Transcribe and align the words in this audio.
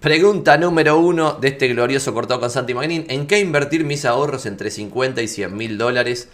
Pregunta 0.00 0.56
número 0.56 0.96
uno 0.96 1.32
de 1.32 1.48
este 1.48 1.66
glorioso 1.66 2.14
cortado 2.14 2.38
con 2.38 2.50
Santi 2.50 2.72
Magnin. 2.72 3.06
¿En 3.08 3.26
qué 3.26 3.40
invertir 3.40 3.82
mis 3.82 4.04
ahorros 4.04 4.46
entre 4.46 4.70
50 4.70 5.20
y 5.22 5.26
100 5.26 5.56
mil 5.56 5.76
dólares? 5.76 6.28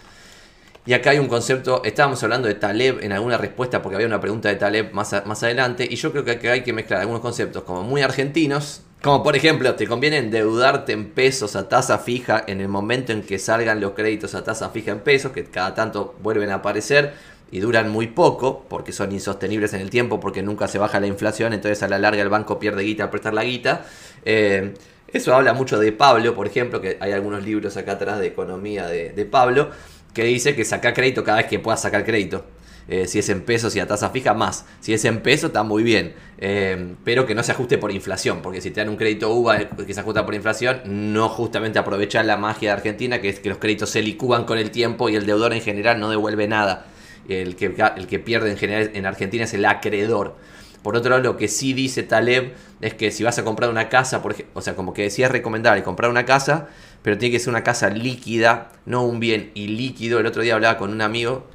Y 0.85 0.93
acá 0.93 1.09
hay 1.09 1.17
un 1.17 1.27
concepto, 1.27 1.81
estábamos 1.83 2.21
hablando 2.21 2.47
de 2.47 2.53
Taleb 2.53 3.03
en 3.03 3.11
alguna 3.11 3.39
respuesta 3.39 3.81
porque 3.81 3.95
había 3.95 4.05
una 4.05 4.21
pregunta 4.21 4.49
de 4.49 4.55
Taleb 4.55 4.93
más, 4.93 5.15
más 5.25 5.41
adelante 5.41 5.87
y 5.89 5.95
yo 5.95 6.11
creo 6.11 6.23
que 6.23 6.31
acá 6.31 6.51
hay 6.51 6.61
que 6.61 6.73
mezclar 6.73 6.99
algunos 6.99 7.21
conceptos 7.21 7.63
como 7.63 7.81
muy 7.81 8.03
argentinos, 8.03 8.83
como 9.01 9.23
por 9.23 9.35
ejemplo, 9.35 9.73
te 9.73 9.87
conviene 9.87 10.17
endeudarte 10.17 10.93
en 10.93 11.09
pesos 11.09 11.55
a 11.55 11.67
tasa 11.67 11.97
fija 11.97 12.43
en 12.45 12.61
el 12.61 12.67
momento 12.67 13.13
en 13.13 13.23
que 13.23 13.39
salgan 13.39 13.81
los 13.81 13.93
créditos 13.93 14.35
a 14.35 14.43
tasa 14.43 14.69
fija 14.69 14.91
en 14.91 14.99
pesos, 14.99 15.31
que 15.31 15.43
cada 15.43 15.73
tanto 15.73 16.13
vuelven 16.21 16.51
a 16.51 16.55
aparecer 16.55 17.13
y 17.51 17.59
duran 17.59 17.89
muy 17.89 18.07
poco 18.07 18.65
porque 18.67 18.91
son 18.91 19.11
insostenibles 19.11 19.73
en 19.73 19.81
el 19.81 19.89
tiempo 19.89 20.19
porque 20.19 20.41
nunca 20.41 20.67
se 20.67 20.77
baja 20.77 20.99
la 20.99 21.07
inflación, 21.07 21.53
entonces 21.53 21.81
a 21.83 21.87
la 21.87 21.99
larga 21.99 22.21
el 22.21 22.29
banco 22.29 22.59
pierde 22.59 22.83
guita 22.83 23.03
al 23.03 23.09
prestar 23.09 23.33
la 23.33 23.43
guita. 23.43 23.85
Eh, 24.23 24.73
eso 25.07 25.33
habla 25.33 25.53
mucho 25.53 25.79
de 25.79 25.91
Pablo, 25.91 26.35
por 26.35 26.47
ejemplo, 26.47 26.81
que 26.81 26.97
hay 26.99 27.11
algunos 27.11 27.45
libros 27.45 27.77
acá 27.77 27.93
atrás 27.93 28.19
de 28.19 28.27
economía 28.27 28.87
de, 28.87 29.25
Pablo 29.25 29.69
que 30.13 30.23
dice 30.23 30.55
que 30.55 30.65
saca 30.65 30.93
crédito 30.93 31.23
cada 31.23 31.37
vez 31.37 31.47
que 31.47 31.59
puedas 31.59 31.81
sacar 31.81 32.03
crédito. 32.03 32.45
Eh, 32.87 33.07
si 33.07 33.19
es 33.19 33.29
en 33.29 33.41
pesos 33.41 33.75
y 33.75 33.79
a 33.79 33.87
tasa 33.87 34.09
fija, 34.09 34.33
más. 34.33 34.65
Si 34.79 34.93
es 34.93 35.03
en 35.05 35.21
pesos, 35.21 35.49
está 35.49 35.63
muy 35.63 35.83
bien. 35.83 36.13
Eh, 36.37 36.95
pero 37.03 37.25
que 37.25 37.33
no 37.33 37.43
se 37.43 37.51
ajuste 37.51 37.77
por 37.77 37.91
inflación, 37.91 38.41
porque 38.41 38.61
si 38.61 38.71
te 38.71 38.81
dan 38.81 38.89
un 38.89 38.97
crédito 38.97 39.33
UVA 39.33 39.69
que 39.69 39.93
se 39.93 39.99
ajusta 40.01 40.25
por 40.25 40.35
inflación, 40.35 40.81
no 40.85 41.29
justamente 41.29 41.79
aprovecha 41.79 42.21
la 42.21 42.37
magia 42.37 42.69
de 42.69 42.73
Argentina, 42.73 43.21
que 43.21 43.29
es 43.29 43.39
que 43.39 43.49
los 43.49 43.57
créditos 43.57 43.89
se 43.89 44.01
licuan 44.01 44.43
con 44.43 44.57
el 44.57 44.69
tiempo 44.69 45.09
y 45.09 45.15
el 45.15 45.25
deudor 45.25 45.53
en 45.53 45.61
general 45.61 45.99
no 45.99 46.09
devuelve 46.09 46.47
nada. 46.47 46.85
El 47.29 47.55
que, 47.55 47.75
el 47.95 48.07
que 48.07 48.19
pierde 48.19 48.51
en 48.51 48.57
general 48.57 48.91
en 48.93 49.05
Argentina 49.05 49.43
es 49.43 49.53
el 49.53 49.65
acreedor. 49.65 50.35
Por 50.83 50.95
otro 50.95 51.09
lado, 51.09 51.23
lo 51.23 51.37
que 51.37 51.47
sí 51.47 51.73
dice 51.73 52.03
Taleb 52.03 52.53
es 52.81 52.93
que 52.93 53.11
si 53.11 53.23
vas 53.23 53.39
a 53.39 53.43
comprar 53.43 53.69
una 53.69 53.89
casa, 53.89 54.21
por 54.21 54.33
ejemplo, 54.33 54.51
o 54.53 54.61
sea, 54.61 54.75
como 54.75 54.93
que 54.93 55.01
decía 55.03 55.25
es 55.25 55.31
recomendable 55.31 55.81
comprar 55.81 56.11
una 56.11 56.25
casa, 56.25 56.67
pero 57.01 57.17
tiene 57.17 57.31
que 57.31 57.39
ser 57.39 57.49
una 57.49 57.63
casa 57.63 57.89
líquida, 57.89 58.71
no 58.85 59.03
un 59.03 59.19
bien 59.19 59.51
ilíquido. 59.55 60.19
El 60.19 60.27
otro 60.27 60.43
día 60.43 60.53
hablaba 60.53 60.77
con 60.77 60.91
un 60.91 61.01
amigo, 61.01 61.47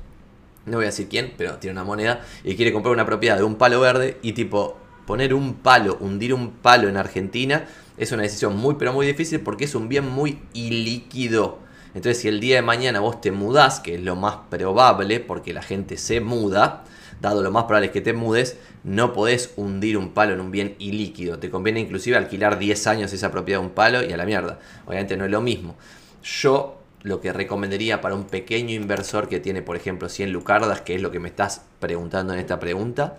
no 0.67 0.79
voy 0.79 0.85
a 0.85 0.89
decir 0.89 1.09
quién, 1.09 1.33
pero 1.37 1.59
tiene 1.59 1.73
una 1.73 1.85
moneda 1.85 2.23
y 2.43 2.57
quiere 2.57 2.73
comprar 2.73 2.93
una 2.93 3.07
propiedad 3.07 3.37
de 3.37 3.45
un 3.45 3.55
palo 3.55 3.81
verde 3.81 4.19
y 4.23 4.33
tipo 4.33 4.79
poner 5.07 5.33
un 5.33 5.55
palo, 5.55 5.97
hundir 6.01 6.35
un 6.35 6.51
palo 6.51 6.89
en 6.89 6.97
Argentina 6.97 7.67
es 8.01 8.13
una 8.13 8.23
decisión 8.23 8.57
muy 8.57 8.77
pero 8.77 8.95
muy 8.95 9.07
difícil 9.07 9.41
porque 9.41 9.67
es 9.67 9.75
un 9.75 9.89
bien 9.89 10.09
muy 10.09 10.39
ilíquido. 10.55 11.59
Entonces 11.95 12.19
si 12.19 12.29
el 12.29 12.41
día 12.41 12.57
de 12.57 12.63
mañana 12.63 13.01
vos 13.01 13.21
te 13.21 13.33
mudás, 13.33 13.81
que 13.81 13.97
es 13.97 14.01
lo 14.01 14.17
más 14.17 14.37
probable 14.49 15.21
porque 15.21 15.53
la 15.53 15.63
gente 15.63 15.97
se 15.97 16.21
muda, 16.21 16.85
dado 17.21 17.43
lo 17.43 17.51
más 17.51 17.65
probable 17.65 17.87
es 17.87 17.93
que 17.93 18.01
te 18.01 18.13
mudes, 18.13 18.59
no 18.85 19.13
podés 19.13 19.53
hundir 19.57 19.99
un 19.99 20.11
palo 20.11 20.35
en 20.35 20.41
un 20.41 20.51
bien 20.51 20.77
ilíquido. 20.79 21.39
Te 21.39 21.51
conviene 21.51 21.81
inclusive 21.81 22.17
alquilar 22.17 22.59
10 22.59 22.87
años 22.87 23.13
esa 23.13 23.31
propiedad 23.31 23.61
de 23.61 23.67
un 23.67 23.73
palo 23.73 24.03
y 24.03 24.13
a 24.13 24.17
la 24.17 24.25
mierda. 24.25 24.59
Obviamente 24.87 25.17
no 25.17 25.25
es 25.25 25.31
lo 25.31 25.41
mismo. 25.41 25.77
Yo 26.23 26.81
lo 27.03 27.21
que 27.21 27.33
recomendaría 27.33 28.01
para 28.01 28.15
un 28.15 28.25
pequeño 28.25 28.75
inversor 28.75 29.29
que 29.29 29.41
tiene, 29.41 29.63
por 29.63 29.77
ejemplo, 29.77 30.09
100 30.09 30.33
lucardas, 30.33 30.83
que 30.83 30.95
es 30.95 31.03
lo 31.03 31.11
que 31.11 31.19
me 31.19 31.29
estás 31.29 31.63
preguntando 31.79 32.33
en 32.33 32.41
esta 32.41 32.61
pregunta, 32.61 33.19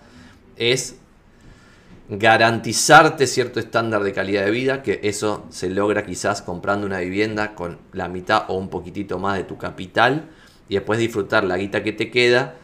es 0.56 0.96
garantizarte 2.08 3.26
cierto 3.26 3.60
estándar 3.60 4.02
de 4.02 4.12
calidad 4.12 4.44
de 4.44 4.50
vida, 4.50 4.82
que 4.82 5.00
eso 5.02 5.46
se 5.50 5.70
logra 5.70 6.04
quizás 6.04 6.42
comprando 6.42 6.86
una 6.86 6.98
vivienda 6.98 7.54
con 7.54 7.78
la 7.92 8.08
mitad 8.08 8.44
o 8.48 8.54
un 8.54 8.68
poquitito 8.68 9.18
más 9.18 9.36
de 9.36 9.44
tu 9.44 9.56
capital 9.56 10.28
y 10.68 10.74
después 10.74 10.98
disfrutar 10.98 11.44
la 11.44 11.56
guita 11.56 11.82
que 11.82 11.92
te 11.92 12.10
queda 12.10 12.56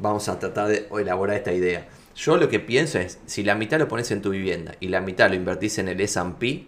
vamos 0.00 0.28
a 0.28 0.38
tratar 0.38 0.68
de 0.68 0.88
elaborar 0.98 1.36
esta 1.36 1.52
idea. 1.52 1.86
Yo 2.16 2.36
lo 2.36 2.48
que 2.48 2.60
pienso 2.60 2.98
es, 2.98 3.18
si 3.26 3.42
la 3.42 3.54
mitad 3.54 3.78
lo 3.78 3.88
pones 3.88 4.10
en 4.10 4.22
tu 4.22 4.30
vivienda 4.30 4.74
y 4.80 4.88
la 4.88 5.00
mitad 5.00 5.28
lo 5.28 5.34
invertís 5.34 5.78
en 5.78 5.88
el 5.88 6.00
S&P, 6.00 6.66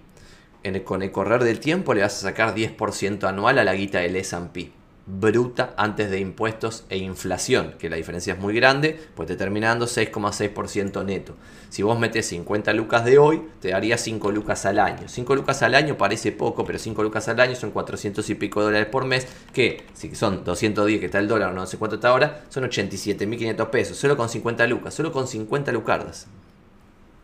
con 0.84 1.02
el 1.02 1.12
correr 1.12 1.44
del 1.44 1.60
tiempo 1.60 1.94
le 1.94 2.02
vas 2.02 2.16
a 2.18 2.28
sacar 2.28 2.54
10% 2.54 3.24
anual 3.24 3.58
a 3.58 3.64
la 3.64 3.74
guita 3.74 4.00
del 4.00 4.16
S&P 4.16 4.72
bruta 5.06 5.72
antes 5.76 6.10
de 6.10 6.18
impuestos 6.18 6.84
e 6.88 6.98
inflación, 6.98 7.74
que 7.78 7.88
la 7.88 7.96
diferencia 7.96 8.34
es 8.34 8.40
muy 8.40 8.54
grande, 8.54 8.98
pues 9.14 9.28
te 9.28 9.36
termina 9.36 9.68
dando 9.68 9.86
6,6% 9.86 11.04
neto. 11.04 11.34
Si 11.68 11.82
vos 11.82 11.98
metes 11.98 12.26
50 12.26 12.72
lucas 12.72 13.04
de 13.04 13.18
hoy, 13.18 13.42
te 13.60 13.70
daría 13.70 13.98
5 13.98 14.32
lucas 14.32 14.66
al 14.66 14.80
año. 14.80 15.08
5 15.08 15.34
lucas 15.36 15.62
al 15.62 15.74
año 15.74 15.96
parece 15.96 16.32
poco, 16.32 16.64
pero 16.64 16.78
5 16.78 17.02
lucas 17.02 17.28
al 17.28 17.38
año 17.40 17.54
son 17.54 17.70
400 17.70 18.28
y 18.30 18.34
pico 18.34 18.62
dólares 18.62 18.88
por 18.88 19.04
mes, 19.04 19.28
que 19.52 19.84
si 19.94 20.14
son 20.14 20.44
210 20.44 20.98
que 20.98 21.06
está 21.06 21.18
el 21.18 21.28
dólar, 21.28 21.54
no 21.54 21.66
sé 21.66 21.78
cuánto 21.78 21.96
está 21.96 22.08
ahora, 22.08 22.44
son 22.48 22.64
87.500 22.64 23.70
pesos, 23.70 23.96
solo 23.96 24.16
con 24.16 24.28
50 24.28 24.66
lucas, 24.66 24.94
solo 24.94 25.12
con 25.12 25.28
50 25.28 25.70
lucardas. 25.72 26.26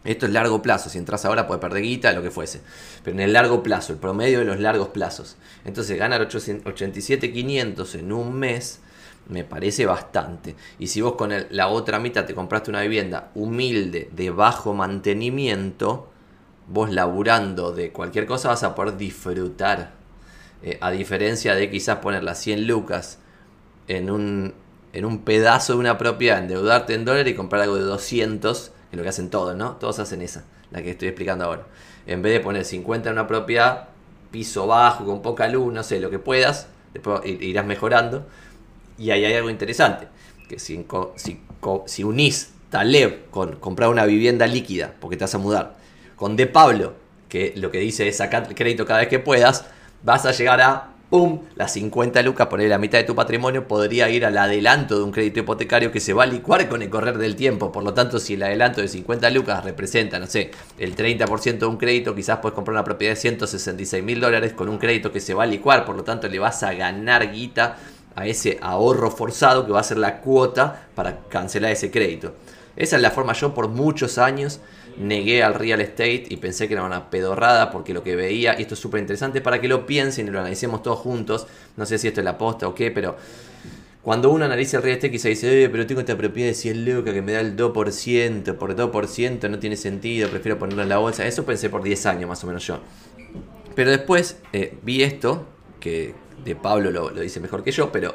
Esto 0.05 0.27
es 0.27 0.33
largo 0.33 0.63
plazo, 0.63 0.91
si 0.91 0.99
entras 0.99 1.25
ahora 1.25 1.47
puedes 1.47 1.61
perder 1.61 1.83
guita, 1.83 2.13
lo 2.13 2.23
que 2.23 2.31
fuese. 2.31 2.61
Pero 3.05 3.17
en 3.17 3.21
el 3.21 3.33
largo 3.33 3.63
plazo, 3.63 3.93
el 3.93 3.99
promedio 3.99 4.41
de 4.41 4.45
los 4.45 4.59
largos 4.59 4.89
plazos. 4.89 5.37
Entonces 5.65 5.97
ganar 5.99 6.29
87.500 6.29 7.95
en 7.99 8.13
un 8.13 8.35
mes 8.35 8.81
me 9.29 9.45
parece 9.45 9.87
bastante. 9.87 10.57
Y 10.79 10.89
si 10.89 11.01
vos 11.01 11.15
con 11.15 11.33
la 11.51 11.69
otra 11.69 12.01
mitad 12.01 12.25
te 12.25 12.35
compraste 12.35 12.71
una 12.71 12.83
vivienda 12.83 13.31
humilde, 13.35 14.09
de 14.13 14.31
bajo 14.31 14.75
mantenimiento, 14.75 16.11
vos 16.67 16.91
laburando 16.91 17.73
de 17.73 17.93
cualquier 17.93 18.27
cosa 18.27 18.49
vas 18.49 18.65
a 18.65 18.75
poder 18.75 18.97
disfrutar. 18.97 19.93
Eh, 20.65 20.79
a 20.81 20.91
diferencia 20.91 21.55
de 21.55 21.71
quizás 21.71 21.99
poner 21.99 22.23
las 22.23 22.39
100 22.41 22.67
lucas 22.69 23.19
en 23.89 24.11
un, 24.11 24.55
en 24.93 25.05
un 25.05 25.25
pedazo 25.25 25.73
de 25.73 25.81
una 25.81 25.99
propiedad, 25.99 26.39
endeudarte 26.39 26.95
en 26.95 27.05
dólares 27.05 27.33
y 27.33 27.37
comprar 27.37 27.63
algo 27.63 27.77
de 27.77 27.83
200 27.83 28.73
es 28.93 28.97
lo 28.97 29.03
que 29.03 29.09
hacen 29.09 29.31
todos, 29.31 29.57
¿no? 29.57 29.73
Todos 29.77 29.99
hacen 29.99 30.23
esa, 30.23 30.45
la 30.71 30.83
que 30.83 30.91
estoy 30.91 31.09
explicando 31.09 31.47
ahora. 31.47 31.65
En 32.07 32.23
vez 32.23 32.35
de 32.35 32.41
poner 32.41 32.65
50 32.65 33.09
en 33.09 33.15
una 33.15 33.27
propiedad, 33.27 33.89
piso 34.31 34.67
bajo, 34.67 35.05
con 35.05 35.23
poca 35.23 35.49
luz, 35.49 35.73
no 35.73 35.83
sé, 35.83 35.99
lo 35.99 36.11
que 36.11 36.19
puedas, 36.19 36.69
después 36.93 37.23
irás 37.25 37.65
mejorando. 37.65 38.27
Y 38.99 39.11
ahí 39.11 39.25
hay 39.25 39.35
algo 39.35 39.51
interesante, 39.51 40.09
que 40.49 40.59
si, 40.59 42.05
unís 42.05 42.53
Taleb 42.71 43.31
con 43.31 43.57
comprar 43.57 43.89
una 43.89 44.05
vivienda 44.05 44.47
líquida, 44.47 44.93
porque 45.01 45.17
te 45.17 45.25
vas 45.25 45.35
a 45.35 45.39
mudar, 45.39 45.77
con 46.17 46.37
De 46.37 46.47
Pablo, 46.47 46.95
que 47.29 47.55
lo 47.57 47.71
que 47.71 47.79
dice 47.79 48.07
es 48.07 48.19
sacar 48.19 48.55
crédito 48.55 48.85
cada 48.85 49.01
vez 49.01 49.09
que 49.09 49.19
puedas, 49.19 49.65
vas 50.03 50.27
a 50.27 50.33
llegar 50.33 50.61
a 50.61 50.92
¡pum! 51.13 51.41
Las 51.57 51.75
50 51.75 52.23
lucas, 52.23 52.47
poner 52.47 52.71
la 52.71 52.79
mitad 52.79 52.97
de 52.97 53.05
tu 53.05 53.15
patrimonio, 53.15 53.69
podría 53.69 54.09
ir 54.09 54.25
al 54.25 54.39
adelanto 54.39 54.97
de 54.97 55.05
un 55.05 55.13
crédito 55.13 55.41
hipotecario 55.41 55.93
que 55.93 56.01
se 56.01 56.15
va 56.15 56.23
a 56.23 56.27
licuar 56.27 56.71
con 56.71 56.81
el 56.81 56.89
correr 56.89 57.19
del 57.19 57.37
tiempo. 57.37 57.71
Por 57.71 57.85
lo 57.85 57.93
tanto, 57.93 58.19
si 58.19 58.33
el 58.33 58.43
adelanto 58.43 58.81
de 58.81 58.89
50 58.89 59.29
lucas 59.29 59.63
representa, 59.63 60.19
no 60.19 60.27
sé, 60.27 60.53
el 60.79 60.97
30% 60.97 61.59
de 61.59 61.67
un 61.67 61.77
crédito, 61.77 62.15
quizás 62.15 62.39
puedes 62.39 62.55
comprar 62.55 62.73
una 62.73 62.85
propiedad 62.85 63.13
de 63.13 63.21
166 63.21 64.03
mil 64.03 64.23
dólares 64.23 64.55
con 64.55 64.71
un 64.71 64.79
crédito 64.79 65.13
que 65.13 65.21
se 65.21 65.35
va 65.35 65.43
a 65.43 65.47
licuar. 65.47 65.85
Por 65.85 65.97
lo 65.97 66.03
tanto, 66.03 66.29
le 66.29 66.39
vas 66.39 66.63
a 66.63 66.73
ganar 66.73 67.31
guita 67.31 67.77
a 68.15 68.27
ese 68.27 68.59
ahorro 68.63 69.11
forzado 69.11 69.67
que 69.67 69.73
va 69.73 69.81
a 69.81 69.85
ser 69.85 69.99
la 69.99 70.23
cuota 70.23 70.87
para 70.95 71.19
cancelar 71.29 71.73
ese 71.73 71.91
crédito. 71.91 72.33
Esa 72.75 72.97
es 72.97 73.03
la 73.03 73.11
forma 73.11 73.35
yo 73.35 73.53
por 73.53 73.69
muchos 73.69 74.17
años 74.17 74.61
negué 74.97 75.43
al 75.43 75.55
real 75.55 75.81
estate 75.81 76.25
y 76.29 76.37
pensé 76.37 76.69
que 76.69 76.75
era 76.75 76.85
una 76.85 77.11
pedorrada 77.11 77.71
porque 77.71 77.95
lo 77.95 78.03
que 78.03 78.17
veía, 78.17 78.59
y 78.59 78.63
esto 78.63 78.75
es 78.75 78.81
súper 78.81 79.01
interesante 79.01 79.41
para 79.41 79.61
que 79.61 79.69
lo 79.69 79.87
piensen 79.87 80.29
y 80.29 80.31
lo 80.31 80.41
analicemos 80.41 80.83
todos 80.83 80.99
juntos, 80.99 81.47
no 81.77 81.87
sé 81.87 81.99
si 81.99 82.09
esto 82.09 82.21
es 82.21 82.25
la 82.25 82.39
posta 82.39 82.69
o 82.69 82.75
qué, 82.75 82.91
pero 82.91 83.17
cuando 84.03 84.31
uno 84.31 84.45
analiza 84.45 84.79
el 84.79 84.83
real 84.83 84.97
estate 84.97 85.13
quizá 85.13 85.29
dice, 85.29 85.65
eh, 85.65 85.69
pero 85.69 85.87
tengo 85.87 86.01
esta 86.01 86.17
propiedad 86.17 86.49
de 86.49 86.55
100 86.55 86.85
lucas 86.85 87.15
que 87.15 87.23
me 87.23 87.33
da 87.33 87.41
el 87.41 87.57
2%, 87.57 88.55
por 88.57 88.75
2% 88.75 89.51
no 89.51 89.59
tiene 89.59 89.77
sentido, 89.77 90.29
prefiero 90.29 90.59
ponerlo 90.59 90.83
en 90.83 90.89
la 90.89 90.99
bolsa, 90.99 91.27
eso 91.27 91.45
pensé 91.45 91.71
por 91.71 91.83
10 91.83 92.07
años 92.07 92.29
más 92.29 92.43
o 92.43 92.47
menos 92.47 92.67
yo. 92.67 92.81
Pero 93.75 93.91
después 93.91 94.39
eh, 94.53 94.77
vi 94.83 95.03
esto, 95.03 95.47
que 95.79 96.15
de 96.45 96.57
Pablo 96.57 96.91
lo 96.91 97.11
dice 97.21 97.39
mejor 97.41 97.63
que 97.63 97.71
yo, 97.71 97.93
pero 97.93 98.15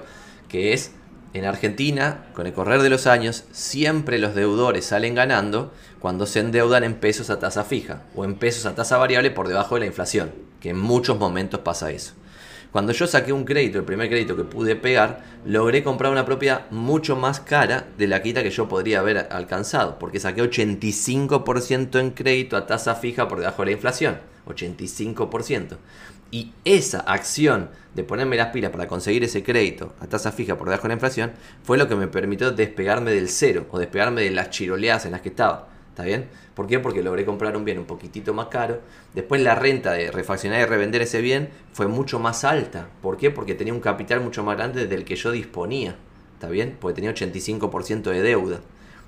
que 0.50 0.74
es 0.74 0.92
en 1.38 1.46
Argentina, 1.46 2.26
con 2.34 2.48
el 2.48 2.54
correr 2.54 2.82
de 2.82 2.90
los 2.90 3.08
años, 3.08 3.46
siempre 3.52 4.20
los 4.20 4.36
deudores 4.36 4.86
salen 4.86 5.16
ganando 5.16 5.74
cuando 6.00 6.26
se 6.26 6.40
endeudan 6.40 6.84
en 6.84 6.96
pesos 6.96 7.30
a 7.30 7.40
tasa 7.40 7.64
fija 7.64 8.04
o 8.16 8.26
en 8.26 8.36
pesos 8.36 8.66
a 8.66 8.76
tasa 8.76 8.98
variable 8.98 9.32
por 9.32 9.48
debajo 9.48 9.76
de 9.76 9.82
la 9.82 9.88
inflación, 9.88 10.32
que 10.60 10.70
en 10.70 10.80
muchos 10.80 11.18
momentos 11.18 11.62
pasa 11.62 11.92
eso. 11.92 12.14
Cuando 12.72 12.92
yo 12.92 13.08
saqué 13.08 13.34
un 13.34 13.46
crédito, 13.46 13.80
el 13.80 13.86
primer 13.86 14.10
crédito 14.10 14.36
que 14.36 14.44
pude 14.44 14.76
pegar, 14.76 15.24
logré 15.46 15.84
comprar 15.84 16.12
una 16.12 16.26
propiedad 16.26 16.70
mucho 16.70 17.16
más 17.16 17.40
cara 17.40 17.88
de 17.98 18.08
la 18.08 18.22
quita 18.22 18.44
que 18.44 18.52
yo 18.52 18.68
podría 18.68 19.00
haber 19.00 19.30
alcanzado, 19.32 19.98
porque 20.00 20.20
saqué 20.20 20.44
85% 20.44 22.00
en 22.00 22.12
crédito 22.12 22.58
a 22.58 22.68
tasa 22.68 22.96
fija 22.96 23.28
por 23.28 23.40
debajo 23.40 23.62
de 23.62 23.68
la 23.68 23.72
inflación. 23.72 24.20
85%. 24.48 25.78
Y 26.32 26.54
esa 26.66 27.00
acción 27.00 27.70
de 27.94 28.04
ponerme 28.04 28.36
las 28.36 28.50
pilas 28.50 28.72
para 28.72 28.88
conseguir 28.88 29.24
ese 29.24 29.44
crédito 29.44 29.94
a 30.00 30.08
tasa 30.08 30.32
fija 30.32 30.58
por 30.58 30.68
debajo 30.68 30.84
de 30.84 30.90
la 30.90 30.94
inflación 30.96 31.32
fue 31.64 31.78
lo 31.78 31.88
que 31.88 31.96
me 31.96 32.08
permitió 32.08 32.52
despegarme 32.52 33.12
del 33.12 33.30
cero 33.30 33.66
o 33.72 33.80
despegarme 33.80 34.22
de 34.22 34.32
las 34.32 34.50
chiroleadas 34.50 35.06
en 35.06 35.14
las 35.14 35.22
que 35.22 35.30
estaba. 35.30 35.70
¿Está 35.90 36.04
bien? 36.04 36.28
¿Por 36.54 36.68
qué? 36.68 36.80
Porque 36.80 37.02
logré 37.02 37.26
comprar 37.26 37.58
un 37.58 37.66
bien 37.66 37.80
un 37.80 37.86
poquitito 37.86 38.34
más 38.34 38.48
caro. 38.48 38.82
Después 39.16 39.42
la 39.42 39.56
renta 39.56 39.94
de 39.94 40.12
refaccionar 40.12 40.62
y 40.62 40.66
revender 40.66 41.02
ese 41.02 41.22
bien 41.22 41.50
fue 41.74 41.88
mucho 41.88 42.20
más 42.20 42.44
alta. 42.44 42.88
¿Por 43.02 43.18
qué? 43.18 43.32
Porque 43.32 43.56
tenía 43.56 43.74
un 43.74 43.80
capital 43.80 44.22
mucho 44.22 44.44
más 44.44 44.58
grande 44.58 44.86
del 44.86 45.06
que 45.06 45.16
yo 45.16 45.32
disponía. 45.32 45.96
¿Está 46.34 46.50
bien? 46.50 46.78
Porque 46.80 46.96
tenía 46.96 47.12
85% 47.16 48.12
de 48.12 48.22
deuda. 48.22 48.60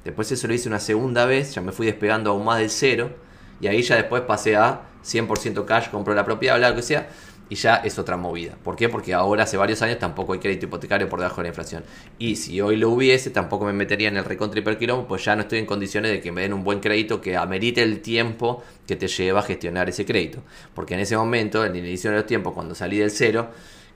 Después 0.03 0.31
eso 0.31 0.47
lo 0.47 0.53
hice 0.53 0.67
una 0.67 0.79
segunda 0.79 1.25
vez, 1.25 1.53
ya 1.53 1.61
me 1.61 1.71
fui 1.71 1.85
despegando 1.85 2.31
aún 2.31 2.45
más 2.45 2.57
del 2.57 2.69
cero 2.71 3.11
y 3.59 3.67
ahí 3.67 3.81
ya 3.81 3.95
después 3.95 4.23
pasé 4.23 4.55
a 4.55 4.81
100% 5.03 5.65
cash, 5.65 5.89
compro 5.89 6.13
la 6.13 6.25
propiedad, 6.25 6.57
bla, 6.57 6.69
lo 6.69 6.75
que 6.75 6.81
sea, 6.81 7.09
y 7.49 7.55
ya 7.55 7.77
es 7.77 7.97
otra 7.97 8.15
movida. 8.15 8.55
¿Por 8.63 8.75
qué? 8.75 8.89
Porque 8.89 9.13
ahora 9.13 9.43
hace 9.43 9.57
varios 9.57 9.81
años 9.81 9.97
tampoco 9.97 10.33
hay 10.33 10.39
crédito 10.39 10.67
hipotecario 10.67 11.09
por 11.09 11.19
debajo 11.19 11.37
de 11.37 11.43
la 11.43 11.49
inflación. 11.49 11.83
Y 12.19 12.35
si 12.35 12.61
hoy 12.61 12.77
lo 12.77 12.89
hubiese, 12.89 13.31
tampoco 13.31 13.65
me 13.65 13.73
metería 13.73 14.07
en 14.07 14.17
el 14.17 14.25
recontra 14.25 14.59
hiperquilombo, 14.59 15.07
pues 15.07 15.25
ya 15.25 15.35
no 15.35 15.41
estoy 15.41 15.59
en 15.59 15.65
condiciones 15.65 16.11
de 16.11 16.21
que 16.21 16.31
me 16.31 16.41
den 16.41 16.53
un 16.53 16.63
buen 16.63 16.79
crédito 16.79 17.21
que 17.21 17.35
amerite 17.35 17.81
el 17.81 18.01
tiempo 18.01 18.63
que 18.85 18.95
te 18.95 19.07
lleva 19.07 19.39
a 19.39 19.43
gestionar 19.43 19.89
ese 19.89 20.05
crédito. 20.05 20.43
Porque 20.75 20.93
en 20.93 20.99
ese 20.99 21.17
momento, 21.17 21.65
en 21.65 21.75
el 21.75 21.85
inicio 21.85 22.11
de 22.11 22.17
los 22.17 22.25
tiempos, 22.27 22.53
cuando 22.53 22.75
salí 22.75 22.99
del 22.99 23.11
cero, 23.11 23.49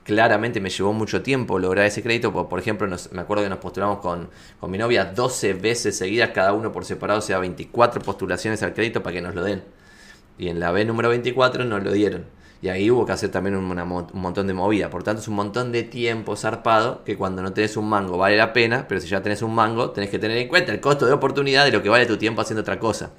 claramente 0.04 0.60
me 0.60 0.70
llevó 0.70 0.92
mucho 0.92 1.22
tiempo 1.22 1.58
lograr 1.58 1.86
ese 1.86 2.02
crédito. 2.02 2.32
Por, 2.48 2.58
ejemplo, 2.58 2.86
me 3.10 3.20
acuerdo 3.20 3.42
que 3.42 3.50
nos 3.50 3.58
postulamos 3.58 3.98
con, 3.98 4.28
con 4.60 4.70
mi 4.70 4.78
novia 4.78 5.06
12 5.06 5.54
veces 5.54 5.96
seguidas, 5.96 6.30
cada 6.30 6.52
uno 6.52 6.70
por 6.70 6.84
separado, 6.84 7.18
o 7.18 7.22
sea, 7.22 7.38
24 7.38 8.02
postulaciones 8.02 8.62
al 8.62 8.74
crédito 8.74 9.02
para 9.02 9.14
que 9.14 9.22
nos 9.22 9.34
lo 9.34 9.42
den. 9.42 9.64
Y 10.38 10.48
en 10.48 10.60
la 10.60 10.70
B 10.70 10.84
número 10.84 11.08
24 11.08 11.64
nos 11.64 11.82
lo 11.82 11.92
dieron. 11.92 12.26
Y 12.64 12.68
ahí 12.70 12.90
hubo 12.90 13.04
que 13.04 13.12
hacer 13.12 13.30
también 13.30 13.56
un, 13.56 13.66
montón 14.14 14.46
de 14.46 14.54
movida. 14.54 14.88
Por 14.88 15.02
tanto, 15.02 15.20
es 15.20 15.28
un 15.28 15.34
montón 15.34 15.70
de 15.70 15.82
tiempo 15.82 16.34
zarpado 16.34 17.04
que 17.04 17.14
cuando 17.14 17.42
no 17.42 17.52
tenés 17.52 17.76
un 17.76 17.86
mango 17.88 18.16
vale 18.16 18.38
la 18.38 18.54
pena, 18.54 18.86
pero 18.88 19.02
si 19.02 19.08
ya 19.08 19.22
tenés 19.22 19.42
un 19.42 19.54
mango, 19.54 19.90
tenés 19.90 20.08
que 20.08 20.18
tener 20.18 20.38
en 20.38 20.48
cuenta 20.48 20.72
el 20.72 20.80
costo 20.80 21.04
de 21.04 21.12
oportunidad 21.12 21.66
de 21.66 21.72
lo 21.72 21.82
que 21.82 21.90
vale 21.90 22.06
tu 22.06 22.16
tiempo 22.16 22.40
haciendo 22.40 22.62
otra 22.62 22.78
cosa. 22.78 23.10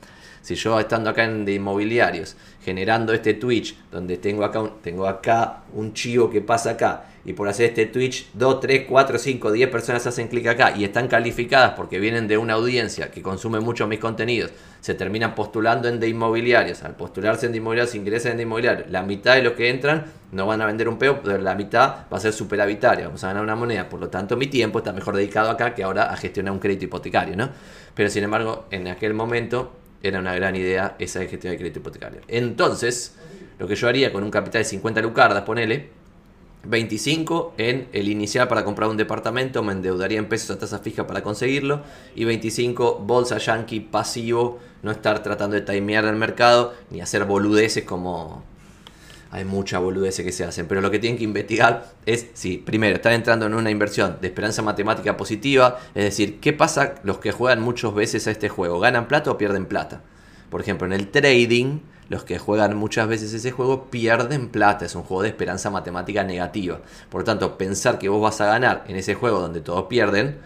Si 0.42 0.56
yo 0.56 0.80
estando 0.80 1.12
acá 1.12 1.26
en 1.26 1.48
inmobiliarios, 1.48 2.36
generando 2.66 3.14
este 3.14 3.36
Twitch, 3.36 3.78
donde 3.92 4.18
tengo 4.18 4.44
acá, 4.44 4.60
un, 4.60 4.82
tengo 4.82 5.08
acá 5.08 5.62
un 5.74 5.94
chivo 5.94 6.32
que 6.32 6.42
pasa 6.42 6.72
acá, 6.72 7.06
y 7.24 7.34
por 7.34 7.48
hacer 7.48 7.68
este 7.70 7.86
Twitch 7.86 8.28
2, 8.34 8.60
3, 8.60 8.86
4, 8.90 9.20
5, 9.20 9.52
10 9.52 9.70
personas 9.70 10.08
hacen 10.08 10.28
clic 10.28 10.48
acá 10.48 10.74
y 10.76 10.84
están 10.84 11.08
calificadas 11.08 11.74
porque 11.76 12.00
vienen 12.00 12.28
de 12.28 12.38
una 12.38 12.54
audiencia 12.54 13.10
que 13.12 13.22
consume 13.22 13.60
mucho 13.60 13.88
mis 13.88 14.00
contenidos, 14.00 14.52
se 14.82 14.94
terminan 14.94 15.34
postulando 15.34 15.88
en 15.88 16.00
de 16.00 16.08
inmobiliarios. 16.08 16.84
Al 16.84 16.96
postularse 16.96 17.48
en 17.48 17.52
de 17.52 17.60
inmobiliarios, 17.60 17.96
ingresan 17.96 18.32
en 18.32 18.38
de 18.38 18.44
inmobiliarios. 18.44 18.90
La 18.90 19.02
mitad 19.02 19.36
de 19.36 19.44
los 19.44 19.54
que 19.54 19.70
entran 19.70 20.06
no 20.32 20.46
van 20.46 20.62
a 20.62 20.66
vender 20.68 20.88
un 20.88 20.98
peo, 20.98 21.22
pero 21.22 21.40
la 21.40 21.56
mitad 21.56 22.06
va 22.12 22.18
a 22.18 22.20
ser 22.20 22.34
superavitaria, 22.34 23.06
vamos 23.08 23.24
a 23.24 23.28
ganar 23.28 23.44
una 23.44 23.56
moneda. 23.56 23.90
Por 23.90 24.00
lo 24.00 24.10
tanto, 24.10 24.38
mi 24.38 24.48
tiempo 24.48 24.80
está 24.80 24.92
mejor 24.92 25.16
dedicado 25.16 25.50
acá 25.50 25.74
que 25.74 25.84
ahora 25.84 26.12
a 26.12 26.18
gestionar 26.18 26.52
un 26.52 26.60
crédito 26.60 26.86
hipotecario, 26.86 27.36
¿no? 27.36 27.50
Pero 27.94 28.10
sin 28.10 28.24
embargo, 28.24 28.66
en 28.70 28.88
aquel 28.88 29.14
momento 29.14 29.72
era 30.08 30.20
una 30.20 30.36
gran 30.36 30.56
idea 30.56 30.96
esa 31.00 31.20
de 31.20 31.28
gestión 31.28 31.52
de 31.52 31.58
crédito 31.58 31.80
hipotecario. 31.80 32.22
Entonces, 32.28 33.16
lo 33.60 33.68
que 33.68 33.76
yo 33.76 33.88
haría 33.88 34.12
con 34.12 34.24
un 34.24 34.32
capital 34.32 34.62
de 34.62 34.70
50 34.70 35.02
lucardas, 35.02 35.44
ponele, 35.44 35.90
25 36.68 37.54
en 37.58 37.88
el 37.94 38.10
inicial 38.10 38.48
para 38.48 38.64
comprar 38.64 38.90
un 38.90 38.98
departamento, 38.98 39.64
me 39.64 39.74
endeudaría 39.74 40.18
en 40.18 40.28
pesos 40.28 40.52
a 40.52 40.60
tasa 40.60 40.80
fija 40.80 41.08
para 41.08 41.22
conseguirlo. 41.22 41.82
Y 42.16 42.26
25 42.26 43.00
bolsa 43.00 43.38
yankee 43.38 43.80
pasivo, 43.80 44.60
no 44.84 44.92
estar 44.92 45.22
tratando 45.24 45.56
de 45.56 45.62
timear 45.62 46.06
el 46.06 46.16
mercado 46.16 46.74
ni 46.90 47.02
hacer 47.02 47.26
boludeces 47.26 47.84
como 47.84 48.44
hay 49.32 49.46
mucha 49.46 49.80
boludeces 49.80 50.26
que 50.26 50.32
se 50.32 50.44
hacen. 50.44 50.68
Pero 50.68 50.82
lo 50.82 50.92
que 50.92 51.00
tienen 51.00 51.18
que 51.18 51.24
investigar 51.24 51.94
es 52.06 52.28
si, 52.34 52.58
primero, 52.58 52.96
están 52.96 53.14
entrando 53.14 53.46
en 53.46 53.54
una 53.54 53.72
inversión 53.72 54.18
de 54.22 54.28
esperanza 54.28 54.62
matemática 54.62 55.18
positiva, 55.18 55.80
es 55.94 56.04
decir, 56.06 56.40
¿qué 56.40 56.54
pasa 56.54 56.96
los 57.04 57.18
que 57.20 57.32
juegan 57.32 57.62
muchas 57.62 57.94
veces 57.94 58.28
a 58.28 58.32
este 58.32 58.50
juego? 58.50 58.80
¿Ganan 58.80 59.08
plata 59.08 59.32
o 59.32 59.38
pierden 59.38 59.66
plata? 59.66 60.02
Por 60.50 60.62
ejemplo, 60.62 60.88
en 60.88 60.94
el 60.94 61.10
trading 61.10 61.80
los 62.10 62.24
que 62.24 62.38
juegan 62.38 62.78
muchas 62.78 63.08
veces 63.08 63.34
ese 63.34 63.52
juego 63.52 63.86
pierden 63.90 64.50
plata. 64.50 64.86
Es 64.86 64.96
un 64.96 65.04
juego 65.04 65.24
de 65.24 65.30
esperanza 65.30 65.70
matemática 65.70 66.24
negativa. 66.24 66.80
Por 67.10 67.22
lo 67.22 67.26
tanto, 67.26 67.58
pensar 67.58 67.98
que 67.98 68.10
vos 68.10 68.22
vas 68.22 68.42
a 68.42 68.46
ganar 68.46 68.84
en 68.88 68.96
ese 68.96 69.16
juego 69.16 69.40
donde 69.40 69.62
todos 69.62 69.86
pierden, 69.86 70.38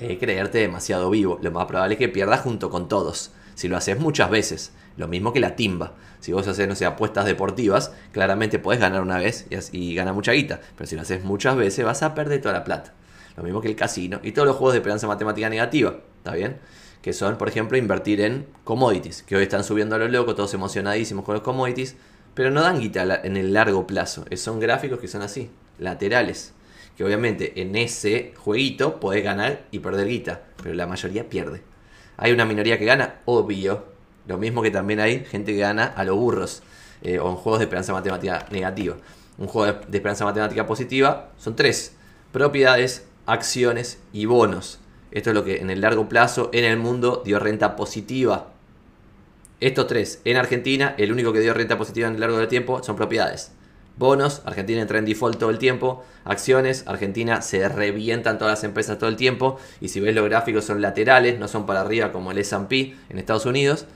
es 0.00 0.18
creerte 0.18 0.58
demasiado 0.58 1.10
vivo. 1.10 1.38
Lo 1.42 1.50
más 1.50 1.66
probable 1.66 1.94
es 1.94 1.98
que 1.98 2.08
pierdas 2.08 2.40
junto 2.40 2.70
con 2.70 2.88
todos. 2.88 3.32
Si 3.54 3.68
lo 3.68 3.76
haces 3.76 3.98
muchas 3.98 4.30
veces, 4.30 4.72
lo 4.98 5.08
mismo 5.08 5.32
que 5.32 5.40
la 5.40 5.56
timba. 5.56 5.94
Si 6.20 6.32
vos 6.32 6.46
haces, 6.46 6.68
no 6.68 6.74
sé, 6.74 6.84
apuestas 6.84 7.24
deportivas, 7.24 7.92
claramente 8.12 8.58
podés 8.58 8.80
ganar 8.80 9.00
una 9.00 9.16
vez 9.18 9.46
y, 9.72 9.78
y 9.78 9.94
ganar 9.94 10.12
mucha 10.12 10.32
guita. 10.32 10.60
Pero 10.76 10.86
si 10.86 10.96
lo 10.96 11.02
haces 11.02 11.24
muchas 11.24 11.56
veces, 11.56 11.84
vas 11.86 12.02
a 12.02 12.14
perder 12.14 12.42
toda 12.42 12.52
la 12.52 12.64
plata. 12.64 12.92
Lo 13.36 13.42
mismo 13.42 13.62
que 13.62 13.68
el 13.68 13.76
casino 13.76 14.20
y 14.22 14.32
todos 14.32 14.46
los 14.46 14.56
juegos 14.56 14.74
de 14.74 14.80
esperanza 14.80 15.06
matemática 15.06 15.48
negativa. 15.48 15.94
¿Está 16.18 16.34
bien? 16.34 16.58
que 17.02 17.12
son, 17.12 17.38
por 17.38 17.48
ejemplo, 17.48 17.78
invertir 17.78 18.20
en 18.20 18.46
commodities, 18.64 19.22
que 19.22 19.36
hoy 19.36 19.44
están 19.44 19.64
subiendo 19.64 19.94
a 19.96 19.98
lo 19.98 20.08
loco, 20.08 20.34
todos 20.34 20.52
emocionadísimos 20.54 21.24
con 21.24 21.34
los 21.34 21.42
commodities, 21.42 21.96
pero 22.34 22.50
no 22.50 22.62
dan 22.62 22.80
guita 22.80 23.20
en 23.22 23.36
el 23.36 23.52
largo 23.52 23.86
plazo. 23.86 24.24
Son 24.36 24.60
gráficos 24.60 25.00
que 25.00 25.08
son 25.08 25.22
así, 25.22 25.50
laterales. 25.78 26.54
Que 26.96 27.04
obviamente 27.04 27.60
en 27.60 27.76
ese 27.76 28.34
jueguito 28.36 28.98
podés 28.98 29.22
ganar 29.22 29.66
y 29.70 29.78
perder 29.78 30.08
guita, 30.08 30.42
pero 30.62 30.74
la 30.74 30.86
mayoría 30.86 31.28
pierde. 31.28 31.62
Hay 32.16 32.32
una 32.32 32.44
minoría 32.44 32.78
que 32.78 32.84
gana, 32.84 33.20
obvio. 33.24 33.84
Lo 34.28 34.38
mismo 34.38 34.62
que 34.62 34.70
también 34.70 35.00
hay 35.00 35.24
gente 35.24 35.52
que 35.52 35.58
gana 35.58 35.84
a 35.84 36.04
los 36.04 36.16
burros 36.16 36.62
eh, 37.02 37.18
o 37.18 37.30
en 37.30 37.36
juegos 37.36 37.58
de 37.58 37.64
esperanza 37.64 37.94
matemática 37.94 38.46
negativa. 38.50 38.96
Un 39.38 39.48
juego 39.48 39.80
de 39.88 39.96
esperanza 39.96 40.24
matemática 40.26 40.66
positiva 40.66 41.30
son 41.38 41.56
tres: 41.56 41.94
propiedades, 42.30 43.06
acciones 43.24 43.98
y 44.12 44.26
bonos. 44.26 44.80
Esto 45.10 45.30
es 45.30 45.34
lo 45.34 45.44
que 45.44 45.62
en 45.62 45.70
el 45.70 45.80
largo 45.80 46.08
plazo 46.10 46.50
en 46.52 46.64
el 46.64 46.76
mundo 46.76 47.22
dio 47.24 47.38
renta 47.38 47.74
positiva. 47.74 48.48
Estos 49.60 49.86
tres, 49.86 50.20
en 50.24 50.36
Argentina, 50.36 50.94
el 50.98 51.10
único 51.10 51.32
que 51.32 51.40
dio 51.40 51.54
renta 51.54 51.78
positiva 51.78 52.06
en 52.06 52.14
el 52.14 52.20
largo 52.20 52.36
del 52.36 52.48
tiempo 52.48 52.82
son 52.82 52.96
propiedades. 52.96 53.52
Bonos, 53.96 54.42
Argentina 54.44 54.80
entra 54.80 54.98
en 54.98 55.06
default 55.06 55.38
todo 55.38 55.50
el 55.50 55.58
tiempo. 55.58 56.04
Acciones, 56.24 56.84
Argentina 56.86 57.42
se 57.42 57.68
revientan 57.68 58.38
todas 58.38 58.52
las 58.52 58.64
empresas 58.64 58.98
todo 58.98 59.08
el 59.08 59.16
tiempo. 59.16 59.58
Y 59.80 59.88
si 59.88 59.98
ves 59.98 60.14
los 60.14 60.24
gráficos 60.26 60.64
son 60.64 60.80
laterales, 60.80 61.38
no 61.38 61.48
son 61.48 61.66
para 61.66 61.80
arriba 61.80 62.12
como 62.12 62.30
el 62.30 62.38
SP 62.38 62.94
en 63.08 63.18
Estados 63.18 63.46
Unidos. 63.46 63.86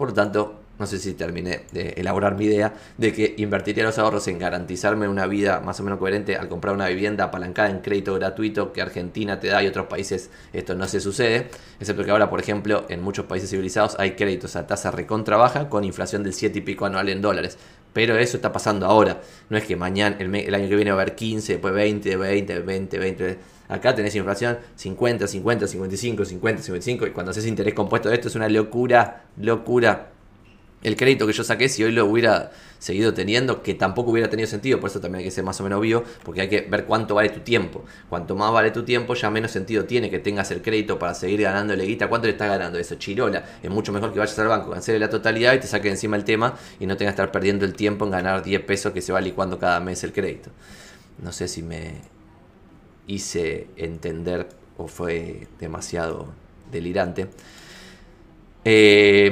Por 0.00 0.08
lo 0.08 0.14
tanto, 0.14 0.54
no 0.78 0.86
sé 0.86 0.98
si 0.98 1.12
terminé 1.12 1.66
de 1.72 1.90
elaborar 1.98 2.34
mi 2.34 2.46
idea, 2.46 2.72
de 2.96 3.12
que 3.12 3.34
invertiría 3.36 3.84
los 3.84 3.98
ahorros 3.98 4.26
en 4.28 4.38
garantizarme 4.38 5.06
una 5.06 5.26
vida 5.26 5.60
más 5.60 5.78
o 5.78 5.82
menos 5.82 5.98
coherente 5.98 6.36
al 6.36 6.48
comprar 6.48 6.74
una 6.74 6.88
vivienda 6.88 7.24
apalancada 7.24 7.68
en 7.68 7.80
crédito 7.80 8.14
gratuito 8.14 8.72
que 8.72 8.80
Argentina 8.80 9.38
te 9.38 9.48
da 9.48 9.62
y 9.62 9.66
otros 9.66 9.88
países 9.88 10.30
esto 10.54 10.74
no 10.74 10.88
se 10.88 11.00
sucede, 11.00 11.50
excepto 11.78 12.02
que 12.02 12.10
ahora, 12.10 12.30
por 12.30 12.40
ejemplo, 12.40 12.86
en 12.88 13.02
muchos 13.02 13.26
países 13.26 13.50
civilizados 13.50 13.94
hay 13.98 14.12
créditos 14.12 14.56
a 14.56 14.66
tasa 14.66 14.90
recontra 14.90 15.36
baja 15.36 15.68
con 15.68 15.84
inflación 15.84 16.22
del 16.22 16.32
7 16.32 16.60
y 16.60 16.62
pico 16.62 16.86
anual 16.86 17.10
en 17.10 17.20
dólares. 17.20 17.58
Pero 17.92 18.16
eso 18.16 18.36
está 18.36 18.52
pasando 18.52 18.86
ahora. 18.86 19.20
No 19.48 19.56
es 19.56 19.64
que 19.64 19.76
mañana, 19.76 20.16
el, 20.18 20.34
el 20.34 20.54
año 20.54 20.68
que 20.68 20.76
viene 20.76 20.92
va 20.92 20.98
a 20.98 21.02
haber 21.02 21.14
15, 21.14 21.54
después 21.54 21.74
20, 21.74 22.16
20, 22.16 22.58
20, 22.60 22.98
20. 22.98 23.38
Acá 23.68 23.94
tenés 23.94 24.14
inflación 24.16 24.58
50, 24.76 25.26
50, 25.26 25.66
55, 25.66 26.24
50, 26.24 26.62
55. 26.62 27.06
Y 27.06 27.10
cuando 27.10 27.30
haces 27.30 27.46
interés 27.46 27.74
compuesto 27.74 28.08
de 28.08 28.16
esto 28.16 28.28
es 28.28 28.34
una 28.34 28.48
locura, 28.48 29.24
locura 29.36 30.09
el 30.82 30.96
crédito 30.96 31.26
que 31.26 31.32
yo 31.32 31.44
saqué, 31.44 31.68
si 31.68 31.84
hoy 31.84 31.92
lo 31.92 32.06
hubiera 32.06 32.52
seguido 32.78 33.12
teniendo, 33.12 33.62
que 33.62 33.74
tampoco 33.74 34.10
hubiera 34.10 34.30
tenido 34.30 34.48
sentido, 34.48 34.80
por 34.80 34.88
eso 34.88 34.98
también 35.00 35.18
hay 35.18 35.24
que 35.24 35.30
ser 35.30 35.44
más 35.44 35.60
o 35.60 35.64
menos 35.64 35.80
vivo, 35.80 36.02
porque 36.24 36.40
hay 36.40 36.48
que 36.48 36.62
ver 36.62 36.86
cuánto 36.86 37.14
vale 37.14 37.28
tu 37.28 37.40
tiempo. 37.40 37.84
Cuanto 38.08 38.34
más 38.34 38.50
vale 38.50 38.70
tu 38.70 38.82
tiempo, 38.82 39.14
ya 39.14 39.30
menos 39.30 39.50
sentido 39.50 39.84
tiene 39.84 40.10
que 40.10 40.18
tengas 40.18 40.50
el 40.50 40.62
crédito 40.62 40.98
para 40.98 41.14
seguir 41.14 41.42
ganándole 41.42 41.84
guita. 41.84 42.08
¿Cuánto 42.08 42.26
le 42.26 42.32
estás 42.32 42.48
ganando 42.48 42.78
eso? 42.78 42.94
Chirola. 42.94 43.44
Es 43.62 43.70
mucho 43.70 43.92
mejor 43.92 44.12
que 44.12 44.18
vayas 44.18 44.38
al 44.38 44.48
banco, 44.48 44.70
cancele 44.70 44.98
la 44.98 45.10
totalidad 45.10 45.52
y 45.52 45.60
te 45.60 45.66
saque 45.66 45.90
encima 45.90 46.16
el 46.16 46.24
tema 46.24 46.56
y 46.78 46.86
no 46.86 46.96
tengas 46.96 47.12
que 47.12 47.22
estar 47.22 47.32
perdiendo 47.32 47.66
el 47.66 47.74
tiempo 47.74 48.06
en 48.06 48.12
ganar 48.12 48.42
10 48.42 48.62
pesos 48.62 48.92
que 48.92 49.02
se 49.02 49.12
va 49.12 49.20
licuando 49.20 49.58
cada 49.58 49.80
mes 49.80 50.02
el 50.04 50.12
crédito. 50.12 50.50
No 51.22 51.32
sé 51.32 51.46
si 51.48 51.62
me 51.62 51.96
hice 53.06 53.66
entender 53.76 54.48
o 54.78 54.88
fue 54.88 55.46
demasiado 55.58 56.28
delirante. 56.72 57.28
Eh, 58.64 59.30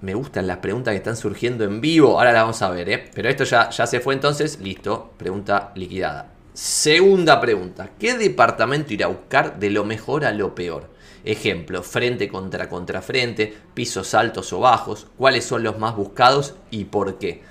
me 0.00 0.14
gustan 0.14 0.46
las 0.46 0.58
preguntas 0.58 0.92
que 0.92 0.98
están 0.98 1.16
surgiendo 1.16 1.64
en 1.64 1.80
vivo. 1.80 2.18
Ahora 2.18 2.32
las 2.32 2.42
vamos 2.42 2.62
a 2.62 2.70
ver, 2.70 2.88
¿eh? 2.88 3.10
Pero 3.14 3.28
esto 3.28 3.44
ya, 3.44 3.70
ya 3.70 3.86
se 3.86 4.00
fue 4.00 4.14
entonces. 4.14 4.60
Listo. 4.60 5.12
Pregunta 5.16 5.72
liquidada. 5.74 6.30
Segunda 6.52 7.40
pregunta. 7.40 7.90
¿Qué 7.98 8.16
departamento 8.16 8.92
irá 8.92 9.06
a 9.06 9.08
buscar 9.08 9.58
de 9.58 9.70
lo 9.70 9.84
mejor 9.84 10.24
a 10.24 10.32
lo 10.32 10.54
peor? 10.54 10.88
Ejemplo, 11.24 11.82
frente 11.82 12.28
contra 12.28 12.68
contrafrente, 12.68 13.56
pisos 13.72 14.14
altos 14.14 14.52
o 14.52 14.60
bajos, 14.60 15.06
cuáles 15.16 15.44
son 15.44 15.62
los 15.62 15.78
más 15.78 15.96
buscados 15.96 16.54
y 16.70 16.84
por 16.84 17.18
qué. 17.18 17.42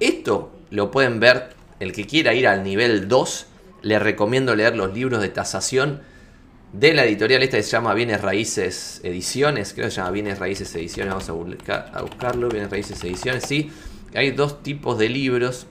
Esto 0.00 0.50
lo 0.70 0.90
pueden 0.90 1.20
ver 1.20 1.50
el 1.80 1.92
que 1.92 2.06
quiera 2.06 2.32
ir 2.34 2.48
al 2.48 2.64
nivel 2.64 3.08
2. 3.08 3.46
Le 3.82 3.98
recomiendo 3.98 4.56
leer 4.56 4.74
los 4.74 4.94
libros 4.94 5.20
de 5.20 5.28
tasación 5.28 6.00
de 6.72 6.94
la 6.94 7.04
editorial 7.04 7.42
esta 7.42 7.56
se 7.62 7.70
llama 7.70 7.94
Bienes 7.94 8.20
Raíces 8.20 9.00
Ediciones, 9.02 9.72
creo 9.72 9.86
que 9.86 9.90
se 9.90 9.96
llama 9.96 10.10
Bienes 10.12 10.38
Raíces 10.38 10.74
Ediciones, 10.74 11.12
vamos 11.12 11.28
a, 11.68 11.74
a 11.98 12.02
buscarlo, 12.02 12.48
Bienes 12.48 12.70
Raíces 12.70 13.02
Ediciones, 13.02 13.44
sí, 13.44 13.70
hay 14.14 14.30
dos 14.30 14.62
tipos 14.62 14.98
de 14.98 15.08
libros, 15.08 15.66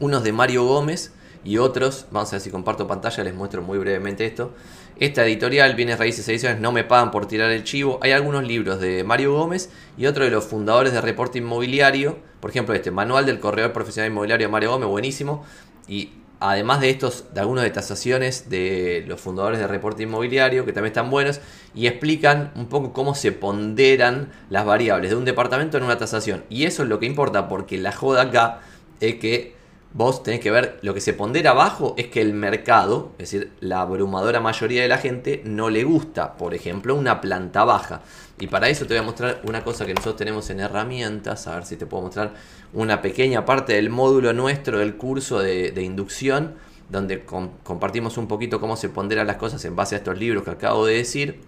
unos 0.00 0.24
de 0.24 0.32
Mario 0.32 0.64
Gómez 0.64 1.12
y 1.44 1.58
otros, 1.58 2.06
vamos 2.10 2.30
a 2.30 2.36
ver 2.36 2.40
si 2.40 2.50
comparto 2.50 2.86
pantalla, 2.86 3.22
les 3.22 3.34
muestro 3.34 3.62
muy 3.62 3.78
brevemente 3.78 4.24
esto. 4.24 4.54
Esta 4.98 5.26
editorial, 5.26 5.74
Bienes 5.74 5.98
Raíces 5.98 6.26
Ediciones, 6.28 6.60
no 6.60 6.70
me 6.70 6.84
pagan 6.84 7.10
por 7.10 7.26
tirar 7.26 7.50
el 7.50 7.64
chivo. 7.64 7.98
Hay 8.00 8.12
algunos 8.12 8.44
libros 8.44 8.80
de 8.80 9.02
Mario 9.02 9.34
Gómez 9.34 9.68
y 9.98 10.06
otro 10.06 10.24
de 10.24 10.30
los 10.30 10.44
fundadores 10.44 10.92
de 10.92 11.00
Reporte 11.00 11.38
Inmobiliario. 11.38 12.16
Por 12.40 12.50
ejemplo, 12.50 12.74
este 12.74 12.92
Manual 12.92 13.26
del 13.26 13.40
Corredor 13.40 13.72
Profesional 13.72 14.10
Inmobiliario 14.10 14.48
Mario 14.48 14.70
Gómez, 14.70 14.88
buenísimo. 14.88 15.44
Y 15.88 16.12
además 16.50 16.80
de 16.80 16.90
estos, 16.90 17.32
de 17.32 17.40
algunos 17.40 17.64
de 17.64 17.70
tasaciones 17.70 18.50
de 18.50 19.02
los 19.06 19.20
fundadores 19.20 19.58
de 19.58 19.66
reporte 19.66 20.02
inmobiliario, 20.02 20.66
que 20.66 20.72
también 20.72 20.90
están 20.90 21.10
buenos, 21.10 21.40
y 21.74 21.86
explican 21.86 22.52
un 22.54 22.66
poco 22.66 22.92
cómo 22.92 23.14
se 23.14 23.32
ponderan 23.32 24.30
las 24.50 24.66
variables 24.66 25.10
de 25.10 25.16
un 25.16 25.24
departamento 25.24 25.78
en 25.78 25.84
una 25.84 25.96
tasación. 25.96 26.44
Y 26.50 26.64
eso 26.64 26.82
es 26.82 26.88
lo 26.90 26.98
que 26.98 27.06
importa, 27.06 27.48
porque 27.48 27.78
la 27.78 27.92
joda 27.92 28.22
acá 28.22 28.60
es 29.00 29.14
que 29.16 29.54
vos 29.94 30.22
tenés 30.22 30.40
que 30.40 30.50
ver, 30.50 30.78
lo 30.82 30.92
que 30.92 31.00
se 31.00 31.14
pondera 31.14 31.52
abajo 31.52 31.94
es 31.96 32.08
que 32.08 32.20
el 32.20 32.34
mercado, 32.34 33.12
es 33.16 33.30
decir, 33.30 33.52
la 33.60 33.80
abrumadora 33.80 34.40
mayoría 34.40 34.82
de 34.82 34.88
la 34.88 34.98
gente, 34.98 35.40
no 35.44 35.70
le 35.70 35.84
gusta, 35.84 36.34
por 36.36 36.52
ejemplo, 36.52 36.94
una 36.94 37.20
planta 37.20 37.64
baja. 37.64 38.02
Y 38.38 38.48
para 38.48 38.68
eso 38.68 38.86
te 38.86 38.94
voy 38.94 38.98
a 38.98 39.02
mostrar 39.02 39.40
una 39.44 39.62
cosa 39.62 39.86
que 39.86 39.94
nosotros 39.94 40.16
tenemos 40.16 40.50
en 40.50 40.60
herramientas, 40.60 41.46
a 41.46 41.54
ver 41.54 41.64
si 41.64 41.76
te 41.76 41.86
puedo 41.86 42.02
mostrar 42.04 42.34
una 42.72 43.00
pequeña 43.00 43.44
parte 43.44 43.74
del 43.74 43.90
módulo 43.90 44.32
nuestro 44.32 44.78
del 44.80 44.96
curso 44.96 45.38
de, 45.38 45.72
inducción, 45.80 46.54
donde 46.88 47.24
compartimos 47.24 48.18
un 48.18 48.26
poquito 48.26 48.60
cómo 48.60 48.76
se 48.76 48.88
ponderan 48.88 49.26
las 49.26 49.36
cosas 49.36 49.64
en 49.64 49.76
base 49.76 49.94
a 49.94 49.98
estos 49.98 50.18
libros 50.18 50.42
que 50.42 50.50
acabo 50.50 50.84
de 50.84 50.96
decir. 50.96 51.40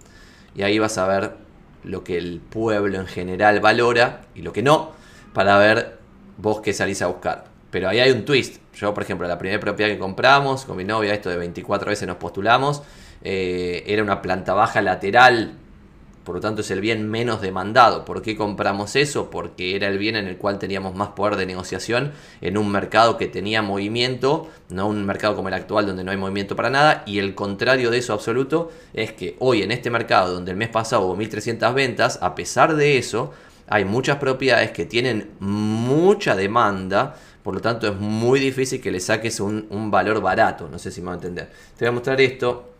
Y 0.55 0.63
ahí 0.63 0.79
vas 0.79 0.97
a 0.97 1.07
ver 1.07 1.35
lo 1.83 2.03
que 2.03 2.17
el 2.17 2.39
pueblo 2.39 2.99
en 2.99 3.07
general 3.07 3.59
valora 3.59 4.21
y 4.33 4.41
lo 4.41 4.53
que 4.53 4.63
no, 4.63 4.91
para 5.33 5.57
ver 5.57 5.99
vos 6.37 6.61
qué 6.61 6.73
salís 6.73 7.01
a 7.01 7.07
buscar. 7.07 7.45
Pero 7.69 7.89
ahí 7.89 7.99
hay 7.99 8.11
un 8.11 8.23
twist. 8.23 8.61
Yo, 8.75 8.93
por 8.93 9.03
ejemplo, 9.03 9.27
la 9.27 9.37
primera 9.37 9.59
propiedad 9.59 9.91
que 9.91 9.99
compramos 9.99 10.63
con 10.63 10.77
mi 10.77 10.85
novia, 10.85 11.13
esto 11.13 11.29
de 11.29 11.37
24 11.37 11.89
veces 11.89 12.07
nos 12.07 12.17
postulamos, 12.17 12.81
eh, 13.21 13.83
era 13.87 14.03
una 14.03 14.21
planta 14.21 14.53
baja 14.53 14.81
lateral, 14.81 15.57
por 16.27 16.35
lo 16.35 16.41
tanto 16.41 16.59
es 16.59 16.69
el 16.71 16.81
bien 16.81 17.09
menos 17.09 17.39
demandado. 17.39 18.03
¿Por 18.03 18.21
qué 18.21 18.35
compramos 18.35 18.97
eso? 18.97 19.29
Porque 19.29 19.77
era 19.77 19.87
el 19.87 19.97
bien 19.97 20.17
en 20.17 20.27
el 20.27 20.35
cual 20.35 20.59
teníamos 20.59 20.93
más 20.93 21.11
poder 21.11 21.37
de 21.37 21.45
negociación 21.45 22.11
en 22.41 22.57
un 22.57 22.69
mercado 22.69 23.15
que 23.15 23.27
tenía 23.27 23.61
movimiento, 23.61 24.49
no 24.67 24.89
un 24.89 25.05
mercado 25.05 25.37
como 25.37 25.47
el 25.47 25.53
actual 25.53 25.87
donde 25.87 26.03
no 26.03 26.11
hay 26.11 26.17
movimiento 26.17 26.57
para 26.57 26.69
nada. 26.69 27.03
Y 27.05 27.19
el 27.19 27.33
contrario 27.33 27.91
de 27.91 27.99
eso 27.99 28.11
absoluto 28.11 28.69
es 28.93 29.13
que 29.13 29.37
hoy 29.39 29.61
en 29.61 29.71
este 29.71 29.89
mercado 29.89 30.33
donde 30.33 30.51
el 30.51 30.57
mes 30.57 30.67
pasado 30.67 31.03
hubo 31.03 31.15
1.300 31.15 31.73
ventas, 31.73 32.19
a 32.21 32.35
pesar 32.35 32.75
de 32.75 32.97
eso, 32.97 33.31
hay 33.69 33.85
muchas 33.85 34.17
propiedades 34.17 34.71
que 34.71 34.85
tienen 34.85 35.31
mucha 35.39 36.35
demanda 36.35 37.15
por 37.41 37.53
lo 37.53 37.61
tanto, 37.61 37.87
es 37.87 37.97
muy 37.97 38.41
difícil 38.41 38.81
que 38.81 38.91
le 38.91 38.99
saques 38.99 39.39
un, 39.39 39.89
valor 39.89 40.19
barato. 40.19 40.67
No 40.67 40.77
sé 40.77 40.91
si 40.91 40.99
me 40.99 41.07
va 41.07 41.13
a 41.13 41.15
entender. 41.15 41.49
Te 41.77 41.85
voy 41.85 41.87
a 41.87 41.91
mostrar 41.93 42.19
esto. 42.19 42.73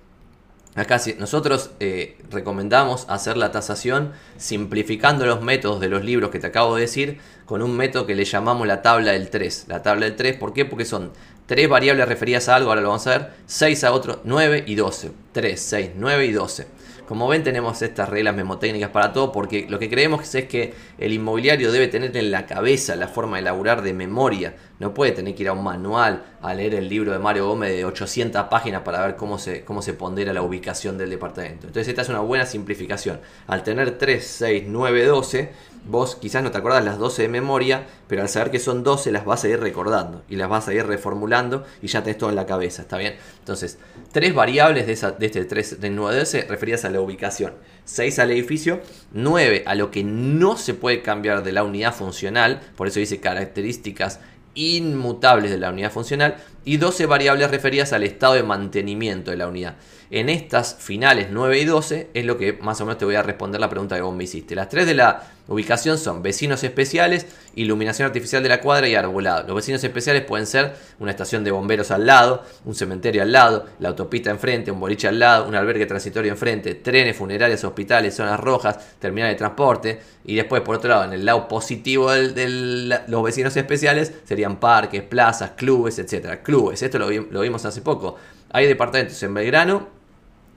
Acá 0.77 1.01
nosotros 1.17 1.71
eh, 1.79 2.17
recomendamos 2.29 3.07
hacer 3.09 3.35
la 3.35 3.51
tasación 3.51 4.11
simplificando 4.37 5.25
los 5.25 5.41
métodos 5.41 5.79
de 5.79 5.89
los 5.89 6.05
libros 6.05 6.29
que 6.29 6.37
te 6.37 6.45
acabo 6.45 6.75
de 6.75 6.81
decir 6.81 7.17
con 7.47 7.63
un 7.63 7.75
método 7.75 8.05
que 8.05 8.13
le 8.13 8.25
llamamos 8.25 8.67
la 8.67 8.83
tabla 8.83 9.13
del 9.13 9.31
3. 9.31 9.65
La 9.69 9.81
tabla 9.81 10.05
del 10.05 10.15
3, 10.15 10.37
¿por 10.37 10.53
qué? 10.53 10.65
Porque 10.65 10.85
son 10.85 11.13
tres 11.47 11.67
variables 11.67 12.07
referidas 12.07 12.47
a 12.47 12.55
algo, 12.55 12.69
ahora 12.69 12.81
lo 12.81 12.89
vamos 12.89 13.07
a 13.07 13.17
ver, 13.17 13.31
6 13.47 13.83
a 13.85 13.91
otro, 13.91 14.21
9 14.23 14.65
y 14.67 14.75
12. 14.75 15.11
3, 15.31 15.59
6, 15.59 15.89
9 15.95 16.25
y 16.27 16.31
12. 16.31 16.67
Como 17.07 17.25
ven 17.29 17.41
tenemos 17.41 17.81
estas 17.81 18.09
reglas 18.09 18.35
memotécnicas 18.35 18.89
para 18.89 19.13
todo 19.13 19.31
porque 19.31 19.65
lo 19.69 19.79
que 19.79 19.89
creemos 19.89 20.35
es 20.35 20.45
que 20.45 20.73
el 20.97 21.13
inmobiliario 21.13 21.71
debe 21.71 21.87
tener 21.87 22.15
en 22.17 22.31
la 22.31 22.45
cabeza 22.45 22.97
la 22.97 23.07
forma 23.07 23.37
de 23.37 23.43
elaborar 23.43 23.81
de 23.81 23.93
memoria. 23.93 24.55
No 24.79 24.93
puede 24.93 25.13
tener 25.13 25.33
que 25.33 25.43
ir 25.43 25.49
a 25.49 25.53
un 25.53 25.63
manual 25.63 26.25
a 26.41 26.53
leer 26.53 26.75
el 26.75 26.89
libro 26.89 27.13
de 27.13 27.19
Mario 27.19 27.47
Gómez 27.47 27.71
de 27.71 27.85
800 27.85 28.47
páginas 28.47 28.81
para 28.81 29.05
ver 29.05 29.15
cómo 29.15 29.39
se, 29.39 29.63
cómo 29.63 29.81
se 29.81 29.93
pondera 29.93 30.33
la 30.33 30.41
ubicación 30.41 30.97
del 30.97 31.09
departamento. 31.09 31.67
Entonces 31.67 31.87
esta 31.87 32.01
es 32.01 32.09
una 32.09 32.19
buena 32.19 32.45
simplificación. 32.45 33.21
Al 33.47 33.63
tener 33.63 33.97
3, 33.97 34.21
6, 34.21 34.63
9, 34.67 35.05
12 35.05 35.49
vos 35.87 36.15
quizás 36.15 36.43
no 36.43 36.51
te 36.51 36.57
acordás 36.57 36.83
las 36.83 36.97
12 36.97 37.23
de 37.23 37.27
memoria, 37.29 37.87
pero 38.07 38.21
al 38.21 38.29
saber 38.29 38.51
que 38.51 38.59
son 38.59 38.83
12 38.83 39.11
las 39.11 39.25
vas 39.25 39.43
a 39.43 39.49
ir 39.49 39.59
recordando 39.59 40.23
y 40.29 40.35
las 40.35 40.49
vas 40.49 40.67
a 40.67 40.73
ir 40.73 40.85
reformulando 40.85 41.65
y 41.81 41.87
ya 41.87 42.03
tenés 42.03 42.17
todo 42.17 42.29
en 42.29 42.35
la 42.35 42.45
cabeza, 42.45 42.83
¿está 42.83 42.97
bien? 42.97 43.15
Entonces, 43.39 43.77
tres 44.11 44.33
variables 44.33 44.87
de, 44.87 44.93
esa, 44.93 45.11
de 45.11 45.25
este 45.25 45.45
3 45.45 45.81
de 45.81 45.89
9 45.89 46.19
12 46.19 46.41
referidas 46.43 46.85
a 46.85 46.89
la 46.89 47.01
ubicación, 47.01 47.53
6 47.85 48.19
al 48.19 48.31
edificio, 48.31 48.81
9 49.13 49.63
a 49.65 49.75
lo 49.75 49.91
que 49.91 50.03
no 50.03 50.57
se 50.57 50.73
puede 50.73 51.01
cambiar 51.01 51.43
de 51.43 51.51
la 51.51 51.63
unidad 51.63 51.93
funcional, 51.93 52.61
por 52.75 52.87
eso 52.87 52.99
dice 52.99 53.19
características 53.19 54.19
inmutables 54.57 55.51
de 55.51 55.57
la 55.57 55.69
unidad 55.69 55.91
funcional 55.91 56.37
y 56.67 56.75
12 56.75 57.05
variables 57.05 57.49
referidas 57.49 57.93
al 57.93 58.03
estado 58.03 58.33
de 58.33 58.43
mantenimiento 58.43 59.31
de 59.31 59.37
la 59.37 59.47
unidad. 59.47 59.77
En 60.09 60.27
estas 60.27 60.75
finales 60.75 61.27
9 61.31 61.59
y 61.59 61.65
12 61.65 62.09
es 62.13 62.25
lo 62.25 62.37
que 62.37 62.53
más 62.53 62.79
o 62.81 62.85
menos 62.85 62.97
te 62.97 63.05
voy 63.05 63.15
a 63.15 63.23
responder 63.23 63.61
la 63.61 63.69
pregunta 63.69 63.95
que 63.95 64.01
vos 64.01 64.13
me 64.13 64.25
hiciste. 64.25 64.53
Las 64.53 64.67
tres 64.67 64.85
de 64.85 64.93
la 64.93 65.23
ubicación 65.47 65.97
son 65.97 66.21
vecinos 66.21 66.63
especiales, 66.63 67.25
iluminación 67.55 68.05
artificial 68.05 68.43
de 68.43 68.49
la 68.49 68.61
cuadra 68.61 68.87
y 68.87 68.95
arbolado. 68.95 69.47
Los 69.47 69.55
vecinos 69.55 69.83
especiales 69.83 70.23
pueden 70.23 70.45
ser 70.45 70.75
una 70.99 71.11
estación 71.11 71.43
de 71.43 71.51
bomberos 71.51 71.91
al 71.91 72.05
lado, 72.05 72.43
un 72.65 72.75
cementerio 72.75 73.21
al 73.21 73.31
lado, 73.31 73.65
la 73.79 73.89
autopista 73.89 74.29
enfrente, 74.29 74.71
un 74.71 74.79
boliche 74.79 75.07
al 75.07 75.19
lado, 75.19 75.47
un 75.47 75.55
albergue 75.55 75.85
transitorio 75.85 76.31
enfrente, 76.31 76.75
trenes, 76.75 77.15
funerarias, 77.15 77.63
hospitales, 77.63 78.15
zonas 78.15 78.39
rojas, 78.39 78.77
terminales 78.99 79.35
de 79.35 79.39
transporte. 79.39 79.99
Y 80.25 80.35
después, 80.35 80.61
por 80.61 80.75
otro 80.75 80.89
lado, 80.89 81.05
en 81.05 81.13
el 81.13 81.25
lado 81.25 81.47
positivo 81.47 82.11
de 82.11 82.99
los 83.07 83.23
vecinos 83.23 83.55
especiales 83.55 84.13
serían 84.25 84.57
parques, 84.57 85.01
plazas, 85.01 85.51
clubes, 85.51 85.99
etc. 85.99 86.41
Esto 86.71 86.99
lo, 86.99 87.07
vimos 87.41 87.65
hace 87.65 87.81
poco. 87.81 88.15
Hay 88.51 88.67
departamentos 88.67 89.21
en 89.23 89.33
Belgrano 89.33 89.87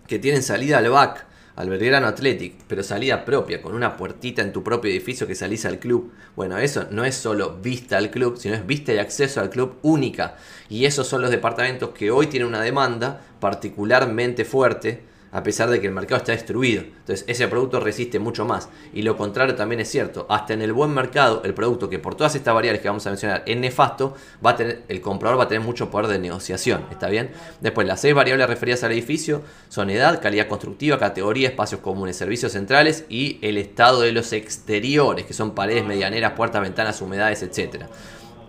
que 0.06 0.18
tienen 0.18 0.42
salida 0.42 0.78
al 0.78 0.88
BAC, 0.88 1.26
al 1.56 1.68
Belgrano 1.68 2.06
Athletic, 2.06 2.54
pero 2.66 2.82
salida 2.82 3.24
propia, 3.24 3.60
con 3.60 3.74
una 3.74 3.96
puertita 3.96 4.42
en 4.42 4.52
tu 4.52 4.62
propio 4.62 4.90
edificio 4.90 5.26
que 5.26 5.34
salís 5.34 5.66
al 5.66 5.78
club. 5.78 6.12
Bueno, 6.36 6.58
eso 6.58 6.86
no 6.90 7.04
es 7.04 7.14
solo 7.14 7.58
vista 7.62 7.98
al 7.98 8.10
club, 8.10 8.36
sino 8.38 8.54
es 8.54 8.66
vista 8.66 8.92
y 8.92 8.98
acceso 8.98 9.40
al 9.40 9.50
club 9.50 9.76
única. 9.82 10.36
Y 10.68 10.86
esos 10.86 11.06
son 11.06 11.20
los 11.22 11.30
departamentos 11.30 11.90
que 11.90 12.10
hoy 12.10 12.28
tienen 12.28 12.48
una 12.48 12.62
demanda 12.62 13.20
particularmente 13.38 14.44
fuerte 14.44 15.09
a 15.32 15.42
pesar 15.42 15.70
de 15.70 15.80
que 15.80 15.86
el 15.86 15.92
mercado 15.92 16.18
está 16.18 16.32
destruido. 16.32 16.82
Entonces 16.82 17.24
ese 17.28 17.48
producto 17.48 17.80
resiste 17.80 18.18
mucho 18.18 18.44
más. 18.44 18.68
Y 18.92 19.02
lo 19.02 19.16
contrario 19.16 19.54
también 19.54 19.80
es 19.80 19.90
cierto. 19.90 20.26
Hasta 20.28 20.54
en 20.54 20.62
el 20.62 20.72
buen 20.72 20.92
mercado, 20.92 21.42
el 21.44 21.54
producto 21.54 21.88
que 21.88 21.98
por 21.98 22.14
todas 22.14 22.34
estas 22.34 22.54
variables 22.54 22.82
que 22.82 22.88
vamos 22.88 23.06
a 23.06 23.10
mencionar 23.10 23.42
es 23.46 23.56
nefasto, 23.56 24.14
va 24.44 24.50
a 24.50 24.56
tener, 24.56 24.82
el 24.88 25.00
comprador 25.00 25.38
va 25.38 25.44
a 25.44 25.48
tener 25.48 25.66
mucho 25.66 25.90
poder 25.90 26.08
de 26.08 26.18
negociación. 26.18 26.86
¿Está 26.90 27.08
bien? 27.08 27.30
Después, 27.60 27.86
las 27.86 28.00
seis 28.00 28.14
variables 28.14 28.48
referidas 28.48 28.82
al 28.84 28.92
edificio 28.92 29.42
son 29.68 29.90
edad, 29.90 30.20
calidad 30.20 30.48
constructiva, 30.48 30.98
categoría, 30.98 31.48
espacios 31.48 31.80
comunes, 31.80 32.16
servicios 32.16 32.52
centrales 32.52 33.04
y 33.08 33.38
el 33.42 33.58
estado 33.58 34.00
de 34.00 34.12
los 34.12 34.32
exteriores, 34.32 35.26
que 35.26 35.34
son 35.34 35.54
paredes 35.54 35.84
medianeras, 35.84 36.32
puertas, 36.32 36.62
ventanas, 36.62 37.00
humedades, 37.00 37.42
etcétera. 37.42 37.88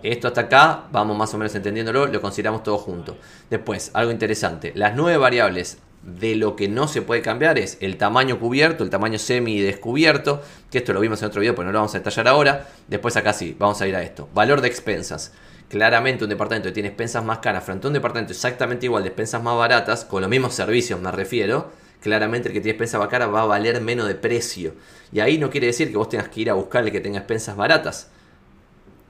Esto 0.02 0.26
hasta 0.26 0.42
acá, 0.42 0.84
vamos 0.90 1.16
más 1.16 1.32
o 1.32 1.38
menos 1.38 1.54
entendiéndolo, 1.54 2.06
lo 2.06 2.20
consideramos 2.20 2.64
todo 2.64 2.76
junto. 2.76 3.16
Después, 3.48 3.92
algo 3.94 4.10
interesante, 4.10 4.72
las 4.74 4.96
nueve 4.96 5.16
variables 5.16 5.78
de 6.02 6.34
lo 6.34 6.56
que 6.56 6.68
no 6.68 6.88
se 6.88 7.02
puede 7.02 7.22
cambiar 7.22 7.58
es 7.58 7.78
el 7.80 7.96
tamaño 7.96 8.38
cubierto, 8.38 8.82
el 8.82 8.90
tamaño 8.90 9.18
semi 9.18 9.60
descubierto, 9.60 10.42
que 10.70 10.78
esto 10.78 10.92
lo 10.92 11.00
vimos 11.00 11.22
en 11.22 11.28
otro 11.28 11.40
video, 11.40 11.54
pero 11.54 11.66
no 11.66 11.72
lo 11.72 11.78
vamos 11.78 11.94
a 11.94 11.98
detallar 11.98 12.28
ahora. 12.28 12.68
Después 12.88 13.16
acá 13.16 13.32
sí, 13.32 13.54
vamos 13.58 13.80
a 13.80 13.86
ir 13.86 13.94
a 13.94 14.02
esto. 14.02 14.28
Valor 14.34 14.60
de 14.60 14.68
expensas. 14.68 15.32
Claramente 15.68 16.24
un 16.24 16.30
departamento 16.30 16.68
que 16.68 16.72
tiene 16.72 16.88
expensas 16.88 17.24
más 17.24 17.38
caras 17.38 17.64
frente 17.64 17.86
a 17.86 17.88
un 17.88 17.94
departamento 17.94 18.32
exactamente 18.32 18.86
igual 18.86 19.04
de 19.04 19.10
expensas 19.10 19.42
más 19.42 19.56
baratas, 19.56 20.04
con 20.04 20.20
los 20.20 20.28
mismos 20.28 20.54
servicios 20.54 21.00
me 21.00 21.10
refiero, 21.12 21.70
claramente 22.00 22.48
el 22.48 22.54
que 22.54 22.60
tiene 22.60 22.72
expensas 22.72 23.00
más 23.00 23.08
caras 23.08 23.32
va 23.32 23.42
a 23.42 23.46
valer 23.46 23.80
menos 23.80 24.08
de 24.08 24.14
precio. 24.14 24.74
Y 25.12 25.20
ahí 25.20 25.38
no 25.38 25.50
quiere 25.50 25.68
decir 25.68 25.90
que 25.90 25.96
vos 25.96 26.08
tengas 26.08 26.28
que 26.28 26.40
ir 26.40 26.50
a 26.50 26.54
buscar 26.54 26.84
el 26.84 26.90
que 26.90 27.00
tenga 27.00 27.18
expensas 27.18 27.56
baratas. 27.56 28.10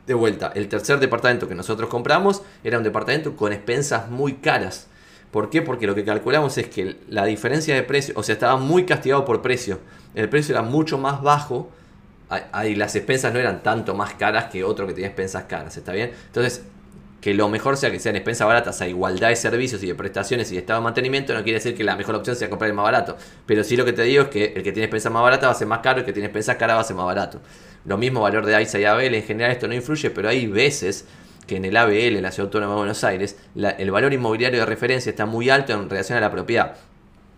De 0.07 0.15
vuelta, 0.15 0.53
el 0.55 0.69
tercer 0.69 0.99
departamento 0.99 1.49
que 1.49 1.55
nosotros 1.55 1.89
compramos 1.89 2.43
era 2.63 2.77
un 2.77 2.85
departamento 2.85 3.35
con 3.35 3.53
expensas 3.53 4.11
muy 4.11 4.35
caras 4.35 4.89
¿Por 5.33 5.49
qué? 5.49 5.63
Porque 5.63 5.87
lo 5.87 5.95
que 5.95 6.05
calculamos 6.05 6.59
es 6.59 6.69
que 6.69 6.99
la 7.09 7.25
diferencia 7.25 7.75
de 7.75 7.83
precio, 7.83 8.15
o 8.17 8.23
sea, 8.23 8.35
estaba 8.35 8.57
muy 8.59 8.85
castigado 8.85 9.25
por 9.25 9.41
precio. 9.41 9.81
El 10.15 10.29
precio 10.29 10.55
era 10.55 10.63
mucho 10.63 10.99
más 10.99 11.23
bajo 11.23 11.71
y 12.65 12.75
las 12.75 12.95
expensas 12.95 13.33
no 13.33 13.39
eran 13.39 13.63
tanto 13.63 13.95
más 13.95 14.15
caras 14.15 14.45
que 14.47 14.63
otro 14.63 14.87
que 14.87 14.93
tenía 14.93 15.09
expensas 15.09 15.45
caras, 15.45 15.75
¿está 15.77 15.93
bien? 15.93 16.13
Entonces, 16.27 16.63
que 17.23 17.33
lo 17.33 17.49
mejor 17.49 17.79
sea 17.79 17.91
que 17.91 17.99
sean 17.99 18.17
expensas 18.17 18.47
baratas 18.47 18.81
a 18.83 18.89
igualdad 18.89 19.29
de 19.29 19.37
servicios 19.37 19.83
y 19.83 19.87
de 19.87 19.95
prestaciones 19.95 20.51
y 20.51 20.57
de 20.57 20.61
estado 20.61 20.81
de 20.81 20.85
mantenimiento, 20.85 21.33
no 21.33 21.43
quiere 21.43 21.61
decir 21.61 21.75
que 21.75 21.85
la 21.85 21.97
mejor 21.97 22.17
opción 22.17 22.37
sea 22.37 22.51
comprar 22.51 22.69
el 22.69 22.75
más 22.75 22.85
barato. 22.85 23.17
Pero 23.47 23.65
sí 23.65 23.77
lo 23.77 23.87
que 23.87 23.95
te 23.95 24.03
digo 24.03 24.25
es 24.25 24.29
que 24.29 24.53
el 24.57 24.63
que 24.63 24.73
tiene 24.73 24.85
expensas 24.85 25.13
más 25.13 25.23
baratas 25.23 25.49
va 25.49 25.53
a 25.53 25.55
ser 25.55 25.69
más 25.69 25.79
caro 25.79 25.99
y 25.99 26.01
el 26.01 26.07
que 26.07 26.13
tiene 26.13 26.27
expensas 26.27 26.57
caras 26.57 26.77
va 26.77 26.81
a 26.81 26.85
ser 26.85 26.97
más 26.97 27.07
barato. 27.07 27.41
Lo 27.87 27.97
mismo 27.97 28.21
valor 28.21 28.45
de 28.45 28.55
AISA 28.55 28.81
y 28.81 28.85
ABL, 28.85 29.15
en 29.15 29.23
general 29.23 29.53
esto 29.53 29.67
no 29.67 29.75
influye, 29.75 30.11
pero 30.11 30.29
hay 30.29 30.47
veces 30.47 31.07
que 31.47 31.57
en 31.57 31.65
el 31.65 31.77
ABL, 31.77 32.21
la 32.21 32.33
Ciudad 32.33 32.47
Autónoma 32.47 32.73
de 32.73 32.79
Buenos 32.79 33.05
Aires, 33.05 33.37
el 33.55 33.91
valor 33.91 34.13
inmobiliario 34.13 34.61
de 34.61 34.67
referencia 34.67 35.11
está 35.11 35.27
muy 35.27 35.51
alto 35.51 35.73
en 35.73 35.89
relación 35.89 36.19
a 36.19 36.21
la 36.21 36.31
propiedad. 36.31 36.77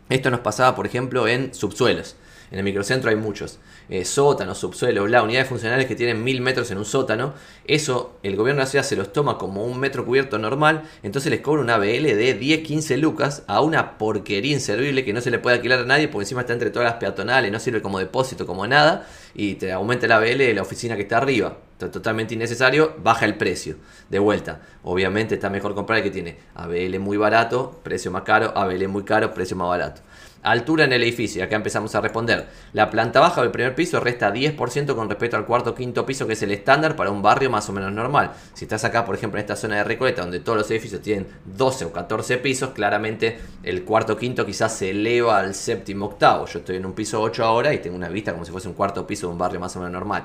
Esto 0.08 0.30
nos 0.30 0.40
pasaba, 0.40 0.76
por 0.76 0.86
ejemplo, 0.86 1.26
en 1.26 1.54
subsuelos. 1.54 2.16
En 2.50 2.58
el 2.58 2.64
microcentro 2.64 3.10
hay 3.10 3.16
muchos. 3.16 3.58
Eh, 3.88 4.04
sótanos, 4.04 4.58
subsuelos, 4.58 5.06
bla, 5.06 5.22
unidades 5.22 5.48
funcionales 5.48 5.86
que 5.86 5.96
tienen 5.96 6.22
mil 6.22 6.40
metros 6.40 6.70
en 6.70 6.78
un 6.78 6.84
sótano. 6.84 7.34
Eso 7.66 8.18
el 8.22 8.36
gobierno 8.36 8.60
de 8.60 8.64
la 8.66 8.70
ciudad 8.70 8.84
se 8.84 8.96
los 8.96 9.12
toma 9.12 9.38
como 9.38 9.64
un 9.64 9.80
metro 9.80 10.04
cubierto 10.04 10.38
normal. 10.38 10.82
Entonces 11.02 11.30
les 11.30 11.40
cobra 11.40 11.62
una 11.62 11.74
ABL 11.74 12.04
de 12.04 12.34
10, 12.34 12.60
15 12.60 12.96
lucas 12.98 13.42
a 13.46 13.60
una 13.60 13.98
porquería 13.98 14.52
inservible 14.52 15.04
que 15.04 15.12
no 15.12 15.20
se 15.20 15.30
le 15.30 15.38
puede 15.38 15.56
alquilar 15.56 15.80
a 15.80 15.84
nadie 15.84 16.08
porque 16.08 16.24
encima 16.24 16.42
está 16.42 16.52
entre 16.52 16.70
todas 16.70 16.88
las 16.88 16.98
peatonales, 16.98 17.50
no 17.50 17.58
sirve 17.58 17.82
como 17.82 17.98
depósito, 17.98 18.46
como 18.46 18.66
nada. 18.66 19.06
Y 19.34 19.54
te 19.54 19.72
aumenta 19.72 20.06
la 20.06 20.16
ABL 20.16 20.38
de 20.38 20.54
la 20.54 20.62
oficina 20.62 20.96
que 20.96 21.02
está 21.02 21.18
arriba. 21.18 21.58
Totalmente 21.90 22.34
innecesario, 22.34 22.94
baja 23.02 23.24
el 23.24 23.36
precio. 23.36 23.76
De 24.08 24.18
vuelta, 24.18 24.60
obviamente 24.82 25.34
está 25.34 25.50
mejor 25.50 25.74
comprar 25.74 25.98
el 25.98 26.04
que 26.04 26.10
tiene 26.10 26.36
ABL 26.54 26.98
muy 26.98 27.16
barato, 27.16 27.80
precio 27.82 28.10
más 28.10 28.22
caro, 28.22 28.52
ABL 28.56 28.88
muy 28.88 29.04
caro, 29.04 29.32
precio 29.32 29.56
más 29.56 29.68
barato. 29.68 30.02
Altura 30.44 30.84
en 30.84 30.92
el 30.92 31.02
edificio, 31.02 31.42
acá 31.42 31.56
empezamos 31.56 31.94
a 31.94 32.02
responder. 32.02 32.46
La 32.74 32.90
planta 32.90 33.18
baja 33.18 33.40
del 33.40 33.50
primer 33.50 33.74
piso 33.74 33.98
resta 33.98 34.30
10% 34.30 34.94
con 34.94 35.08
respecto 35.08 35.38
al 35.38 35.46
cuarto 35.46 35.70
o 35.70 35.74
quinto 35.74 36.04
piso, 36.04 36.26
que 36.26 36.34
es 36.34 36.42
el 36.42 36.50
estándar 36.50 36.96
para 36.96 37.10
un 37.10 37.22
barrio 37.22 37.48
más 37.48 37.66
o 37.70 37.72
menos 37.72 37.90
normal. 37.90 38.32
Si 38.52 38.66
estás 38.66 38.84
acá, 38.84 39.06
por 39.06 39.14
ejemplo, 39.14 39.38
en 39.38 39.44
esta 39.44 39.56
zona 39.56 39.76
de 39.76 39.84
Recoleta, 39.84 40.20
donde 40.20 40.40
todos 40.40 40.58
los 40.58 40.70
edificios 40.70 41.00
tienen 41.00 41.26
12 41.46 41.86
o 41.86 41.92
14 41.92 42.36
pisos, 42.36 42.70
claramente 42.74 43.38
el 43.62 43.84
cuarto 43.84 44.12
o 44.12 44.16
quinto 44.18 44.44
quizás 44.44 44.76
se 44.76 44.90
eleva 44.90 45.38
al 45.38 45.54
séptimo 45.54 46.04
octavo. 46.04 46.44
Yo 46.44 46.58
estoy 46.58 46.76
en 46.76 46.84
un 46.84 46.92
piso 46.92 47.22
8 47.22 47.42
ahora 47.42 47.72
y 47.72 47.78
tengo 47.78 47.96
una 47.96 48.10
vista 48.10 48.32
como 48.32 48.44
si 48.44 48.52
fuese 48.52 48.68
un 48.68 48.74
cuarto 48.74 49.06
piso 49.06 49.28
de 49.28 49.32
un 49.32 49.38
barrio 49.38 49.60
más 49.60 49.74
o 49.76 49.78
menos 49.78 49.94
normal. 49.94 50.24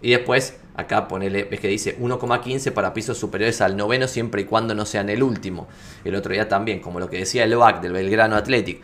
Y 0.00 0.12
después, 0.12 0.56
acá 0.78 1.08
ponele, 1.08 1.44
ves 1.44 1.60
que 1.60 1.68
dice 1.68 1.98
1,15 1.98 2.72
para 2.72 2.94
pisos 2.94 3.18
superiores 3.18 3.60
al 3.60 3.76
noveno, 3.76 4.06
siempre 4.08 4.42
y 4.42 4.44
cuando 4.44 4.74
no 4.74 4.86
sean 4.86 5.10
el 5.10 5.22
último. 5.22 5.68
El 6.04 6.14
otro 6.14 6.32
día 6.32 6.48
también, 6.48 6.80
como 6.80 7.00
lo 7.00 7.10
que 7.10 7.18
decía 7.18 7.44
el 7.44 7.52
OAC 7.52 7.82
del 7.82 7.92
Belgrano 7.92 8.36
Athletic 8.36 8.80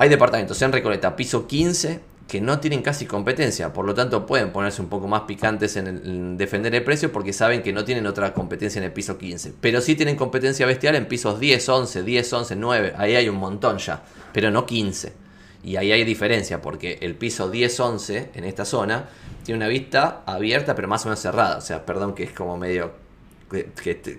hay 0.00 0.08
departamentos 0.08 0.62
en 0.62 0.70
Recoleta, 0.70 1.16
piso 1.16 1.48
15, 1.48 2.00
que 2.28 2.40
no 2.40 2.60
tienen 2.60 2.82
casi 2.82 3.04
competencia, 3.04 3.72
por 3.72 3.84
lo 3.84 3.94
tanto 3.94 4.26
pueden 4.26 4.52
ponerse 4.52 4.80
un 4.80 4.88
poco 4.88 5.08
más 5.08 5.22
picantes 5.22 5.76
en, 5.76 6.36
defender 6.38 6.72
el 6.76 6.84
precio 6.84 7.10
porque 7.10 7.32
saben 7.32 7.64
que 7.64 7.72
no 7.72 7.84
tienen 7.84 8.06
otra 8.06 8.32
competencia 8.32 8.78
en 8.78 8.84
el 8.84 8.92
piso 8.92 9.18
15, 9.18 9.54
pero 9.60 9.80
sí 9.80 9.96
tienen 9.96 10.14
competencia 10.14 10.66
bestial 10.66 10.94
en 10.94 11.08
pisos 11.08 11.40
10, 11.40 11.68
11, 11.68 12.02
10, 12.04 12.32
11, 12.32 12.56
9, 12.56 12.94
ahí 12.96 13.16
hay 13.16 13.28
un 13.28 13.38
montón 13.38 13.78
ya, 13.78 14.04
pero 14.32 14.52
no 14.52 14.66
15. 14.66 15.27
Y 15.62 15.76
ahí 15.76 15.92
hay 15.92 16.04
diferencia 16.04 16.62
porque 16.62 16.98
el 17.02 17.14
piso 17.16 17.50
10, 17.50 17.80
11 17.80 18.30
en 18.34 18.44
esta 18.44 18.64
zona 18.64 19.08
tiene 19.44 19.58
una 19.58 19.68
vista 19.68 20.22
abierta 20.24 20.74
pero 20.74 20.88
más 20.88 21.04
o 21.04 21.08
menos 21.08 21.20
cerrada, 21.20 21.58
o 21.58 21.60
sea, 21.60 21.84
perdón 21.84 22.14
que 22.14 22.24
es 22.24 22.32
como 22.32 22.56
medio 22.56 22.92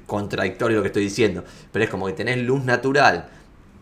contradictorio 0.05 0.77
lo 0.77 0.83
que 0.83 0.87
estoy 0.87 1.03
diciendo, 1.03 1.43
pero 1.71 1.85
es 1.85 1.91
como 1.91 2.07
que 2.07 2.13
tenés 2.13 2.39
luz 2.39 2.63
natural 2.63 3.29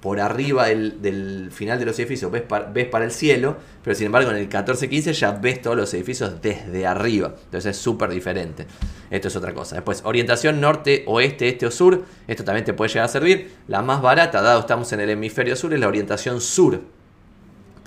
por 0.01 0.19
arriba 0.19 0.67
del, 0.67 1.49
final 1.51 1.79
de 1.79 1.85
los 1.85 1.97
edificios 1.97 2.31
ves, 2.31 2.43
ves, 2.71 2.87
para 2.87 3.05
el 3.05 3.11
cielo, 3.11 3.57
pero 3.83 3.95
sin 3.95 4.05
embargo 4.07 4.29
en 4.29 4.37
el 4.37 4.47
14-15 4.47 5.11
ya 5.13 5.31
ves 5.31 5.61
todos 5.61 5.75
los 5.75 5.93
edificios 5.93 6.41
desde 6.41 6.85
arriba. 6.85 7.33
Entonces 7.45 7.75
es 7.75 7.81
súper 7.81 8.11
diferente. 8.11 8.67
Esto 9.09 9.27
es 9.27 9.35
otra 9.35 9.53
cosa. 9.53 9.75
Después, 9.75 10.01
orientación 10.05 10.61
norte, 10.61 11.03
oeste, 11.07 11.49
este 11.49 11.65
o 11.65 11.71
sur. 11.71 12.05
Esto 12.27 12.43
también 12.43 12.63
te 12.63 12.73
puede 12.73 12.89
llegar 12.89 13.05
a 13.05 13.09
servir. 13.09 13.55
La 13.67 13.81
más 13.81 14.01
barata, 14.01 14.41
dado 14.41 14.59
estamos 14.59 14.91
en 14.93 14.99
el 14.99 15.09
hemisferio 15.09 15.55
sur, 15.55 15.73
es 15.73 15.79
la 15.79 15.87
orientación 15.87 16.41
sur. 16.41 16.81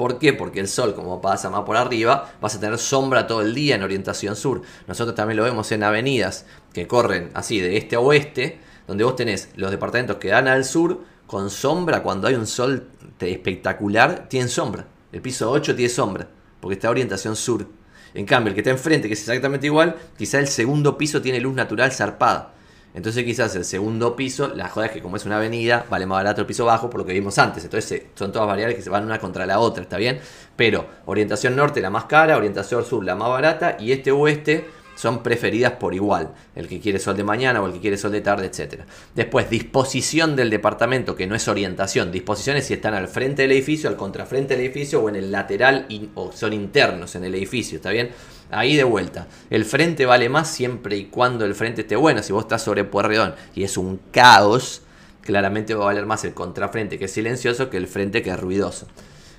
¿Por 0.00 0.18
qué? 0.18 0.32
Porque 0.32 0.60
el 0.60 0.68
sol, 0.68 0.94
como 0.94 1.20
pasa 1.20 1.50
más 1.50 1.64
por 1.64 1.76
arriba, 1.76 2.32
vas 2.40 2.54
a 2.54 2.58
tener 2.58 2.78
sombra 2.78 3.26
todo 3.26 3.42
el 3.42 3.54
día 3.54 3.74
en 3.74 3.82
orientación 3.82 4.34
sur. 4.34 4.62
Nosotros 4.86 5.14
también 5.14 5.36
lo 5.36 5.44
vemos 5.44 5.70
en 5.72 5.82
avenidas 5.82 6.46
que 6.72 6.86
corren 6.86 7.28
así 7.34 7.60
de 7.60 7.76
este 7.76 7.96
a 7.96 8.00
oeste, 8.00 8.60
donde 8.86 9.04
vos 9.04 9.14
tenés 9.14 9.50
los 9.56 9.70
departamentos 9.70 10.16
que 10.16 10.28
dan 10.28 10.48
al 10.48 10.64
sur 10.64 11.02
con 11.26 11.50
sombra, 11.50 12.02
cuando 12.02 12.28
hay 12.28 12.34
un 12.34 12.46
sol 12.46 12.88
espectacular, 13.20 14.26
tiene 14.30 14.48
sombra. 14.48 14.86
El 15.12 15.20
piso 15.20 15.50
8 15.50 15.76
tiene 15.76 15.90
sombra, 15.90 16.28
porque 16.60 16.76
está 16.76 16.88
orientación 16.88 17.36
sur. 17.36 17.66
En 18.14 18.24
cambio, 18.24 18.48
el 18.48 18.54
que 18.54 18.62
está 18.62 18.70
enfrente, 18.70 19.06
que 19.06 19.12
es 19.12 19.20
exactamente 19.20 19.66
igual, 19.66 19.96
quizá 20.16 20.38
el 20.38 20.48
segundo 20.48 20.96
piso 20.96 21.20
tiene 21.20 21.40
luz 21.40 21.54
natural 21.54 21.92
zarpada. 21.92 22.54
Entonces 22.92 23.24
quizás 23.24 23.54
el 23.54 23.64
segundo 23.64 24.16
piso, 24.16 24.48
la 24.48 24.68
joda 24.68 24.86
es 24.86 24.92
que 24.92 25.00
como 25.00 25.16
es 25.16 25.24
una 25.24 25.36
avenida, 25.36 25.86
vale 25.88 26.06
más 26.06 26.16
barato 26.16 26.40
el 26.40 26.46
piso 26.46 26.64
bajo 26.64 26.90
por 26.90 27.00
lo 27.00 27.06
que 27.06 27.12
vimos 27.12 27.38
antes. 27.38 27.64
Entonces 27.64 28.02
son 28.14 28.32
todas 28.32 28.48
variables 28.48 28.76
que 28.76 28.82
se 28.82 28.90
van 28.90 29.04
una 29.04 29.18
contra 29.18 29.46
la 29.46 29.60
otra, 29.60 29.82
¿está 29.82 29.96
bien? 29.96 30.18
Pero 30.56 30.86
orientación 31.06 31.54
norte 31.54 31.80
la 31.80 31.90
más 31.90 32.04
cara, 32.04 32.36
orientación 32.36 32.84
sur 32.84 33.04
la 33.04 33.14
más 33.14 33.28
barata 33.28 33.76
y 33.78 33.92
este 33.92 34.10
oeste 34.10 34.79
son 34.94 35.22
preferidas 35.22 35.72
por 35.72 35.94
igual. 35.94 36.34
El 36.54 36.68
que 36.68 36.80
quiere 36.80 36.98
sol 36.98 37.16
de 37.16 37.24
mañana 37.24 37.62
o 37.62 37.66
el 37.66 37.72
que 37.72 37.80
quiere 37.80 37.96
sol 37.96 38.12
de 38.12 38.20
tarde, 38.20 38.46
etc. 38.46 38.82
Después, 39.14 39.48
disposición 39.48 40.36
del 40.36 40.50
departamento, 40.50 41.16
que 41.16 41.26
no 41.26 41.34
es 41.34 41.48
orientación. 41.48 42.12
Disposiciones 42.12 42.66
si 42.66 42.74
están 42.74 42.94
al 42.94 43.08
frente 43.08 43.42
del 43.42 43.52
edificio, 43.52 43.88
al 43.88 43.96
contrafrente 43.96 44.56
del 44.56 44.66
edificio 44.66 45.00
o 45.00 45.08
en 45.08 45.16
el 45.16 45.32
lateral 45.32 45.86
o 46.14 46.32
son 46.32 46.52
internos 46.52 47.14
en 47.14 47.24
el 47.24 47.34
edificio, 47.34 47.76
¿está 47.76 47.90
bien? 47.90 48.10
Ahí 48.50 48.76
de 48.76 48.84
vuelta. 48.84 49.28
El 49.48 49.64
frente 49.64 50.06
vale 50.06 50.28
más 50.28 50.48
siempre 50.48 50.96
y 50.96 51.04
cuando 51.04 51.44
el 51.44 51.54
frente 51.54 51.82
esté 51.82 51.96
bueno. 51.96 52.22
Si 52.22 52.32
vos 52.32 52.44
estás 52.44 52.62
sobre 52.62 52.84
Puerredón 52.84 53.34
y 53.54 53.62
es 53.62 53.76
un 53.76 54.00
caos, 54.10 54.82
claramente 55.22 55.74
va 55.74 55.84
a 55.84 55.86
valer 55.86 56.06
más 56.06 56.24
el 56.24 56.34
contrafrente 56.34 56.98
que 56.98 57.04
es 57.04 57.12
silencioso 57.12 57.70
que 57.70 57.76
el 57.76 57.86
frente 57.86 58.22
que 58.22 58.30
es 58.30 58.40
ruidoso. 58.40 58.88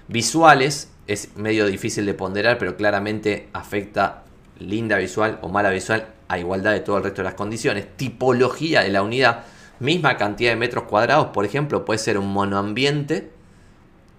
Visuales 0.07 0.89
es 1.07 1.35
medio 1.35 1.65
difícil 1.67 2.05
de 2.05 2.13
ponderar, 2.13 2.57
pero 2.57 2.75
claramente 2.75 3.49
afecta 3.53 4.23
linda 4.67 4.97
visual 4.97 5.39
o 5.41 5.49
mala 5.49 5.69
visual 5.69 6.07
a 6.27 6.39
igualdad 6.39 6.71
de 6.71 6.79
todo 6.79 6.97
el 6.97 7.03
resto 7.03 7.21
de 7.21 7.25
las 7.25 7.33
condiciones. 7.33 7.85
Tipología 7.97 8.81
de 8.81 8.89
la 8.89 9.03
unidad, 9.03 9.43
misma 9.79 10.17
cantidad 10.17 10.51
de 10.51 10.55
metros 10.55 10.85
cuadrados, 10.85 11.27
por 11.27 11.45
ejemplo, 11.45 11.83
puede 11.85 11.99
ser 11.99 12.17
un 12.17 12.31
monoambiente 12.31 13.29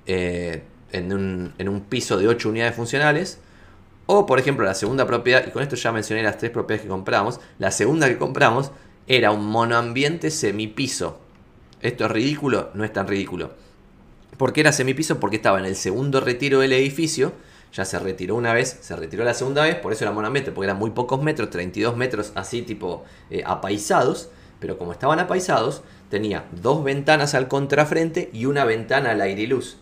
eh, 0.06 0.62
en, 0.90 1.12
un, 1.12 1.54
en, 1.58 1.68
un, 1.68 1.80
piso 1.82 2.18
de 2.18 2.28
8 2.28 2.48
unidades 2.48 2.74
funcionales. 2.74 3.40
O, 4.06 4.26
por 4.26 4.38
ejemplo, 4.38 4.64
la 4.64 4.74
segunda 4.74 5.06
propiedad, 5.06 5.44
y 5.46 5.50
con 5.50 5.62
esto 5.62 5.76
ya 5.76 5.92
mencioné 5.92 6.22
las 6.22 6.36
tres 6.36 6.50
propiedades 6.50 6.82
que 6.82 6.88
compramos, 6.88 7.40
la 7.58 7.70
segunda 7.70 8.08
que 8.08 8.18
compramos 8.18 8.72
era 9.06 9.30
un 9.30 9.46
monoambiente 9.46 10.30
semipiso. 10.30 11.20
Esto 11.80 12.04
es 12.04 12.10
ridículo, 12.10 12.70
no 12.74 12.84
es 12.84 12.92
tan 12.92 13.06
ridículo. 13.06 13.52
¿Por 14.36 14.52
qué 14.52 14.60
era 14.60 14.72
semipiso? 14.72 15.20
Porque 15.20 15.36
estaba 15.36 15.58
en 15.58 15.64
el 15.64 15.76
segundo 15.76 16.20
retiro 16.20 16.60
del 16.60 16.72
edificio 16.72 17.32
ya 17.72 17.84
se 17.84 17.98
retiró 17.98 18.36
una 18.36 18.52
vez, 18.52 18.78
se 18.80 18.94
retiró 18.96 19.24
la 19.24 19.34
segunda 19.34 19.62
vez, 19.62 19.76
por 19.76 19.92
eso 19.92 20.04
era 20.04 20.12
monamente, 20.12 20.52
porque 20.52 20.66
eran 20.66 20.78
muy 20.78 20.90
pocos 20.90 21.22
metros, 21.22 21.50
32 21.50 21.96
metros 21.96 22.32
así 22.34 22.62
tipo 22.62 23.04
eh, 23.30 23.42
apaisados, 23.46 24.28
pero 24.60 24.78
como 24.78 24.92
estaban 24.92 25.18
apaisados, 25.18 25.82
tenía 26.10 26.44
dos 26.52 26.84
ventanas 26.84 27.34
al 27.34 27.48
contrafrente 27.48 28.30
y 28.32 28.44
una 28.44 28.64
ventana 28.64 29.12
al 29.12 29.20
aire 29.22 29.42
y 29.42 29.46
luz. 29.46 29.78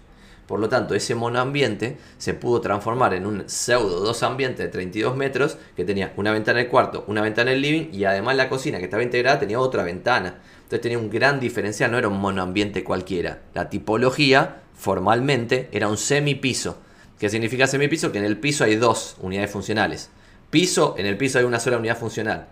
Por 0.47 0.59
lo 0.59 0.69
tanto, 0.69 0.95
ese 0.95 1.15
monoambiente 1.15 1.99
se 2.19 2.35
pudo 2.35 2.61
transformar 2.61 3.15
en 3.15 3.25
un 3.25 3.49
pseudo 3.49 4.01
dos 4.01 4.23
ambientes 4.25 4.59
de 4.59 4.69
32 4.69 5.17
metros 5.17 5.59
que 5.77 5.85
tenía 5.85 6.13
una 6.17 6.33
ventana 6.33 6.59
en 6.59 6.67
el 6.67 6.71
cuarto, 6.71 7.05
una 7.07 7.23
ventana 7.23 7.51
en 7.51 7.57
el 7.57 7.63
living 7.63 7.89
y 7.93 8.05
además 8.05 8.37
la 8.37 8.49
cocina 8.49 8.79
que 8.79 8.85
estaba 8.85 9.05
integrada 9.05 9.39
tenía 9.39 9.61
otra 9.61 9.85
ventana. 9.85 10.41
Entonces 10.57 10.81
tenía 10.81 10.99
un 10.99 11.09
gran 11.09 11.39
diferencial, 11.39 11.93
no 11.93 11.99
era 11.99 12.09
un 12.09 12.21
monoambiente 12.21 12.83
cualquiera. 12.83 13.43
La 13.55 13.71
tipología 13.71 14.63
formalmente 14.75 15.69
era 15.71 15.87
un 15.87 15.97
semipiso 15.97 16.79
¿Qué 17.21 17.29
significa 17.29 17.67
semipiso? 17.67 18.11
Que 18.13 18.19
en 18.19 18.25
el 18.25 18.39
piso 18.39 18.65
hay 18.65 18.77
dos 18.77 19.17
unidades 19.21 19.51
funcionales. 19.51 20.09
Piso, 20.49 20.95
en 20.97 21.05
el 21.05 21.19
piso 21.19 21.39
hay 21.39 21.45
una 21.45 21.61
sola 21.61 21.77
unidad 21.77 21.99
funcional. 21.99 22.49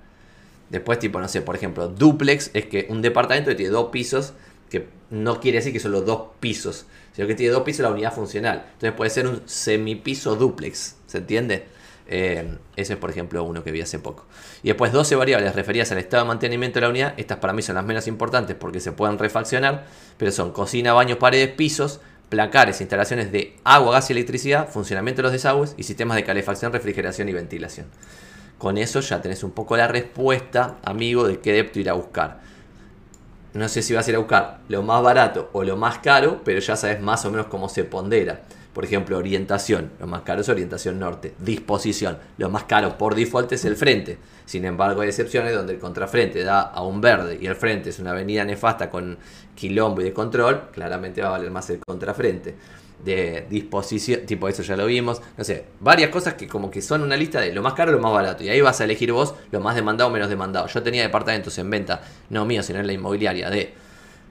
Después, 0.69 0.99
tipo, 0.99 1.19
no 1.19 1.27
sé, 1.27 1.41
por 1.41 1.57
ejemplo, 1.57 1.89
duplex 1.89 2.51
es 2.53 2.67
que 2.67 2.87
un 2.91 3.01
departamento 3.01 3.57
tiene 3.57 3.73
dos 3.73 3.89
pisos, 3.89 4.35
que 4.69 4.87
no 5.09 5.41
quiere 5.41 5.59
decir 5.59 5.73
que 5.73 5.81
son 5.81 5.93
los 5.93 6.05
dos 6.05 6.29
pisos, 6.39 6.85
sino 7.15 7.27
que 7.27 7.35
tiene 7.35 7.51
dos 7.51 7.63
pisos 7.63 7.83
la 7.83 7.91
unidad 7.91 8.13
funcional. 8.15 8.67
Entonces 8.75 8.93
puede 8.93 9.09
ser 9.09 9.27
un 9.27 9.41
semipiso 9.47 10.37
duplex, 10.37 10.97
¿se 11.07 11.19
entiende? 11.19 11.65
Eh, 12.07 12.59
ese 12.77 12.93
es, 12.93 12.99
por 12.99 13.09
ejemplo, 13.09 13.43
uno 13.45 13.65
que 13.65 13.73
vi 13.73 13.81
hace 13.81 13.99
poco. 13.99 14.27
Y 14.63 14.69
después 14.69 14.93
12 14.93 15.17
variables 15.17 15.55
referidas 15.55 15.91
al 15.93 15.99
estado 15.99 16.25
de 16.25 16.29
mantenimiento 16.29 16.77
de 16.77 16.81
la 16.83 16.91
unidad. 16.91 17.15
Estas 17.17 17.39
para 17.39 17.55
mí 17.55 17.63
son 17.63 17.77
las 17.77 17.87
menos 17.87 18.07
importantes 18.07 18.55
porque 18.55 18.81
se 18.81 18.93
pueden 18.93 19.19
refaccionar, 19.19 19.87
pero 20.19 20.31
son 20.31 20.53
cocina, 20.53 20.93
baños, 20.93 21.17
paredes, 21.17 21.55
pisos, 21.55 22.01
placares, 22.29 22.81
instalaciones 22.81 23.33
de 23.33 23.57
agua, 23.64 23.93
gas 23.93 24.11
y 24.11 24.12
electricidad, 24.12 24.69
funcionamiento 24.69 25.21
de 25.21 25.25
los 25.25 25.33
desagües 25.33 25.75
y 25.77 25.85
sistemas 25.85 26.17
de 26.17 26.25
calefacción, 26.25 26.73
refrigeración 26.73 27.29
y 27.29 27.33
ventilación. 27.33 27.87
Con 28.59 28.77
eso 28.77 29.01
ya 29.01 29.23
tenés 29.23 29.45
un 29.45 29.53
poco 29.53 29.77
la 29.77 29.88
respuesta, 29.88 30.77
amigo, 30.85 31.27
de 31.27 31.38
qué 31.41 31.53
depto 31.53 31.79
ir 31.79 31.88
a 31.88 31.95
buscar. 31.95 32.41
No 33.55 33.69
sé 33.69 33.83
si 33.83 33.95
vas 33.95 34.07
a 34.07 34.11
ir 34.11 34.17
a 34.17 34.19
buscar 34.19 34.59
lo 34.69 34.83
más 34.83 35.03
barato 35.03 35.49
o 35.53 35.64
lo 35.64 35.77
más 35.77 35.99
caro, 35.99 36.43
pero 36.45 36.61
ya 36.61 36.77
sabes 36.77 37.01
más 37.01 37.25
o 37.25 37.31
menos 37.31 37.47
cómo 37.47 37.69
se 37.69 37.85
pondera. 37.85 38.43
Por 38.73 38.85
ejemplo, 38.85 39.19
orientación. 39.19 39.91
Lo 39.99 40.07
más 40.07 40.23
caro 40.23 40.43
es 40.43 40.49
orientación 40.49 40.99
norte. 40.99 41.35
Disposición. 41.39 42.19
Lo 42.37 42.49
más 42.49 42.65
caro 42.65 42.97
por 42.97 43.15
default 43.15 43.53
es 43.53 43.65
el 43.65 43.77
frente. 43.77 44.19
Sin 44.45 44.65
embargo, 44.65 45.01
hay 45.01 45.09
excepciones 45.09 45.55
donde 45.55 45.75
el 45.75 45.79
contrafrente 45.79 46.45
da 46.45 46.61
a 46.61 46.83
un 46.83 47.01
verde 47.01 47.39
y 47.41 47.47
el 47.47 47.57
frente 47.57 47.91
es 47.91 47.99
una 47.99 48.13
avenida 48.13 48.45
nefasta 48.45 48.89
con 48.89 49.19
quilombo 49.55 50.01
y 50.01 50.05
de 50.05 50.13
control. 50.13 50.69
Claramente 50.73 51.21
va 51.23 51.29
a 51.29 51.31
valer 51.33 51.51
más 51.51 51.69
el 51.71 51.81
contrafrente. 51.87 52.55
De 53.05 53.47
disposición, 53.49 54.27
tipo 54.27 54.49
eso 54.49 54.63
ya 54.63 54.77
lo 54.77 54.87
vimos. 54.87 55.23
No 55.37 55.45
sé, 55.45 55.67
varias 55.81 56.11
cosas 56.11 56.35
que 56.35 56.47
como 56.47 56.71
que 56.71 56.83
son 56.83 57.03
una 57.03 57.17
lista 57.17 57.41
de 57.41 57.53
lo 57.53 57.63
más 57.63 57.75
caro, 57.75 57.93
lo 57.93 58.01
más 58.01 58.13
barato. 58.13 58.45
Y 58.45 58.49
ahí 58.49 58.61
vas 58.61 58.81
a 58.81 58.85
elegir 58.85 59.13
vos 59.13 59.35
lo 59.51 59.61
más 59.61 59.77
demandado 59.77 60.11
o 60.11 60.13
menos 60.13 60.29
demandado. 60.29 60.67
Yo 60.67 60.83
tenía 60.83 61.03
departamentos 61.03 61.57
en 61.59 61.71
venta, 61.71 62.03
no 62.31 62.45
mío, 62.45 62.63
sino 62.63 62.81
en 62.81 62.87
la 62.87 62.93
inmobiliaria, 62.93 63.51
de 63.51 63.73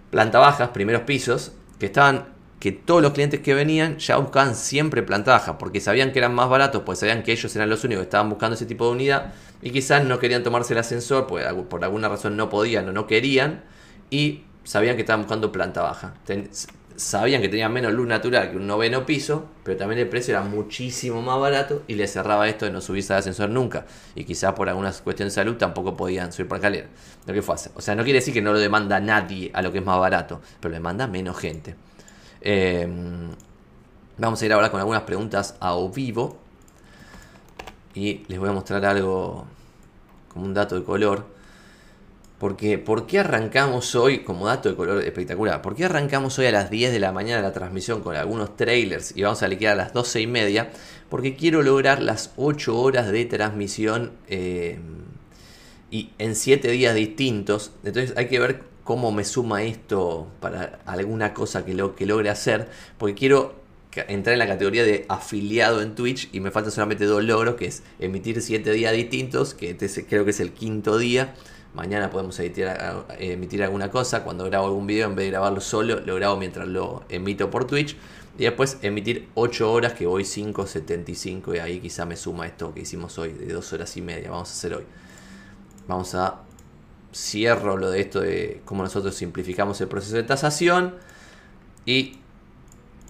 planta 0.10 0.39
bajas, 0.39 0.69
primeros 0.69 1.02
pisos, 1.04 1.54
que 1.80 1.88
estaban 1.88 2.37
que 2.59 2.71
todos 2.71 3.01
los 3.01 3.13
clientes 3.13 3.39
que 3.41 3.53
venían 3.53 3.97
ya 3.99 4.17
buscaban 4.17 4.55
siempre 4.55 5.03
planta 5.03 5.31
baja, 5.31 5.57
porque 5.57 5.79
sabían 5.79 6.11
que 6.11 6.19
eran 6.19 6.33
más 6.33 6.49
baratos, 6.49 6.83
pues 6.85 6.99
sabían 6.99 7.23
que 7.23 7.31
ellos 7.31 7.55
eran 7.55 7.69
los 7.69 7.83
únicos 7.83 8.01
que 8.01 8.07
estaban 8.07 8.29
buscando 8.29 8.55
ese 8.55 8.65
tipo 8.65 8.85
de 8.85 8.91
unidad 8.91 9.33
y 9.61 9.71
quizás 9.71 10.03
no 10.03 10.17
querían 10.19 10.43
tomarse 10.43 10.73
el 10.73 10.79
ascensor, 10.79 11.27
pues 11.27 11.45
por 11.69 11.83
alguna 11.83 12.09
razón 12.09 12.35
no 12.35 12.49
podían 12.49 12.89
o 12.89 12.91
no 12.91 13.05
querían 13.05 13.63
y 14.09 14.43
sabían 14.63 14.95
que 14.95 15.01
estaban 15.01 15.21
buscando 15.21 15.51
planta 15.51 15.81
baja. 15.83 16.15
sabían 16.95 17.41
que 17.43 17.49
tenían 17.49 17.71
menos 17.71 17.93
luz 17.93 18.07
natural 18.07 18.49
que 18.49 18.57
un 18.57 18.65
noveno 18.65 19.05
piso, 19.05 19.45
pero 19.63 19.77
también 19.77 20.01
el 20.01 20.09
precio 20.09 20.33
era 20.33 20.43
muchísimo 20.43 21.21
más 21.21 21.39
barato 21.39 21.83
y 21.87 21.93
les 21.93 22.11
cerraba 22.11 22.49
esto 22.49 22.65
de 22.65 22.71
no 22.71 22.81
subirse 22.81 23.13
al 23.13 23.19
ascensor 23.19 23.49
nunca. 23.51 23.85
Y 24.15 24.23
quizás 24.23 24.53
por 24.53 24.67
algunas 24.67 25.01
cuestiones 25.01 25.35
de 25.35 25.41
salud 25.41 25.57
tampoco 25.57 25.95
podían 25.95 26.33
subir 26.33 26.47
por 26.47 26.57
escalera. 26.57 26.87
Lo 27.27 27.33
que 27.33 27.43
fue 27.43 27.53
hacer. 27.53 27.71
O 27.75 27.81
sea, 27.81 27.93
no 27.93 28.03
quiere 28.03 28.17
decir 28.17 28.33
que 28.33 28.41
no 28.41 28.51
lo 28.51 28.57
demanda 28.57 28.99
nadie 28.99 29.51
a 29.53 29.61
lo 29.61 29.71
que 29.71 29.77
es 29.77 29.85
más 29.85 29.99
barato, 29.99 30.41
pero 30.59 30.71
lo 30.71 30.77
demanda 30.77 31.05
menos 31.05 31.37
gente. 31.37 31.75
Em, 32.49 33.31
vamos 34.17 34.41
a 34.41 34.45
ir 34.45 34.53
ahora 34.53 34.71
con 34.71 34.79
algunas 34.79 35.01
preguntas 35.01 35.55
a 35.60 35.75
vivo. 35.93 36.38
Y 37.93 38.23
les 38.29 38.39
voy 38.39 38.47
a 38.47 38.53
mostrar 38.53 38.86
algo 38.86 39.45
como 40.29 40.45
un 40.45 40.53
dato 40.53 40.75
de 40.75 40.86
color. 40.86 41.25
Porque, 42.39 42.77
¿por 42.77 43.05
qué 43.05 43.19
arrancamos 43.19 43.95
hoy, 43.95 44.19
como 44.19 44.47
dato 44.47 44.69
de 44.69 44.77
color 44.77 45.03
espectacular, 45.03 45.62
por 45.62 45.75
qué 45.75 45.86
arrancamos 45.86 46.39
hoy 46.39 46.45
a 46.45 46.51
las 46.53 46.69
10 46.69 46.93
de 46.93 46.99
la 46.99 47.12
mañana 47.12 47.41
la 47.41 47.51
transmisión 47.51 48.01
con 48.01 48.15
algunos 48.15 48.55
trailers 48.55 49.13
y 49.17 49.23
vamos 49.23 49.43
a 49.43 49.49
liquidar 49.49 49.73
a 49.73 49.75
las 49.83 49.91
12 49.91 50.21
y 50.21 50.27
media? 50.27 50.69
Porque 51.10 51.36
quiero 51.36 51.63
lograr 51.63 52.01
las 52.01 52.31
8 52.38 52.79
horas 52.79 53.12
de 53.12 53.25
transmisión 53.25 54.13
eh, 54.29 54.79
y 55.91 56.12
en 56.17 56.33
7 56.33 56.71
días 56.71 56.95
distintos. 56.95 57.71
Entonces 57.83 58.15
hay 58.15 58.27
que 58.29 58.39
ver 58.39 58.63
cómo 58.88 59.12
me 59.12 59.26
suma 59.26 59.63
esto 59.63 60.28
para 60.39 60.80
alguna 60.86 61.34
cosa 61.34 61.65
que, 61.65 61.73
lo, 61.73 61.93
que 61.93 62.06
logre 62.06 62.30
hacer. 62.30 62.69
Porque 62.97 63.15
quiero 63.15 63.54
entrar 64.08 64.32
en 64.32 64.39
la 64.39 64.47
categoría 64.47 64.86
de 64.86 65.06
afiliado 65.10 65.82
en 65.82 65.93
Twitch 65.93 66.30
y 66.32 66.39
me 66.39 66.52
faltan 66.52 66.71
solamente 66.71 67.04
dos 67.04 67.21
logros, 67.21 67.56
que 67.56 67.65
es 67.65 67.84
emitir 68.00 68.41
7 68.41 68.71
días 68.71 68.93
distintos, 68.93 69.54
que 69.54 69.71
este 69.71 70.06
creo 70.06 70.23
que 70.23 70.32
es 70.32 70.39
el 70.39 70.54
quinto 70.54 70.97
día 70.97 71.34
mañana 71.73 72.10
podemos 72.10 72.39
emitir 72.39 73.62
alguna 73.62 73.91
cosa. 73.91 74.23
Cuando 74.23 74.45
grabo 74.45 74.67
algún 74.67 74.88
video, 74.88 75.10
en 75.10 75.15
vez 75.15 75.26
de 75.26 75.32
grabarlo 75.32 75.60
solo, 75.60 76.00
lo 76.00 76.15
grabo 76.15 76.38
mientras 76.38 76.65
lo 76.65 77.04
emito 77.10 77.52
por 77.52 77.67
Twitch. 77.67 77.97
Y 78.39 78.43
después 78.43 78.78
emitir 78.84 79.28
8 79.36 79.69
horas, 79.69 79.93
que 79.93 80.08
voy 80.08 80.23
5.75 80.23 81.56
y 81.56 81.60
ahí 81.60 81.80
quizá 81.80 82.06
me 82.06 82.15
suma 82.15 82.47
esto 82.47 82.73
que 82.73 82.82
hicimos 82.82 83.17
hoy, 83.17 83.34
de 83.34 83.52
2 83.54 83.73
horas 83.73 83.97
y 83.97 84.02
media. 84.02 84.32
Vamos 84.32 84.50
a 84.50 84.54
hacer 84.54 84.73
hoy. 84.76 84.86
Vamos 85.88 86.15
a 86.15 86.46
cierro 87.17 87.77
lo 87.77 87.89
de 87.89 88.01
esto 88.01 88.19
de 88.19 88.62
cómo 88.65 88.84
nosotros 88.84 89.15
simplificamos 89.15 89.82
el 89.82 89.88
proceso 89.88 90.15
de 90.15 90.23
tasación. 90.23 90.95
Y 91.86 92.19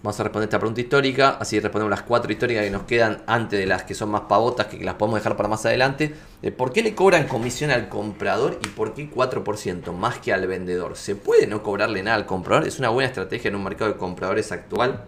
Vamos 0.03 0.19
a 0.19 0.23
responder 0.23 0.47
esta 0.47 0.59
pregunta 0.59 0.79
histórica, 0.79 1.37
así 1.39 1.59
respondemos 1.59 1.89
las 1.89 2.03
cuatro 2.03 2.31
históricas 2.31 2.63
que 2.63 2.69
nos 2.69 2.83
quedan 2.83 3.23
antes 3.25 3.59
de 3.59 3.65
las 3.65 3.81
que 3.81 3.95
son 3.95 4.11
más 4.11 4.21
pavotas, 4.21 4.67
que 4.67 4.77
las 4.83 4.93
podemos 4.93 5.19
dejar 5.19 5.35
para 5.35 5.49
más 5.49 5.65
adelante. 5.65 6.13
¿Por 6.55 6.71
qué 6.71 6.83
le 6.83 6.93
cobran 6.93 7.27
comisión 7.27 7.71
al 7.71 7.89
comprador 7.89 8.59
y 8.63 8.67
por 8.67 8.93
qué 8.93 9.09
4% 9.09 9.91
más 9.93 10.19
que 10.19 10.31
al 10.31 10.45
vendedor? 10.45 10.95
¿Se 10.97 11.15
puede 11.15 11.47
no 11.47 11.63
cobrarle 11.63 12.03
nada 12.03 12.15
al 12.15 12.27
comprador? 12.27 12.67
¿Es 12.67 12.77
una 12.77 12.89
buena 12.89 13.09
estrategia 13.09 13.49
en 13.49 13.55
un 13.55 13.63
mercado 13.63 13.91
de 13.91 13.97
compradores 13.97 14.51
actual? 14.51 15.03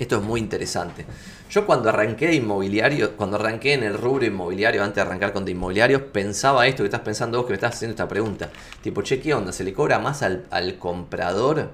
Esto 0.00 0.16
es 0.16 0.22
muy 0.22 0.40
interesante. 0.40 1.06
Yo 1.52 1.66
cuando 1.66 1.90
arranqué 1.90 2.28
de 2.28 2.36
inmobiliario, 2.36 3.14
cuando 3.14 3.36
arranqué 3.36 3.74
en 3.74 3.82
el 3.82 3.98
rubro 3.98 4.24
inmobiliario, 4.24 4.82
antes 4.82 4.96
de 4.96 5.02
arrancar 5.02 5.34
con 5.34 5.44
de 5.44 5.52
inmobiliarios, 5.52 6.00
pensaba 6.00 6.66
esto 6.66 6.82
que 6.82 6.86
estás 6.86 7.02
pensando 7.02 7.36
vos 7.36 7.46
que 7.46 7.50
me 7.52 7.56
estás 7.56 7.74
haciendo 7.74 7.92
esta 7.92 8.08
pregunta. 8.08 8.50
Tipo, 8.80 9.02
che, 9.02 9.20
¿qué 9.20 9.34
onda? 9.34 9.52
¿Se 9.52 9.62
le 9.62 9.74
cobra 9.74 9.98
más 9.98 10.22
al, 10.22 10.46
al 10.50 10.78
comprador? 10.78 11.70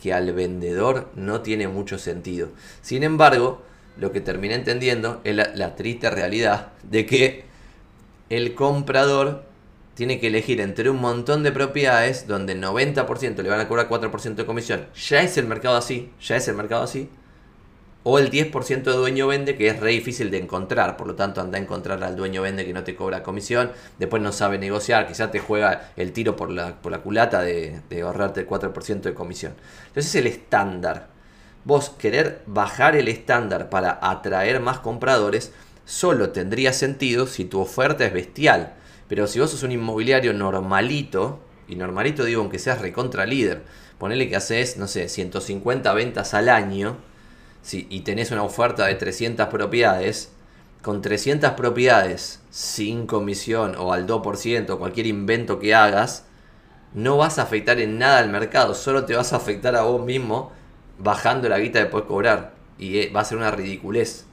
que 0.00 0.12
al 0.12 0.32
vendedor 0.32 1.10
no 1.16 1.40
tiene 1.40 1.66
mucho 1.68 1.98
sentido. 1.98 2.50
Sin 2.82 3.02
embargo, 3.02 3.62
lo 3.96 4.12
que 4.12 4.20
terminé 4.20 4.54
entendiendo 4.54 5.20
es 5.24 5.34
la, 5.34 5.74
triste 5.74 6.10
realidad 6.10 6.72
de 6.82 7.06
que 7.06 7.44
el 8.28 8.54
comprador 8.54 9.44
tiene 9.94 10.20
que 10.20 10.26
elegir 10.26 10.60
entre 10.60 10.90
un 10.90 11.00
montón 11.00 11.42
de 11.42 11.50
propiedades 11.50 12.28
donde 12.28 12.52
el 12.52 12.62
90% 12.62 13.42
le 13.42 13.48
van 13.48 13.60
a 13.60 13.68
cobrar 13.68 13.88
4% 13.88 14.34
de 14.34 14.46
comisión. 14.46 14.86
Ya 15.08 15.22
es 15.22 15.38
el 15.38 15.46
mercado 15.46 15.76
así, 15.76 16.12
ya 16.20 16.36
es 16.36 16.46
el 16.48 16.54
mercado 16.54 16.82
así 16.82 17.08
o 18.08 18.20
el 18.20 18.30
10% 18.30 18.84
de 18.84 18.92
dueño 18.92 19.26
vende 19.26 19.56
que 19.56 19.66
es 19.66 19.80
re 19.80 19.90
difícil 19.90 20.30
de 20.30 20.38
encontrar, 20.38 20.96
por 20.96 21.08
lo 21.08 21.16
tanto 21.16 21.40
anda 21.40 21.58
a 21.58 21.60
encontrar 21.60 22.04
al 22.04 22.14
dueño 22.14 22.40
vende 22.40 22.64
que 22.64 22.72
no 22.72 22.84
te 22.84 22.94
cobra 22.94 23.24
comisión, 23.24 23.72
después 23.98 24.22
no 24.22 24.30
sabe 24.30 24.58
negociar, 24.58 25.08
quizás 25.08 25.32
te 25.32 25.40
juega 25.40 25.90
el 25.96 26.12
tiro 26.12 26.36
por 26.36 26.52
la, 26.52 26.80
por 26.80 26.92
la 26.92 27.00
culata 27.00 27.42
de, 27.42 27.80
ahorrarte 28.00 28.42
el 28.42 28.48
4% 28.48 29.00
de 29.00 29.12
comisión. 29.12 29.54
Entonces 29.88 30.14
es 30.14 30.20
el 30.20 30.28
estándar. 30.28 31.08
Vos 31.64 31.90
querer 31.90 32.42
bajar 32.46 32.94
el 32.94 33.08
estándar 33.08 33.70
para 33.70 33.98
atraer 34.00 34.60
más 34.60 34.78
compradores 34.78 35.52
solo 35.84 36.30
tendría 36.30 36.72
sentido 36.72 37.26
si 37.26 37.44
tu 37.44 37.58
oferta 37.58 38.06
es 38.06 38.12
bestial. 38.12 38.74
Pero 39.08 39.26
si 39.26 39.40
vos 39.40 39.50
sos 39.50 39.64
un 39.64 39.72
inmobiliario 39.72 40.32
normalito, 40.32 41.40
y 41.66 41.74
normalito 41.74 42.22
digo 42.22 42.40
aunque 42.40 42.60
seas 42.60 42.80
recontra 42.80 43.26
líder, 43.26 43.62
ponele 43.98 44.28
que 44.28 44.36
haces, 44.36 44.76
no 44.76 44.86
sé, 44.86 45.08
150 45.08 45.92
ventas 45.92 46.34
al 46.34 46.48
año, 46.50 46.98
y 47.72 48.00
tenés 48.00 48.30
una 48.30 48.42
oferta 48.42 48.86
de 48.86 48.94
300 48.94 49.48
propiedades, 49.48 50.30
con 50.82 51.02
300 51.02 51.50
propiedades 51.52 52.40
sin 52.50 53.06
comisión 53.06 53.74
o 53.76 53.92
al 53.92 54.06
2%, 54.06 54.78
cualquier 54.78 55.06
invento 55.06 55.58
que 55.58 55.74
hagas, 55.74 56.24
no 56.94 57.16
vas 57.16 57.38
a 57.38 57.42
afectar 57.42 57.80
en 57.80 57.98
nada 57.98 58.18
al 58.18 58.30
mercado, 58.30 58.74
solo 58.74 59.04
te 59.04 59.16
vas 59.16 59.32
a 59.32 59.36
afectar 59.36 59.74
a 59.74 59.82
vos 59.82 60.04
mismo 60.04 60.52
bajando 60.98 61.48
la 61.48 61.58
guita 61.58 61.78
de 61.78 61.86
poder 61.86 62.06
cobrar. 62.06 62.54
Y 62.78 62.98
eh, 62.98 63.12
va 63.14 63.20
a 63.20 63.24
ser 63.24 63.38
una 63.38 63.50
ridiculez 63.50 64.26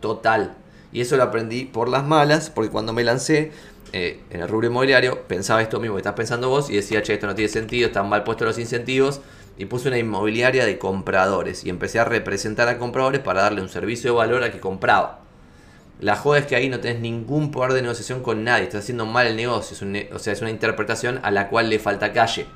total. 0.00 0.56
Y 0.92 1.00
eso 1.00 1.16
lo 1.16 1.22
aprendí 1.22 1.64
por 1.64 1.88
las 1.88 2.04
malas, 2.04 2.50
porque 2.50 2.70
cuando 2.70 2.92
me 2.92 3.04
lancé 3.04 3.52
eh, 3.92 4.20
en 4.30 4.40
el 4.40 4.48
rubro 4.48 4.66
inmobiliario, 4.66 5.22
pensaba 5.22 5.62
esto 5.62 5.80
mismo 5.80 5.94
que 5.96 6.00
estás 6.00 6.14
pensando 6.14 6.48
vos 6.48 6.68
y 6.68 6.74
decía, 6.74 7.02
che, 7.02 7.14
esto 7.14 7.26
no 7.26 7.34
tiene 7.34 7.48
sentido, 7.48 7.86
están 7.86 8.08
mal 8.08 8.24
puestos 8.24 8.46
los 8.46 8.58
incentivos 8.58 9.20
y 9.56 9.66
puse 9.66 9.88
una 9.88 9.98
inmobiliaria 9.98 10.64
de 10.66 10.78
compradores 10.78 11.64
y 11.64 11.70
empecé 11.70 11.98
a 11.98 12.04
representar 12.04 12.68
a 12.68 12.78
compradores 12.78 13.20
para 13.20 13.42
darle 13.42 13.60
un 13.60 13.68
servicio 13.68 14.10
de 14.10 14.16
valor 14.16 14.42
a 14.42 14.50
que 14.50 14.60
compraba. 14.60 15.20
La 16.00 16.16
joda 16.16 16.38
es 16.38 16.46
que 16.46 16.56
ahí 16.56 16.68
no 16.68 16.80
tenés 16.80 17.00
ningún 17.00 17.50
poder 17.50 17.72
de 17.72 17.82
negociación 17.82 18.22
con 18.22 18.42
nadie, 18.42 18.64
estás 18.64 18.82
haciendo 18.82 19.06
mal 19.06 19.26
el 19.26 19.36
negocio, 19.36 19.76
o 20.12 20.18
sea, 20.18 20.32
es 20.32 20.40
una 20.40 20.50
interpretación 20.50 21.20
a 21.22 21.30
la 21.30 21.48
cual 21.48 21.70
le 21.70 21.78
falta 21.78 22.12
calle. 22.12 22.46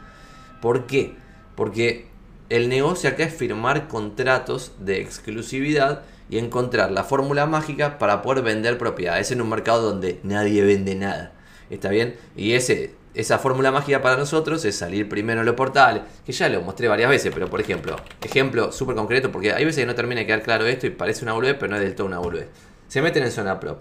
¿Por 0.61 0.87
qué? 0.87 1.15
Porque 1.55 2.09
el 2.49 2.69
negocio 2.69 3.11
acá 3.11 3.25
es 3.25 3.35
firmar 3.35 3.89
contratos 3.89 4.73
de 4.79 5.01
exclusividad 5.01 6.03
y 6.29 6.39
encontrar 6.39 6.91
la 6.91 7.05
fórmula 7.05 7.47
mágica 7.47 7.99
para 7.99 8.23
poder 8.23 8.43
vender 8.43 8.79
propiedades 8.79 9.31
en 9.31 9.41
un 9.41 9.49
mercado 9.49 9.83
donde 9.83 10.19
nadie 10.23 10.63
vende 10.65 10.95
nada. 10.95 11.33
¿Está 11.71 11.89
bien? 11.91 12.17
Y 12.37 12.53
ese 12.53 12.95
esa 13.17 13.39
fórmula 13.39 13.73
mágica 13.73 14.03
para 14.03 14.17
nosotros 14.17 14.65
es 14.67 14.77
salir 14.77 15.09
primero 15.09 15.41
en 15.41 15.47
los 15.47 15.55
portales, 15.55 16.03
que 16.25 16.33
ya 16.33 16.49
lo 16.51 16.61
mostré 16.61 16.87
varias 16.87 17.09
veces, 17.09 17.33
pero 17.33 17.49
por 17.49 17.61
ejemplo, 17.61 17.97
ejemplo 18.23 18.71
súper 18.71 18.95
concreto, 18.95 19.33
porque 19.33 19.53
hay 19.53 19.65
veces 19.65 19.83
que 19.83 19.87
no 19.87 19.95
termina 19.95 20.21
de 20.21 20.27
quedar 20.27 20.43
claro 20.43 20.67
esto 20.67 20.87
y 20.87 20.91
parece 20.91 21.25
una 21.25 21.33
boludez, 21.33 21.57
pero 21.59 21.71
no 21.71 21.77
es 21.77 21.83
del 21.83 21.95
todo 21.95 22.07
una 22.07 22.19
boludez. 22.19 22.49
Se 22.89 23.01
meten 23.01 23.23
en 23.23 23.33
zona 23.33 23.59
pro. 23.59 23.79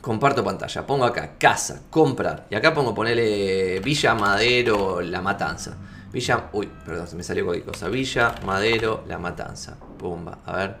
Comparto 0.00 0.42
pantalla, 0.42 0.84
pongo 0.86 1.04
acá 1.04 1.34
casa, 1.38 1.82
comprar, 1.90 2.46
y 2.50 2.54
acá 2.54 2.74
pongo 2.74 2.94
ponerle 2.94 3.78
Villa 3.80 4.14
Madero, 4.14 5.00
La 5.02 5.20
Matanza. 5.20 5.76
Villa, 6.12 6.48
uy, 6.52 6.68
perdón, 6.84 7.06
se 7.06 7.16
me 7.16 7.22
salió 7.22 7.44
cualquier 7.44 7.66
cosa. 7.66 7.88
Villa 7.88 8.34
Madero, 8.44 9.04
La 9.06 9.18
Matanza. 9.18 9.76
Pumba, 9.98 10.38
a 10.44 10.56
ver. 10.56 10.76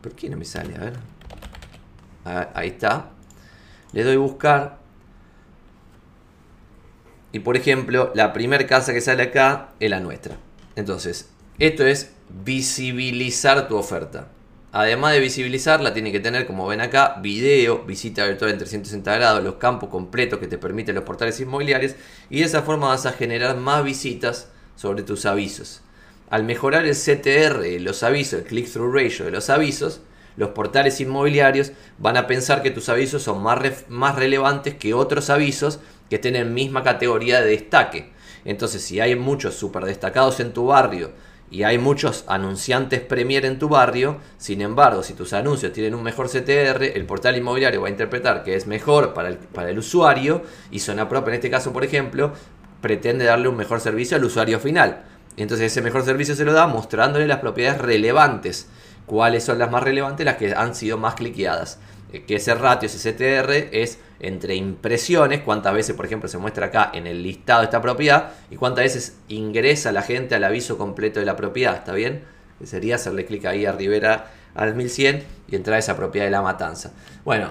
¿Por 0.00 0.12
qué 0.12 0.28
no 0.28 0.36
me 0.36 0.44
sale? 0.44 0.74
A 0.76 0.80
ver. 0.80 2.48
Ahí 2.54 2.68
está. 2.68 3.10
Le 3.92 4.04
doy 4.04 4.16
buscar 4.16 4.83
y 7.34 7.40
por 7.40 7.56
ejemplo, 7.56 8.12
la 8.14 8.32
primera 8.32 8.64
casa 8.64 8.92
que 8.92 9.00
sale 9.00 9.24
acá 9.24 9.70
es 9.80 9.90
la 9.90 9.98
nuestra. 9.98 10.36
Entonces, 10.76 11.30
esto 11.58 11.84
es 11.84 12.12
visibilizar 12.28 13.66
tu 13.66 13.76
oferta. 13.76 14.28
Además 14.70 15.14
de 15.14 15.18
visibilizarla, 15.18 15.92
tiene 15.92 16.12
que 16.12 16.20
tener, 16.20 16.46
como 16.46 16.68
ven 16.68 16.80
acá, 16.80 17.16
video, 17.20 17.82
visita 17.84 18.24
virtual 18.24 18.52
en 18.52 18.58
360 18.58 19.16
grados, 19.16 19.42
los 19.42 19.56
campos 19.56 19.88
completos 19.88 20.38
que 20.38 20.46
te 20.46 20.58
permiten 20.58 20.94
los 20.94 21.02
portales 21.02 21.40
inmobiliarios. 21.40 21.96
Y 22.30 22.38
de 22.38 22.44
esa 22.44 22.62
forma 22.62 22.86
vas 22.86 23.04
a 23.04 23.10
generar 23.10 23.56
más 23.56 23.82
visitas 23.82 24.50
sobre 24.76 25.02
tus 25.02 25.26
avisos. 25.26 25.80
Al 26.30 26.44
mejorar 26.44 26.86
el 26.86 26.94
CTR, 26.94 27.80
los 27.80 28.04
avisos, 28.04 28.42
el 28.42 28.46
click-through 28.46 28.94
ratio 28.94 29.24
de 29.24 29.32
los 29.32 29.50
avisos, 29.50 30.02
los 30.36 30.50
portales 30.50 31.00
inmobiliarios 31.00 31.72
van 31.98 32.16
a 32.16 32.26
pensar 32.26 32.62
que 32.62 32.70
tus 32.70 32.88
avisos 32.88 33.22
son 33.22 33.42
más, 33.42 33.60
más 33.88 34.16
relevantes 34.16 34.74
que 34.74 34.94
otros 34.94 35.30
avisos 35.30 35.80
que 36.08 36.16
estén 36.16 36.36
en 36.36 36.54
misma 36.54 36.82
categoría 36.82 37.40
de 37.40 37.50
destaque. 37.50 38.12
Entonces, 38.44 38.82
si 38.82 39.00
hay 39.00 39.16
muchos 39.16 39.54
super 39.54 39.84
destacados 39.84 40.40
en 40.40 40.52
tu 40.52 40.66
barrio 40.66 41.12
y 41.50 41.62
hay 41.62 41.78
muchos 41.78 42.24
anunciantes 42.26 43.00
Premier 43.00 43.44
en 43.44 43.58
tu 43.58 43.68
barrio, 43.68 44.18
sin 44.38 44.60
embargo, 44.60 45.02
si 45.02 45.14
tus 45.14 45.32
anuncios 45.32 45.72
tienen 45.72 45.94
un 45.94 46.02
mejor 46.02 46.28
CTR, 46.28 46.82
el 46.82 47.06
portal 47.06 47.36
inmobiliario 47.36 47.80
va 47.80 47.88
a 47.88 47.90
interpretar 47.90 48.42
que 48.42 48.56
es 48.56 48.66
mejor 48.66 49.14
para 49.14 49.28
el, 49.28 49.38
para 49.38 49.70
el 49.70 49.78
usuario 49.78 50.42
y 50.70 50.80
Zona 50.80 51.08
Prop 51.08 51.26
en 51.28 51.34
este 51.34 51.50
caso, 51.50 51.72
por 51.72 51.84
ejemplo, 51.84 52.32
pretende 52.80 53.24
darle 53.24 53.48
un 53.48 53.56
mejor 53.56 53.80
servicio 53.80 54.16
al 54.16 54.24
usuario 54.24 54.60
final. 54.60 55.04
Entonces 55.36 55.72
ese 55.72 55.82
mejor 55.82 56.04
servicio 56.04 56.34
se 56.34 56.44
lo 56.44 56.52
da 56.52 56.66
mostrándole 56.66 57.26
las 57.26 57.38
propiedades 57.38 57.80
relevantes. 57.80 58.68
¿Cuáles 59.06 59.44
son 59.44 59.58
las 59.58 59.70
más 59.70 59.82
relevantes? 59.82 60.24
Las 60.24 60.36
que 60.36 60.54
han 60.54 60.74
sido 60.74 60.96
más 60.96 61.14
cliqueadas. 61.14 61.78
Eh, 62.14 62.24
que 62.24 62.36
ese 62.36 62.54
ratio, 62.54 62.86
ese 62.86 63.12
CTR, 63.12 63.68
es 63.72 63.98
entre 64.20 64.54
impresiones, 64.54 65.40
cuántas 65.40 65.74
veces, 65.74 65.96
por 65.96 66.06
ejemplo, 66.06 66.28
se 66.28 66.38
muestra 66.38 66.66
acá 66.66 66.90
en 66.94 67.06
el 67.06 67.22
listado 67.22 67.60
de 67.60 67.64
esta 67.64 67.82
propiedad 67.82 68.32
y 68.50 68.56
cuántas 68.56 68.84
veces 68.84 69.18
ingresa 69.28 69.90
la 69.90 70.02
gente 70.02 70.34
al 70.34 70.44
aviso 70.44 70.78
completo 70.78 71.20
de 71.20 71.26
la 71.26 71.36
propiedad, 71.36 71.74
¿está 71.74 71.92
bien? 71.92 72.22
Sería 72.62 72.94
hacerle 72.94 73.26
clic 73.26 73.44
ahí 73.46 73.66
a 73.66 73.72
Rivera 73.72 74.30
al 74.54 74.74
1100 74.76 75.24
y 75.48 75.56
entrar 75.56 75.76
a 75.76 75.78
esa 75.80 75.96
propiedad 75.96 76.26
de 76.26 76.30
la 76.30 76.40
matanza. 76.40 76.92
Bueno, 77.24 77.50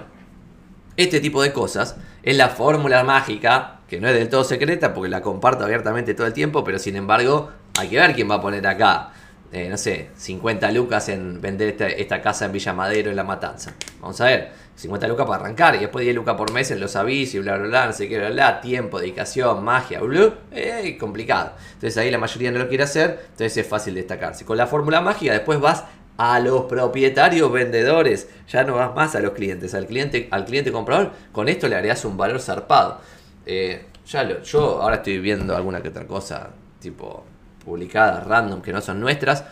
este 0.95 1.19
tipo 1.19 1.43
de 1.43 1.52
cosas 1.52 1.97
es 2.23 2.38
la 2.38 2.49
fórmula 2.49 3.04
mágica, 3.04 3.82
que 3.88 3.99
no 3.99 4.08
es 4.08 4.15
del 4.15 4.30
todo 4.30 4.43
secreta 4.43 4.93
porque 4.93 5.10
la 5.10 5.21
comparto 5.21 5.65
abiertamente 5.65 6.13
todo 6.13 6.26
el 6.26 6.34
tiempo, 6.34 6.63
pero 6.63 6.80
sin 6.80 6.95
embargo 6.95 7.52
hay 7.78 7.89
que 7.89 7.97
ver 7.97 8.15
quién 8.15 8.30
va 8.30 8.36
a 8.36 8.41
poner 8.41 8.65
acá, 8.65 9.12
eh, 9.55 9.69
no 9.69 9.77
sé, 9.77 10.09
50 10.17 10.71
lucas 10.71 11.09
en 11.09 11.39
vender 11.39 11.75
esta, 11.79 12.21
casa 12.23 12.45
en 12.45 12.51
Villa 12.51 12.73
Madero 12.73 13.11
en 13.11 13.15
La 13.15 13.23
Matanza. 13.23 13.75
Vamos 14.01 14.19
a 14.19 14.25
ver, 14.25 14.51
50 14.75 15.07
lucas 15.07 15.27
para 15.27 15.43
arrancar 15.43 15.75
y 15.75 15.79
después 15.79 16.01
10 16.03 16.15
lucas 16.15 16.35
por 16.35 16.51
mes 16.51 16.71
en 16.71 16.79
los 16.79 16.95
avisos 16.95 17.35
y 17.35 17.39
bla, 17.39 17.57
bla, 17.57 17.67
bla, 17.67 17.85
no 17.85 17.93
sé 17.93 18.09
qué, 18.09 18.17
bla, 18.17 18.31
bla, 18.31 18.61
tiempo, 18.61 18.99
dedicación, 18.99 19.63
magia, 19.63 19.99
bla, 19.99 20.33
eh, 20.51 20.97
complicado. 20.99 21.51
Entonces 21.73 21.95
ahí 21.97 22.09
la 22.09 22.17
mayoría 22.17 22.51
no 22.51 22.57
lo 22.57 22.67
quiere 22.67 22.83
hacer, 22.83 23.25
entonces 23.29 23.57
es 23.57 23.67
fácil 23.67 23.93
destacarse. 23.93 24.43
Con 24.43 24.57
la 24.57 24.65
fórmula 24.65 25.01
mágica 25.01 25.33
después 25.33 25.59
vas 25.59 25.83
a 26.17 26.39
los 26.39 26.63
propietarios 26.63 27.51
vendedores, 27.51 28.29
ya 28.49 28.63
no 28.63 28.73
vas 28.73 28.95
más 28.95 29.13
a 29.13 29.19
los 29.19 29.33
clientes, 29.33 29.75
al 29.75 29.85
cliente, 29.85 30.29
al 30.31 30.45
cliente 30.45 30.71
comprador, 30.71 31.11
con 31.31 31.47
esto 31.47 31.67
le 31.67 31.75
harías 31.75 32.03
un 32.05 32.17
valor 32.17 32.41
zarpado. 32.41 33.01
Eh, 33.45 33.85
ya 34.07 34.41
yo 34.41 34.81
ahora 34.81 34.95
estoy 34.95 35.19
viendo 35.19 35.55
alguna 35.55 35.79
que 35.79 35.89
otra 35.89 36.07
cosa, 36.07 36.49
tipo 36.79 37.23
publicadas, 37.65 38.26
random, 38.26 38.62
que 38.62 38.73
no 38.73 38.82
son 38.82 38.99
nuestras. 38.99 39.43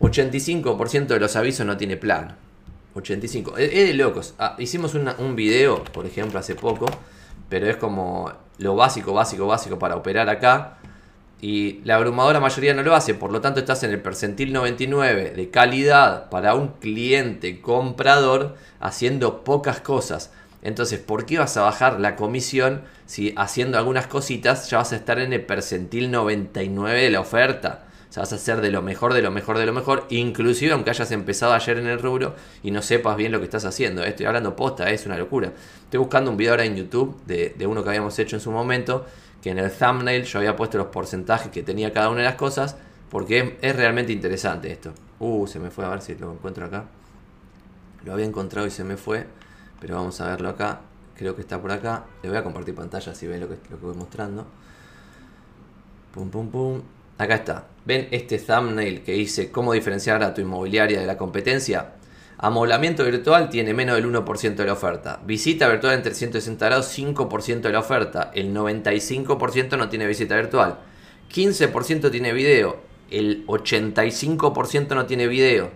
85% 0.00 1.06
de 1.06 1.20
los 1.20 1.36
avisos 1.36 1.66
no 1.66 1.76
tiene 1.76 1.96
plan. 1.96 2.36
85. 2.94 3.56
Es, 3.58 3.72
de 3.72 3.94
locos. 3.94 4.34
Ah, 4.38 4.56
hicimos 4.58 4.94
un 4.94 5.36
video, 5.36 5.84
por 5.84 6.06
ejemplo, 6.06 6.38
hace 6.38 6.54
poco, 6.54 6.86
pero 7.48 7.66
es 7.68 7.76
como 7.76 8.32
lo 8.58 8.74
básico, 8.74 9.12
básico, 9.12 9.46
básico 9.46 9.78
para 9.78 9.96
operar 9.96 10.28
acá 10.28 10.78
y 11.40 11.80
la 11.84 11.94
abrumadora 11.96 12.40
mayoría 12.40 12.74
no 12.74 12.82
lo 12.82 12.94
hace, 12.94 13.14
por 13.14 13.30
lo 13.30 13.40
tanto 13.40 13.60
estás 13.60 13.84
en 13.84 13.92
el 13.92 14.00
percentil 14.00 14.52
99 14.52 15.34
de 15.36 15.50
calidad 15.50 16.28
para 16.30 16.54
un 16.54 16.68
cliente 16.80 17.60
comprador 17.60 18.56
haciendo 18.80 19.44
pocas 19.44 19.80
cosas. 19.80 20.32
Entonces, 20.62 20.98
¿por 20.98 21.24
qué 21.26 21.38
vas 21.38 21.56
a 21.56 21.62
bajar 21.62 22.00
la 22.00 22.16
comisión 22.16 22.82
si 23.06 23.32
haciendo 23.36 23.78
algunas 23.78 24.06
cositas 24.06 24.68
ya 24.70 24.78
vas 24.78 24.92
a 24.92 24.96
estar 24.96 25.18
en 25.18 25.32
el 25.32 25.44
percentil 25.44 26.10
99 26.10 27.02
de 27.02 27.10
la 27.10 27.20
oferta? 27.20 27.84
O 28.08 28.12
sea, 28.12 28.22
vas 28.22 28.32
a 28.32 28.38
ser 28.38 28.60
de 28.60 28.70
lo 28.70 28.82
mejor, 28.82 29.14
de 29.14 29.22
lo 29.22 29.30
mejor, 29.30 29.58
de 29.58 29.66
lo 29.66 29.72
mejor, 29.72 30.06
inclusive 30.08 30.72
aunque 30.72 30.90
hayas 30.90 31.10
empezado 31.12 31.52
ayer 31.52 31.78
en 31.78 31.86
el 31.86 32.00
rubro 32.00 32.34
y 32.62 32.70
no 32.70 32.82
sepas 32.82 33.16
bien 33.16 33.32
lo 33.32 33.38
que 33.38 33.44
estás 33.44 33.64
haciendo. 33.66 34.02
Estoy 34.02 34.26
hablando 34.26 34.56
posta, 34.56 34.90
es 34.90 35.06
una 35.06 35.18
locura. 35.18 35.52
Estoy 35.84 35.98
buscando 35.98 36.30
un 36.30 36.36
video 36.36 36.52
ahora 36.52 36.64
en 36.64 36.76
YouTube 36.76 37.22
de, 37.26 37.54
de 37.56 37.66
uno 37.66 37.82
que 37.82 37.90
habíamos 37.90 38.18
hecho 38.18 38.36
en 38.36 38.40
su 38.40 38.50
momento 38.50 39.04
que 39.42 39.50
en 39.50 39.58
el 39.58 39.70
thumbnail 39.70 40.24
yo 40.24 40.38
había 40.38 40.56
puesto 40.56 40.78
los 40.78 40.88
porcentajes 40.88 41.50
que 41.50 41.62
tenía 41.62 41.92
cada 41.92 42.08
una 42.08 42.18
de 42.18 42.24
las 42.24 42.34
cosas, 42.34 42.76
porque 43.10 43.56
es, 43.60 43.76
realmente 43.76 44.12
interesante 44.12 44.70
esto. 44.70 44.92
Uh, 45.18 45.46
se 45.46 45.58
me 45.58 45.70
fue, 45.70 45.84
a 45.84 45.90
ver 45.90 46.02
si 46.02 46.14
lo 46.14 46.32
encuentro 46.32 46.66
acá. 46.66 46.86
Lo 48.04 48.12
había 48.12 48.26
encontrado 48.26 48.66
y 48.66 48.70
se 48.70 48.84
me 48.84 48.96
fue, 48.96 49.26
pero 49.80 49.96
vamos 49.96 50.20
a 50.20 50.28
verlo 50.28 50.48
acá. 50.48 50.80
Creo 51.16 51.34
que 51.34 51.42
está 51.42 51.60
por 51.60 51.72
acá. 51.72 52.04
Le 52.22 52.28
voy 52.28 52.38
a 52.38 52.44
compartir 52.44 52.74
pantalla 52.74 53.14
si 53.14 53.26
ven 53.26 53.40
lo 53.40 53.48
que, 53.48 53.56
lo 53.70 53.78
que 53.78 53.86
voy 53.86 53.94
mostrando. 53.94 54.46
Pum, 56.12 56.30
pum, 56.30 56.48
pum. 56.48 56.82
Acá 57.18 57.34
está. 57.34 57.66
¿Ven 57.84 58.08
este 58.12 58.38
thumbnail 58.38 59.02
que 59.02 59.12
dice 59.12 59.50
cómo 59.50 59.72
diferenciar 59.72 60.22
a 60.22 60.32
tu 60.32 60.40
inmobiliaria 60.40 61.00
de 61.00 61.06
la 61.06 61.18
competencia? 61.18 61.94
Amoblamiento 62.40 63.04
virtual 63.04 63.50
tiene 63.50 63.74
menos 63.74 63.96
del 63.96 64.06
1% 64.06 64.54
de 64.54 64.64
la 64.64 64.74
oferta. 64.74 65.20
Visita 65.26 65.68
virtual 65.68 65.94
en 65.94 66.02
360 66.02 66.66
grados, 66.66 66.96
5% 66.96 67.62
de 67.62 67.72
la 67.72 67.80
oferta. 67.80 68.30
El 68.32 68.54
95% 68.54 69.76
no 69.76 69.88
tiene 69.88 70.06
visita 70.06 70.36
virtual. 70.36 70.78
15% 71.34 72.12
tiene 72.12 72.32
video. 72.32 72.78
El 73.10 73.44
85% 73.48 74.94
no 74.94 75.06
tiene 75.06 75.26
video. 75.26 75.70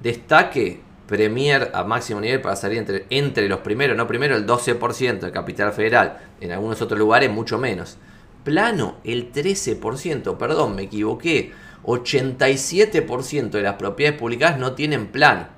Destaque 0.00 0.80
Premier 1.06 1.70
a 1.72 1.84
máximo 1.84 2.20
nivel 2.20 2.40
para 2.40 2.56
salir 2.56 2.78
entre, 2.78 3.06
entre 3.10 3.48
los 3.48 3.60
primeros, 3.60 3.96
no 3.96 4.06
primero 4.06 4.36
el 4.36 4.46
12% 4.46 5.20
de 5.20 5.30
Capital 5.30 5.72
Federal. 5.72 6.18
En 6.40 6.52
algunos 6.52 6.82
otros 6.82 6.98
lugares 6.98 7.30
mucho 7.30 7.58
menos. 7.58 7.98
Plano, 8.44 8.96
el 9.04 9.32
13%, 9.32 10.36
perdón, 10.36 10.74
me 10.74 10.82
equivoqué. 10.82 11.52
87% 11.84 13.50
de 13.50 13.62
las 13.62 13.74
propiedades 13.74 14.18
publicadas 14.18 14.58
no 14.58 14.72
tienen 14.72 15.06
plan 15.06 15.56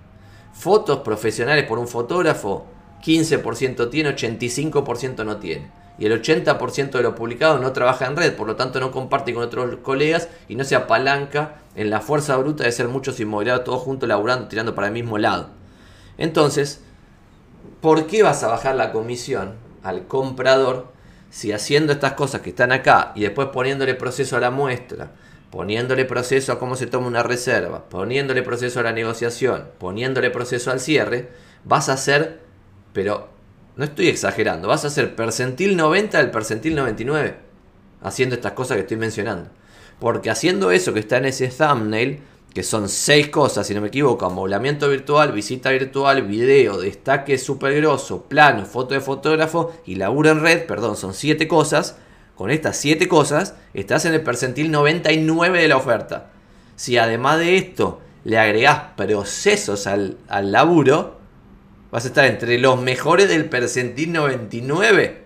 fotos 0.58 1.00
profesionales 1.00 1.64
por 1.66 1.78
un 1.78 1.86
fotógrafo, 1.86 2.66
15% 3.04 3.90
tiene, 3.90 4.14
85% 4.14 5.24
no 5.24 5.36
tiene. 5.36 5.70
Y 6.00 6.06
el 6.06 6.20
80% 6.20 6.90
de 6.90 7.02
los 7.02 7.14
publicados 7.14 7.60
no 7.60 7.72
trabaja 7.72 8.06
en 8.06 8.16
red, 8.16 8.34
por 8.34 8.46
lo 8.46 8.56
tanto 8.56 8.80
no 8.80 8.90
comparte 8.90 9.32
con 9.32 9.44
otros 9.44 9.76
colegas 9.82 10.28
y 10.48 10.56
no 10.56 10.64
se 10.64 10.74
apalanca 10.74 11.62
en 11.78 11.90
la 11.90 12.00
fuerza 12.00 12.36
bruta 12.36 12.64
de 12.64 12.72
ser 12.72 12.88
muchos 12.88 13.20
inmobiliarios 13.20 13.64
todos 13.64 13.82
juntos 13.82 14.08
laburando, 14.08 14.48
tirando 14.48 14.74
para 14.74 14.88
el 14.88 14.92
mismo 14.92 15.16
lado. 15.16 15.50
Entonces, 16.16 16.82
¿por 17.80 18.08
qué 18.08 18.24
vas 18.24 18.42
a 18.42 18.48
bajar 18.48 18.74
la 18.74 18.90
comisión 18.90 19.54
al 19.84 20.08
comprador 20.08 20.88
si 21.30 21.52
haciendo 21.52 21.92
estas 21.92 22.14
cosas 22.14 22.40
que 22.40 22.50
están 22.50 22.72
acá 22.72 23.12
y 23.14 23.20
después 23.20 23.50
poniéndole 23.52 23.94
proceso 23.94 24.36
a 24.36 24.40
la 24.40 24.50
muestra, 24.50 25.12
poniéndole 25.52 26.04
proceso 26.04 26.50
a 26.50 26.58
cómo 26.58 26.74
se 26.74 26.88
toma 26.88 27.06
una 27.06 27.22
reserva, 27.22 27.88
poniéndole 27.88 28.42
proceso 28.42 28.80
a 28.80 28.82
la 28.82 28.92
negociación, 28.92 29.68
poniéndole 29.78 30.30
proceso 30.30 30.72
al 30.72 30.80
cierre, 30.80 31.28
vas 31.62 31.88
a 31.88 31.92
hacer, 31.92 32.40
pero 32.92 33.28
no 33.76 33.84
estoy 33.84 34.08
exagerando, 34.08 34.66
vas 34.66 34.82
a 34.82 34.88
hacer 34.88 35.14
percentil 35.14 35.76
90 35.76 36.18
del 36.18 36.32
percentil 36.32 36.74
99, 36.74 37.36
haciendo 38.02 38.34
estas 38.34 38.52
cosas 38.52 38.74
que 38.74 38.80
estoy 38.80 38.96
mencionando. 38.96 39.50
Porque 40.00 40.30
haciendo 40.30 40.70
eso 40.70 40.92
que 40.94 41.00
está 41.00 41.18
en 41.18 41.26
ese 41.26 41.48
thumbnail, 41.48 42.20
que 42.54 42.62
son 42.62 42.88
seis 42.88 43.28
cosas, 43.28 43.66
si 43.66 43.74
no 43.74 43.80
me 43.80 43.88
equivoco, 43.88 44.26
amoblamiento 44.26 44.88
virtual, 44.88 45.32
visita 45.32 45.70
virtual, 45.70 46.22
video, 46.22 46.78
destaque 46.78 47.38
súper 47.38 47.74
grosso, 47.76 48.22
plano, 48.22 48.64
foto 48.64 48.94
de 48.94 49.00
fotógrafo 49.00 49.72
y 49.86 49.96
laburo 49.96 50.30
en 50.30 50.40
red, 50.40 50.66
perdón, 50.66 50.96
son 50.96 51.14
siete 51.14 51.46
cosas, 51.46 51.96
con 52.38 52.52
estas 52.52 52.76
7 52.76 53.08
cosas, 53.08 53.56
estás 53.74 54.04
en 54.04 54.14
el 54.14 54.20
percentil 54.22 54.70
99 54.70 55.60
de 55.60 55.66
la 55.66 55.76
oferta. 55.76 56.30
Si 56.76 56.96
además 56.96 57.40
de 57.40 57.56
esto 57.56 58.00
le 58.22 58.38
agregás 58.38 58.92
procesos 58.96 59.88
al, 59.88 60.18
al 60.28 60.52
laburo, 60.52 61.18
vas 61.90 62.04
a 62.04 62.08
estar 62.08 62.26
entre 62.26 62.58
los 62.58 62.80
mejores 62.80 63.28
del 63.28 63.46
percentil 63.46 64.12
99. 64.12 65.24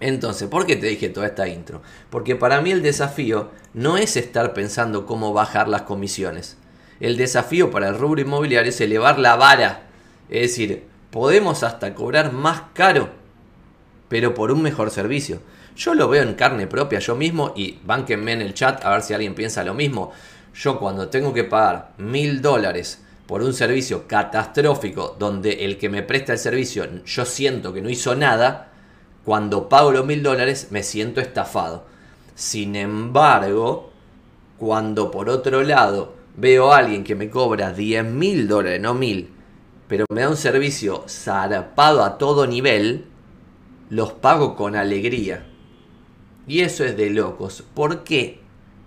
Entonces, 0.00 0.48
¿por 0.48 0.66
qué 0.66 0.76
te 0.76 0.86
dije 0.86 1.08
toda 1.08 1.26
esta 1.26 1.48
intro? 1.48 1.82
Porque 2.10 2.36
para 2.36 2.60
mí 2.60 2.70
el 2.70 2.82
desafío 2.82 3.50
no 3.72 3.96
es 3.96 4.16
estar 4.16 4.52
pensando 4.52 5.06
cómo 5.06 5.32
bajar 5.32 5.68
las 5.68 5.82
comisiones. 5.82 6.58
El 7.00 7.16
desafío 7.16 7.70
para 7.70 7.88
el 7.88 7.98
rubro 7.98 8.20
inmobiliario 8.20 8.70
es 8.70 8.80
elevar 8.80 9.18
la 9.18 9.36
vara. 9.36 9.84
Es 10.28 10.42
decir, 10.50 10.84
podemos 11.10 11.62
hasta 11.62 11.94
cobrar 11.94 12.32
más 12.32 12.62
caro, 12.74 13.10
pero 14.08 14.34
por 14.34 14.50
un 14.50 14.62
mejor 14.62 14.90
servicio. 14.90 15.40
Yo 15.76 15.94
lo 15.94 16.08
veo 16.08 16.22
en 16.22 16.34
carne 16.34 16.66
propia 16.66 16.98
yo 16.98 17.16
mismo 17.16 17.52
y 17.54 17.78
banquenme 17.84 18.32
en 18.32 18.42
el 18.42 18.54
chat 18.54 18.84
a 18.84 18.90
ver 18.90 19.02
si 19.02 19.14
alguien 19.14 19.34
piensa 19.34 19.64
lo 19.64 19.74
mismo. 19.74 20.12
Yo 20.54 20.78
cuando 20.78 21.08
tengo 21.08 21.34
que 21.34 21.44
pagar 21.44 21.92
mil 21.98 22.40
dólares 22.40 23.02
por 23.26 23.42
un 23.42 23.52
servicio 23.52 24.06
catastrófico 24.06 25.16
donde 25.18 25.64
el 25.64 25.76
que 25.76 25.90
me 25.90 26.02
presta 26.02 26.32
el 26.32 26.38
servicio 26.38 26.86
yo 27.04 27.24
siento 27.26 27.74
que 27.74 27.82
no 27.82 27.90
hizo 27.90 28.14
nada, 28.14 28.72
cuando 29.26 29.68
pago 29.68 29.90
los 29.90 30.06
mil 30.06 30.22
dólares 30.22 30.68
me 30.70 30.84
siento 30.84 31.20
estafado. 31.20 31.84
Sin 32.36 32.76
embargo, 32.76 33.90
cuando 34.56 35.10
por 35.10 35.28
otro 35.28 35.64
lado 35.64 36.14
veo 36.36 36.72
a 36.72 36.78
alguien 36.78 37.02
que 37.02 37.16
me 37.16 37.28
cobra 37.28 37.72
10 37.72 38.04
mil 38.04 38.46
dólares, 38.46 38.80
no 38.80 38.94
mil, 38.94 39.30
pero 39.88 40.04
me 40.12 40.20
da 40.20 40.28
un 40.28 40.36
servicio 40.36 41.02
zarpado 41.08 42.04
a 42.04 42.18
todo 42.18 42.46
nivel, 42.46 43.06
los 43.90 44.12
pago 44.12 44.54
con 44.54 44.76
alegría. 44.76 45.44
Y 46.46 46.60
eso 46.60 46.84
es 46.84 46.96
de 46.96 47.10
locos. 47.10 47.64
¿Por 47.74 48.04
qué? 48.04 48.38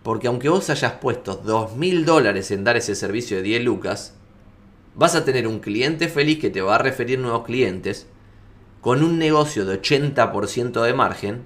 Porque 0.03 0.27
aunque 0.27 0.47
vos 0.47 0.69
hayas 0.69 0.93
puesto 0.93 1.35
dos 1.35 1.75
mil 1.75 2.05
dólares 2.05 2.49
en 2.51 2.63
dar 2.63 2.77
ese 2.77 2.95
servicio 2.95 3.35
de 3.35 3.43
10 3.43 3.65
lucas, 3.65 4.13
vas 4.95 5.15
a 5.15 5.25
tener 5.25 5.47
un 5.47 5.59
cliente 5.59 6.07
feliz 6.07 6.39
que 6.39 6.49
te 6.49 6.61
va 6.61 6.75
a 6.75 6.77
referir 6.77 7.19
nuevos 7.19 7.43
clientes, 7.43 8.07
con 8.81 9.03
un 9.03 9.17
negocio 9.17 9.65
de 9.65 9.81
80% 9.81 10.81
de 10.81 10.93
margen, 10.93 11.43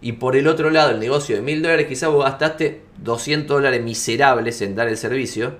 y 0.00 0.12
por 0.12 0.36
el 0.36 0.48
otro 0.48 0.70
lado 0.70 0.90
el 0.90 1.00
negocio 1.00 1.36
de 1.36 1.42
mil 1.42 1.62
dólares, 1.62 1.86
quizás 1.86 2.10
vos 2.10 2.24
gastaste 2.24 2.82
200 2.98 3.56
dólares 3.56 3.82
miserables 3.82 4.60
en 4.60 4.74
dar 4.74 4.88
el 4.88 4.96
servicio, 4.96 5.56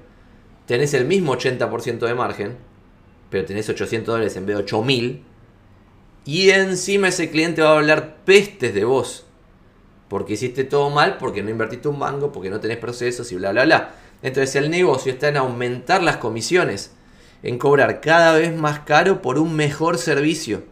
tenés 0.66 0.94
el 0.94 1.06
mismo 1.06 1.34
80% 1.34 2.00
de 2.00 2.14
margen, 2.14 2.56
pero 3.30 3.44
tenés 3.44 3.68
800 3.68 4.14
dólares 4.14 4.36
en 4.36 4.46
vez 4.46 4.56
de 4.56 4.62
8000, 4.62 5.22
y 6.26 6.50
encima 6.50 7.08
ese 7.08 7.30
cliente 7.30 7.62
va 7.62 7.70
a 7.70 7.76
hablar 7.76 8.16
pestes 8.24 8.74
de 8.74 8.84
vos 8.84 9.24
porque 10.14 10.34
hiciste 10.34 10.62
todo 10.62 10.90
mal, 10.90 11.16
porque 11.18 11.42
no 11.42 11.50
invertiste 11.50 11.88
un 11.88 11.98
mango, 11.98 12.30
porque 12.30 12.48
no 12.48 12.60
tenés 12.60 12.78
procesos 12.78 13.32
y 13.32 13.34
bla, 13.34 13.50
bla, 13.50 13.64
bla. 13.64 13.94
Entonces 14.22 14.54
el 14.56 14.70
negocio 14.70 15.12
está 15.12 15.28
en 15.28 15.36
aumentar 15.36 16.02
las 16.02 16.18
comisiones. 16.18 16.92
en 17.42 17.58
cobrar 17.58 18.00
cada 18.00 18.32
vez 18.32 18.56
más 18.56 18.78
caro 18.80 19.20
por 19.20 19.38
un 19.38 19.56
mejor 19.56 19.98
servicio. 19.98 20.62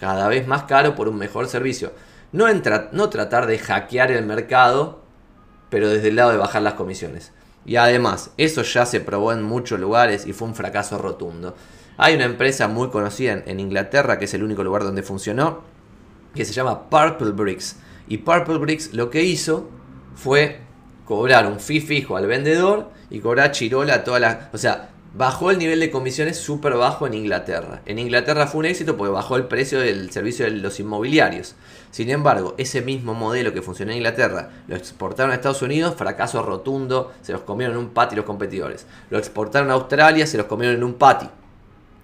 Cada 0.00 0.28
vez 0.28 0.46
más 0.46 0.64
caro 0.64 0.94
por 0.94 1.08
un 1.08 1.18
mejor 1.18 1.46
servicio. 1.46 1.92
No, 2.32 2.46
no 2.92 3.10
tratar 3.10 3.46
de 3.46 3.58
hackear 3.58 4.10
el 4.10 4.24
mercado, 4.24 5.02
pero 5.68 5.88
desde 5.88 6.08
el 6.08 6.16
lado 6.16 6.30
de 6.30 6.38
bajar 6.38 6.62
las 6.62 6.74
comisiones. 6.74 7.32
Y 7.66 7.76
además, 7.76 8.30
eso 8.38 8.62
ya 8.62 8.86
se 8.86 9.00
probó 9.00 9.32
en 9.32 9.42
muchos 9.42 9.78
lugares 9.78 10.26
y 10.26 10.32
fue 10.32 10.48
un 10.48 10.54
fracaso 10.54 10.96
rotundo. 10.96 11.54
Hay 11.98 12.14
una 12.14 12.24
empresa 12.24 12.66
muy 12.66 12.88
conocida 12.88 13.42
en 13.44 13.60
Inglaterra, 13.60 14.18
que 14.18 14.24
es 14.24 14.32
el 14.32 14.42
único 14.42 14.64
lugar 14.64 14.84
donde 14.84 15.02
funcionó, 15.02 15.60
que 16.34 16.46
se 16.46 16.54
llama 16.54 16.88
Purple 16.88 17.32
Bricks. 17.32 17.76
Y 18.08 18.18
Purple 18.18 18.58
Bricks 18.58 18.94
lo 18.94 19.10
que 19.10 19.22
hizo 19.22 19.68
fue 20.14 20.60
cobrar 21.04 21.46
un 21.46 21.60
fee 21.60 21.80
fijo 21.80 22.16
al 22.16 22.26
vendedor 22.26 22.90
y 23.10 23.20
cobrar 23.20 23.50
chirola 23.50 23.96
a 23.96 24.04
toda 24.04 24.20
la... 24.20 24.50
O 24.52 24.58
sea, 24.58 24.90
bajó 25.12 25.50
el 25.50 25.58
nivel 25.58 25.80
de 25.80 25.90
comisiones 25.90 26.36
súper 26.38 26.74
bajo 26.74 27.06
en 27.06 27.14
Inglaterra. 27.14 27.82
En 27.86 27.98
Inglaterra 27.98 28.46
fue 28.46 28.60
un 28.60 28.66
éxito 28.66 28.96
porque 28.96 29.12
bajó 29.12 29.36
el 29.36 29.46
precio 29.46 29.80
del 29.80 30.10
servicio 30.10 30.44
de 30.44 30.52
los 30.52 30.78
inmobiliarios. 30.78 31.56
Sin 31.90 32.10
embargo, 32.10 32.54
ese 32.58 32.80
mismo 32.80 33.14
modelo 33.14 33.52
que 33.52 33.62
funcionó 33.62 33.90
en 33.90 33.98
Inglaterra 33.98 34.50
lo 34.68 34.76
exportaron 34.76 35.32
a 35.32 35.34
Estados 35.34 35.62
Unidos, 35.62 35.96
fracaso 35.96 36.42
rotundo, 36.42 37.12
se 37.22 37.32
los 37.32 37.42
comieron 37.42 37.76
en 37.76 37.84
un 37.84 37.90
patio 37.90 38.16
los 38.16 38.26
competidores. 38.26 38.86
Lo 39.10 39.18
exportaron 39.18 39.70
a 39.70 39.74
Australia, 39.74 40.26
se 40.26 40.38
los 40.38 40.46
comieron 40.46 40.76
en 40.76 40.84
un 40.84 40.94
patio. 40.94 41.30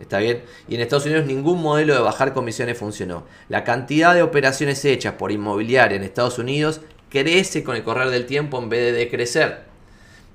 ¿Está 0.00 0.18
bien? 0.18 0.42
Y 0.68 0.74
en 0.74 0.82
Estados 0.82 1.06
Unidos 1.06 1.24
ningún 1.26 1.62
modelo 1.62 1.94
de 1.94 2.00
bajar 2.00 2.34
comisiones 2.34 2.76
funcionó. 2.76 3.24
La 3.48 3.64
cantidad 3.64 4.14
de 4.14 4.22
operaciones 4.22 4.84
hechas 4.84 5.14
por 5.14 5.32
inmobiliaria 5.32 5.96
en 5.96 6.02
Estados 6.02 6.38
Unidos 6.38 6.82
crece 7.08 7.64
con 7.64 7.76
el 7.76 7.84
correr 7.84 8.10
del 8.10 8.26
tiempo 8.26 8.58
en 8.58 8.68
vez 8.68 8.80
de 8.80 8.92
decrecer. 8.92 9.75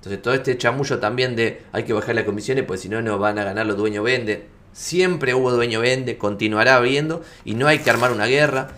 Entonces 0.02 0.24
todo 0.24 0.34
este 0.34 0.58
chamullo 0.58 0.98
también 0.98 1.36
de 1.36 1.62
hay 1.72 1.84
que 1.84 1.94
bajar 1.94 2.16
las 2.16 2.24
comisiones 2.24 2.64
pues 2.64 2.82
si 2.82 2.90
no 2.90 3.04
no 3.04 3.20
van 3.20 3.38
a 3.38 3.44
ganar 3.44 3.68
los 3.68 3.78
dueños 3.78 4.04
vende. 4.04 4.48
Siempre 4.74 5.36
hubo 5.36 5.52
dueño 5.52 5.80
vende, 5.80 6.18
continuará 6.18 6.78
habiendo 6.78 7.22
y 7.46 7.54
no 7.54 7.68
hay 7.68 7.80
que 7.80 7.92
armar 7.92 8.12
una 8.12 8.26
guerra. 8.26 8.72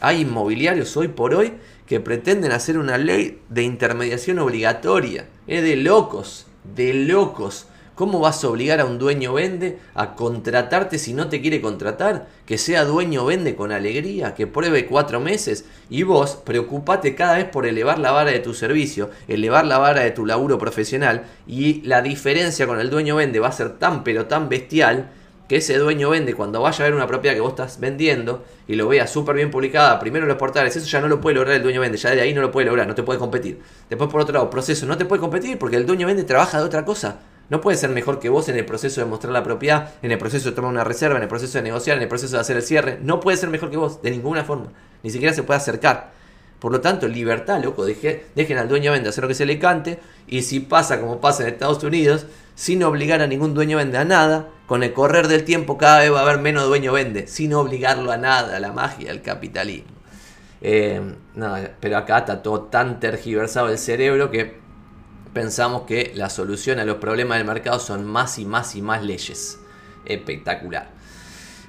hay 0.00 0.22
inmobiliarios 0.22 0.96
hoy 0.96 1.06
por 1.06 1.32
hoy 1.32 1.52
que 1.86 2.00
pretenden 2.00 2.50
hacer 2.50 2.76
una 2.76 2.98
ley 2.98 3.40
de 3.48 3.62
intermediación 3.62 4.40
obligatoria. 4.40 5.26
Es 5.46 5.62
de 5.62 5.76
locos, 5.76 6.46
de 6.74 6.92
locos. 6.92 7.66
¿Cómo 7.98 8.20
vas 8.20 8.44
a 8.44 8.48
obligar 8.48 8.78
a 8.78 8.84
un 8.84 8.96
dueño 8.96 9.32
vende 9.32 9.80
a 9.96 10.14
contratarte 10.14 11.00
si 11.00 11.14
no 11.14 11.28
te 11.28 11.40
quiere 11.40 11.60
contratar? 11.60 12.28
Que 12.46 12.56
sea 12.56 12.84
dueño 12.84 13.24
vende 13.24 13.56
con 13.56 13.72
alegría, 13.72 14.36
que 14.36 14.46
pruebe 14.46 14.86
cuatro 14.86 15.18
meses 15.18 15.64
y 15.90 16.04
vos 16.04 16.36
preocupate 16.44 17.16
cada 17.16 17.38
vez 17.38 17.46
por 17.46 17.66
elevar 17.66 17.98
la 17.98 18.12
vara 18.12 18.30
de 18.30 18.38
tu 18.38 18.54
servicio, 18.54 19.10
elevar 19.26 19.66
la 19.66 19.78
vara 19.78 20.02
de 20.02 20.12
tu 20.12 20.26
laburo 20.26 20.58
profesional 20.58 21.24
y 21.48 21.82
la 21.82 22.00
diferencia 22.00 22.68
con 22.68 22.78
el 22.78 22.88
dueño 22.88 23.16
vende 23.16 23.40
va 23.40 23.48
a 23.48 23.52
ser 23.52 23.80
tan 23.80 24.04
pero 24.04 24.26
tan 24.26 24.48
bestial 24.48 25.10
que 25.48 25.56
ese 25.56 25.76
dueño 25.76 26.10
vende 26.10 26.34
cuando 26.34 26.62
vaya 26.62 26.84
a 26.84 26.86
ver 26.86 26.94
una 26.94 27.08
propiedad 27.08 27.34
que 27.34 27.40
vos 27.40 27.50
estás 27.50 27.80
vendiendo 27.80 28.44
y 28.68 28.76
lo 28.76 28.86
vea 28.86 29.08
súper 29.08 29.34
bien 29.34 29.50
publicada, 29.50 29.98
primero 29.98 30.24
en 30.24 30.28
los 30.28 30.38
portales, 30.38 30.76
eso 30.76 30.86
ya 30.86 31.00
no 31.00 31.08
lo 31.08 31.20
puede 31.20 31.34
lograr 31.34 31.56
el 31.56 31.64
dueño 31.64 31.80
vende, 31.80 31.98
ya 31.98 32.10
de 32.10 32.20
ahí 32.20 32.32
no 32.32 32.42
lo 32.42 32.52
puede 32.52 32.66
lograr, 32.66 32.86
no 32.86 32.94
te 32.94 33.02
puede 33.02 33.18
competir. 33.18 33.60
Después 33.90 34.08
por 34.08 34.20
otro 34.20 34.34
lado, 34.34 34.48
proceso, 34.50 34.86
no 34.86 34.96
te 34.96 35.04
puede 35.04 35.18
competir 35.18 35.58
porque 35.58 35.74
el 35.74 35.84
dueño 35.84 36.06
vende 36.06 36.22
trabaja 36.22 36.58
de 36.58 36.64
otra 36.64 36.84
cosa. 36.84 37.18
No 37.50 37.60
puede 37.60 37.78
ser 37.78 37.90
mejor 37.90 38.20
que 38.20 38.28
vos 38.28 38.48
en 38.48 38.56
el 38.56 38.66
proceso 38.66 39.00
de 39.00 39.06
mostrar 39.06 39.32
la 39.32 39.42
propiedad, 39.42 39.94
en 40.02 40.12
el 40.12 40.18
proceso 40.18 40.50
de 40.50 40.56
tomar 40.56 40.70
una 40.70 40.84
reserva, 40.84 41.16
en 41.16 41.22
el 41.22 41.28
proceso 41.28 41.58
de 41.58 41.64
negociar, 41.64 41.96
en 41.96 42.02
el 42.02 42.08
proceso 42.08 42.36
de 42.36 42.40
hacer 42.40 42.56
el 42.56 42.62
cierre. 42.62 42.98
No 43.02 43.20
puede 43.20 43.38
ser 43.38 43.48
mejor 43.48 43.70
que 43.70 43.76
vos, 43.76 44.02
de 44.02 44.10
ninguna 44.10 44.44
forma. 44.44 44.72
Ni 45.02 45.10
siquiera 45.10 45.34
se 45.34 45.42
puede 45.42 45.56
acercar. 45.56 46.12
Por 46.58 46.72
lo 46.72 46.80
tanto, 46.80 47.06
libertad, 47.08 47.62
loco. 47.62 47.84
dejen 47.86 48.58
al 48.58 48.68
dueño 48.68 48.92
vende 48.92 49.08
hacer 49.08 49.22
lo 49.22 49.28
que 49.28 49.34
se 49.34 49.46
le 49.46 49.58
cante. 49.58 50.00
Y 50.26 50.42
si 50.42 50.60
pasa 50.60 51.00
como 51.00 51.20
pasa 51.20 51.44
en 51.44 51.50
Estados 51.50 51.82
Unidos, 51.84 52.26
sin 52.54 52.82
obligar 52.82 53.22
a 53.22 53.26
ningún 53.26 53.54
dueño 53.54 53.76
vende 53.76 53.98
a 53.98 54.04
nada, 54.04 54.48
con 54.66 54.82
el 54.82 54.92
correr 54.92 55.28
del 55.28 55.44
tiempo 55.44 55.78
cada 55.78 56.00
vez 56.00 56.12
va 56.12 56.18
a 56.18 56.22
haber 56.22 56.38
menos 56.38 56.66
dueño 56.66 56.92
vende, 56.92 57.28
sin 57.28 57.54
obligarlo 57.54 58.10
a 58.10 58.16
nada, 58.16 58.58
la 58.58 58.72
magia, 58.72 59.10
el 59.10 59.22
capitalismo. 59.22 59.92
Eh, 60.60 61.00
pero 61.80 61.96
acá 61.96 62.18
está 62.18 62.42
todo 62.42 62.62
tan 62.62 62.98
tergiversado 62.98 63.68
el 63.68 63.78
cerebro 63.78 64.30
que 64.32 64.58
pensamos 65.38 65.82
que 65.82 66.10
la 66.16 66.30
solución 66.30 66.80
a 66.80 66.84
los 66.84 66.96
problemas 66.96 67.38
del 67.38 67.46
mercado 67.46 67.78
son 67.78 68.04
más 68.04 68.40
y 68.40 68.44
más 68.44 68.74
y 68.74 68.82
más 68.82 69.04
leyes. 69.04 69.60
Espectacular. 70.04 70.90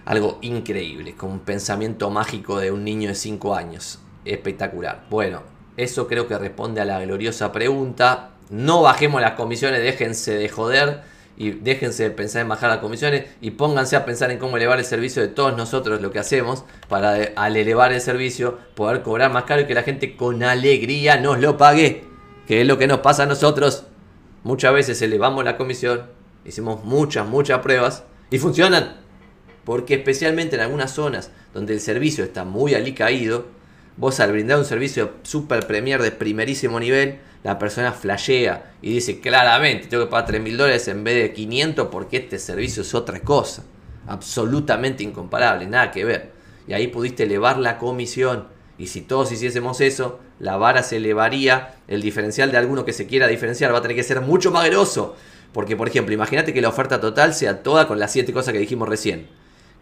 Algo 0.05 0.39
increíble, 0.41 1.13
con 1.13 1.29
un 1.29 1.41
pensamiento 1.41 2.10
mágico 2.10 2.58
de 2.58 2.71
un 2.71 2.84
niño 2.84 3.10
de 3.10 3.13
5 3.13 3.55
años. 3.55 3.99
Espectacular. 4.25 5.05
Bueno, 5.12 5.43
eso 5.77 6.08
creo 6.08 6.27
que 6.27 6.36
responde 6.39 6.82
a 6.82 6.86
la 6.86 6.99
gloriosa 6.99 7.51
pregunta. 7.51 8.32
No 8.49 8.82
bajemos 8.82 9.21
las 9.21 9.34
comisiones, 9.34 9.84
déjense 9.84 10.34
de 10.34 10.49
joder 10.49 11.01
y 11.38 11.51
déjense 11.51 12.01
de 12.01 12.10
pensar 12.10 12.41
en 12.41 12.49
bajar 12.49 12.71
las 12.71 12.79
comisiones 12.79 13.25
y 13.39 13.51
pónganse 13.51 13.95
a 13.95 14.03
pensar 14.03 14.32
en 14.32 14.39
cómo 14.39 14.58
elevar 14.58 14.79
el 14.79 14.86
servicio 14.86 15.21
de 15.21 15.27
todos 15.27 15.55
nosotros, 15.55 16.01
lo 16.01 16.10
que 16.10 16.17
hacemos, 16.17 16.65
para 16.88 17.13
al 17.36 17.55
elevar 17.55 17.93
el 17.93 18.01
servicio 18.01 18.58
poder 18.73 19.03
cobrar 19.03 19.32
más 19.32 19.43
caro 19.43 19.62
y 19.62 19.67
que 19.67 19.75
la 19.75 19.84
gente 19.84 20.17
con 20.17 20.41
alegría 20.41 21.17
nos 21.17 21.39
lo 21.39 21.55
pague 21.55 22.09
que 22.49 22.62
es 22.62 22.67
lo 22.67 22.79
que 22.79 22.88
nos 22.88 23.01
pasa 23.01 23.23
a 23.23 23.27
nosotros. 23.27 23.83
Muchas 24.43 24.73
veces 24.73 24.99
elevamos 25.03 25.45
la 25.45 25.55
comisión, 25.55 26.07
hicimos 26.43 26.83
muchas, 26.83 27.27
muchas 27.27 27.59
pruebas 27.59 28.05
y 28.31 28.39
funcionan. 28.39 28.95
Porque 29.65 29.93
especialmente 29.93 30.55
en 30.55 30.63
algunas 30.63 30.91
zonas 30.91 31.29
donde 31.53 31.75
el 31.75 31.79
servicio 31.79 32.23
está 32.23 32.45
muy 32.45 32.73
alicaído, 32.73 33.45
vos 33.97 34.19
al 34.19 34.31
brindar 34.31 34.57
un 34.57 34.65
servicio 34.65 35.12
super 35.21 35.67
premier 35.67 36.01
de 36.01 36.09
primerísimo 36.09 36.79
nivel, 36.79 37.19
la 37.43 37.59
persona 37.59 37.91
flashea 37.91 38.73
y 38.81 38.95
dice 38.95 39.19
claramente, 39.19 39.85
tengo 39.85 40.05
que 40.05 40.09
pagar 40.09 40.25
3 40.25 40.41
mil 40.41 40.57
dólares 40.57 40.88
en 40.88 41.03
vez 41.03 41.21
de 41.21 41.33
500 41.33 41.89
porque 41.91 42.17
este 42.17 42.39
servicio 42.39 42.81
es 42.81 42.95
otra 42.95 43.19
cosa. 43.19 43.63
Absolutamente 44.07 45.03
incomparable, 45.03 45.67
nada 45.67 45.91
que 45.91 46.03
ver. 46.03 46.31
Y 46.67 46.73
ahí 46.73 46.88
pudiste 46.88 47.25
elevar 47.25 47.59
la 47.59 47.77
comisión. 47.77 48.47
Y 48.79 48.88
si 48.88 49.01
todos 49.01 49.31
hiciésemos 49.31 49.81
eso, 49.81 50.19
la 50.39 50.56
vara 50.56 50.84
se 50.84 50.97
elevaría, 50.97 51.75
el 51.88 52.02
diferencial 52.02 52.52
de 52.52 52.58
alguno 52.58 52.86
que 52.86 52.93
se 52.93 53.08
quiera 53.08 53.28
diferenciar 53.28 53.73
va 53.73 53.80
a 53.80 53.82
tener 53.82 53.95
que 53.95 54.04
ser 54.04 54.21
mucho 54.21 54.52
más 54.52 54.65
grosso. 54.69 55.15
Porque, 55.52 55.75
por 55.75 55.88
ejemplo, 55.88 56.13
imagínate 56.13 56.54
que 56.54 56.62
la 56.62 56.69
oferta 56.69 57.02
total 57.02 57.34
sea 57.34 57.62
toda 57.62 57.88
con 57.88 57.99
las 57.99 58.12
siete 58.12 58.32
cosas 58.32 58.54
que 58.54 58.60
dijimos 58.60 58.88
recién. 58.88 59.28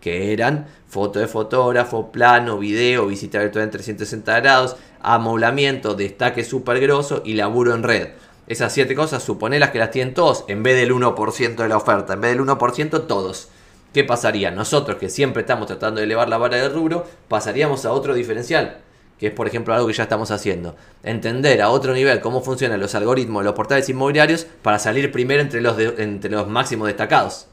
Que 0.02 0.34
eran 0.34 0.68
foto 0.88 1.20
de 1.20 1.28
fotógrafo, 1.28 2.12
plano, 2.12 2.58
video, 2.58 3.08
visita 3.08 3.40
virtual 3.40 3.66
en 3.66 3.72
360 3.72 4.40
grados, 4.40 4.78
amoblamiento, 5.02 5.94
destaque 5.94 6.44
súper 6.44 6.80
grosso 6.80 7.22
y 7.24 7.34
laburo 7.34 7.76
en 7.76 7.84
red. 7.84 8.10
Esas 8.48 8.74
siete 8.74 8.96
cosas, 8.96 9.24
suponelas 9.24 9.72
que 9.72 9.80
las 9.80 9.92
tienen 9.92 10.14
todos, 10.14 10.46
en 10.48 10.64
vez 10.64 10.78
del 10.78 10.94
1% 10.94 11.56
de 11.56 11.68
la 11.68 11.78
oferta, 11.78 12.14
en 12.14 12.22
vez 12.22 12.32
del 12.32 12.46
1% 12.46 13.06
todos. 13.06 13.50
¿Qué 13.94 14.04
pasaría? 14.06 14.52
Nosotros 14.52 14.98
que 14.98 15.10
siempre 15.10 15.42
estamos 15.42 15.68
tratando 15.68 16.00
de 16.00 16.06
elevar 16.06 16.30
la 16.30 16.38
vara 16.38 16.58
del 16.58 16.74
rubro, 16.74 17.06
pasaríamos 17.28 17.86
a 17.86 17.92
otro 17.92 18.14
diferencial 18.14 18.78
que 19.20 19.28
es 19.28 19.34
por 19.34 19.48
ejemplo 19.48 19.74
algo 19.74 19.88
que 19.88 19.94
ya 19.94 20.04
estamos 20.04 20.32
haciendo. 20.32 20.76
Entender 21.04 21.62
a 21.62 21.70
otro 21.70 21.94
nivel 21.94 22.22
cómo 22.22 22.42
funcionan 22.42 22.80
los 22.80 22.94
algoritmos 22.96 23.44
los 23.44 23.54
portales 23.54 23.90
inmobiliarios 23.90 24.46
para 24.62 24.80
salir 24.80 25.12
primero 25.12 25.42
entre 25.42 25.62
los, 25.62 25.78
entre 25.80 26.30
los 26.30 26.48
máximos 26.48 26.88
destacados. 26.88 27.48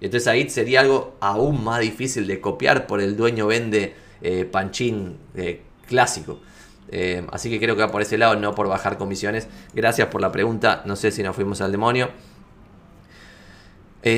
Y 0.00 0.06
entonces 0.06 0.26
ahí 0.28 0.48
sería 0.50 0.80
algo 0.80 1.16
aún 1.20 1.64
más 1.64 1.80
difícil 1.80 2.26
de 2.26 2.40
copiar 2.40 2.86
por 2.86 3.00
el 3.00 3.16
dueño 3.16 3.46
vende 3.46 3.94
eh, 4.20 4.44
panchín 4.44 5.16
eh, 5.34 5.62
clásico. 5.86 6.40
Eh, 6.88 7.26
así 7.32 7.50
que 7.50 7.58
creo 7.58 7.74
que 7.76 7.82
va 7.82 7.90
por 7.90 8.02
ese 8.02 8.18
lado, 8.18 8.36
no 8.36 8.54
por 8.54 8.68
bajar 8.68 8.98
comisiones. 8.98 9.48
Gracias 9.74 10.08
por 10.08 10.20
la 10.20 10.32
pregunta. 10.32 10.82
No 10.86 10.96
sé 10.96 11.10
si 11.10 11.22
nos 11.22 11.34
fuimos 11.34 11.60
al 11.60 11.72
demonio. 11.72 12.10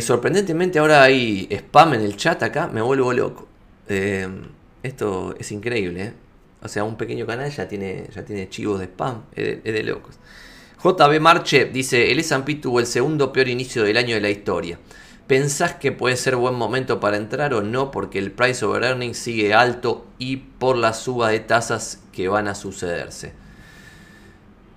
sorprendentemente 0.02 0.78
ahora 0.78 1.02
hay 1.02 1.48
spam 1.50 1.94
en 1.94 2.00
el 2.02 2.16
chat 2.16 2.42
acá. 2.42 2.66
Me 2.66 2.80
vuelvo 2.82 3.12
loco. 3.12 3.46
esto 4.82 5.34
es 5.38 5.52
increíble. 5.52 6.12
O 6.62 6.68
sea, 6.68 6.84
un 6.84 6.96
pequeño 6.96 7.26
canal 7.26 7.50
ya 7.50 7.68
tiene, 7.68 8.08
ya 8.14 8.24
tiene 8.24 8.48
chivos 8.48 8.80
de 8.80 8.86
spam. 8.86 9.22
Es 9.34 9.62
de, 9.62 9.82
locos. 9.82 10.16
JB 10.82 11.20
Marche 11.20 11.66
dice: 11.66 12.10
El 12.10 12.18
SP 12.22 12.60
tuvo 12.60 12.80
el 12.80 12.86
segundo 12.86 13.32
peor 13.32 13.48
inicio 13.48 13.84
del 13.84 13.96
año 13.96 14.14
de 14.14 14.20
la 14.20 14.30
historia. 14.30 14.78
¿Pensás 15.26 15.74
que 15.74 15.92
puede 15.92 16.16
ser 16.16 16.36
buen 16.36 16.54
momento 16.54 17.00
para 17.00 17.18
entrar 17.18 17.52
o 17.52 17.60
no? 17.60 17.90
Porque 17.90 18.18
el 18.18 18.32
price 18.32 18.64
over 18.64 18.82
earnings 18.82 19.18
sigue 19.18 19.52
alto 19.52 20.06
y 20.18 20.36
por 20.36 20.76
la 20.76 20.94
suba 20.94 21.28
de 21.28 21.40
tasas 21.40 22.00
que 22.12 22.28
van 22.28 22.48
a 22.48 22.54
sucederse. 22.54 23.34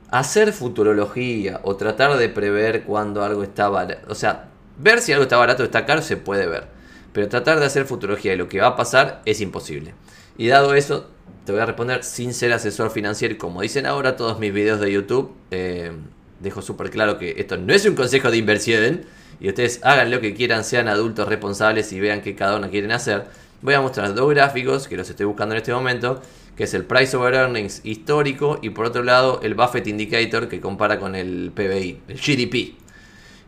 Hacer 0.10 0.52
futurología 0.52 1.62
o 1.64 1.78
tratar 1.78 2.18
de 2.18 2.28
prever 2.28 2.84
cuando 2.84 3.24
algo 3.24 3.44
está 3.44 3.70
barato. 3.70 4.12
O 4.12 4.16
sea, 4.16 4.50
ver 4.78 5.00
si 5.00 5.14
algo 5.14 5.24
está 5.24 5.38
barato 5.38 5.64
o 5.64 5.66
está 5.66 5.86
caro 5.86 6.02
se 6.02 6.18
puede 6.18 6.48
ver. 6.48 6.68
Pero 7.14 7.30
tratar 7.30 7.60
de 7.62 7.66
hacer 7.66 7.86
futurología 7.86 8.32
de 8.32 8.38
lo 8.38 8.50
que 8.50 8.60
va 8.60 8.68
a 8.68 8.76
pasar 8.76 9.22
es 9.26 9.40
imposible. 9.40 9.94
Y 10.38 10.48
dado 10.48 10.74
eso, 10.76 11.10
te 11.46 11.52
voy 11.52 11.62
a 11.62 11.66
responder 11.66 12.04
sin 12.04 12.34
ser 12.34 12.54
asesor 12.54 12.92
financiero. 12.92 13.38
Como 13.38 13.62
dicen 13.62 13.86
ahora 13.86 14.16
todos 14.16 14.40
mis 14.40 14.54
videos 14.54 14.80
de 14.80 14.92
YouTube, 14.92 15.34
eh, 15.52 15.92
dejo 16.40 16.62
súper 16.62 16.90
claro 16.90 17.18
que 17.18 17.36
esto 17.38 17.58
no 17.58 17.74
es 17.74 17.86
un 17.86 17.96
consejo 17.96 18.30
de 18.30 18.38
inversión. 18.38 19.02
Y 19.40 19.50
ustedes 19.50 19.80
hagan 19.84 20.12
lo 20.12 20.22
que 20.22 20.36
quieran, 20.36 20.64
sean 20.64 20.88
adultos 20.88 21.28
responsables 21.28 21.92
y 21.94 22.00
vean 22.00 22.22
qué 22.22 22.36
cada 22.36 22.58
uno 22.58 22.70
quieren 22.70 22.92
hacer. 22.92 23.26
Voy 23.62 23.74
a 23.74 23.82
mostrar 23.82 24.14
dos 24.14 24.30
gráficos 24.30 24.88
que 24.88 24.98
los 24.98 25.10
estoy 25.10 25.26
buscando 25.26 25.56
en 25.56 25.58
este 25.62 25.74
momento, 25.74 26.22
que 26.56 26.66
es 26.66 26.74
el 26.74 26.86
Price 26.86 27.16
over 27.18 27.34
Earnings 27.34 27.82
histórico 27.84 28.60
y 28.62 28.70
por 28.70 28.86
otro 28.86 29.04
lado 29.04 29.40
el 29.42 29.56
Buffett 29.56 29.88
Indicator 29.88 30.48
que 30.48 30.62
compara 30.62 31.00
con 31.00 31.16
el 31.16 31.52
PBI, 31.56 32.02
el 32.08 32.18
GDP. 32.18 32.56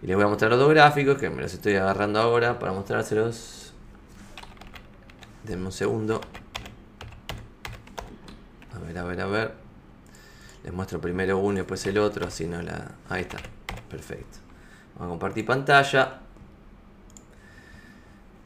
Y 0.01 0.07
les 0.07 0.15
voy 0.15 0.25
a 0.25 0.27
mostrar 0.27 0.51
los 0.51 0.59
dos 0.59 0.69
gráficos 0.69 1.17
que 1.17 1.29
me 1.29 1.41
los 1.41 1.53
estoy 1.53 1.75
agarrando 1.75 2.19
ahora 2.19 2.57
para 2.57 2.73
mostrárselos. 2.73 3.73
Denme 5.43 5.65
un 5.65 5.71
segundo. 5.71 6.21
Ver, 8.85 8.97
a 8.97 9.03
ver, 9.03 9.21
a 9.21 9.27
ver. 9.27 9.51
Les 10.63 10.73
muestro 10.73 10.99
primero 10.99 11.37
uno 11.37 11.53
y 11.53 11.57
después 11.57 11.85
el 11.87 11.97
otro, 11.97 12.27
así 12.27 12.45
no 12.45 12.61
la... 12.61 12.91
Ahí 13.09 13.21
está. 13.21 13.37
Perfecto. 13.89 14.39
Vamos 14.95 15.07
a 15.07 15.09
compartir 15.09 15.45
pantalla. 15.45 16.19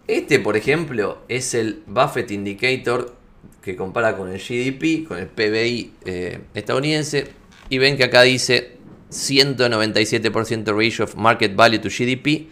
Este, 0.08 0.40
por 0.40 0.56
ejemplo, 0.56 1.24
es 1.28 1.54
el 1.54 1.84
Buffett 1.86 2.32
Indicator 2.32 3.16
que 3.62 3.76
compara 3.76 4.16
con 4.16 4.30
el 4.30 4.40
GDP, 4.40 5.08
con 5.08 5.18
el 5.18 5.28
PBI 5.28 5.94
eh, 6.06 6.40
estadounidense. 6.54 7.28
Y 7.70 7.78
ven 7.78 7.98
que 7.98 8.06
acá 8.06 8.22
dice 8.22 8.78
197% 9.12 10.74
ratio 10.74 11.04
of 11.04 11.16
market 11.16 11.56
value 11.56 11.80
to 11.80 11.90
GDP, 11.90 12.48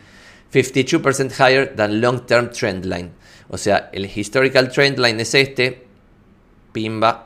52% 0.54 1.32
higher 1.40 1.74
than 1.76 2.02
long-term 2.02 2.52
trend 2.52 2.86
line. 2.86 3.12
O 3.48 3.58
sea, 3.58 3.90
el 3.94 4.06
historical 4.06 4.70
trend 4.70 5.00
line 5.00 5.22
es 5.22 5.34
este, 5.34 5.86
pimba, 6.74 7.25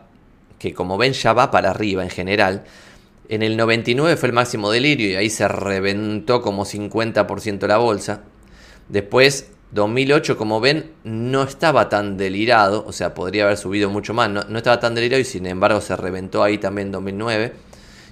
que 0.60 0.74
como 0.74 0.98
ven 0.98 1.14
ya 1.14 1.34
va 1.34 1.50
para 1.50 1.72
arriba 1.72 2.04
en 2.04 2.10
general. 2.10 2.64
En 3.30 3.42
el 3.44 3.58
99 3.58 4.18
fue 4.18 4.28
el 4.28 4.34
máximo 4.34 4.72
delirio 4.72 5.10
y 5.10 5.16
ahí 5.16 5.30
se 5.30 5.48
reventó 5.48 6.42
como 6.42 6.66
50% 6.66 7.68
la 7.68 7.78
bolsa. 7.78 8.24
Después, 8.90 9.52
2008, 9.72 10.36
como 10.38 10.60
ven, 10.60 10.92
no 11.04 11.44
estaba 11.44 11.90
tan 11.90 12.18
delirado, 12.18 12.84
o 12.88 12.92
sea, 12.92 13.14
podría 13.14 13.46
haber 13.46 13.58
subido 13.58 13.90
mucho 13.90 14.14
más, 14.14 14.30
no, 14.30 14.44
no 14.44 14.58
estaba 14.58 14.80
tan 14.80 14.96
delirado 14.96 15.22
y 15.22 15.26
sin 15.26 15.46
embargo 15.46 15.80
se 15.80 15.96
reventó 15.96 16.44
ahí 16.44 16.58
también 16.58 16.88
en 16.88 16.92
2009 16.94 17.54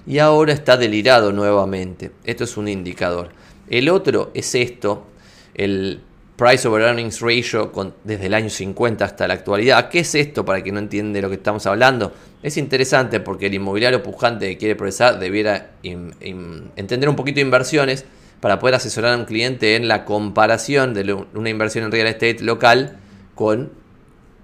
y 0.06 0.20
ahora 0.20 0.52
está 0.52 0.76
delirado 0.76 1.32
nuevamente. 1.32 2.12
Esto 2.24 2.44
es 2.44 2.56
un 2.56 2.68
indicador. 2.68 3.30
El 3.68 3.90
otro 3.90 4.30
es 4.32 4.54
esto, 4.54 5.06
el 5.54 6.00
Price 6.38 6.68
over 6.68 6.82
Earnings 6.82 7.20
Ratio 7.20 7.72
desde 8.04 8.26
el 8.26 8.34
año 8.34 8.48
50 8.48 9.04
hasta 9.04 9.26
la 9.26 9.34
actualidad. 9.34 9.88
¿Qué 9.88 9.98
es 9.98 10.14
esto 10.14 10.44
para 10.44 10.62
que 10.62 10.70
no 10.70 10.78
entiende 10.78 11.20
lo 11.20 11.28
que 11.28 11.34
estamos 11.34 11.66
hablando? 11.66 12.12
Es 12.44 12.56
interesante 12.56 13.18
porque 13.18 13.46
el 13.46 13.54
inmobiliario 13.54 14.04
pujante 14.04 14.48
que 14.48 14.56
quiere 14.56 14.76
progresar 14.76 15.18
debiera 15.18 15.72
entender 15.82 17.08
un 17.08 17.16
poquito 17.16 17.36
de 17.36 17.40
inversiones 17.40 18.04
para 18.38 18.60
poder 18.60 18.76
asesorar 18.76 19.14
a 19.14 19.16
un 19.16 19.24
cliente 19.24 19.74
en 19.74 19.88
la 19.88 20.04
comparación 20.04 20.94
de 20.94 21.12
una 21.12 21.50
inversión 21.50 21.86
en 21.86 21.90
real 21.90 22.06
estate 22.06 22.38
local 22.42 23.00
con 23.34 23.72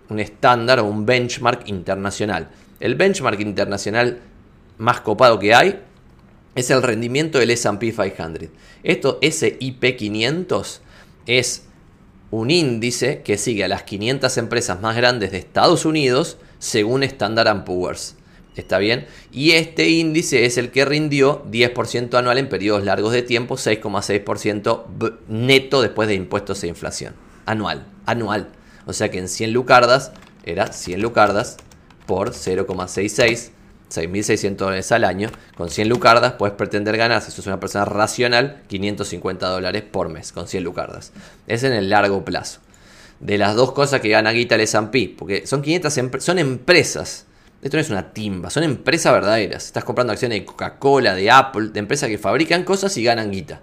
un 0.08 0.18
estándar 0.18 0.80
o 0.80 0.86
un 0.86 1.06
benchmark 1.06 1.68
internacional. 1.68 2.48
El 2.80 2.96
benchmark 2.96 3.38
internacional 3.38 4.18
más 4.78 5.00
copado 5.00 5.38
que 5.38 5.54
hay 5.54 5.80
es 6.56 6.70
el 6.70 6.82
rendimiento 6.82 7.38
del 7.38 7.52
S&P 7.52 7.92
500. 7.92 8.48
Esto 8.82 9.20
SIP 9.22 9.96
500 9.96 10.80
es 11.26 11.68
un 12.34 12.50
índice 12.50 13.22
que 13.22 13.38
sigue 13.38 13.64
a 13.64 13.68
las 13.68 13.84
500 13.84 14.36
empresas 14.38 14.80
más 14.80 14.96
grandes 14.96 15.30
de 15.30 15.38
Estados 15.38 15.84
Unidos 15.84 16.36
según 16.58 17.04
Standard 17.04 17.64
Poor's. 17.64 18.16
¿Está 18.56 18.78
bien? 18.78 19.06
Y 19.32 19.52
este 19.52 19.88
índice 19.88 20.44
es 20.44 20.58
el 20.58 20.70
que 20.70 20.84
rindió 20.84 21.44
10% 21.50 22.14
anual 22.14 22.38
en 22.38 22.48
periodos 22.48 22.84
largos 22.84 23.12
de 23.12 23.22
tiempo, 23.22 23.56
6,6% 23.56 25.18
neto 25.28 25.80
después 25.80 26.08
de 26.08 26.14
impuestos 26.14 26.62
e 26.64 26.68
inflación. 26.68 27.14
Anual, 27.46 27.86
anual. 28.04 28.48
O 28.86 28.92
sea 28.92 29.10
que 29.10 29.18
en 29.18 29.28
100 29.28 29.52
lucardas 29.52 30.12
era 30.44 30.72
100 30.72 31.02
lucardas 31.02 31.56
por 32.06 32.30
0,66 32.30 33.50
6.600 33.96 34.56
dólares 34.56 34.92
al 34.92 35.04
año, 35.04 35.30
con 35.56 35.70
100 35.70 35.88
lucardas 35.88 36.32
puedes 36.34 36.54
pretender 36.54 36.96
ganar, 36.96 37.22
si 37.22 37.30
sos 37.30 37.46
una 37.46 37.60
persona 37.60 37.84
racional, 37.84 38.62
550 38.68 39.48
dólares 39.48 39.82
por 39.82 40.08
mes, 40.08 40.32
con 40.32 40.48
100 40.48 40.64
lucardas. 40.64 41.12
Es 41.46 41.62
en 41.64 41.72
el 41.72 41.90
largo 41.90 42.24
plazo. 42.24 42.60
De 43.20 43.38
las 43.38 43.54
dos 43.54 43.72
cosas 43.72 44.00
que 44.00 44.08
gana 44.08 44.32
Guita 44.32 44.56
el 44.56 44.62
S&P, 44.62 45.14
porque 45.16 45.46
son 45.46 45.62
500 45.62 45.94
son 46.18 46.38
empresas. 46.38 47.26
Esto 47.62 47.78
no 47.78 47.80
es 47.80 47.88
una 47.88 48.12
timba, 48.12 48.50
son 48.50 48.64
empresas 48.64 49.12
verdaderas. 49.12 49.64
Estás 49.64 49.84
comprando 49.84 50.12
acciones 50.12 50.40
de 50.40 50.44
Coca-Cola, 50.44 51.14
de 51.14 51.30
Apple, 51.30 51.68
de 51.68 51.80
empresas 51.80 52.10
que 52.10 52.18
fabrican 52.18 52.64
cosas 52.64 52.94
y 52.98 53.04
ganan 53.04 53.30
guita. 53.30 53.62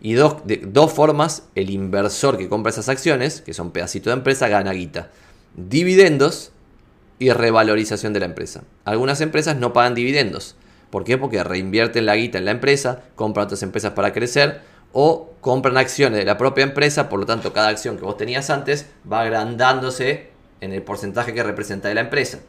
Y 0.00 0.14
dos, 0.14 0.46
de 0.46 0.56
dos 0.64 0.92
formas, 0.92 1.42
el 1.54 1.68
inversor 1.68 2.38
que 2.38 2.48
compra 2.48 2.70
esas 2.70 2.88
acciones, 2.88 3.42
que 3.42 3.52
son 3.52 3.72
pedacitos 3.72 4.06
de 4.10 4.18
empresa, 4.18 4.48
gana 4.48 4.72
guita. 4.72 5.10
Dividendos 5.54 6.52
y 7.20 7.30
revalorización 7.30 8.12
de 8.12 8.20
la 8.20 8.26
empresa. 8.26 8.64
Algunas 8.84 9.20
empresas 9.20 9.54
no 9.54 9.72
pagan 9.72 9.94
dividendos. 9.94 10.56
¿Por 10.88 11.04
qué? 11.04 11.18
Porque 11.18 11.44
reinvierten 11.44 12.06
la 12.06 12.16
guita 12.16 12.38
en 12.38 12.46
la 12.46 12.50
empresa, 12.50 13.02
compran 13.14 13.44
otras 13.44 13.62
empresas 13.62 13.92
para 13.92 14.12
crecer 14.12 14.62
o 14.92 15.34
compran 15.40 15.76
acciones 15.76 16.18
de 16.18 16.24
la 16.24 16.38
propia 16.38 16.64
empresa, 16.64 17.08
por 17.08 17.20
lo 17.20 17.26
tanto 17.26 17.52
cada 17.52 17.68
acción 17.68 17.98
que 17.98 18.04
vos 18.04 18.16
tenías 18.16 18.50
antes 18.50 18.86
va 19.10 19.20
agrandándose 19.20 20.30
en 20.62 20.72
el 20.72 20.82
porcentaje 20.82 21.32
que 21.34 21.42
representa 21.42 21.88
de 21.88 21.94
la 21.94 22.00
empresa. 22.00 22.40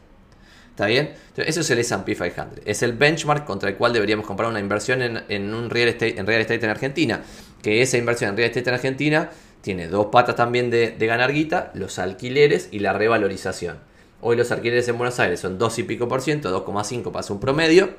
¿Está 0.70 0.86
bien? 0.86 1.12
eso 1.36 1.60
es 1.60 1.70
el 1.70 1.78
S&P 1.78 2.16
500. 2.16 2.60
Es 2.64 2.82
el 2.82 2.94
benchmark 2.94 3.44
contra 3.44 3.68
el 3.68 3.76
cual 3.76 3.92
deberíamos 3.92 4.26
comprar 4.26 4.48
una 4.48 4.58
inversión 4.58 5.02
en, 5.02 5.54
un 5.54 5.68
real 5.68 5.88
estate, 5.88 6.18
en 6.18 6.26
real 6.26 6.40
estate 6.40 6.64
en 6.64 6.70
Argentina. 6.70 7.20
Que 7.62 7.82
esa 7.82 7.98
inversión 7.98 8.30
en 8.30 8.38
real 8.38 8.48
estate 8.48 8.70
en 8.70 8.74
Argentina 8.74 9.30
tiene 9.60 9.86
dos 9.86 10.06
patas 10.06 10.34
también 10.34 10.70
de 10.70 11.06
ganar 11.06 11.30
guita, 11.30 11.72
los 11.74 11.98
alquileres 11.98 12.70
y 12.72 12.78
la 12.78 12.94
revalorización. 12.94 13.91
Hoy 14.24 14.36
los 14.36 14.52
alquileres 14.52 14.86
en 14.86 14.96
Buenos 14.98 15.18
Aires 15.18 15.40
son 15.40 15.58
2 15.58 15.80
y 15.80 15.82
pico 15.82 16.06
por 16.06 16.22
ciento, 16.22 16.64
2,5 16.64 17.10
pasa 17.10 17.32
un 17.32 17.40
promedio. 17.40 17.90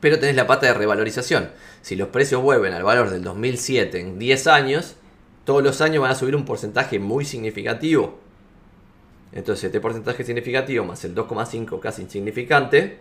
Pero 0.00 0.18
tenés 0.18 0.34
la 0.34 0.48
pata 0.48 0.66
de 0.66 0.74
revalorización. 0.74 1.50
Si 1.82 1.94
los 1.94 2.08
precios 2.08 2.42
vuelven 2.42 2.72
al 2.72 2.82
valor 2.82 3.10
del 3.10 3.22
2007 3.22 4.00
en 4.00 4.18
10 4.18 4.46
años, 4.48 4.96
todos 5.44 5.62
los 5.62 5.80
años 5.82 6.02
van 6.02 6.10
a 6.10 6.14
subir 6.16 6.34
un 6.34 6.44
porcentaje 6.44 6.98
muy 6.98 7.24
significativo. 7.24 8.18
Entonces, 9.30 9.64
este 9.64 9.80
porcentaje 9.80 10.24
significativo 10.24 10.84
más 10.84 11.04
el 11.04 11.14
2,5 11.14 11.78
casi 11.78 12.02
insignificante, 12.02 12.98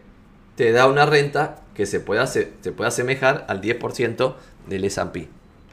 te 0.56 0.72
da 0.72 0.86
una 0.86 1.08
renta 1.08 1.62
que 1.74 1.88
se 1.88 2.00
puede, 2.00 2.28
se 2.28 2.52
asemejar 2.86 3.46
al 3.48 3.60
10% 3.60 4.36
del 4.68 4.86
S&P. 4.86 5.28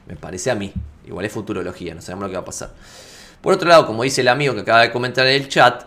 Me 0.07 0.15
parece 0.15 0.49
a 0.49 0.55
mí. 0.55 0.73
Igual 1.05 1.25
es 1.25 1.31
futurología, 1.31 1.93
no 1.93 2.01
sabemos 2.01 2.23
lo 2.23 2.29
que 2.29 2.37
va 2.37 2.41
a 2.41 2.45
pasar. 2.45 2.71
Por 3.41 3.53
otro 3.53 3.69
lado, 3.69 3.85
como 3.85 4.01
dice 4.01 4.21
el 4.21 4.29
amigo 4.29 4.55
que 4.55 4.61
acaba 4.61 4.81
de 4.81 4.91
comentar 4.91 5.27
en 5.27 5.39
el 5.39 5.49
chat, 5.49 5.83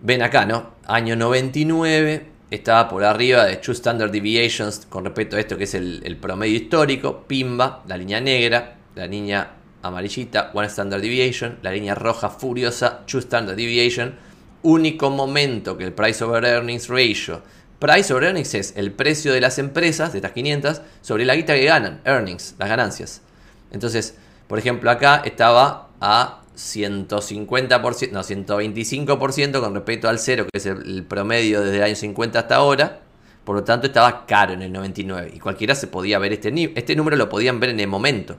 ven 0.00 0.22
acá, 0.22 0.46
¿no? 0.46 0.74
Año 0.86 1.16
99 1.16 2.26
estaba 2.50 2.88
por 2.88 3.04
arriba 3.04 3.44
de 3.44 3.56
True 3.56 3.74
Standard 3.74 4.10
Deviations 4.10 4.86
con 4.88 5.04
respecto 5.04 5.36
a 5.36 5.40
esto 5.40 5.56
que 5.56 5.64
es 5.64 5.74
el, 5.74 6.16
promedio 6.20 6.56
histórico, 6.56 7.24
Pimba, 7.26 7.82
la 7.86 7.96
línea 7.96 8.20
negra, 8.20 8.76
la 8.94 9.06
línea 9.06 9.50
amarillita, 9.82 10.50
One 10.54 10.68
Standard 10.68 11.00
Deviation, 11.00 11.58
la 11.62 11.72
línea 11.72 11.94
roja 11.94 12.30
furiosa, 12.30 13.04
True 13.06 13.20
Standard 13.22 13.56
Deviation, 13.56 14.14
único 14.62 15.10
momento 15.10 15.76
que 15.76 15.84
el 15.84 15.92
Price 15.92 16.22
over 16.24 16.44
Earnings 16.44 16.88
Ratio, 16.88 17.42
Price 17.78 18.12
over 18.12 18.24
Earnings 18.24 18.54
es 18.54 18.74
el 18.76 18.92
precio 18.92 19.32
de 19.32 19.40
las 19.40 19.58
empresas, 19.58 20.12
de 20.12 20.18
estas 20.18 20.32
500, 20.32 20.80
sobre 21.02 21.24
la 21.24 21.34
guita 21.34 21.54
que 21.54 21.64
ganan, 21.64 22.00
earnings, 22.04 22.54
las 22.58 22.68
ganancias. 22.68 23.22
Entonces, 23.70 24.16
por 24.48 24.58
ejemplo, 24.58 24.90
acá 24.90 25.22
estaba 25.24 25.90
a 26.00 26.42
150%, 26.56 28.12
no, 28.12 28.22
125% 28.22 29.60
con 29.60 29.74
respecto 29.74 30.08
al 30.08 30.18
cero, 30.18 30.46
que 30.50 30.58
es 30.58 30.66
el, 30.66 31.04
promedio 31.04 31.60
desde 31.60 31.76
el 31.76 31.82
año 31.82 31.94
50 31.94 32.38
hasta 32.38 32.56
ahora. 32.56 33.00
Por 33.44 33.56
lo 33.56 33.62
tanto, 33.64 33.86
estaba 33.86 34.26
caro 34.26 34.54
en 34.54 34.62
el 34.62 34.72
99. 34.72 35.32
Y 35.34 35.38
cualquiera 35.38 35.74
se 35.74 35.86
podía 35.86 36.18
ver 36.18 36.32
este, 36.32 36.72
este 36.74 36.96
número, 36.96 37.16
lo 37.16 37.28
podían 37.28 37.60
ver 37.60 37.70
en 37.70 37.80
el 37.80 37.86
momento. 37.86 38.36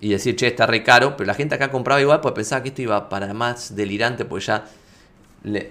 Y 0.00 0.10
decir, 0.10 0.36
che, 0.36 0.48
está 0.48 0.66
re 0.66 0.82
caro. 0.82 1.16
Pero 1.16 1.26
la 1.26 1.34
gente 1.34 1.54
acá 1.54 1.70
compraba 1.70 2.00
igual 2.00 2.20
porque 2.20 2.36
pensaba 2.36 2.62
que 2.62 2.70
esto 2.70 2.82
iba 2.82 3.08
para 3.08 3.32
más 3.34 3.76
delirante. 3.76 4.24
Porque 4.24 4.46
ya, 4.46 4.64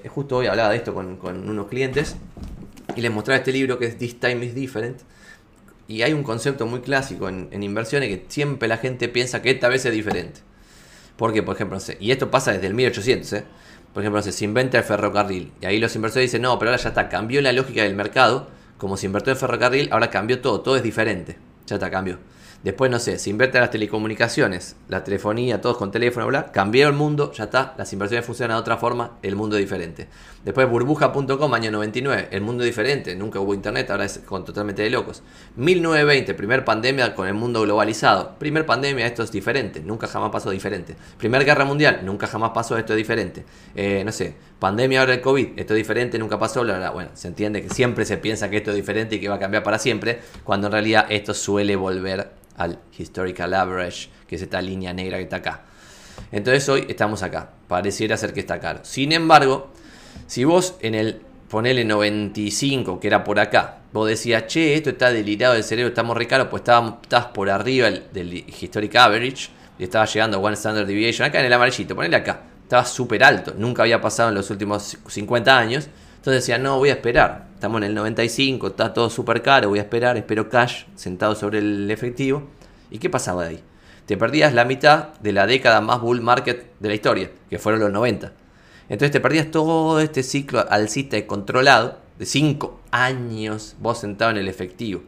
justo 0.07 0.37
hoy 0.37 0.47
hablaba 0.47 0.69
de 0.69 0.77
esto 0.77 0.93
con, 0.93 1.19
unos 1.21 1.67
clientes. 1.67 2.15
Y 2.95 3.01
les 3.01 3.11
mostraba 3.11 3.39
este 3.39 3.51
libro 3.51 3.77
que 3.79 3.87
es 3.87 3.97
This 3.97 4.19
Time 4.19 4.45
is 4.45 4.55
Different. 4.55 5.01
Y 5.89 6.03
hay 6.03 6.13
un 6.13 6.23
concepto 6.23 6.65
muy 6.67 6.81
clásico 6.81 7.27
en 7.27 7.63
inversiones 7.63 8.09
que 8.09 8.25
siempre 8.27 8.67
la 8.67 8.77
gente 8.77 9.09
piensa 9.09 9.41
que 9.41 9.51
esta 9.51 9.67
vez 9.69 9.85
es 9.85 9.93
diferente. 9.93 10.41
Porque, 11.17 11.43
por 11.43 11.55
ejemplo, 11.55 11.77
y 11.99 12.11
esto 12.11 12.31
pasa 12.31 12.53
desde 12.53 12.67
el 12.67 12.73
1800, 12.75 13.33
¿eh? 13.33 13.45
por 13.93 14.03
ejemplo, 14.03 14.21
se 14.21 14.45
inventa 14.45 14.77
el 14.77 14.83
ferrocarril 14.83 15.51
y 15.59 15.65
ahí 15.65 15.79
los 15.79 15.95
inversores 15.95 16.29
dicen, 16.29 16.43
no, 16.43 16.59
pero 16.59 16.69
ahora 16.69 16.81
ya 16.81 16.89
está, 16.89 17.09
cambió 17.09 17.41
la 17.41 17.51
lógica 17.51 17.81
del 17.81 17.95
mercado, 17.95 18.47
como 18.77 18.95
se 18.95 19.07
invirtió 19.07 19.33
en 19.33 19.39
ferrocarril, 19.39 19.89
ahora 19.91 20.11
cambió 20.11 20.39
todo, 20.39 20.61
todo 20.61 20.75
es 20.75 20.83
diferente, 20.83 21.37
ya 21.65 21.75
está, 21.77 21.89
cambió. 21.89 22.19
Después, 22.63 22.91
no 22.91 22.99
sé, 22.99 23.17
se 23.17 23.29
invierte 23.29 23.57
en 23.57 23.61
las 23.61 23.71
telecomunicaciones, 23.71 24.75
la 24.87 25.03
telefonía, 25.03 25.61
todos 25.61 25.77
con 25.77 25.91
teléfono, 25.91 26.27
bla, 26.27 26.51
cambió 26.51 26.87
el 26.87 26.93
mundo, 26.93 27.31
ya 27.31 27.45
está, 27.45 27.73
las 27.77 27.91
inversiones 27.93 28.25
funcionan 28.25 28.57
de 28.57 28.61
otra 28.61 28.77
forma, 28.77 29.17
el 29.23 29.35
mundo 29.35 29.57
es 29.57 29.61
diferente. 29.61 30.07
Después, 30.47 30.69
burbuja.com, 30.69 31.53
año 31.53 31.71
99, 31.71 32.29
el 32.31 32.39
mundo 32.39 32.63
diferente, 32.63 33.13
nunca 33.17 33.37
hubo 33.37 33.53
internet, 33.53 33.91
ahora 33.91 34.05
es 34.05 34.19
con, 34.19 34.45
totalmente 34.45 34.81
de 34.81 34.89
locos. 34.89 35.21
1920, 35.57 36.33
primer 36.35 36.63
pandemia 36.63 37.13
con 37.15 37.27
el 37.27 37.33
mundo 37.33 37.63
globalizado. 37.63 38.39
Primer 38.39 38.65
pandemia, 38.65 39.05
esto 39.05 39.23
es 39.23 39.31
diferente, 39.33 39.81
nunca 39.81 40.07
jamás 40.07 40.31
pasó 40.31 40.49
diferente. 40.49 40.95
Primer 41.17 41.43
guerra 41.43 41.65
mundial, 41.65 41.99
nunca 42.05 42.27
jamás 42.27 42.51
pasó, 42.51 42.77
esto 42.77 42.93
es 42.93 42.97
diferente. 42.97 43.43
Eh, 43.75 44.03
no 44.05 44.13
sé, 44.13 44.35
pandemia 44.57 45.01
ahora 45.01 45.15
el 45.15 45.19
COVID, 45.19 45.49
esto 45.59 45.73
es 45.73 45.77
diferente, 45.79 46.17
nunca 46.17 46.39
pasó. 46.39 46.63
Bueno, 46.93 47.09
se 47.13 47.27
entiende 47.27 47.61
que 47.61 47.69
siempre 47.69 48.05
se 48.05 48.15
piensa 48.15 48.49
que 48.49 48.55
esto 48.55 48.69
es 48.69 48.77
diferente 48.77 49.17
y 49.17 49.19
que 49.19 49.27
va 49.27 49.35
a 49.35 49.39
cambiar 49.39 49.63
para 49.63 49.77
siempre, 49.77 50.21
cuando 50.45 50.67
en 50.67 50.71
realidad 50.71 51.07
esto 51.09 51.33
suele 51.33 51.75
volver 51.75 52.31
al 52.55 52.79
historical 52.97 53.53
average, 53.53 54.07
que 54.25 54.37
es 54.37 54.41
esta 54.41 54.61
línea 54.61 54.93
negra 54.93 55.17
que 55.17 55.23
está 55.23 55.35
acá. 55.35 55.65
Entonces 56.31 56.67
hoy 56.69 56.85
estamos 56.87 57.21
acá, 57.21 57.49
pareciera 57.67 58.15
ser 58.15 58.33
que 58.33 58.39
está 58.39 58.61
caro. 58.61 58.79
Sin 58.83 59.11
embargo, 59.11 59.71
si 60.27 60.43
vos 60.43 60.75
en 60.81 60.93
el 60.93 61.21
ponele 61.49 61.85
95, 61.85 62.99
que 62.99 63.07
era 63.07 63.23
por 63.23 63.39
acá, 63.39 63.77
vos 63.93 64.07
decías, 64.07 64.47
che, 64.47 64.75
esto 64.75 64.89
está 64.89 65.11
delirado 65.11 65.53
del 65.53 65.63
cerebro, 65.63 65.89
estamos 65.89 66.17
re 66.17 66.27
caro, 66.27 66.49
pues 66.49 66.61
estabas 66.61 67.25
por 67.33 67.49
arriba 67.49 67.89
del, 67.89 68.33
historic 68.33 68.95
average, 68.95 69.49
y 69.79 69.83
estaba 69.83 70.05
llegando 70.05 70.37
a 70.37 70.39
One 70.41 70.55
Standard 70.55 70.85
Deviation, 70.85 71.27
acá 71.27 71.39
en 71.39 71.45
el 71.45 71.53
amarillito, 71.53 71.95
ponele 71.95 72.17
acá, 72.17 72.41
estaba 72.63 72.83
súper 72.83 73.23
alto, 73.23 73.53
nunca 73.57 73.83
había 73.83 74.01
pasado 74.01 74.29
en 74.29 74.35
los 74.35 74.49
últimos 74.49 74.97
50 75.07 75.57
años, 75.57 75.87
entonces 76.17 76.43
decía, 76.43 76.57
no, 76.57 76.77
voy 76.77 76.89
a 76.89 76.93
esperar, 76.93 77.47
estamos 77.53 77.77
en 77.77 77.85
el 77.85 77.95
95, 77.95 78.67
está 78.67 78.93
todo 78.93 79.09
súper 79.09 79.41
caro, 79.41 79.69
voy 79.69 79.79
a 79.79 79.83
esperar, 79.83 80.17
espero 80.17 80.49
cash 80.49 80.83
sentado 80.95 81.35
sobre 81.35 81.59
el 81.59 81.89
efectivo, 81.89 82.43
¿y 82.91 82.99
qué 82.99 83.09
pasaba 83.09 83.43
de 83.43 83.49
ahí? 83.49 83.63
Te 84.05 84.17
perdías 84.17 84.53
la 84.53 84.65
mitad 84.65 85.13
de 85.19 85.31
la 85.31 85.47
década 85.47 85.79
más 85.79 86.01
bull 86.01 86.21
market 86.21 86.73
de 86.79 86.89
la 86.89 86.95
historia, 86.95 87.31
que 87.49 87.59
fueron 87.59 87.79
los 87.81 87.91
90. 87.91 88.33
Entonces 88.89 89.11
te 89.11 89.19
perdías 89.19 89.51
todo 89.51 89.99
este 89.99 90.23
ciclo 90.23 90.65
alcista 90.69 91.17
y 91.17 91.23
controlado 91.23 91.97
de 92.17 92.25
5 92.25 92.79
años 92.91 93.75
vos 93.79 93.99
sentado 93.99 94.31
en 94.31 94.37
el 94.37 94.47
efectivo. 94.47 95.01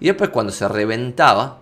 Y 0.00 0.06
después 0.06 0.30
cuando 0.30 0.52
se 0.52 0.66
reventaba, 0.68 1.58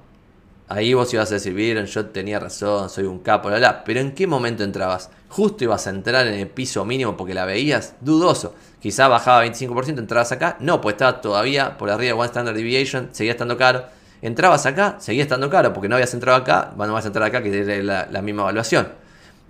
ahí 0.68 0.95
vos 0.95 1.12
ibas 1.12 1.30
a 1.30 1.34
decir, 1.34 1.53
vieron, 1.53 1.86
yo 1.86 2.07
tenía 2.07 2.38
razón, 2.38 2.88
soy 2.88 3.05
un 3.05 3.18
capo, 3.18 3.51
la, 3.51 3.59
la. 3.59 3.84
Pero 3.84 4.01
¿en 4.01 4.12
qué 4.12 4.26
momento 4.26 4.64
entrabas? 4.64 5.11
Justo 5.28 5.64
ibas 5.64 5.86
a 5.86 5.90
entrar 5.90 6.26
en 6.26 6.34
el 6.34 6.49
piso 6.49 6.84
mínimo 6.84 7.16
porque 7.16 7.34
la 7.34 7.45
veías 7.45 7.95
dudoso. 8.01 8.55
Quizá 8.80 9.09
bajaba 9.09 9.45
25%, 9.45 9.99
entrabas 9.99 10.32
acá. 10.32 10.57
No, 10.61 10.80
pues 10.80 10.95
estaba 10.95 11.20
todavía 11.20 11.76
por 11.76 11.90
arriba 11.90 12.14
de 12.14 12.20
One 12.20 12.26
Standard 12.26 12.57
Deviation, 12.57 13.11
seguía 13.12 13.32
estando 13.32 13.57
caro. 13.57 13.84
Entrabas 14.22 14.66
acá, 14.66 14.97
seguía 15.01 15.24
estando 15.24 15.51
caro 15.51 15.72
porque 15.72 15.88
no 15.88 15.97
habías 15.97 16.14
entrado 16.14 16.38
acá, 16.38 16.72
no 16.76 16.93
vas 16.93 17.05
a 17.05 17.09
entrar 17.09 17.26
acá 17.26 17.43
que 17.43 17.51
tiene 17.51 17.82
la, 17.82 18.07
la 18.11 18.22
misma 18.22 18.43
evaluación. 18.43 19.01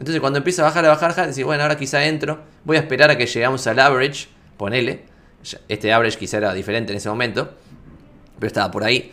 Entonces 0.02 0.20
cuando 0.20 0.38
empieza 0.38 0.62
a 0.62 0.64
bajar, 0.64 0.84
a 0.84 0.88
bajar, 0.88 1.04
a 1.04 1.08
bajar, 1.10 1.28
decís, 1.28 1.44
bueno, 1.44 1.62
ahora 1.62 1.76
quizá 1.76 2.04
entro, 2.04 2.40
voy 2.64 2.76
a 2.76 2.80
esperar 2.80 3.08
a 3.12 3.16
que 3.16 3.24
llegamos 3.24 3.64
al 3.68 3.78
average, 3.78 4.26
ponele, 4.56 5.04
este 5.68 5.92
average 5.92 6.18
quizá 6.18 6.38
era 6.38 6.52
diferente 6.52 6.90
en 6.90 6.96
ese 6.96 7.08
momento, 7.08 7.50
pero 8.36 8.48
estaba 8.48 8.68
por 8.72 8.82
ahí, 8.82 9.12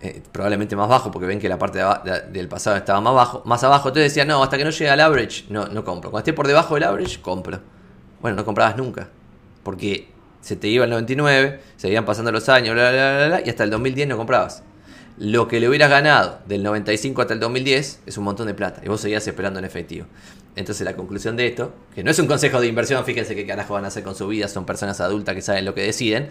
eh, 0.00 0.22
probablemente 0.30 0.76
más 0.76 0.88
bajo, 0.88 1.10
porque 1.10 1.26
ven 1.26 1.40
que 1.40 1.48
la 1.48 1.58
parte 1.58 1.80
del 2.30 2.46
pasado 2.46 2.76
estaba 2.76 3.00
más 3.00 3.14
bajo, 3.14 3.42
más 3.46 3.64
abajo, 3.64 3.88
entonces 3.88 4.12
decía, 4.12 4.24
no, 4.24 4.40
hasta 4.40 4.56
que 4.56 4.62
no 4.62 4.70
llegue 4.70 4.90
al 4.90 5.00
average, 5.00 5.46
no, 5.48 5.66
no 5.66 5.82
compro. 5.82 6.12
Cuando 6.12 6.20
esté 6.20 6.32
por 6.32 6.46
debajo 6.46 6.74
del 6.74 6.84
average, 6.84 7.20
compro. 7.20 7.58
Bueno, 8.20 8.36
no 8.36 8.44
comprabas 8.44 8.76
nunca, 8.76 9.08
porque 9.64 10.08
se 10.40 10.54
te 10.54 10.68
iba 10.68 10.84
el 10.84 10.90
99, 10.90 11.60
seguían 11.74 12.04
pasando 12.04 12.30
los 12.30 12.48
años, 12.48 12.76
bla, 12.76 12.92
bla, 12.92 13.26
bla, 13.26 13.42
y 13.44 13.50
hasta 13.50 13.64
el 13.64 13.70
2010 13.70 14.06
no 14.06 14.16
comprabas 14.16 14.62
lo 15.18 15.48
que 15.48 15.58
le 15.58 15.68
hubieras 15.68 15.90
ganado 15.90 16.38
del 16.46 16.62
95 16.62 17.22
hasta 17.22 17.34
el 17.34 17.40
2010 17.40 18.02
es 18.06 18.18
un 18.18 18.24
montón 18.24 18.46
de 18.46 18.54
plata 18.54 18.80
y 18.84 18.88
vos 18.88 19.00
seguías 19.00 19.26
esperando 19.26 19.58
en 19.58 19.64
efectivo. 19.64 20.06
Entonces 20.54 20.84
la 20.84 20.94
conclusión 20.94 21.36
de 21.36 21.46
esto, 21.48 21.74
que 21.94 22.04
no 22.04 22.10
es 22.10 22.18
un 22.18 22.26
consejo 22.26 22.60
de 22.60 22.68
inversión, 22.68 23.04
fíjense 23.04 23.34
qué 23.34 23.46
carajo 23.46 23.74
van 23.74 23.84
a 23.84 23.88
hacer 23.88 24.04
con 24.04 24.14
su 24.14 24.28
vida, 24.28 24.46
son 24.48 24.64
personas 24.64 25.00
adultas 25.00 25.34
que 25.34 25.42
saben 25.42 25.64
lo 25.64 25.74
que 25.74 25.82
deciden, 25.82 26.28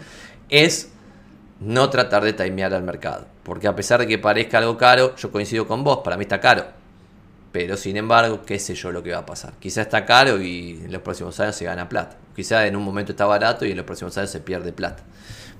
es 0.48 0.88
no 1.60 1.90
tratar 1.90 2.24
de 2.24 2.32
timear 2.32 2.72
al 2.72 2.82
mercado. 2.82 3.26
Porque 3.42 3.68
a 3.68 3.76
pesar 3.76 4.00
de 4.00 4.06
que 4.06 4.18
parezca 4.18 4.58
algo 4.58 4.78
caro, 4.78 5.14
yo 5.16 5.30
coincido 5.30 5.66
con 5.66 5.84
vos, 5.84 6.00
para 6.02 6.16
mí 6.16 6.22
está 6.22 6.40
caro. 6.40 6.64
Pero 7.52 7.76
sin 7.76 7.96
embargo, 7.96 8.42
qué 8.44 8.58
sé 8.58 8.74
yo 8.74 8.92
lo 8.92 9.02
que 9.02 9.12
va 9.12 9.18
a 9.18 9.26
pasar. 9.26 9.54
Quizá 9.58 9.82
está 9.82 10.04
caro 10.04 10.40
y 10.40 10.80
en 10.84 10.92
los 10.92 11.02
próximos 11.02 11.38
años 11.40 11.56
se 11.56 11.64
gana 11.64 11.88
plata. 11.88 12.16
Quizá 12.36 12.66
en 12.66 12.76
un 12.76 12.84
momento 12.84 13.12
está 13.12 13.24
barato 13.26 13.66
y 13.66 13.70
en 13.70 13.76
los 13.76 13.86
próximos 13.86 14.16
años 14.16 14.30
se 14.30 14.40
pierde 14.40 14.72
plata 14.72 15.02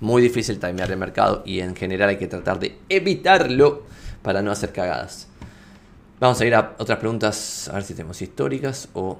muy 0.01 0.23
difícil 0.23 0.59
timear 0.59 0.91
el 0.91 0.99
mercado 0.99 1.43
y 1.45 1.61
en 1.61 1.75
general 1.75 2.11
hay 2.11 2.19
que 2.19 2.29
tratar 2.29 2.59
de 2.61 2.79
evitarlo 2.89 3.85
para 4.23 4.43
no 4.43 4.51
hacer 4.51 4.73
cagadas. 4.73 5.29
Vamos 6.21 6.41
a 6.41 6.47
ir 6.47 6.55
a 6.55 6.75
otras 6.79 6.99
preguntas, 6.99 7.69
a 7.69 7.75
ver 7.75 7.85
si 7.85 7.95
tenemos 7.95 8.21
históricas 8.23 8.89
o... 8.93 9.19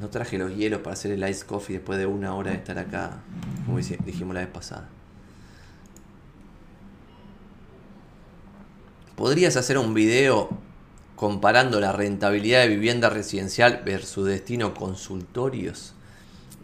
No 0.00 0.08
traje 0.10 0.38
los 0.38 0.54
hielos 0.54 0.80
para 0.80 0.92
hacer 0.92 1.10
el 1.10 1.28
ice 1.28 1.44
coffee 1.44 1.78
después 1.78 1.98
de 1.98 2.06
una 2.06 2.32
hora 2.36 2.52
de 2.52 2.58
estar 2.58 2.78
acá, 2.78 3.18
como 3.66 3.78
dijimos 3.78 4.32
la 4.32 4.42
vez 4.42 4.48
pasada. 4.48 4.88
¿Podrías 9.16 9.56
hacer 9.56 9.76
un 9.76 9.94
video 9.94 10.50
comparando 11.16 11.80
la 11.80 11.90
rentabilidad 11.90 12.60
de 12.60 12.68
vivienda 12.68 13.10
residencial 13.10 13.82
versus 13.84 14.28
destino 14.28 14.72
consultorios? 14.72 15.94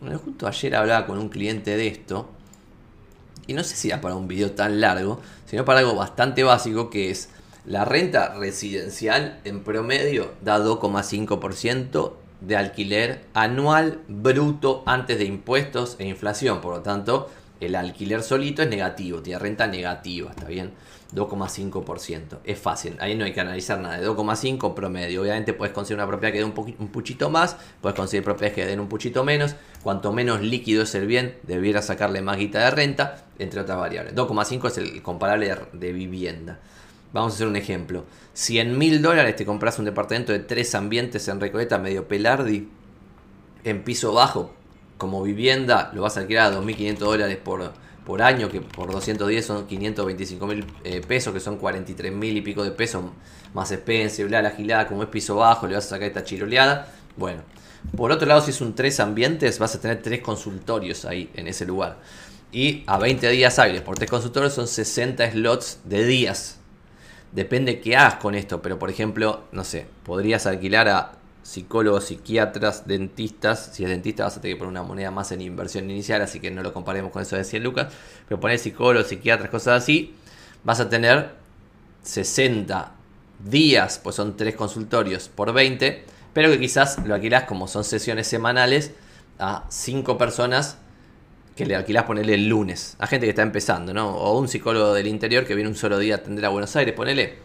Bueno, 0.01 0.20
justo 0.20 0.47
ayer 0.47 0.76
hablaba 0.76 1.05
con 1.05 1.18
un 1.18 1.28
cliente 1.28 1.76
de 1.76 1.89
esto 1.89 2.30
y 3.47 3.53
no 3.53 3.64
sé 3.64 3.76
si 3.76 3.88
era 3.88 4.01
para 4.01 4.14
un 4.14 4.28
video 4.28 4.53
tan 4.53 4.80
largo, 4.80 5.20
sino 5.47 5.64
para 5.64 5.80
algo 5.80 5.95
bastante 5.95 6.42
básico 6.42 6.90
que 6.90 7.11
es 7.11 7.28
la 7.66 7.84
renta 7.84 8.34
residencial 8.34 9.40
en 9.45 9.64
promedio 9.64 10.32
da 10.42 10.59
2,5% 10.59 12.12
de 12.40 12.57
alquiler 12.57 13.24
anual 13.32 14.01
bruto 14.09 14.82
antes 14.86 15.18
de 15.18 15.24
impuestos 15.24 15.97
e 15.99 16.07
inflación. 16.07 16.61
Por 16.61 16.74
lo 16.74 16.82
tanto, 16.82 17.30
el 17.61 17.75
alquiler 17.75 18.23
solito 18.23 18.63
es 18.63 18.69
negativo, 18.69 19.23
tiene 19.23 19.39
renta 19.39 19.67
negativa, 19.67 20.31
¿está 20.31 20.47
bien? 20.47 20.73
2,5%. 21.15 22.39
Es 22.45 22.59
fácil, 22.59 22.97
ahí 23.01 23.15
no 23.15 23.25
hay 23.25 23.33
que 23.33 23.41
analizar 23.41 23.79
nada. 23.79 24.01
De 24.01 24.09
2,5 24.09 24.75
promedio. 24.75 25.23
Obviamente 25.23 25.53
puedes 25.53 25.73
conseguir 25.73 25.99
una 25.99 26.09
propiedad 26.09 26.33
que 26.33 26.39
dé 26.39 26.45
un, 26.45 26.77
un 26.79 26.89
puchito 26.89 27.31
más, 27.31 27.57
puedes 27.81 27.97
conseguir 27.97 28.25
propiedades 28.25 28.55
que 28.55 28.67
den 28.67 28.81
un 28.81 28.89
puchito 28.89 29.25
menos. 29.25 29.55
Cuanto 29.83 30.13
menos 30.13 30.41
líquido 30.41 30.83
es 30.83 30.95
el 30.95 31.07
bien, 31.07 31.37
debiera 31.43 31.83
sacarle 31.83 32.23
más 32.23 32.39
guita 32.39 32.61
de 32.61 32.71
renta, 32.71 33.25
entre 33.39 33.61
otras 33.61 33.79
variables. 33.79 34.15
2,5 34.15 34.69
es 34.69 34.79
el 34.79 35.03
comparable 35.03 35.57
de, 35.73 35.93
vivienda. 35.93 36.59
Vamos 37.13 37.33
a 37.33 37.35
hacer 37.37 37.47
un 37.47 37.57
ejemplo. 37.57 38.05
100 38.33 38.77
mil 38.77 39.01
dólares 39.01 39.37
te 39.37 39.47
compras 39.47 39.79
un 39.79 39.85
departamento 39.85 40.33
de 40.33 40.41
tres 40.41 40.75
ambientes 40.75 41.29
en 41.29 41.41
Recoleta, 41.41 41.79
medio 41.79 42.09
pelardi, 42.09 42.69
en 43.63 43.85
piso 43.85 44.13
bajo, 44.13 44.53
como 44.99 45.22
vivienda, 45.22 45.90
lo 45.95 46.03
vas 46.03 46.16
a 46.16 46.20
alquilar 46.20 46.53
a 46.53 46.57
2.500 46.57 46.99
dólares 46.99 47.38
por, 47.42 47.72
por 48.05 48.22
año, 48.22 48.49
que 48.49 48.61
por 48.61 48.90
210 48.92 49.45
son 49.45 49.66
525 49.66 50.47
mil 50.47 50.66
eh, 50.84 51.01
pesos, 51.07 51.32
que 51.32 51.40
son 51.40 51.57
43 51.57 52.12
mil 52.12 52.36
y 52.36 52.40
pico 52.40 52.62
de 52.62 52.70
pesos 52.70 53.05
más 53.53 53.70
expensive, 53.72 54.28
bla, 54.28 54.42
la 54.42 54.51
gilada, 54.51 54.86
como 54.86 55.03
es 55.03 55.09
piso 55.09 55.36
bajo, 55.36 55.66
le 55.66 55.74
vas 55.74 55.86
a 55.86 55.90
sacar 55.90 56.09
esta 56.09 56.24
chiroleada. 56.24 56.92
Bueno, 57.16 57.42
por 57.97 58.11
otro 58.11 58.26
lado, 58.26 58.40
si 58.40 58.51
es 58.51 58.61
un 58.61 58.74
tres 58.74 58.99
ambientes, 59.01 59.59
vas 59.59 59.74
a 59.74 59.80
tener 59.80 60.03
tres 60.03 60.20
consultorios 60.20 61.05
ahí 61.05 61.30
en 61.34 61.47
ese 61.47 61.64
lugar. 61.64 61.99
Y 62.51 62.84
a 62.86 62.99
20 62.99 63.28
días 63.30 63.59
hábiles 63.59 63.82
por 63.82 63.97
tres 63.97 64.11
consultorios 64.11 64.55
son 64.55 64.68
60 64.68 65.32
slots 65.32 65.80
de 65.84 66.05
días. 66.05 66.59
Depende 67.32 67.80
qué 67.80 67.97
hagas 67.97 68.16
con 68.16 68.34
esto, 68.34 68.62
pero 68.62 68.78
por 68.78 68.90
ejemplo, 68.90 69.45
no 69.51 69.64
sé, 69.64 69.86
podrías 70.05 70.47
alquilar 70.47 70.88
a 70.88 71.12
psicólogos, 71.45 72.07
psiquiatras, 72.07 72.88
dentistas. 72.88 73.70
Si 73.72 73.84
es 73.84 73.90
dentista 73.90 74.24
vas 74.24 74.38
a 74.38 74.40
tener 74.40 74.57
que 74.57 74.59
poner 74.59 74.70
una 74.70 74.82
moneda 74.82 75.11
más 75.11 75.30
en 75.30 75.42
inversión 75.42 75.88
inicial, 75.88 76.22
así 76.22 76.40
que 76.40 76.51
no 76.51 76.62
lo 76.62 76.72
comparemos 76.72 77.12
con 77.12 77.22
eso 77.22 77.36
de 77.36 77.45
100 77.45 77.62
lucas. 77.62 77.92
Pero 78.26 78.40
poner 78.40 78.59
psicólogos, 78.59 79.09
psiquiatras, 79.09 79.51
cosas 79.51 79.82
así, 79.82 80.14
vas 80.64 80.80
a 80.80 80.88
tener 80.88 81.34
60 82.03 82.92
días, 83.45 84.01
pues 84.03 84.16
son 84.16 84.36
3 84.36 84.57
consultorios 84.57 85.28
por 85.28 85.53
20, 85.53 86.05
pero 86.32 86.51
que 86.51 86.59
quizás 86.59 86.99
lo 87.05 87.14
alquilás 87.14 87.45
como 87.45 87.68
son 87.68 87.84
sesiones 87.84 88.26
semanales 88.26 88.92
a 89.38 89.66
5 89.68 90.16
personas 90.16 90.78
que 91.55 91.66
le 91.66 91.76
alquilás 91.76 92.05
ponerle 92.05 92.34
el 92.34 92.49
lunes. 92.49 92.97
A 92.99 93.07
gente 93.07 93.26
que 93.26 93.30
está 93.30 93.42
empezando, 93.42 93.92
¿no? 93.92 94.09
O 94.16 94.38
un 94.38 94.49
psicólogo 94.49 94.95
del 94.95 95.07
interior 95.07 95.45
que 95.45 95.55
viene 95.55 95.68
un 95.68 95.76
solo 95.76 95.99
día 95.99 96.14
a 96.14 96.18
atender 96.18 96.47
a 96.47 96.49
Buenos 96.49 96.74
Aires, 96.74 96.95
ponele. 96.95 97.38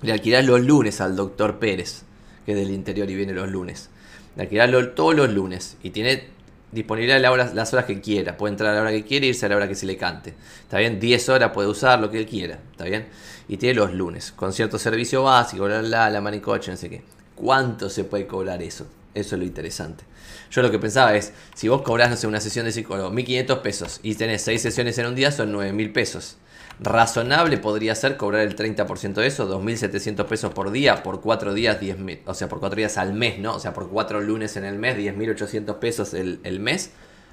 Le 0.00 0.12
alquilás 0.12 0.44
los 0.44 0.60
lunes 0.60 1.00
al 1.00 1.14
doctor 1.14 1.58
Pérez 1.58 2.04
que 2.48 2.52
es 2.52 2.58
del 2.58 2.70
interior 2.70 3.10
y 3.10 3.14
viene 3.14 3.34
los 3.34 3.50
lunes. 3.50 3.90
Alquilarlo 4.38 4.92
todos 4.92 5.14
los 5.14 5.28
lunes 5.28 5.76
y 5.82 5.90
tiene 5.90 6.28
disponibilidad 6.72 7.20
las 7.52 7.74
horas 7.74 7.84
que 7.84 8.00
quiera. 8.00 8.38
Puede 8.38 8.52
entrar 8.52 8.70
a 8.70 8.76
la 8.76 8.80
hora 8.80 8.90
que 8.90 9.04
quiere 9.04 9.26
e 9.26 9.28
irse 9.28 9.44
a 9.44 9.50
la 9.50 9.56
hora 9.56 9.68
que 9.68 9.74
se 9.74 9.84
le 9.84 9.98
cante. 9.98 10.32
¿Está 10.62 10.78
bien? 10.78 10.98
10 10.98 11.28
horas 11.28 11.50
puede 11.52 11.68
usar 11.68 12.00
lo 12.00 12.10
que 12.10 12.16
él 12.16 12.24
quiera. 12.26 12.58
¿Está 12.70 12.84
bien? 12.84 13.08
Y 13.48 13.58
tiene 13.58 13.74
los 13.74 13.92
lunes 13.92 14.32
con 14.32 14.54
cierto 14.54 14.78
servicio 14.78 15.24
básico, 15.24 15.68
la, 15.68 15.82
la, 15.82 16.08
la 16.08 16.22
manicoche, 16.22 16.70
no 16.70 16.78
sé 16.78 16.88
qué. 16.88 17.02
¿Cuánto 17.34 17.90
se 17.90 18.04
puede 18.04 18.26
cobrar 18.26 18.62
eso? 18.62 18.86
Eso 19.12 19.34
es 19.34 19.40
lo 19.40 19.44
interesante. 19.44 20.04
Yo 20.50 20.62
lo 20.62 20.70
que 20.70 20.78
pensaba 20.78 21.14
es, 21.16 21.34
si 21.54 21.68
vos 21.68 21.82
cobrás, 21.82 22.08
no 22.08 22.16
sé, 22.16 22.26
una 22.26 22.40
sesión 22.40 22.64
de 22.64 22.72
psicólogo, 22.72 23.10
1500 23.10 23.58
pesos 23.58 24.00
y 24.02 24.14
tenés 24.14 24.40
6 24.40 24.62
sesiones 24.62 24.96
en 24.96 25.04
un 25.04 25.14
día, 25.14 25.30
son 25.32 25.52
9000 25.52 25.92
pesos. 25.92 26.38
Razonable 26.80 27.58
podría 27.58 27.94
ser 27.96 28.16
cobrar 28.16 28.42
el 28.42 28.54
30% 28.54 29.14
de 29.14 29.26
eso, 29.26 29.48
2.700 29.48 30.24
pesos 30.26 30.52
por 30.54 30.70
día, 30.70 31.02
por 31.02 31.20
4 31.20 31.52
días, 31.52 31.80
10, 31.80 31.96
o 32.24 32.34
sea, 32.34 32.48
por 32.48 32.60
4 32.60 32.76
días 32.76 32.98
al 32.98 33.14
mes, 33.14 33.40
¿no? 33.40 33.56
O 33.56 33.58
sea, 33.58 33.74
por 33.74 33.88
4 33.88 34.20
lunes 34.20 34.56
en 34.56 34.64
el 34.64 34.78
mes, 34.78 34.96
10.800 34.96 35.74
pesos 35.78 36.14
el, 36.14 36.38
el 36.44 36.60
mes. 36.60 36.92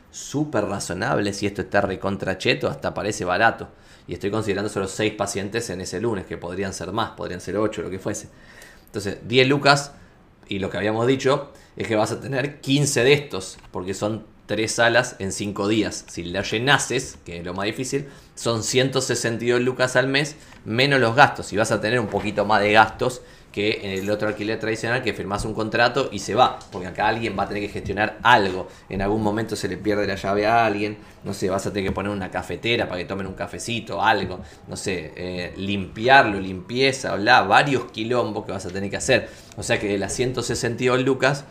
Súper 0.09 0.65
razonable, 0.65 1.31
si 1.33 1.45
esto 1.45 1.61
está 1.61 1.81
recontracheto, 1.81 2.67
hasta 2.67 2.93
parece 2.95 3.23
barato. 3.23 3.67
Y 4.07 4.13
estoy 4.13 4.31
considerando 4.31 4.69
solo 4.69 4.87
6 4.87 5.13
pacientes 5.13 5.69
en 5.69 5.81
ese 5.81 6.01
lunes, 6.01 6.25
que 6.25 6.37
podrían 6.37 6.73
ser 6.73 6.91
más, 6.91 7.11
podrían 7.11 7.41
ser 7.41 7.57
8, 7.57 7.83
lo 7.83 7.89
que 7.91 7.99
fuese. 7.99 8.29
Entonces, 8.87 9.19
10 9.27 9.47
lucas, 9.47 9.91
y 10.47 10.57
lo 10.57 10.71
que 10.71 10.77
habíamos 10.77 11.05
dicho, 11.05 11.51
es 11.75 11.87
que 11.87 11.95
vas 11.95 12.11
a 12.11 12.19
tener 12.19 12.61
15 12.61 13.03
de 13.03 13.13
estos, 13.13 13.57
porque 13.71 13.93
son 13.93 14.25
tres 14.45 14.73
salas 14.73 15.15
en 15.19 15.31
cinco 15.31 15.67
días. 15.67 16.05
Si 16.07 16.23
la 16.23 16.41
llenases, 16.41 17.17
que 17.25 17.39
es 17.39 17.45
lo 17.45 17.53
más 17.53 17.65
difícil, 17.65 18.07
son 18.35 18.63
162 18.63 19.61
lucas 19.61 19.95
al 19.95 20.07
mes 20.07 20.35
menos 20.65 20.99
los 20.99 21.15
gastos. 21.15 21.53
Y 21.53 21.57
vas 21.57 21.71
a 21.71 21.81
tener 21.81 21.99
un 21.99 22.07
poquito 22.07 22.45
más 22.45 22.61
de 22.61 22.73
gastos 22.73 23.21
que 23.55 23.79
en 23.83 23.91
el 24.03 24.09
otro 24.09 24.27
alquiler 24.27 24.59
tradicional 24.59 25.01
que 25.01 25.13
firmas 25.13 25.45
un 25.45 25.53
contrato 25.53 26.09
y 26.11 26.19
se 26.19 26.35
va, 26.35 26.59
porque 26.73 26.89
acá 26.89 27.07
alguien 27.07 27.39
va 27.39 27.43
a 27.43 27.47
tener 27.47 27.63
que 27.63 27.69
gestionar 27.69 28.19
algo, 28.21 28.67
en 28.89 29.01
algún 29.01 29.23
momento 29.23 29.55
se 29.55 29.69
le 29.69 29.77
pierde 29.77 30.05
la 30.05 30.15
llave 30.15 30.45
a 30.45 30.65
alguien, 30.65 30.97
no 31.23 31.33
sé, 31.33 31.49
vas 31.49 31.65
a 31.65 31.71
tener 31.71 31.87
que 31.87 31.93
poner 31.93 32.11
una 32.11 32.29
cafetera 32.29 32.89
para 32.89 32.99
que 32.99 33.05
tomen 33.05 33.27
un 33.27 33.33
cafecito, 33.33 34.01
algo, 34.01 34.41
no 34.67 34.75
sé, 34.75 35.13
eh, 35.15 35.53
limpiarlo, 35.55 36.37
limpieza, 36.37 37.15
bla, 37.15 37.43
varios 37.43 37.85
quilombos 37.91 38.45
que 38.45 38.51
vas 38.51 38.65
a 38.65 38.71
tener 38.71 38.89
que 38.89 38.97
hacer, 38.97 39.29
o 39.55 39.63
sea 39.63 39.79
que 39.79 39.87
de 39.87 39.99
las 39.99 40.11
162 40.11 41.03
lucas, 41.03 41.45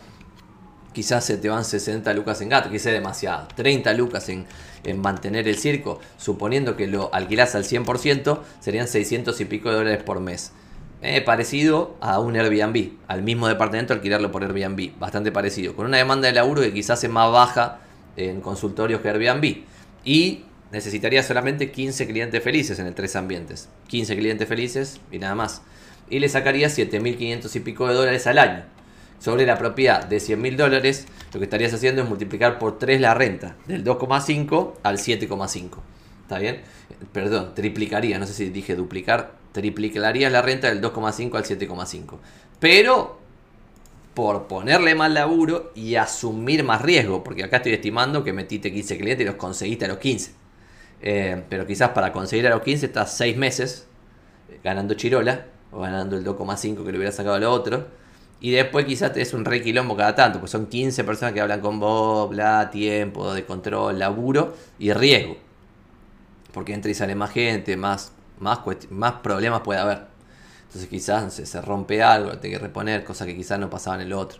quizás 0.95 1.25
se 1.25 1.37
te 1.37 1.49
van 1.49 1.65
60 1.65 2.11
lucas 2.13 2.41
en 2.41 2.49
gato, 2.49 2.71
quizás 2.71 2.93
demasiado, 2.93 3.47
30 3.55 3.93
lucas 3.93 4.29
en, 4.29 4.45
en 4.85 4.99
mantener 5.01 5.47
el 5.47 5.57
circo, 5.57 5.99
suponiendo 6.17 6.77
que 6.77 6.87
lo 6.87 7.13
alquilas 7.13 7.53
al 7.53 7.65
100%, 7.65 8.39
serían 8.61 8.87
600 8.87 9.39
y 9.41 9.45
pico 9.45 9.69
de 9.69 9.75
dólares 9.75 10.03
por 10.03 10.21
mes. 10.21 10.53
Eh, 11.01 11.21
parecido 11.21 11.97
a 11.99 12.19
un 12.19 12.37
Airbnb, 12.37 12.93
al 13.07 13.21
mismo 13.21 13.49
departamento 13.49 13.93
alquilarlo 13.93 14.31
por 14.31 14.43
Airbnb, 14.43 14.97
bastante 14.97 15.33
parecido, 15.33 15.75
con 15.75 15.85
una 15.85 15.97
demanda 15.97 16.27
de 16.27 16.33
laburo 16.33 16.61
que 16.61 16.73
quizás 16.73 17.03
es 17.03 17.09
más 17.09 17.29
baja 17.29 17.79
en 18.15 18.39
consultorios 18.39 19.01
que 19.01 19.09
Airbnb. 19.09 19.63
Y 20.05 20.45
necesitaría 20.71 21.21
solamente 21.23 21.71
15 21.71 22.07
clientes 22.07 22.41
felices 22.41 22.79
en 22.79 22.87
el 22.87 22.95
tres 22.95 23.17
ambientes. 23.17 23.67
15 23.87 24.15
clientes 24.15 24.47
felices 24.47 25.01
y 25.11 25.19
nada 25.19 25.35
más. 25.35 25.61
Y 26.09 26.19
le 26.19 26.29
sacaría 26.29 26.69
7.500 26.69 27.53
y 27.55 27.59
pico 27.59 27.87
de 27.87 27.95
dólares 27.95 28.25
al 28.27 28.39
año. 28.39 28.74
Sobre 29.19 29.45
la 29.45 29.57
propiedad 29.57 30.05
de 30.05 30.17
100.000 30.17 30.55
dólares, 30.55 31.07
lo 31.33 31.39
que 31.39 31.45
estarías 31.45 31.73
haciendo 31.73 32.01
es 32.03 32.09
multiplicar 32.09 32.59
por 32.59 32.77
3 32.77 33.01
la 33.01 33.13
renta, 33.13 33.55
del 33.67 33.83
2,5 33.83 34.73
al 34.83 34.97
7,5. 34.97 35.69
¿Está 36.23 36.39
bien? 36.39 36.61
Perdón, 37.11 37.53
triplicaría, 37.55 38.19
no 38.19 38.25
sé 38.25 38.33
si 38.33 38.49
dije 38.49 38.75
duplicar, 38.75 39.33
triplicarías 39.51 40.31
la 40.31 40.41
renta 40.41 40.67
del 40.67 40.81
2,5 40.81 41.35
al 41.35 41.43
7,5. 41.43 42.17
Pero 42.59 43.19
por 44.15 44.47
ponerle 44.47 44.95
más 44.95 45.11
laburo 45.11 45.71
y 45.75 45.95
asumir 45.95 46.63
más 46.63 46.81
riesgo, 46.81 47.23
porque 47.23 47.43
acá 47.43 47.57
estoy 47.57 47.73
estimando 47.73 48.23
que 48.23 48.33
metiste 48.33 48.71
15 48.71 48.97
clientes 48.97 49.23
y 49.23 49.27
los 49.27 49.35
conseguiste 49.35 49.85
a 49.85 49.87
los 49.89 49.97
15. 49.97 50.31
Eh, 51.01 51.43
pero 51.49 51.67
quizás 51.67 51.89
para 51.89 52.11
conseguir 52.11 52.47
a 52.47 52.51
los 52.51 52.61
15 52.61 52.85
estás 52.85 53.15
6 53.17 53.37
meses 53.37 53.87
eh, 54.49 54.59
ganando 54.63 54.93
chirola 54.93 55.45
o 55.71 55.81
ganando 55.81 56.17
el 56.17 56.25
2,5 56.25 56.85
que 56.85 56.91
le 56.91 56.97
hubiera 56.97 57.11
sacado 57.11 57.35
a 57.35 57.39
lo 57.39 57.51
otro. 57.51 57.87
Y 58.41 58.51
después 58.51 58.85
quizás 58.85 59.13
te 59.13 59.21
es 59.21 59.33
un 59.33 59.45
re 59.45 59.61
quilombo 59.61 59.95
cada 59.95 60.13
tanto, 60.13 60.39
pues 60.39 60.51
son 60.51 60.67
15 60.67 61.03
personas 61.03 61.33
que 61.33 61.41
hablan 61.41 61.61
con 61.61 61.79
vos, 61.79 62.29
bla, 62.29 62.69
tiempo 62.69 63.33
de 63.33 63.45
control, 63.45 63.97
laburo 63.97 64.55
y 64.77 64.91
riesgo. 64.93 65.37
Porque 66.53 66.73
entra 66.73 66.91
y 66.91 66.93
sale 66.93 67.15
más 67.15 67.31
gente, 67.31 67.75
más 67.75 68.11
más, 68.39 68.59
más 68.89 69.13
problemas 69.13 69.61
puede 69.61 69.79
haber. 69.79 70.03
Entonces 70.67 70.89
quizás 70.89 71.33
se 71.33 71.61
rompe 71.61 72.03
algo, 72.03 72.31
hay 72.31 72.37
que 72.37 72.59
reponer, 72.59 73.03
cosas 73.03 73.27
que 73.27 73.35
quizás 73.35 73.59
no 73.59 73.69
pasaban 73.69 74.01
en 74.01 74.07
el 74.07 74.13
otro. 74.13 74.39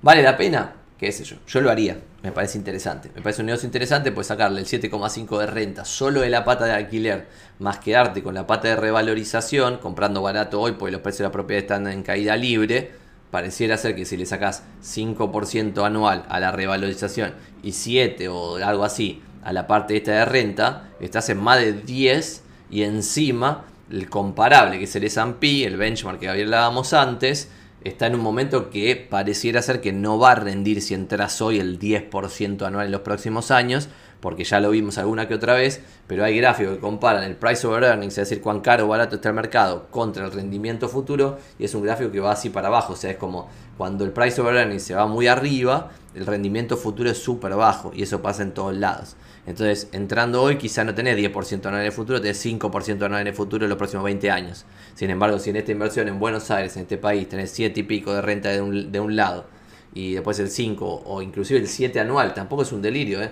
¿Vale 0.00 0.22
la 0.22 0.36
pena? 0.36 0.74
¿Qué 0.98 1.10
sé 1.10 1.24
yo? 1.24 1.36
Yo 1.48 1.60
lo 1.60 1.70
haría, 1.70 1.98
me 2.22 2.30
parece 2.30 2.58
interesante. 2.58 3.10
Me 3.14 3.22
parece 3.22 3.42
un 3.42 3.46
negocio 3.46 3.66
interesante, 3.66 4.12
pues 4.12 4.28
sacarle 4.28 4.60
el 4.60 4.66
7,5 4.66 5.38
de 5.40 5.46
renta 5.46 5.84
solo 5.84 6.20
de 6.20 6.30
la 6.30 6.44
pata 6.44 6.64
de 6.64 6.72
alquiler, 6.72 7.26
más 7.58 7.78
quedarte 7.78 8.22
con 8.22 8.34
la 8.34 8.46
pata 8.46 8.68
de 8.68 8.76
revalorización, 8.76 9.78
comprando 9.78 10.22
barato 10.22 10.60
hoy 10.60 10.72
porque 10.72 10.92
los 10.92 11.00
precios 11.00 11.18
de 11.18 11.24
la 11.24 11.32
propiedad 11.32 11.62
están 11.62 11.88
en 11.88 12.02
caída 12.02 12.36
libre. 12.36 13.01
Pareciera 13.32 13.78
ser 13.78 13.96
que 13.96 14.04
si 14.04 14.18
le 14.18 14.26
sacas 14.26 14.62
5% 14.84 15.86
anual 15.86 16.26
a 16.28 16.38
la 16.38 16.52
revalorización 16.52 17.32
y 17.62 17.72
7 17.72 18.28
o 18.28 18.56
algo 18.56 18.84
así 18.84 19.22
a 19.42 19.54
la 19.54 19.66
parte 19.66 19.96
esta 19.96 20.12
de 20.12 20.26
renta, 20.26 20.90
estás 21.00 21.30
en 21.30 21.38
más 21.38 21.58
de 21.58 21.72
10 21.72 22.42
y 22.70 22.82
encima 22.82 23.64
el 23.90 24.10
comparable, 24.10 24.76
que 24.76 24.84
es 24.84 24.94
el 24.96 25.04
S&P, 25.04 25.64
el 25.64 25.78
benchmark 25.78 26.20
que 26.20 26.28
hablábamos 26.28 26.92
antes, 26.92 27.48
está 27.84 28.06
en 28.06 28.16
un 28.16 28.20
momento 28.20 28.68
que 28.68 28.96
pareciera 28.96 29.62
ser 29.62 29.80
que 29.80 29.94
no 29.94 30.18
va 30.18 30.32
a 30.32 30.34
rendir 30.34 30.82
si 30.82 30.92
entras 30.92 31.40
hoy 31.40 31.58
el 31.58 31.78
10% 31.78 32.66
anual 32.66 32.84
en 32.84 32.92
los 32.92 33.00
próximos 33.00 33.50
años, 33.50 33.88
porque 34.22 34.44
ya 34.44 34.60
lo 34.60 34.70
vimos 34.70 34.98
alguna 34.98 35.26
que 35.26 35.34
otra 35.34 35.54
vez, 35.54 35.82
pero 36.06 36.24
hay 36.24 36.36
gráficos 36.38 36.74
que 36.74 36.80
comparan 36.80 37.24
el 37.24 37.34
price 37.34 37.66
over 37.66 37.82
earnings, 37.82 38.16
es 38.16 38.28
decir, 38.28 38.40
cuán 38.40 38.60
caro 38.60 38.84
o 38.84 38.88
barato 38.88 39.16
está 39.16 39.30
el 39.30 39.34
mercado, 39.34 39.88
contra 39.90 40.24
el 40.24 40.30
rendimiento 40.30 40.88
futuro, 40.88 41.38
y 41.58 41.64
es 41.64 41.74
un 41.74 41.82
gráfico 41.82 42.12
que 42.12 42.20
va 42.20 42.30
así 42.30 42.48
para 42.48 42.68
abajo, 42.68 42.92
o 42.92 42.96
sea, 42.96 43.10
es 43.10 43.16
como 43.16 43.48
cuando 43.76 44.04
el 44.04 44.12
price 44.12 44.40
over 44.40 44.54
earnings 44.54 44.84
se 44.84 44.94
va 44.94 45.06
muy 45.08 45.26
arriba, 45.26 45.90
el 46.14 46.24
rendimiento 46.24 46.76
futuro 46.76 47.10
es 47.10 47.18
súper 47.18 47.56
bajo, 47.56 47.90
y 47.92 48.04
eso 48.04 48.22
pasa 48.22 48.44
en 48.44 48.54
todos 48.54 48.76
lados. 48.76 49.16
Entonces, 49.44 49.88
entrando 49.90 50.40
hoy, 50.40 50.56
quizá 50.56 50.84
no 50.84 50.94
tenés 50.94 51.16
10% 51.16 51.66
anual 51.66 51.80
en 51.80 51.86
el 51.86 51.92
futuro, 51.92 52.20
tenés 52.20 52.46
5% 52.46 53.02
anual 53.02 53.22
en 53.22 53.26
el 53.26 53.34
futuro 53.34 53.64
en 53.64 53.70
los 53.70 53.76
próximos 53.78 54.04
20 54.04 54.30
años. 54.30 54.64
Sin 54.94 55.10
embargo, 55.10 55.40
si 55.40 55.50
en 55.50 55.56
esta 55.56 55.72
inversión 55.72 56.06
en 56.06 56.20
Buenos 56.20 56.48
Aires, 56.52 56.76
en 56.76 56.82
este 56.82 56.96
país, 56.96 57.28
tenés 57.28 57.50
7 57.50 57.80
y 57.80 57.82
pico 57.82 58.14
de 58.14 58.22
renta 58.22 58.50
de 58.50 58.60
un, 58.60 58.92
de 58.92 59.00
un 59.00 59.16
lado 59.16 59.46
y 59.94 60.14
después 60.14 60.38
el 60.38 60.48
5 60.48 61.02
o 61.04 61.22
inclusive 61.22 61.60
el 61.60 61.68
7 61.68 62.00
anual, 62.00 62.34
tampoco 62.34 62.62
es 62.62 62.72
un 62.72 62.82
delirio. 62.82 63.22
¿eh? 63.22 63.30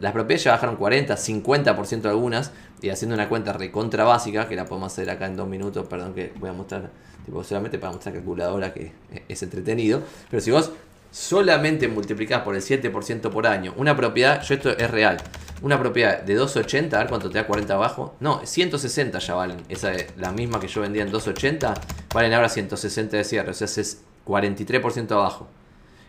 Las 0.00 0.12
propiedades 0.12 0.44
ya 0.44 0.52
bajaron 0.52 0.76
40, 0.76 1.14
50% 1.16 2.06
algunas 2.06 2.50
y 2.82 2.88
haciendo 2.90 3.14
una 3.14 3.28
cuenta 3.28 3.52
recontra 3.52 4.04
básica, 4.04 4.48
que 4.48 4.56
la 4.56 4.64
podemos 4.64 4.92
hacer 4.92 5.08
acá 5.10 5.26
en 5.26 5.36
dos 5.36 5.48
minutos, 5.48 5.86
perdón 5.86 6.12
que 6.12 6.32
voy 6.38 6.50
a 6.50 6.52
mostrar, 6.52 6.90
tipo, 7.24 7.44
solamente 7.44 7.78
para 7.78 7.92
mostrar 7.92 8.14
calculadora 8.14 8.72
que 8.72 8.92
es 9.28 9.42
entretenido. 9.42 10.02
Pero 10.28 10.40
si 10.40 10.50
vos 10.50 10.72
solamente 11.12 11.88
multiplicás 11.88 12.42
por 12.42 12.54
el 12.56 12.62
7% 12.62 13.30
por 13.30 13.46
año 13.46 13.74
una 13.76 13.96
propiedad, 13.96 14.42
yo 14.42 14.54
esto 14.54 14.70
es 14.70 14.90
real, 14.90 15.18
una 15.62 15.78
propiedad 15.78 16.22
de 16.22 16.34
280, 16.34 16.96
a 16.96 17.00
ver 17.00 17.08
cuánto 17.08 17.30
te 17.30 17.38
da 17.38 17.46
40 17.46 17.74
abajo, 17.74 18.14
no, 18.20 18.44
160 18.44 19.18
ya 19.18 19.34
valen, 19.34 19.58
esa 19.68 19.92
es 19.92 20.06
la 20.16 20.32
misma 20.32 20.58
que 20.58 20.68
yo 20.68 20.80
vendía 20.80 21.02
en 21.02 21.10
280, 21.10 21.74
valen 22.12 22.32
ahora 22.32 22.48
160 22.48 23.16
de 23.16 23.24
cierre, 23.24 23.50
o 23.50 23.54
sea, 23.54 23.66
es 23.66 24.02
43% 24.26 25.12
abajo. 25.12 25.48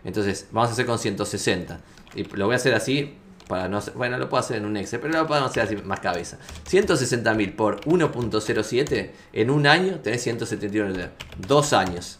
Entonces, 0.03 0.47
vamos 0.51 0.70
a 0.70 0.74
hacer 0.74 0.86
con 0.86 0.97
160. 0.97 1.80
Y 2.16 2.24
lo 2.24 2.45
voy 2.45 2.53
a 2.53 2.55
hacer 2.57 2.74
así 2.74 3.18
para 3.52 3.68
no 3.68 3.82
bueno, 3.95 4.18
lo 4.18 4.30
puedo 4.30 4.39
hacer 4.39 4.56
en 4.56 4.66
un 4.66 4.78
Excel, 4.78 5.02
pero 5.02 5.14
lo 5.14 5.28
podemos 5.28 5.52
hacer 5.52 5.64
así 5.64 5.76
más 5.76 5.99
cabeza. 5.99 6.38
160.000 6.70 7.54
por 7.54 7.82
1.07 7.82 9.12
en 9.34 9.49
un 9.49 9.68
año 9.68 9.99
tenés 9.99 10.24
171 10.24 11.10
Dos 11.38 11.74
años, 11.74 12.18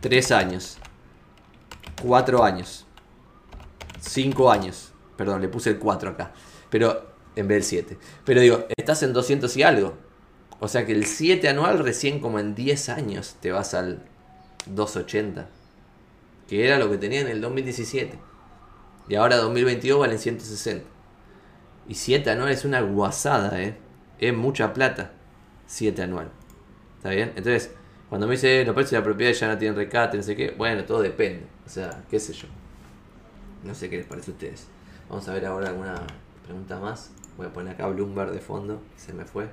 tres 0.00 0.32
años, 0.32 0.78
cuatro 2.02 2.42
años, 2.42 2.84
cinco 4.00 4.50
años. 4.50 4.92
Perdón, 5.16 5.40
le 5.40 5.48
puse 5.48 5.70
el 5.70 5.78
4 5.78 6.10
acá. 6.10 6.32
Pero 6.68 7.14
en 7.36 7.46
vez 7.46 7.58
del 7.58 7.64
7. 7.64 7.98
Pero 8.24 8.40
digo, 8.40 8.66
estás 8.76 9.04
en 9.04 9.12
200 9.12 9.56
y 9.56 9.62
algo. 9.62 9.94
O 10.58 10.66
sea 10.66 10.84
que 10.84 10.92
el 10.92 11.06
7 11.06 11.48
anual 11.48 11.78
recién 11.78 12.18
como 12.18 12.40
en 12.40 12.56
10 12.56 12.88
años 12.88 13.36
te 13.40 13.52
vas 13.52 13.72
al 13.72 14.02
280 14.66 15.48
que 16.48 16.64
era 16.64 16.78
lo 16.78 16.90
que 16.90 16.98
tenía 16.98 17.20
en 17.20 17.28
el 17.28 17.40
2017. 17.40 18.18
Y 19.08 19.14
ahora 19.14 19.36
2022 19.36 20.00
valen 20.00 20.18
160. 20.18 20.84
Y 21.88 21.94
7 21.94 22.30
anual 22.30 22.50
es 22.50 22.64
una 22.64 22.80
guasada, 22.80 23.60
¿eh? 23.62 23.76
Es 24.18 24.34
mucha 24.34 24.72
plata. 24.72 25.12
7 25.66 26.02
anual. 26.02 26.30
¿Está 26.96 27.10
bien? 27.10 27.32
Entonces, 27.36 27.70
cuando 28.08 28.26
me 28.26 28.32
dice 28.32 28.64
los 28.64 28.74
precios 28.74 28.92
de 28.92 28.98
la 28.98 29.04
propiedad 29.04 29.32
ya 29.32 29.48
no 29.48 29.58
tienen 29.58 29.76
recate, 29.76 30.16
no 30.16 30.22
sé 30.22 30.34
qué, 30.34 30.50
bueno, 30.52 30.84
todo 30.84 31.02
depende. 31.02 31.46
O 31.64 31.68
sea, 31.68 32.02
qué 32.10 32.18
sé 32.18 32.32
yo. 32.32 32.48
No 33.62 33.74
sé 33.74 33.88
qué 33.90 33.98
les 33.98 34.06
parece 34.06 34.30
a 34.30 34.34
ustedes. 34.34 34.66
Vamos 35.08 35.28
a 35.28 35.32
ver 35.32 35.46
ahora 35.46 35.68
alguna 35.68 35.94
pregunta 36.44 36.78
más. 36.78 37.10
Voy 37.36 37.46
a 37.46 37.52
poner 37.52 37.74
acá 37.74 37.86
Bloomberg 37.88 38.32
de 38.32 38.40
fondo, 38.40 38.82
se 38.96 39.12
me 39.12 39.24
fue. 39.24 39.48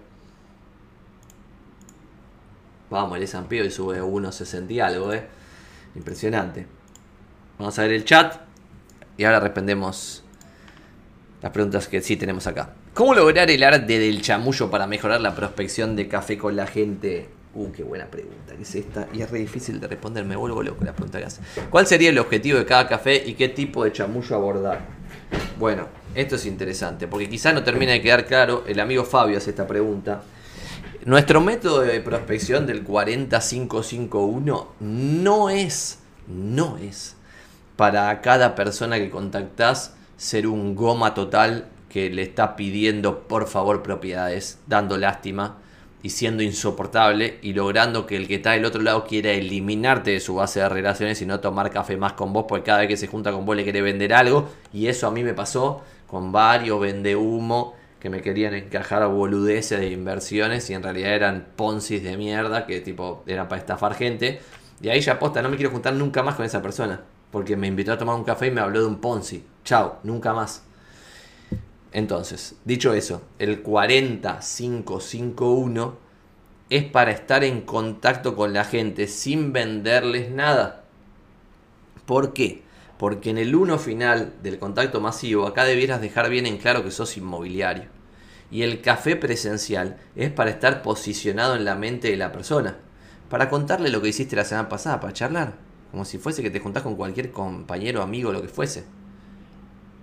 Vamos, 2.90 3.18
el 3.18 3.24
S&P 3.24 3.62
hoy 3.62 3.72
sube 3.72 4.02
1.60 4.02 4.72
y 4.72 4.80
algo, 4.80 5.14
¿eh? 5.14 5.28
Impresionante. 5.96 6.68
Vamos 7.58 7.78
a 7.80 7.82
ver 7.84 7.92
el 7.92 8.06
chat 8.06 8.40
y 9.18 9.24
ahora 9.24 9.40
respondemos 9.40 10.24
las 11.42 11.52
preguntas 11.52 11.88
que 11.88 12.02
sí 12.02 12.16
tenemos 12.16 12.48
acá. 12.48 12.74
¿Cómo 12.94 13.14
lograr 13.14 13.52
el 13.52 13.64
arte 13.64 14.00
del 14.00 14.22
chamullo 14.22 14.70
para 14.72 14.88
mejorar 14.88 15.20
la 15.22 15.36
prospección 15.36 15.96
de 15.96 16.08
café 16.08 16.38
con 16.38 16.56
la 16.56 16.68
gente? 16.68 17.28
Uh, 17.56 17.72
qué 17.72 17.84
buena 17.84 18.06
pregunta 18.08 18.56
que 18.56 18.64
es 18.64 18.76
esta. 18.76 19.08
Y 19.14 19.22
es 19.22 19.30
re 19.30 19.40
difícil 19.40 19.80
de 19.80 19.88
responder, 19.88 20.26
me 20.26 20.36
vuelvo 20.36 20.64
loco 20.64 20.84
la 20.86 20.94
pregunta 20.94 21.20
que 21.20 21.26
hace. 21.26 21.42
¿Cuál 21.70 21.86
sería 21.86 22.10
el 22.10 22.18
objetivo 22.18 22.58
de 22.58 22.66
cada 22.66 22.88
café 22.88 23.22
y 23.26 23.34
qué 23.34 23.50
tipo 23.50 23.84
de 23.84 23.92
chamullo 23.92 24.36
abordar? 24.36 24.82
Bueno, 25.60 25.88
esto 26.16 26.36
es 26.36 26.46
interesante, 26.46 27.08
porque 27.08 27.30
quizás 27.30 27.54
no 27.54 27.64
termina 27.64 27.92
de 27.92 28.02
quedar 28.02 28.26
claro. 28.26 28.64
El 28.68 28.80
amigo 28.80 29.04
Fabio 29.04 29.38
hace 29.38 29.50
esta 29.52 29.68
pregunta. 29.68 30.24
Nuestro 31.06 31.42
método 31.42 31.82
de 31.82 32.00
prospección 32.00 32.66
del 32.66 32.84
40551 32.84 34.68
no 34.80 35.50
es, 35.50 36.00
no 36.28 36.78
es 36.78 37.18
para 37.76 38.22
cada 38.22 38.56
persona 38.56 38.98
que 38.98 39.10
contactás 39.10 39.96
ser 40.18 40.48
un 40.48 40.76
goma 40.76 41.14
total 41.14 41.66
que 41.90 42.10
le 42.10 42.24
está 42.24 42.56
pidiendo 42.56 43.28
por 43.28 43.48
favor 43.48 43.84
propiedades, 43.84 44.60
dando 44.68 44.98
lástima 44.98 45.58
y 46.02 46.10
siendo 46.10 46.44
insoportable 46.44 47.38
y 47.42 47.54
logrando 47.54 48.06
que 48.06 48.18
el 48.18 48.28
que 48.28 48.36
está 48.36 48.52
del 48.52 48.66
otro 48.66 48.82
lado 48.82 49.06
quiera 49.06 49.32
eliminarte 49.32 50.12
de 50.12 50.20
su 50.20 50.36
base 50.36 50.60
de 50.60 50.70
relaciones 50.70 51.22
y 51.22 51.26
no 51.26 51.40
tomar 51.40 51.72
café 51.72 51.96
más 51.96 52.14
con 52.14 52.34
vos 52.34 52.46
porque 52.48 52.66
cada 52.66 52.80
vez 52.80 52.88
que 52.90 52.98
se 52.98 53.08
junta 53.08 53.32
con 53.32 53.46
vos 53.46 53.56
le 53.56 53.64
quiere 53.64 53.82
vender 53.82 54.14
algo. 54.14 54.50
Y 54.74 54.88
eso 54.88 55.08
a 55.08 55.12
mí 55.12 55.24
me 55.24 55.34
pasó 55.34 55.82
con 56.08 56.32
varios 56.32 56.80
vende 56.82 57.16
humo 57.16 57.76
que 58.00 58.10
me 58.10 58.22
querían 58.22 58.54
encajar 58.54 59.02
a 59.02 59.08
boludeces 59.08 59.80
de 59.80 59.90
inversiones 59.92 60.70
y 60.70 60.74
en 60.74 60.84
realidad 60.84 61.14
eran 61.14 61.48
poncis 61.56 62.04
de 62.04 62.18
mierda 62.18 62.66
que 62.66 62.82
tipo 62.82 63.24
eran 63.28 63.48
para 63.48 63.62
estafar 63.62 63.96
gente. 63.96 64.42
Y 64.82 64.90
ahí 64.90 65.00
ya 65.00 65.14
aposta 65.14 65.42
no 65.42 65.50
me 65.50 65.56
quiero 65.56 65.72
juntar 65.72 65.94
nunca 65.94 66.22
más 66.22 66.36
con 66.36 66.46
esa 66.46 66.62
persona 66.62 67.02
porque 67.34 67.58
me 67.58 67.68
invitó 67.68 67.92
a 67.92 67.98
tomar 67.98 68.16
un 68.16 68.24
café 68.24 68.48
y 68.48 68.52
me 68.52 68.62
habló 68.62 68.80
de 68.80 68.88
un 68.88 69.02
ponzi 69.02 69.44
chao 69.66 70.00
nunca 70.04 70.34
más 70.34 70.64
entonces, 71.94 72.58
dicho 72.66 72.94
eso, 72.96 73.22
el 73.38 73.62
40551 73.62 75.98
es 76.72 76.86
para 76.86 77.12
estar 77.12 77.44
en 77.44 77.62
contacto 77.62 78.36
con 78.36 78.52
la 78.52 78.66
gente 78.66 79.06
sin 79.08 79.54
venderles 79.54 80.32
nada. 80.32 80.86
¿Por 82.08 82.34
qué? 82.34 82.64
Porque 82.98 83.30
en 83.30 83.38
el 83.38 83.54
1 83.54 83.78
final 83.78 84.34
del 84.42 84.58
contacto 84.58 85.02
masivo 85.02 85.46
acá 85.46 85.66
debieras 85.66 86.02
dejar 86.02 86.32
bien 86.32 86.48
en 86.48 86.58
claro 86.58 86.84
que 86.84 86.90
sos 86.90 87.16
inmobiliario. 87.16 87.90
Y 88.50 88.64
el 88.64 88.82
café 88.82 89.16
presencial 89.16 89.98
es 90.16 90.32
para 90.32 90.50
estar 90.50 90.82
posicionado 90.82 91.56
en 91.56 91.64
la 91.64 91.76
mente 91.76 92.10
de 92.10 92.18
la 92.18 92.32
persona. 92.32 92.78
Para 93.30 93.50
contarle 93.50 93.90
lo 93.90 94.02
que 94.02 94.10
hiciste 94.10 94.36
la 94.36 94.46
semana 94.46 94.68
pasada, 94.68 95.00
para 95.00 95.14
charlar. 95.14 95.54
Como 95.94 96.06
si 96.06 96.18
fuese 96.18 96.42
que 96.42 96.50
te 96.50 96.60
juntás 96.60 96.82
con 96.82 96.96
cualquier 96.96 97.30
compañero, 97.30 98.02
amigo, 98.02 98.34
lo 98.34 98.42
que 98.42 98.48
fuese. 98.48 98.84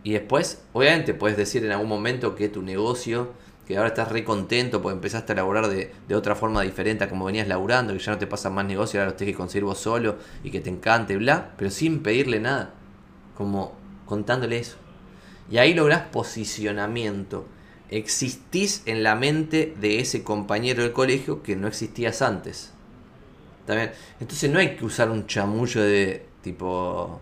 Y 0.04 0.12
después, 0.12 0.62
obviamente, 0.72 1.14
puedes 1.14 1.36
decir 1.36 1.64
en 1.64 1.72
algún 1.72 1.88
momento 1.88 2.36
que 2.36 2.48
tu 2.48 2.62
negocio, 2.62 3.32
que 3.66 3.76
ahora 3.76 3.88
estás 3.88 4.12
re 4.12 4.22
contento 4.22 4.82
porque 4.82 4.94
empezaste 4.94 5.32
a 5.32 5.34
laburar 5.34 5.66
de, 5.66 5.90
otra 6.14 6.36
forma 6.36 6.62
diferente 6.62 7.02
a 7.02 7.08
como 7.08 7.24
venías 7.24 7.48
laburando, 7.48 7.92
que 7.92 7.98
ya 7.98 8.12
no 8.12 8.18
te 8.18 8.28
pasa 8.28 8.50
más 8.50 8.66
negocio, 8.66 9.00
ahora 9.00 9.10
lo 9.10 9.16
tienes 9.16 9.34
que 9.34 9.38
conseguir 9.38 9.68
solo 9.74 10.14
y 10.44 10.52
que 10.52 10.60
te 10.60 10.70
encante, 10.70 11.16
bla, 11.16 11.54
pero 11.56 11.72
sin 11.72 12.04
pedirle 12.04 12.38
nada, 12.38 12.72
como 13.36 13.72
contándole 14.06 14.60
eso. 14.60 14.76
Y 15.50 15.58
ahí 15.58 15.74
lográs 15.74 16.02
posicionamiento. 16.02 17.46
Existís 17.88 18.84
en 18.86 19.02
la 19.02 19.16
mente 19.16 19.74
de 19.80 19.98
ese 19.98 20.22
compañero 20.22 20.84
del 20.84 20.92
colegio 20.92 21.42
que 21.42 21.56
no 21.56 21.66
existías 21.66 22.22
antes. 22.22 22.74
¿También? 23.66 23.92
Entonces 24.20 24.50
no 24.50 24.58
hay 24.58 24.76
que 24.76 24.84
usar 24.84 25.10
un 25.10 25.26
chamullo 25.26 25.82
de 25.82 26.26
tipo 26.42 27.20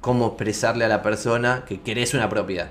cómo 0.00 0.28
expresarle 0.28 0.84
a 0.84 0.88
la 0.88 1.02
persona 1.02 1.64
que 1.66 1.80
querés 1.80 2.14
una 2.14 2.28
propiedad. 2.28 2.70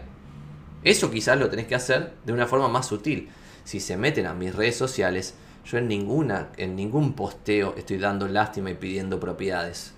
Eso 0.84 1.09
quizás 1.11 1.38
lo 1.38 1.49
tenés 1.49 1.68
que 1.68 1.76
hacer 1.76 2.13
de 2.26 2.32
una 2.32 2.47
forma 2.47 2.68
más 2.68 2.88
sutil. 2.88 3.30
Si 3.63 3.80
se 3.80 3.97
meten 3.97 4.28
a 4.28 4.34
mis 4.34 4.55
redes 4.55 4.78
sociales, 4.78 5.34
yo 5.66 5.80
en 5.80 5.88
ninguna, 5.88 6.49
en 6.57 6.76
ningún 6.76 7.13
posteo 7.13 7.74
estoy 7.76 7.97
dando 7.97 8.28
lástima 8.28 8.70
y 8.70 8.76
pidiendo 8.76 9.20
propiedades. 9.20 9.93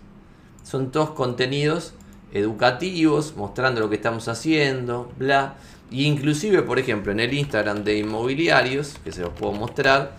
Son 0.63 0.91
todos 0.91 1.11
contenidos 1.11 1.93
educativos, 2.31 3.35
mostrando 3.35 3.81
lo 3.81 3.89
que 3.89 3.95
estamos 3.95 4.27
haciendo, 4.27 5.11
bla. 5.17 5.57
Y 5.91 6.05
inclusive, 6.05 6.61
por 6.63 6.79
ejemplo, 6.79 7.11
en 7.11 7.19
el 7.19 7.33
Instagram 7.33 7.83
de 7.83 7.99
inmobiliarios, 7.99 8.95
que 9.03 9.11
se 9.11 9.21
los 9.21 9.33
puedo 9.33 9.53
mostrar, 9.53 10.17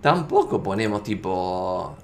tampoco 0.00 0.62
ponemos 0.62 1.02
tipo 1.02 1.96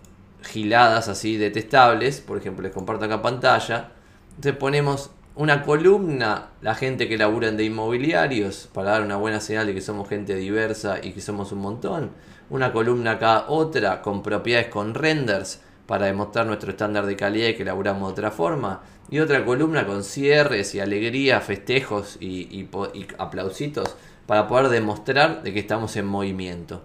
giladas 0.42 1.08
así 1.08 1.36
detestables. 1.36 2.20
Por 2.20 2.38
ejemplo, 2.38 2.62
les 2.62 2.72
comparto 2.72 3.04
acá 3.04 3.22
pantalla. 3.22 3.90
Entonces 4.30 4.56
ponemos 4.56 5.10
una 5.38 5.62
columna, 5.62 6.48
la 6.62 6.74
gente 6.74 7.08
que 7.08 7.16
labura 7.16 7.52
de 7.52 7.64
inmobiliarios, 7.64 8.68
para 8.72 8.90
dar 8.90 9.02
una 9.02 9.16
buena 9.16 9.40
señal 9.40 9.66
de 9.66 9.74
que 9.74 9.80
somos 9.80 10.08
gente 10.08 10.34
diversa 10.34 10.98
y 11.00 11.12
que 11.12 11.20
somos 11.20 11.52
un 11.52 11.60
montón. 11.60 12.10
Una 12.50 12.72
columna 12.72 13.12
acá, 13.12 13.44
otra, 13.46 14.02
con 14.02 14.24
propiedades 14.24 14.66
con 14.66 14.94
renders, 14.94 15.60
para 15.86 16.06
demostrar 16.06 16.46
nuestro 16.46 16.72
estándar 16.72 17.06
de 17.06 17.14
calidad 17.14 17.48
y 17.48 17.54
que 17.54 17.64
laburamos 17.64 18.08
de 18.08 18.12
otra 18.14 18.30
forma. 18.32 18.82
Y 19.10 19.20
otra 19.20 19.44
columna 19.44 19.86
con 19.86 20.02
cierres 20.02 20.74
y 20.74 20.80
alegría, 20.80 21.40
festejos 21.40 22.16
y, 22.20 22.48
y, 22.50 22.68
y 22.94 23.06
aplausitos, 23.16 23.94
para 24.26 24.48
poder 24.48 24.70
demostrar 24.70 25.44
de 25.44 25.52
que 25.52 25.60
estamos 25.60 25.96
en 25.96 26.06
movimiento. 26.06 26.82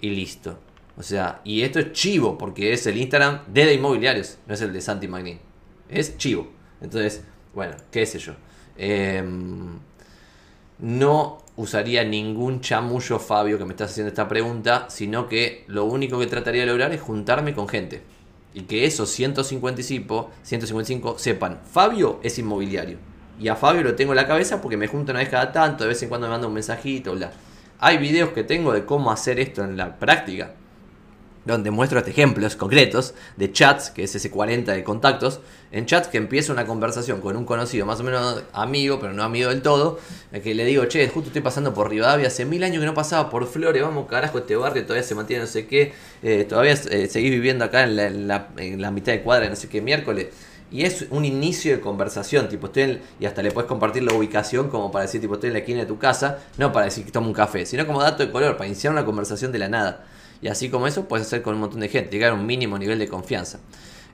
Y 0.00 0.10
listo. 0.10 0.58
O 0.96 1.02
sea, 1.02 1.40
y 1.44 1.62
esto 1.62 1.80
es 1.80 1.92
chivo, 1.92 2.38
porque 2.38 2.72
es 2.72 2.86
el 2.86 2.96
Instagram 2.96 3.40
de, 3.48 3.66
de 3.66 3.74
inmobiliarios, 3.74 4.38
no 4.46 4.54
es 4.54 4.60
el 4.60 4.72
de 4.72 4.80
Santi 4.80 5.08
Magnin. 5.08 5.40
Es 5.88 6.16
chivo. 6.16 6.48
Entonces, 6.80 7.24
bueno, 7.54 7.74
qué 7.90 8.06
sé 8.06 8.18
yo. 8.18 8.34
Em, 8.76 9.78
no 10.78 11.38
usaría 11.56 12.04
ningún 12.04 12.60
chamullo, 12.60 13.18
Fabio, 13.18 13.58
que 13.58 13.64
me 13.64 13.72
estás 13.72 13.90
haciendo 13.90 14.08
esta 14.08 14.28
pregunta, 14.28 14.86
sino 14.88 15.28
que 15.28 15.64
lo 15.66 15.84
único 15.84 16.18
que 16.18 16.26
trataría 16.26 16.62
de 16.62 16.68
lograr 16.68 16.92
es 16.92 17.00
juntarme 17.00 17.54
con 17.54 17.68
gente. 17.68 18.02
Y 18.52 18.62
que 18.62 18.86
esos 18.86 19.10
155, 19.10 20.30
155 20.42 21.18
sepan, 21.18 21.60
Fabio 21.64 22.20
es 22.22 22.38
inmobiliario. 22.38 22.98
Y 23.40 23.48
a 23.48 23.56
Fabio 23.56 23.82
lo 23.82 23.96
tengo 23.96 24.12
en 24.12 24.16
la 24.16 24.28
cabeza 24.28 24.60
porque 24.60 24.76
me 24.76 24.86
junto 24.86 25.10
una 25.10 25.20
vez 25.20 25.28
cada 25.28 25.50
tanto, 25.50 25.82
de 25.82 25.88
vez 25.88 26.02
en 26.04 26.08
cuando 26.08 26.28
me 26.28 26.32
manda 26.32 26.46
un 26.46 26.54
mensajito, 26.54 27.14
bla. 27.14 27.32
Hay 27.80 27.98
videos 27.98 28.30
que 28.30 28.44
tengo 28.44 28.72
de 28.72 28.84
cómo 28.84 29.10
hacer 29.10 29.40
esto 29.40 29.64
en 29.64 29.76
la 29.76 29.98
práctica 29.98 30.54
donde 31.44 31.70
muestro 31.70 31.98
este 31.98 32.10
ejemplos 32.10 32.56
concretos 32.56 33.14
de 33.36 33.52
chats, 33.52 33.90
que 33.90 34.04
es 34.04 34.14
ese 34.14 34.30
40 34.30 34.72
de 34.72 34.84
contactos, 34.84 35.40
en 35.72 35.86
chats 35.86 36.08
que 36.08 36.18
empieza 36.18 36.52
una 36.52 36.66
conversación 36.66 37.20
con 37.20 37.36
un 37.36 37.44
conocido, 37.44 37.84
más 37.84 38.00
o 38.00 38.04
menos 38.04 38.44
amigo, 38.52 38.98
pero 39.00 39.12
no 39.12 39.22
amigo 39.22 39.50
del 39.50 39.62
todo, 39.62 39.98
que 40.42 40.54
le 40.54 40.64
digo, 40.64 40.84
che, 40.86 41.08
justo 41.08 41.28
estoy 41.28 41.42
pasando 41.42 41.74
por 41.74 41.90
Rivadavia, 41.90 42.28
hace 42.28 42.44
mil 42.44 42.62
años 42.64 42.80
que 42.80 42.86
no 42.86 42.94
pasaba 42.94 43.28
por 43.28 43.46
Flores, 43.46 43.82
vamos 43.82 44.06
carajo, 44.08 44.38
este 44.38 44.56
barrio 44.56 44.82
todavía 44.84 45.02
se 45.02 45.14
mantiene 45.14 45.42
no 45.42 45.48
sé 45.48 45.66
qué, 45.66 45.92
eh, 46.22 46.44
todavía 46.48 46.72
eh, 46.72 47.08
seguís 47.08 47.30
viviendo 47.30 47.64
acá 47.64 47.84
en 47.84 48.28
la, 48.28 48.90
mitad 48.90 49.12
de 49.12 49.22
cuadra, 49.22 49.48
no 49.48 49.56
sé 49.56 49.68
qué, 49.68 49.80
miércoles. 49.80 50.28
Y 50.70 50.84
es 50.84 51.06
un 51.10 51.24
inicio 51.24 51.76
de 51.76 51.80
conversación, 51.80 52.48
tipo, 52.48 52.66
estoy 52.66 53.00
y 53.20 53.26
hasta 53.26 53.42
le 53.42 53.52
puedes 53.52 53.68
compartir 53.68 54.02
la 54.02 54.12
ubicación 54.14 54.70
como 54.70 54.90
para 54.90 55.04
decir, 55.04 55.20
tipo, 55.20 55.34
estoy 55.34 55.48
en 55.48 55.54
la 55.54 55.58
esquina 55.60 55.80
de 55.80 55.86
tu 55.86 55.98
casa, 55.98 56.38
no 56.56 56.72
para 56.72 56.86
decir 56.86 57.04
que 57.04 57.12
tomo 57.12 57.28
un 57.28 57.32
café, 57.32 57.66
sino 57.66 57.86
como 57.86 58.02
dato 58.02 58.24
de 58.24 58.32
color, 58.32 58.56
para 58.56 58.66
iniciar 58.66 58.92
una 58.92 59.04
conversación 59.04 59.52
de 59.52 59.58
la 59.58 59.68
nada. 59.68 60.04
Y 60.42 60.48
así 60.48 60.68
como 60.68 60.86
eso, 60.86 61.06
puedes 61.08 61.26
hacer 61.26 61.42
con 61.42 61.54
un 61.54 61.60
montón 61.60 61.80
de 61.80 61.88
gente, 61.88 62.10
llegar 62.10 62.32
a 62.32 62.34
un 62.34 62.46
mínimo 62.46 62.78
nivel 62.78 62.98
de 62.98 63.08
confianza. 63.08 63.60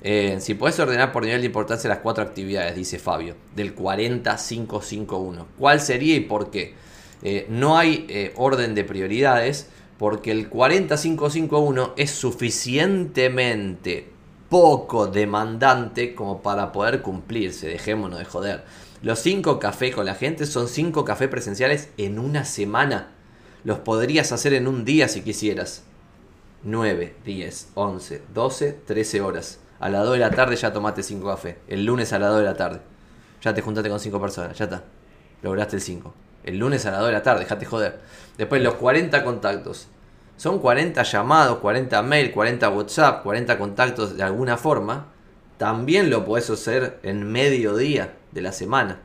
Eh, 0.02 0.38
si 0.40 0.54
puedes 0.54 0.78
ordenar 0.78 1.12
por 1.12 1.24
nivel 1.24 1.40
de 1.40 1.46
importancia 1.46 1.88
las 1.88 1.98
cuatro 1.98 2.24
actividades, 2.24 2.74
dice 2.74 2.98
Fabio, 2.98 3.34
del 3.54 3.74
40551. 3.74 5.46
¿Cuál 5.58 5.80
sería 5.80 6.16
y 6.16 6.20
por 6.20 6.50
qué? 6.50 6.74
Eh, 7.22 7.46
no 7.50 7.76
hay 7.76 8.06
eh, 8.08 8.32
orden 8.36 8.74
de 8.74 8.84
prioridades 8.84 9.68
porque 9.98 10.30
el 10.30 10.48
40551 10.48 11.92
es 11.96 12.10
suficientemente 12.10 14.08
poco 14.48 15.06
demandante 15.06 16.14
como 16.14 16.40
para 16.40 16.72
poder 16.72 17.02
cumplirse. 17.02 17.68
Dejémonos 17.68 18.18
de 18.18 18.24
joder. 18.24 18.64
Los 19.02 19.18
5 19.20 19.58
cafés 19.58 19.94
con 19.94 20.06
la 20.06 20.14
gente 20.14 20.46
son 20.46 20.68
5 20.68 21.04
cafés 21.04 21.28
presenciales 21.28 21.90
en 21.98 22.18
una 22.18 22.46
semana. 22.46 23.08
Los 23.64 23.78
podrías 23.80 24.32
hacer 24.32 24.54
en 24.54 24.66
un 24.66 24.86
día 24.86 25.08
si 25.08 25.20
quisieras. 25.20 25.84
9, 26.62 27.16
10, 27.24 27.70
11, 27.74 28.22
12, 28.34 28.72
13 28.86 29.20
horas. 29.20 29.60
A 29.78 29.88
las 29.88 30.04
2 30.04 30.12
de 30.12 30.18
la 30.18 30.30
tarde 30.30 30.56
ya 30.56 30.72
tomaste 30.72 31.02
5 31.02 31.26
cafés. 31.26 31.56
El 31.68 31.86
lunes 31.86 32.12
a 32.12 32.18
las 32.18 32.30
2 32.30 32.40
de 32.40 32.44
la 32.44 32.54
tarde. 32.54 32.80
Ya 33.42 33.54
te 33.54 33.62
juntaste 33.62 33.88
con 33.88 33.98
5 33.98 34.20
personas, 34.20 34.58
ya 34.58 34.64
está. 34.64 34.84
Lograste 35.42 35.76
el 35.76 35.82
5. 35.82 36.14
El 36.44 36.58
lunes 36.58 36.84
a 36.84 36.90
las 36.90 37.00
2 37.00 37.08
de 37.08 37.12
la 37.12 37.22
tarde, 37.22 37.40
dejate 37.40 37.64
joder. 37.64 38.00
Después 38.36 38.62
los 38.62 38.74
40 38.74 39.24
contactos. 39.24 39.88
Son 40.36 40.58
40 40.58 41.02
llamados, 41.02 41.58
40 41.58 42.02
mail, 42.02 42.32
40 42.32 42.68
WhatsApp, 42.70 43.22
40 43.22 43.58
contactos 43.58 44.16
de 44.16 44.22
alguna 44.22 44.56
forma. 44.56 45.06
También 45.56 46.08
lo 46.08 46.24
puedes 46.24 46.48
hacer 46.48 46.98
en 47.02 47.30
medio 47.30 47.76
día 47.76 48.14
de 48.32 48.40
la 48.40 48.52
semana. 48.52 49.00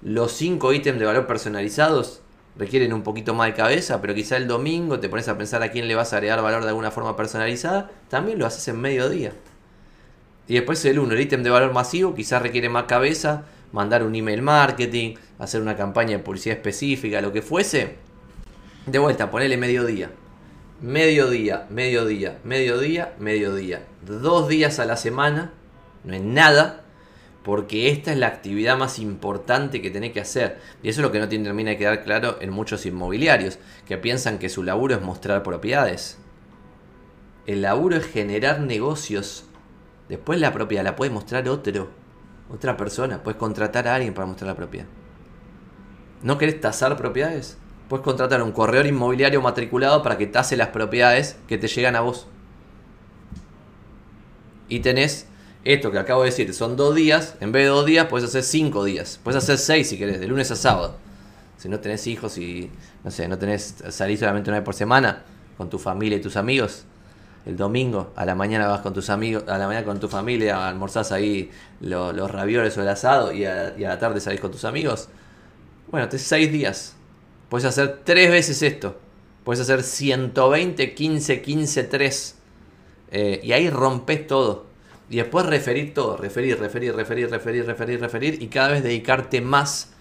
Los 0.00 0.32
5 0.32 0.72
ítems 0.72 0.98
de 0.98 1.06
valor 1.06 1.26
personalizados 1.26 2.21
requieren 2.56 2.92
un 2.92 3.02
poquito 3.02 3.34
más 3.34 3.48
de 3.48 3.54
cabeza, 3.54 4.00
pero 4.00 4.14
quizá 4.14 4.36
el 4.36 4.46
domingo 4.46 5.00
te 5.00 5.08
pones 5.08 5.28
a 5.28 5.38
pensar 5.38 5.62
a 5.62 5.70
quién 5.70 5.88
le 5.88 5.94
vas 5.94 6.12
a 6.12 6.16
agregar 6.16 6.42
valor 6.42 6.62
de 6.62 6.68
alguna 6.68 6.90
forma 6.90 7.16
personalizada, 7.16 7.90
también 8.08 8.38
lo 8.38 8.46
haces 8.46 8.68
en 8.68 8.80
mediodía. 8.80 9.32
Y 10.48 10.54
después 10.54 10.84
el 10.84 10.98
1, 10.98 11.14
el 11.14 11.20
ítem 11.20 11.42
de 11.42 11.50
valor 11.50 11.72
masivo, 11.72 12.14
quizás 12.14 12.42
requiere 12.42 12.68
más 12.68 12.84
cabeza, 12.84 13.44
mandar 13.72 14.02
un 14.02 14.14
email 14.14 14.42
marketing, 14.42 15.14
hacer 15.38 15.62
una 15.62 15.76
campaña 15.76 16.18
de 16.18 16.22
publicidad 16.22 16.56
específica, 16.56 17.20
lo 17.20 17.32
que 17.32 17.42
fuese. 17.42 17.96
De 18.86 18.98
vuelta, 18.98 19.30
ponele 19.30 19.56
mediodía. 19.56 20.10
Mediodía, 20.80 21.66
mediodía, 21.70 22.38
mediodía, 22.44 23.14
mediodía. 23.18 23.86
Dos 24.02 24.48
días 24.48 24.78
a 24.78 24.84
la 24.84 24.96
semana, 24.96 25.52
no 26.04 26.14
es 26.14 26.22
nada, 26.22 26.81
porque 27.42 27.90
esta 27.90 28.12
es 28.12 28.18
la 28.18 28.28
actividad 28.28 28.78
más 28.78 28.98
importante 28.98 29.82
que 29.82 29.90
tenés 29.90 30.12
que 30.12 30.20
hacer. 30.20 30.58
Y 30.82 30.88
eso 30.88 31.00
es 31.00 31.02
lo 31.02 31.12
que 31.12 31.18
no 31.18 31.28
termina 31.28 31.70
de 31.70 31.78
quedar 31.78 32.04
claro 32.04 32.38
en 32.40 32.50
muchos 32.50 32.86
inmobiliarios, 32.86 33.58
que 33.86 33.98
piensan 33.98 34.38
que 34.38 34.48
su 34.48 34.62
laburo 34.62 34.94
es 34.94 35.02
mostrar 35.02 35.42
propiedades. 35.42 36.18
El 37.46 37.62
laburo 37.62 37.96
es 37.96 38.06
generar 38.06 38.60
negocios. 38.60 39.44
Después 40.08 40.40
la 40.40 40.52
propiedad 40.52 40.84
la 40.84 40.96
puede 40.96 41.10
mostrar 41.10 41.48
otro, 41.48 41.90
otra 42.52 42.76
persona. 42.76 43.22
Puedes 43.22 43.38
contratar 43.38 43.88
a 43.88 43.96
alguien 43.96 44.14
para 44.14 44.26
mostrar 44.26 44.48
la 44.48 44.56
propiedad. 44.56 44.86
¿No 46.22 46.38
querés 46.38 46.60
tasar 46.60 46.96
propiedades? 46.96 47.58
puedes 47.92 48.04
contratar 48.04 48.42
un 48.42 48.52
corredor 48.52 48.86
inmobiliario 48.86 49.42
matriculado 49.42 50.02
para 50.02 50.16
que 50.16 50.26
tase 50.26 50.56
las 50.56 50.68
propiedades 50.68 51.36
que 51.46 51.58
te 51.58 51.68
llegan 51.68 51.94
a 51.94 52.00
vos. 52.00 52.26
Y 54.66 54.80
tenés 54.80 55.26
esto 55.64 55.90
que 55.92 55.98
acabo 55.98 56.22
de 56.22 56.30
decir, 56.30 56.52
son 56.54 56.76
dos 56.76 56.94
días, 56.94 57.36
en 57.40 57.52
vez 57.52 57.64
de 57.64 57.68
dos 57.68 57.86
días 57.86 58.06
puedes 58.08 58.28
hacer 58.28 58.42
cinco 58.42 58.84
días, 58.84 59.20
puedes 59.22 59.42
hacer 59.42 59.58
seis 59.58 59.88
si 59.88 59.98
querés, 59.98 60.20
de 60.20 60.26
lunes 60.26 60.50
a 60.50 60.56
sábado. 60.56 60.96
Si 61.56 61.68
no 61.68 61.78
tenés 61.78 62.08
hijos 62.08 62.38
y, 62.38 62.70
no 63.04 63.12
sé, 63.12 63.28
no 63.28 63.38
tenés, 63.38 63.76
salir 63.90 64.18
solamente 64.18 64.50
una 64.50 64.58
vez 64.58 64.64
por 64.64 64.74
semana 64.74 65.22
con 65.56 65.70
tu 65.70 65.78
familia 65.78 66.18
y 66.18 66.20
tus 66.20 66.36
amigos, 66.36 66.84
el 67.46 67.56
domingo 67.56 68.12
a 68.16 68.24
la 68.24 68.34
mañana 68.34 68.66
vas 68.66 68.80
con 68.80 68.92
tus 68.92 69.10
amigos, 69.10 69.44
a 69.46 69.58
la 69.58 69.68
mañana 69.68 69.86
con 69.86 70.00
tu 70.00 70.08
familia, 70.08 70.68
almorzás 70.68 71.12
ahí 71.12 71.50
los 71.80 72.30
ravioles 72.30 72.76
o 72.78 72.82
el 72.82 72.88
asado 72.88 73.32
y 73.32 73.44
a, 73.44 73.74
la 73.78 73.98
tarde 73.98 74.20
salís 74.20 74.40
con 74.40 74.50
tus 74.50 74.64
amigos. 74.64 75.08
Bueno, 75.90 76.08
tenés 76.08 76.26
seis 76.26 76.50
días. 76.50 76.96
Puedes 77.48 77.64
hacer 77.64 78.00
tres 78.04 78.30
veces 78.30 78.62
esto. 78.62 78.96
Puedes 79.44 79.60
hacer 79.60 79.82
120, 79.82 80.94
15, 80.94 81.42
15, 81.42 81.84
3. 81.84 82.36
y 83.42 83.52
ahí 83.52 83.70
rompes 83.70 84.26
todo. 84.26 84.71
Y 85.12 85.16
después 85.16 85.44
referir 85.44 85.92
todo, 85.92 86.16
referir, 86.16 86.58
referir, 86.58 86.96
referir, 86.96 87.28
referir, 87.28 87.66
referir, 87.66 88.00
referir 88.00 88.42
y 88.42 88.46
cada 88.46 88.68
vez 88.68 88.82
dedicarte 88.82 89.42
más 89.42 89.92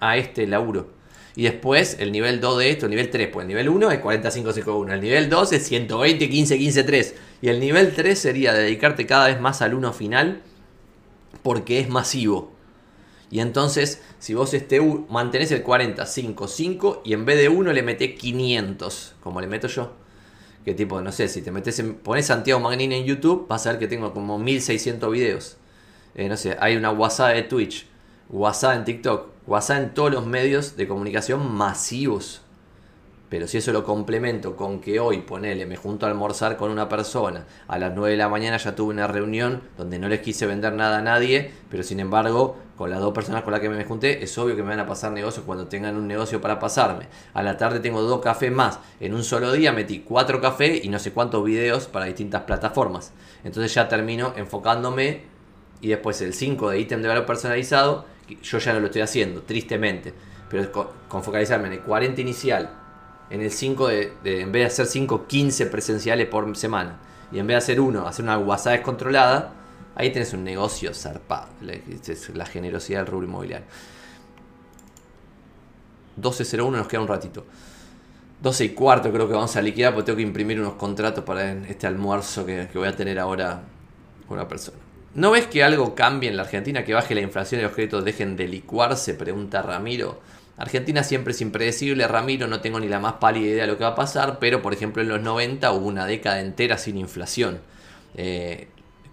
a 0.00 0.16
este 0.16 0.46
laburo. 0.46 0.88
Y 1.36 1.42
después 1.42 1.98
el 2.00 2.10
nivel 2.12 2.40
2 2.40 2.58
de 2.58 2.70
esto, 2.70 2.86
el 2.86 2.90
nivel 2.90 3.10
3, 3.10 3.28
pues 3.30 3.44
el 3.44 3.48
nivel 3.48 3.68
1 3.68 3.90
es 3.90 3.98
4551, 3.98 4.94
el 4.94 5.00
nivel 5.02 5.28
2 5.28 5.52
es 5.52 5.66
120, 5.66 6.30
15, 6.30 6.56
15, 6.56 6.82
3. 6.82 7.14
Y 7.42 7.48
el 7.50 7.60
nivel 7.60 7.92
3 7.94 8.18
sería 8.18 8.54
dedicarte 8.54 9.04
cada 9.04 9.26
vez 9.26 9.38
más 9.38 9.60
al 9.60 9.74
1 9.74 9.92
final 9.92 10.40
porque 11.42 11.80
es 11.80 11.90
masivo. 11.90 12.50
Y 13.30 13.40
entonces, 13.40 14.00
si 14.18 14.32
vos 14.32 14.54
este 14.54 14.80
mantenés 15.10 15.52
el 15.52 15.62
40, 15.62 16.06
5, 16.06 16.48
5 16.48 17.02
y 17.04 17.12
en 17.12 17.26
vez 17.26 17.36
de 17.36 17.50
1 17.50 17.70
le 17.70 17.82
metés 17.82 18.18
500, 18.18 19.16
como 19.20 19.42
le 19.42 19.46
meto 19.46 19.68
yo 19.68 20.03
que 20.64 20.74
tipo, 20.74 21.00
no 21.00 21.12
sé, 21.12 21.28
si 21.28 21.42
te 21.42 21.50
metes 21.50 21.78
en, 21.78 21.94
pones 21.94 22.26
Santiago 22.26 22.60
Magnini 22.60 22.94
en 22.94 23.04
YouTube, 23.04 23.46
vas 23.48 23.66
a 23.66 23.70
ver 23.70 23.78
que 23.78 23.86
tengo 23.86 24.12
como 24.14 24.38
1600 24.38 25.12
videos. 25.12 25.56
Eh, 26.14 26.28
no 26.28 26.36
sé, 26.36 26.56
hay 26.60 26.76
una 26.76 26.90
WhatsApp 26.90 27.34
de 27.34 27.42
Twitch, 27.42 27.86
WhatsApp 28.30 28.76
en 28.76 28.84
TikTok, 28.84 29.28
WhatsApp 29.46 29.82
en 29.82 29.94
todos 29.94 30.12
los 30.12 30.26
medios 30.26 30.76
de 30.76 30.88
comunicación 30.88 31.54
masivos. 31.54 32.40
Pero 33.28 33.48
si 33.48 33.58
eso 33.58 33.72
lo 33.72 33.84
complemento 33.84 34.54
con 34.54 34.80
que 34.80 35.00
hoy, 35.00 35.22
ponele, 35.22 35.66
me 35.66 35.76
junto 35.76 36.06
a 36.06 36.08
almorzar 36.08 36.56
con 36.56 36.70
una 36.70 36.88
persona, 36.88 37.46
a 37.66 37.78
las 37.78 37.94
9 37.94 38.12
de 38.12 38.16
la 38.16 38.28
mañana 38.28 38.58
ya 38.58 38.76
tuve 38.76 38.92
una 38.92 39.06
reunión 39.06 39.62
donde 39.78 39.98
no 39.98 40.08
les 40.08 40.20
quise 40.20 40.46
vender 40.46 40.74
nada 40.74 40.98
a 40.98 41.02
nadie, 41.02 41.50
pero 41.70 41.82
sin 41.82 42.00
embargo, 42.00 42.56
con 42.76 42.90
las 42.90 43.00
dos 43.00 43.14
personas 43.14 43.42
con 43.42 43.52
las 43.52 43.60
que 43.60 43.70
me 43.70 43.84
junté, 43.84 44.22
es 44.22 44.36
obvio 44.36 44.54
que 44.56 44.62
me 44.62 44.70
van 44.70 44.80
a 44.80 44.86
pasar 44.86 45.10
negocios 45.12 45.44
cuando 45.46 45.68
tengan 45.68 45.96
un 45.96 46.06
negocio 46.06 46.40
para 46.40 46.58
pasarme. 46.58 47.08
A 47.32 47.42
la 47.42 47.56
tarde 47.56 47.80
tengo 47.80 48.02
dos 48.02 48.20
cafés 48.20 48.52
más. 48.52 48.78
En 49.00 49.14
un 49.14 49.24
solo 49.24 49.52
día 49.52 49.72
metí 49.72 50.00
cuatro 50.00 50.40
cafés 50.40 50.84
y 50.84 50.88
no 50.88 50.98
sé 50.98 51.12
cuántos 51.12 51.42
videos 51.44 51.86
para 51.86 52.04
distintas 52.04 52.42
plataformas. 52.42 53.12
Entonces 53.42 53.72
ya 53.72 53.88
termino 53.88 54.34
enfocándome 54.36 55.22
y 55.80 55.88
después 55.88 56.20
el 56.20 56.34
5 56.34 56.70
de 56.70 56.80
ítem 56.80 57.00
de 57.00 57.08
valor 57.08 57.26
personalizado, 57.26 58.04
yo 58.42 58.58
ya 58.58 58.72
no 58.72 58.80
lo 58.80 58.86
estoy 58.86 59.02
haciendo, 59.02 59.42
tristemente. 59.42 60.12
Pero 60.50 60.70
con 61.08 61.22
focalizarme 61.22 61.68
en 61.68 61.74
el 61.74 61.80
40 61.80 62.20
inicial 62.20 62.83
en 63.30 63.40
el 63.40 63.50
5 63.50 63.88
de, 63.88 64.12
en 64.24 64.52
vez 64.52 64.62
de 64.62 64.66
hacer 64.66 64.86
5, 64.86 65.26
15 65.26 65.66
presenciales 65.66 66.26
por 66.28 66.56
semana. 66.56 67.00
Y 67.32 67.38
en 67.38 67.46
vez 67.46 67.54
de 67.54 67.58
hacer 67.58 67.80
uno, 67.80 68.06
hacer 68.06 68.24
una 68.24 68.38
WhatsApp 68.38 68.74
descontrolada, 68.74 69.52
ahí 69.94 70.12
tenés 70.12 70.32
un 70.32 70.44
negocio 70.44 70.92
zarpado. 70.94 71.48
La, 71.60 72.46
generosidad 72.46 73.00
del 73.00 73.06
rubro 73.06 73.26
inmobiliario. 73.26 73.66
12.01 76.20 76.70
nos 76.70 76.86
queda 76.86 77.00
un 77.00 77.08
ratito. 77.08 77.44
12 78.40 78.64
y 78.64 78.68
cuarto 78.70 79.10
creo 79.10 79.26
que 79.26 79.34
vamos 79.34 79.56
a 79.56 79.62
liquidar 79.62 79.94
porque 79.94 80.06
tengo 80.06 80.16
que 80.16 80.22
imprimir 80.22 80.60
unos 80.60 80.74
contratos 80.74 81.24
para 81.24 81.52
este 81.52 81.86
almuerzo 81.86 82.44
que, 82.44 82.68
que 82.70 82.78
voy 82.78 82.88
a 82.88 82.94
tener 82.94 83.18
ahora 83.18 83.62
con 84.28 84.38
una 84.38 84.46
persona. 84.46 84.78
¿No 85.14 85.30
ves 85.30 85.46
que 85.46 85.62
algo 85.62 85.94
cambie 85.94 86.28
en 86.28 86.36
la 86.36 86.42
Argentina? 86.42 86.84
Que 86.84 86.92
baje 86.92 87.14
la 87.14 87.20
inflación 87.20 87.60
y 87.60 87.64
los 87.64 87.72
créditos 87.72 88.04
dejen 88.04 88.36
de 88.36 88.48
licuarse, 88.48 89.14
pregunta 89.14 89.62
Ramiro. 89.62 90.20
Argentina 90.56 91.02
siempre 91.02 91.32
es 91.32 91.40
impredecible, 91.40 92.06
Ramiro, 92.06 92.46
no 92.46 92.60
tengo 92.60 92.78
ni 92.78 92.88
la 92.88 93.00
más 93.00 93.14
pálida 93.14 93.46
idea 93.46 93.62
de 93.64 93.72
lo 93.72 93.76
que 93.76 93.84
va 93.84 93.90
a 93.90 93.94
pasar, 93.94 94.38
pero 94.38 94.62
por 94.62 94.72
ejemplo 94.72 95.02
en 95.02 95.08
los 95.08 95.20
90 95.20 95.72
hubo 95.72 95.86
una 95.86 96.06
década 96.06 96.40
entera 96.40 96.78
sin 96.78 96.96
inflación, 96.96 97.60
eh, 98.16 98.68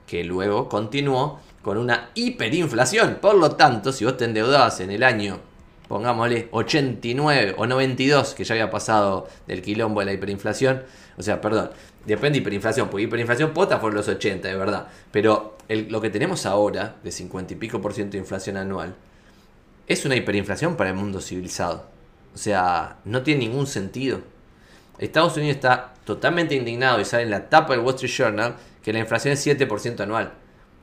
que 0.05 0.23
luego 0.23 0.69
continuó 0.69 1.39
con 1.63 1.77
una 1.77 2.11
hiperinflación. 2.13 3.17
Por 3.21 3.35
lo 3.35 3.51
tanto, 3.55 3.91
si 3.91 4.05
vos 4.05 4.17
te 4.17 4.25
endeudabas 4.25 4.81
en 4.81 4.91
el 4.91 5.03
año, 5.03 5.39
pongámosle 5.87 6.47
89 6.51 7.55
o 7.57 7.65
92, 7.65 8.35
que 8.35 8.43
ya 8.43 8.53
había 8.53 8.69
pasado 8.69 9.27
del 9.47 9.63
quilombo 9.63 10.01
de 10.01 10.05
la 10.05 10.13
hiperinflación, 10.13 10.83
o 11.17 11.23
sea, 11.23 11.41
perdón, 11.41 11.71
depende 12.05 12.37
de 12.37 12.41
hiperinflación, 12.43 12.89
porque 12.89 13.03
hiperinflación 13.03 13.51
pota 13.51 13.81
por 13.81 13.93
los 13.93 14.07
80, 14.07 14.47
de 14.47 14.55
verdad, 14.55 14.87
pero 15.11 15.57
lo 15.67 16.01
que 16.01 16.09
tenemos 16.11 16.45
ahora, 16.45 16.97
de 17.03 17.11
50 17.11 17.53
y 17.53 17.57
pico 17.57 17.81
por 17.81 17.93
ciento 17.93 18.13
de 18.13 18.19
inflación 18.19 18.57
anual, 18.57 18.95
es 19.87 20.05
una 20.05 20.15
hiperinflación 20.15 20.75
para 20.75 20.89
el 20.89 20.95
mundo 20.95 21.21
civilizado. 21.21 21.87
O 22.33 22.37
sea, 22.37 22.97
no 23.05 23.23
tiene 23.23 23.41
ningún 23.41 23.67
sentido. 23.67 24.21
Estados 24.99 25.35
Unidos 25.37 25.55
está 25.55 25.93
totalmente 26.05 26.55
indignado 26.55 26.99
y 27.01 27.05
sale 27.05 27.23
en 27.23 27.31
la 27.31 27.49
tapa 27.49 27.73
del 27.73 27.83
Wall 27.83 27.95
Street 27.95 28.11
Journal 28.11 28.55
que 28.83 28.93
la 28.93 28.99
inflación 28.99 29.33
es 29.33 29.45
7% 29.45 29.99
anual. 30.01 30.33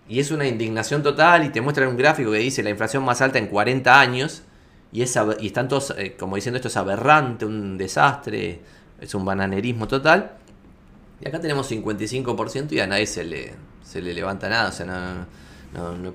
Y 0.08 0.20
es 0.20 0.30
una 0.30 0.46
indignación 0.46 1.02
total 1.02 1.44
y 1.44 1.50
te 1.50 1.60
muestran 1.60 1.88
un 1.88 1.96
gráfico 1.96 2.32
que 2.32 2.38
dice 2.38 2.62
la 2.62 2.70
inflación 2.70 3.04
más 3.04 3.20
alta 3.20 3.38
en 3.38 3.46
40 3.46 4.00
años. 4.00 4.42
Y, 4.90 5.02
es, 5.02 5.18
y 5.40 5.46
están 5.46 5.68
todos 5.68 5.94
eh, 5.98 6.16
como 6.18 6.36
diciendo 6.36 6.56
esto 6.56 6.68
es 6.68 6.76
aberrante, 6.76 7.44
un 7.44 7.76
desastre, 7.76 8.60
es 9.00 9.14
un 9.14 9.24
bananerismo 9.24 9.86
total. 9.86 10.32
Y 11.20 11.28
acá 11.28 11.40
tenemos 11.40 11.70
55% 11.70 12.72
y 12.72 12.80
a 12.80 12.86
nadie 12.86 13.06
se 13.06 13.24
le, 13.24 13.54
se 13.82 14.00
le 14.00 14.14
levanta 14.14 14.48
nada. 14.48 14.70
O 14.70 14.72
sea, 14.72 14.86
no, 14.86 15.14
no, 15.14 15.26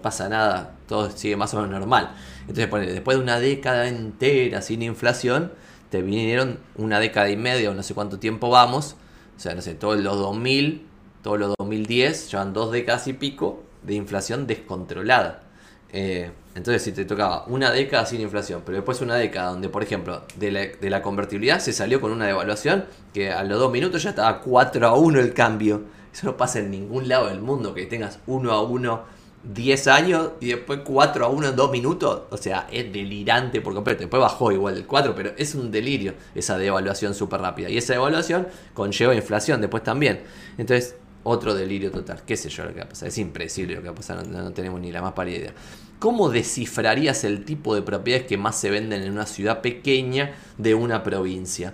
pasa 0.01 0.29
nada, 0.29 0.75
todo 0.87 1.09
sigue 1.11 1.35
más 1.35 1.53
o 1.53 1.57
menos 1.57 1.71
normal. 1.71 2.15
Entonces, 2.47 2.69
después 2.93 3.17
de 3.17 3.23
una 3.23 3.39
década 3.39 3.87
entera 3.87 4.61
sin 4.61 4.81
inflación, 4.81 5.51
te 5.89 6.01
vinieron 6.01 6.59
una 6.75 6.99
década 6.99 7.29
y 7.29 7.37
media 7.37 7.69
o 7.69 7.73
no 7.73 7.83
sé 7.83 7.93
cuánto 7.93 8.19
tiempo 8.19 8.49
vamos, 8.49 8.95
o 9.37 9.39
sea, 9.39 9.53
no 9.55 9.61
sé, 9.61 9.75
todos 9.75 9.99
los 9.99 10.17
2000, 10.17 10.87
todos 11.21 11.39
los 11.39 11.53
2010, 11.57 12.31
llevan 12.31 12.53
dos 12.53 12.71
décadas 12.71 13.07
y 13.07 13.13
pico 13.13 13.63
de 13.83 13.93
inflación 13.95 14.47
descontrolada. 14.47 15.43
Eh, 15.91 16.31
entonces, 16.55 16.81
si 16.81 16.91
te 16.91 17.05
tocaba 17.05 17.45
una 17.45 17.71
década 17.71 18.05
sin 18.05 18.21
inflación, 18.21 18.63
pero 18.65 18.77
después 18.77 19.01
una 19.01 19.15
década 19.15 19.51
donde, 19.51 19.69
por 19.69 19.83
ejemplo, 19.83 20.23
de 20.35 20.51
la, 20.51 20.59
de 20.61 20.89
la 20.89 21.01
convertibilidad 21.01 21.59
se 21.59 21.73
salió 21.73 22.01
con 22.01 22.11
una 22.11 22.25
devaluación 22.25 22.85
que 23.13 23.31
a 23.31 23.43
los 23.43 23.59
dos 23.59 23.71
minutos 23.71 24.03
ya 24.03 24.11
estaba 24.11 24.39
4 24.39 24.87
a 24.87 24.95
1 24.95 25.19
el 25.19 25.33
cambio. 25.33 25.83
Eso 26.11 26.27
no 26.27 26.37
pasa 26.37 26.59
en 26.59 26.71
ningún 26.71 27.07
lado 27.07 27.27
del 27.27 27.41
mundo, 27.41 27.73
que 27.73 27.85
tengas 27.85 28.19
1 28.27 28.51
a 28.51 28.61
1 28.61 29.03
10 29.43 29.87
años 29.87 30.29
y 30.39 30.47
después 30.47 30.79
4 30.83 31.25
a 31.25 31.29
1 31.29 31.49
en 31.49 31.55
2 31.55 31.71
minutos. 31.71 32.23
O 32.29 32.37
sea, 32.37 32.67
es 32.71 32.91
delirante 32.91 33.61
por 33.61 33.73
completo. 33.73 34.01
Después 34.01 34.21
bajó 34.21 34.51
igual 34.51 34.77
el 34.77 34.85
4, 34.85 35.13
pero 35.15 35.31
es 35.37 35.53
un 35.55 35.71
delirio 35.71 36.13
esa 36.33 36.57
devaluación 36.57 37.13
súper 37.13 37.41
rápida. 37.41 37.69
Y 37.69 37.77
esa 37.77 37.93
devaluación 37.93 38.47
conlleva 38.73 39.13
inflación 39.13 39.59
después 39.59 39.83
también. 39.83 40.21
Entonces, 40.57 40.95
otro 41.23 41.53
delirio 41.55 41.91
total. 41.91 42.21
¿Qué 42.25 42.37
sé 42.37 42.49
yo 42.49 42.63
lo 42.65 42.73
que 42.73 42.79
va 42.79 42.85
a 42.85 42.89
pasar? 42.89 43.07
Es 43.07 43.17
impredecible 43.17 43.75
lo 43.75 43.81
que 43.81 43.87
va 43.87 43.93
a 43.93 43.95
pasar, 43.95 44.27
no, 44.27 44.51
tenemos 44.51 44.79
ni 44.79 44.91
la 44.91 45.01
más 45.01 45.13
pálida 45.13 45.37
idea. 45.37 45.53
¿Cómo 45.99 46.29
descifrarías 46.29 47.23
el 47.23 47.45
tipo 47.45 47.75
de 47.75 47.81
propiedades 47.81 48.27
que 48.27 48.37
más 48.37 48.59
se 48.59 48.69
venden 48.69 49.03
en 49.03 49.11
una 49.11 49.25
ciudad 49.25 49.61
pequeña 49.61 50.35
de 50.57 50.75
una 50.75 51.01
provincia? 51.01 51.73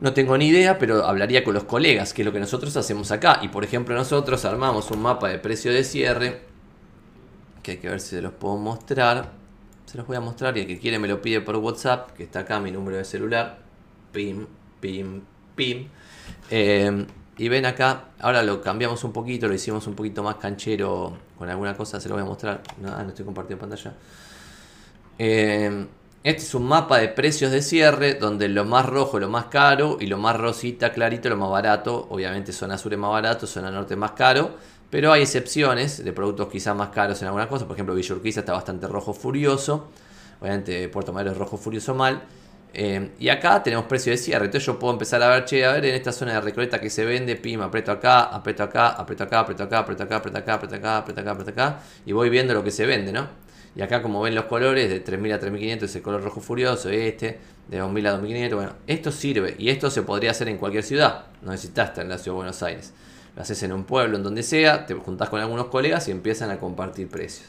No 0.00 0.14
tengo 0.14 0.36
ni 0.36 0.48
idea, 0.48 0.78
pero 0.78 1.04
hablaría 1.04 1.44
con 1.44 1.54
los 1.54 1.64
colegas, 1.64 2.12
que 2.12 2.22
es 2.22 2.26
lo 2.26 2.32
que 2.32 2.40
nosotros 2.40 2.76
hacemos 2.76 3.12
acá. 3.12 3.38
Y 3.42 3.48
por 3.48 3.62
ejemplo, 3.62 3.94
nosotros 3.94 4.44
armamos 4.44 4.90
un 4.90 5.02
mapa 5.02 5.28
de 5.28 5.38
precio 5.38 5.72
de 5.72 5.84
cierre 5.84 6.49
que 7.70 7.76
hay 7.76 7.82
que 7.82 7.88
ver 7.88 8.00
si 8.00 8.16
se 8.16 8.22
los 8.22 8.32
puedo 8.32 8.56
mostrar. 8.56 9.30
Se 9.86 9.96
los 9.96 10.06
voy 10.06 10.16
a 10.16 10.20
mostrar 10.20 10.56
y 10.56 10.60
el 10.60 10.66
que 10.66 10.78
quiere 10.78 10.98
me 10.98 11.08
lo 11.08 11.22
pide 11.22 11.40
por 11.40 11.56
WhatsApp, 11.56 12.12
que 12.12 12.24
está 12.24 12.40
acá 12.40 12.58
mi 12.60 12.70
número 12.70 12.96
de 12.96 13.04
celular. 13.04 13.58
Pim, 14.12 14.46
pim, 14.80 15.22
pim. 15.54 15.88
Eh, 16.50 17.06
y 17.38 17.48
ven 17.48 17.66
acá, 17.66 18.10
ahora 18.20 18.42
lo 18.42 18.60
cambiamos 18.60 19.02
un 19.04 19.12
poquito, 19.12 19.48
lo 19.48 19.54
hicimos 19.54 19.86
un 19.86 19.94
poquito 19.94 20.22
más 20.22 20.36
canchero 20.36 21.16
con 21.38 21.48
alguna 21.48 21.76
cosa, 21.76 22.00
se 22.00 22.08
lo 22.08 22.16
voy 22.16 22.22
a 22.22 22.26
mostrar. 22.26 22.62
No, 22.80 22.90
no 23.02 23.08
estoy 23.08 23.24
compartiendo 23.24 23.60
pantalla. 23.60 23.94
Eh, 25.18 25.86
este 26.22 26.42
es 26.42 26.54
un 26.54 26.66
mapa 26.66 26.98
de 26.98 27.08
precios 27.08 27.50
de 27.50 27.62
cierre, 27.62 28.14
donde 28.14 28.48
lo 28.48 28.64
más 28.64 28.84
rojo 28.84 29.18
lo 29.18 29.28
más 29.28 29.46
caro 29.46 29.96
y 30.00 30.06
lo 30.06 30.18
más 30.18 30.36
rosita 30.36 30.92
clarito 30.92 31.28
lo 31.28 31.36
más 31.36 31.50
barato. 31.50 32.08
Obviamente 32.10 32.52
zona 32.52 32.76
sur 32.76 32.92
es 32.92 32.98
más 32.98 33.10
barato, 33.10 33.46
zona 33.46 33.70
norte 33.70 33.96
más 33.96 34.12
caro. 34.12 34.56
Pero 34.90 35.12
hay 35.12 35.22
excepciones 35.22 36.04
de 36.04 36.12
productos 36.12 36.48
quizás 36.48 36.74
más 36.74 36.88
caros 36.90 37.20
en 37.22 37.28
algunas 37.28 37.46
cosas. 37.46 37.66
Por 37.66 37.76
ejemplo, 37.76 37.94
Villurquiza 37.94 38.40
está 38.40 38.52
bastante 38.52 38.86
rojo 38.88 39.14
furioso. 39.14 39.88
Obviamente 40.40 40.88
Puerto 40.88 41.12
Madero 41.12 41.32
es 41.32 41.38
rojo 41.38 41.56
furioso 41.56 41.94
mal. 41.94 42.22
Eh, 42.72 43.10
y 43.18 43.28
acá 43.28 43.62
tenemos 43.62 43.86
precio 43.86 44.12
de 44.12 44.18
cierre. 44.18 44.46
Entonces 44.46 44.66
yo 44.66 44.78
puedo 44.78 44.92
empezar 44.92 45.22
a 45.22 45.28
ver, 45.28 45.44
che, 45.44 45.64
a 45.64 45.72
ver 45.72 45.84
en 45.86 45.94
esta 45.94 46.12
zona 46.12 46.34
de 46.34 46.40
Recoleta 46.40 46.80
que 46.80 46.90
se 46.90 47.04
vende, 47.04 47.36
pim, 47.36 47.60
aprieto 47.60 47.92
acá, 47.92 48.22
aprieto 48.22 48.62
acá, 48.64 48.88
aprieto 48.88 49.24
acá, 49.24 49.40
aprieto 49.40 49.62
acá, 49.64 49.78
aprieto 49.78 50.02
acá, 50.02 50.16
aprieto 50.16 50.38
acá, 50.38 50.54
aprieto 50.54 50.76
acá, 50.76 50.96
aprieto 50.98 51.20
acá, 51.20 51.30
aprieto 51.30 51.50
acá. 51.50 51.80
Y 52.06 52.12
voy 52.12 52.30
viendo 52.30 52.54
lo 52.54 52.64
que 52.64 52.70
se 52.70 52.86
vende, 52.86 53.12
¿no? 53.12 53.28
Y 53.76 53.82
acá 53.82 54.02
como 54.02 54.20
ven 54.22 54.34
los 54.34 54.46
colores, 54.46 54.90
de 54.90 55.00
3000 55.00 55.32
a 55.32 55.38
3500 55.38 55.88
es 55.90 55.96
el 55.96 56.02
color 56.02 56.22
rojo 56.22 56.40
furioso, 56.40 56.90
este, 56.90 57.38
de 57.68 57.78
2000 57.78 58.06
a 58.06 58.10
2500, 58.12 58.56
bueno, 58.56 58.72
esto 58.86 59.12
sirve 59.12 59.54
y 59.58 59.70
esto 59.70 59.90
se 59.90 60.02
podría 60.02 60.32
hacer 60.32 60.48
en 60.48 60.58
cualquier 60.58 60.82
ciudad, 60.82 61.26
no 61.42 61.52
necesitas 61.52 61.90
estar 61.90 62.04
en 62.04 62.10
la 62.10 62.18
ciudad 62.18 62.34
de 62.34 62.38
Buenos 62.38 62.62
Aires. 62.64 62.92
Lo 63.36 63.42
haces 63.42 63.62
en 63.62 63.72
un 63.72 63.84
pueblo, 63.84 64.16
en 64.16 64.22
donde 64.22 64.42
sea, 64.42 64.86
te 64.86 64.94
juntás 64.94 65.28
con 65.28 65.40
algunos 65.40 65.66
colegas 65.66 66.08
y 66.08 66.10
empiezan 66.10 66.50
a 66.50 66.58
compartir 66.58 67.08
precios. 67.08 67.48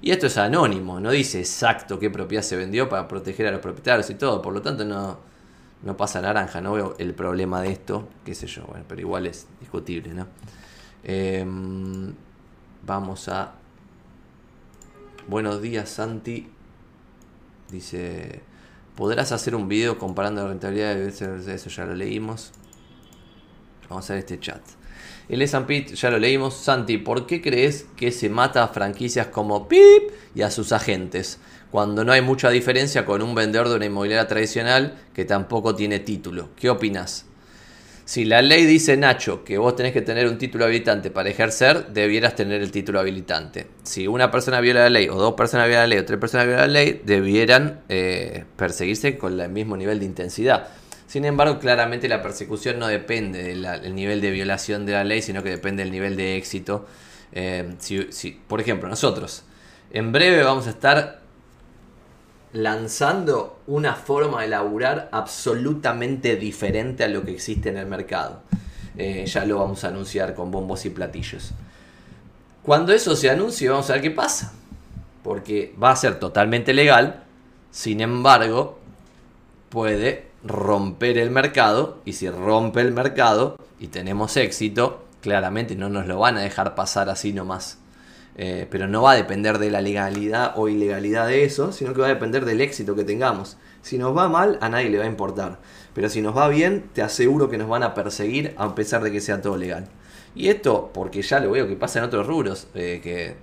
Y 0.00 0.10
esto 0.10 0.26
es 0.26 0.36
anónimo, 0.36 1.00
no 1.00 1.10
dice 1.10 1.40
exacto 1.40 1.98
qué 1.98 2.10
propiedad 2.10 2.42
se 2.42 2.56
vendió 2.56 2.88
para 2.88 3.08
proteger 3.08 3.46
a 3.46 3.50
los 3.50 3.60
propietarios 3.60 4.08
y 4.10 4.14
todo, 4.14 4.42
por 4.42 4.52
lo 4.52 4.62
tanto 4.62 4.84
no, 4.84 5.18
no 5.82 5.96
pasa 5.96 6.20
naranja, 6.20 6.60
no 6.60 6.72
veo 6.72 6.94
el 6.98 7.14
problema 7.14 7.62
de 7.62 7.72
esto, 7.72 8.08
qué 8.24 8.34
sé 8.34 8.46
yo, 8.46 8.66
pero 8.88 9.00
igual 9.00 9.26
es 9.26 9.46
discutible, 9.58 10.12
¿no? 10.12 10.26
Em, 11.02 12.12
vamos 12.84 13.28
a... 13.28 13.54
Buenos 15.28 15.60
días, 15.60 15.88
Santi. 15.88 16.48
Dice, 17.70 18.42
¿podrás 18.94 19.32
hacer 19.32 19.54
un 19.56 19.66
video 19.68 19.98
comparando 19.98 20.42
la 20.42 20.48
rentabilidad 20.48 20.94
de 20.94 21.54
eso 21.54 21.70
ya 21.70 21.84
lo 21.84 21.94
leímos? 21.94 22.52
Vamos 23.88 24.08
a 24.10 24.14
ver 24.14 24.20
este 24.20 24.38
chat. 24.38 24.62
El 25.28 25.42
S&P 25.42 25.86
ya 25.94 26.10
lo 26.10 26.18
leímos. 26.18 26.54
Santi, 26.54 26.98
¿por 26.98 27.26
qué 27.26 27.42
crees 27.42 27.86
que 27.96 28.12
se 28.12 28.28
mata 28.28 28.62
a 28.62 28.68
franquicias 28.68 29.26
como 29.26 29.68
PIP 29.68 30.10
y 30.34 30.42
a 30.42 30.50
sus 30.50 30.72
agentes? 30.72 31.38
Cuando 31.70 32.04
no 32.04 32.12
hay 32.12 32.22
mucha 32.22 32.50
diferencia 32.50 33.04
con 33.04 33.22
un 33.22 33.34
vendedor 33.34 33.68
de 33.68 33.76
una 33.76 33.86
inmobiliaria 33.86 34.28
tradicional 34.28 34.98
que 35.12 35.24
tampoco 35.24 35.74
tiene 35.74 35.98
título. 35.98 36.50
¿Qué 36.56 36.70
opinas? 36.70 37.26
Si 38.04 38.24
la 38.24 38.40
ley 38.40 38.66
dice, 38.66 38.96
Nacho, 38.96 39.42
que 39.42 39.58
vos 39.58 39.74
tenés 39.74 39.92
que 39.92 40.00
tener 40.00 40.28
un 40.28 40.38
título 40.38 40.64
habilitante 40.64 41.10
para 41.10 41.28
ejercer, 41.28 41.88
debieras 41.88 42.36
tener 42.36 42.62
el 42.62 42.70
título 42.70 43.00
habilitante. 43.00 43.66
Si 43.82 44.06
una 44.06 44.30
persona 44.30 44.60
viola 44.60 44.82
la 44.82 44.90
ley, 44.90 45.08
o 45.08 45.16
dos 45.16 45.34
personas 45.34 45.66
violan 45.66 45.90
la 45.90 45.96
ley, 45.96 45.98
o 45.98 46.04
tres 46.04 46.20
personas 46.20 46.46
violan 46.46 46.72
la 46.72 46.80
ley, 46.80 47.02
debieran 47.04 47.80
eh, 47.88 48.44
perseguirse 48.54 49.18
con 49.18 49.40
el 49.40 49.48
mismo 49.50 49.76
nivel 49.76 49.98
de 49.98 50.04
intensidad. 50.04 50.68
Sin 51.06 51.24
embargo, 51.24 51.58
claramente 51.58 52.08
la 52.08 52.20
persecución 52.20 52.78
no 52.78 52.88
depende 52.88 53.42
del 53.42 53.94
nivel 53.94 54.20
de 54.20 54.30
violación 54.30 54.86
de 54.86 54.92
la 54.92 55.04
ley, 55.04 55.22
sino 55.22 55.42
que 55.42 55.50
depende 55.50 55.84
del 55.84 55.92
nivel 55.92 56.16
de 56.16 56.36
éxito. 56.36 56.86
Eh, 57.32 57.74
si, 57.78 58.30
por 58.46 58.60
ejemplo, 58.60 58.88
nosotros 58.88 59.44
en 59.90 60.12
breve 60.12 60.42
vamos 60.42 60.66
a 60.66 60.70
estar 60.70 61.20
lanzando 62.52 63.60
una 63.66 63.94
forma 63.94 64.42
de 64.42 64.48
laburar 64.48 65.08
absolutamente 65.12 66.36
diferente 66.36 67.04
a 67.04 67.08
lo 67.08 67.24
que 67.24 67.32
existe 67.32 67.68
en 67.68 67.76
el 67.76 67.86
mercado. 67.86 68.42
Eh, 68.96 69.26
ya 69.26 69.44
lo 69.44 69.58
vamos 69.58 69.84
a 69.84 69.88
anunciar 69.88 70.34
con 70.34 70.50
bombos 70.50 70.84
y 70.86 70.90
platillos. 70.90 71.52
Cuando 72.62 72.92
eso 72.92 73.14
se 73.14 73.30
anuncie, 73.30 73.68
vamos 73.68 73.88
a 73.90 73.94
ver 73.94 74.02
qué 74.02 74.10
pasa. 74.10 74.52
Porque 75.22 75.74
va 75.80 75.90
a 75.90 75.96
ser 75.96 76.18
totalmente 76.18 76.72
legal. 76.72 77.24
Sin 77.70 78.00
embargo, 78.00 78.78
puede 79.68 80.26
romper 80.46 81.18
el 81.18 81.30
mercado 81.30 82.00
y 82.04 82.14
si 82.14 82.28
rompe 82.30 82.80
el 82.80 82.92
mercado 82.92 83.56
y 83.78 83.88
tenemos 83.88 84.36
éxito, 84.36 85.04
claramente 85.20 85.76
no 85.76 85.88
nos 85.88 86.06
lo 86.06 86.18
van 86.18 86.36
a 86.36 86.40
dejar 86.40 86.74
pasar 86.74 87.08
así 87.08 87.32
nomás. 87.32 87.78
Eh, 88.38 88.66
pero 88.70 88.86
no 88.86 89.00
va 89.00 89.12
a 89.12 89.16
depender 89.16 89.58
de 89.58 89.70
la 89.70 89.80
legalidad 89.80 90.52
o 90.56 90.68
ilegalidad 90.68 91.26
de 91.26 91.44
eso, 91.44 91.72
sino 91.72 91.94
que 91.94 92.02
va 92.02 92.06
a 92.06 92.10
depender 92.10 92.44
del 92.44 92.60
éxito 92.60 92.94
que 92.94 93.04
tengamos. 93.04 93.56
Si 93.80 93.96
nos 93.96 94.16
va 94.16 94.28
mal, 94.28 94.58
a 94.60 94.68
nadie 94.68 94.90
le 94.90 94.98
va 94.98 95.04
a 95.04 95.08
importar. 95.08 95.58
Pero 95.94 96.10
si 96.10 96.20
nos 96.20 96.36
va 96.36 96.48
bien, 96.48 96.90
te 96.92 97.00
aseguro 97.02 97.48
que 97.48 97.56
nos 97.56 97.68
van 97.68 97.82
a 97.82 97.94
perseguir 97.94 98.54
a 98.58 98.74
pesar 98.74 99.02
de 99.02 99.10
que 99.10 99.22
sea 99.22 99.40
todo 99.40 99.56
legal. 99.56 99.88
Y 100.34 100.48
esto, 100.48 100.90
porque 100.92 101.22
ya 101.22 101.40
lo 101.40 101.50
veo 101.50 101.66
que 101.66 101.76
pasa 101.76 101.98
en 101.98 102.04
otros 102.04 102.26
rubros, 102.26 102.68
eh, 102.74 103.00
que 103.02 103.36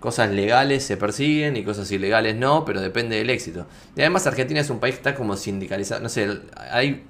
Cosas 0.00 0.30
legales 0.30 0.84
se 0.84 0.96
persiguen 0.96 1.56
y 1.56 1.64
cosas 1.64 1.90
ilegales 1.90 2.36
no, 2.36 2.64
pero 2.64 2.80
depende 2.80 3.16
del 3.16 3.30
éxito. 3.30 3.66
Y 3.96 4.00
además 4.00 4.26
Argentina 4.26 4.60
es 4.60 4.70
un 4.70 4.78
país 4.78 4.94
que 4.94 5.00
está 5.00 5.14
como 5.14 5.36
sindicalizado. 5.36 6.00
No 6.02 6.08
sé, 6.08 6.40
hay 6.70 7.04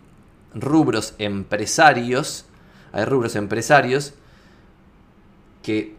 rubros 0.54 1.14
empresarios, 1.18 2.46
hay 2.92 3.04
rubros 3.04 3.36
empresarios 3.36 4.14
que 5.62 5.94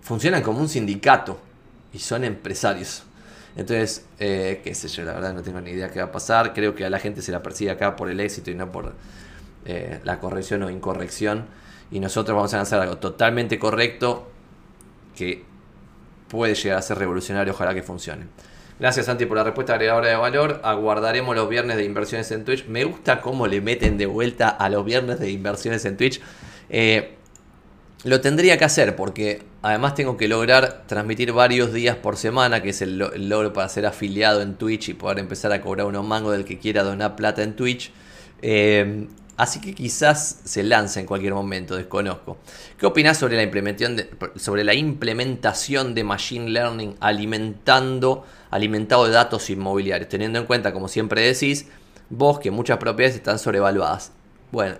funcionan 0.00 0.42
como 0.42 0.60
un 0.60 0.68
sindicato 0.68 1.38
y 1.92 1.98
son 1.98 2.24
empresarios. 2.24 3.04
Entonces, 3.54 4.06
eh, 4.18 4.60
qué 4.64 4.74
sé 4.74 4.88
yo, 4.88 5.04
la 5.04 5.12
verdad 5.12 5.34
no 5.34 5.42
tengo 5.42 5.60
ni 5.60 5.72
idea 5.72 5.90
qué 5.90 5.98
va 5.98 6.06
a 6.06 6.12
pasar. 6.12 6.54
Creo 6.54 6.74
que 6.74 6.84
a 6.84 6.90
la 6.90 6.98
gente 6.98 7.20
se 7.20 7.32
la 7.32 7.42
persigue 7.42 7.70
acá 7.70 7.96
por 7.96 8.08
el 8.08 8.18
éxito 8.20 8.50
y 8.50 8.54
no 8.54 8.72
por 8.72 8.94
eh, 9.66 10.00
la 10.04 10.18
corrección 10.18 10.62
o 10.62 10.70
incorrección. 10.70 11.46
Y 11.90 12.00
nosotros 12.00 12.34
vamos 12.34 12.54
a 12.54 12.60
hacer 12.62 12.80
algo 12.80 12.96
totalmente 12.96 13.58
correcto 13.58 14.30
que 15.14 15.44
puede 16.32 16.54
llegar 16.54 16.78
a 16.78 16.82
ser 16.82 16.96
revolucionario, 16.96 17.52
ojalá 17.52 17.74
que 17.74 17.82
funcione. 17.82 18.24
Gracias 18.80 19.04
Santi 19.04 19.26
por 19.26 19.36
la 19.36 19.44
respuesta 19.44 19.74
agregadora 19.74 20.08
de 20.08 20.16
valor. 20.16 20.60
Aguardaremos 20.64 21.36
los 21.36 21.46
viernes 21.46 21.76
de 21.76 21.84
inversiones 21.84 22.30
en 22.32 22.46
Twitch. 22.46 22.66
Me 22.68 22.84
gusta 22.84 23.20
cómo 23.20 23.46
le 23.46 23.60
meten 23.60 23.98
de 23.98 24.06
vuelta 24.06 24.48
a 24.48 24.70
los 24.70 24.82
viernes 24.82 25.20
de 25.20 25.30
inversiones 25.30 25.84
en 25.84 25.98
Twitch. 25.98 26.22
Eh, 26.70 27.16
lo 28.04 28.22
tendría 28.22 28.56
que 28.56 28.64
hacer 28.64 28.96
porque 28.96 29.42
además 29.60 29.94
tengo 29.94 30.16
que 30.16 30.26
lograr 30.26 30.84
transmitir 30.86 31.32
varios 31.32 31.74
días 31.74 31.96
por 31.96 32.16
semana, 32.16 32.62
que 32.62 32.70
es 32.70 32.80
el, 32.80 32.96
logro 32.98 33.52
para 33.52 33.68
ser 33.68 33.84
afiliado 33.84 34.40
en 34.40 34.54
Twitch 34.54 34.88
y 34.88 34.94
poder 34.94 35.18
empezar 35.18 35.52
a 35.52 35.60
cobrar 35.60 35.86
unos 35.86 36.04
mangos 36.06 36.32
del 36.32 36.46
que 36.46 36.58
quiera 36.58 36.82
donar 36.82 37.14
plata 37.14 37.42
en 37.42 37.54
Twitch. 37.54 37.92
Eh, 38.40 39.06
Así 39.36 39.60
que 39.60 39.74
quizás 39.74 40.40
se 40.44 40.62
lance 40.62 41.00
en 41.00 41.06
cualquier 41.06 41.32
momento, 41.32 41.74
desconozco. 41.74 42.36
¿Qué 42.78 42.84
opinas 42.84 43.16
sobre 43.16 43.36
la 43.36 43.42
implementación 43.42 43.96
de, 43.96 44.10
sobre 44.36 44.62
la 44.62 44.74
implementación 44.74 45.94
de 45.94 46.04
Machine 46.04 46.50
Learning 46.50 46.96
alimentando, 47.00 48.26
alimentado 48.50 49.06
de 49.06 49.12
datos 49.12 49.48
inmobiliarios? 49.48 50.10
Teniendo 50.10 50.38
en 50.38 50.44
cuenta, 50.44 50.72
como 50.72 50.86
siempre 50.86 51.22
decís, 51.22 51.66
vos 52.10 52.38
que 52.40 52.50
muchas 52.50 52.76
propiedades 52.76 53.16
están 53.16 53.38
sobrevaluadas. 53.38 54.12
Bueno, 54.50 54.76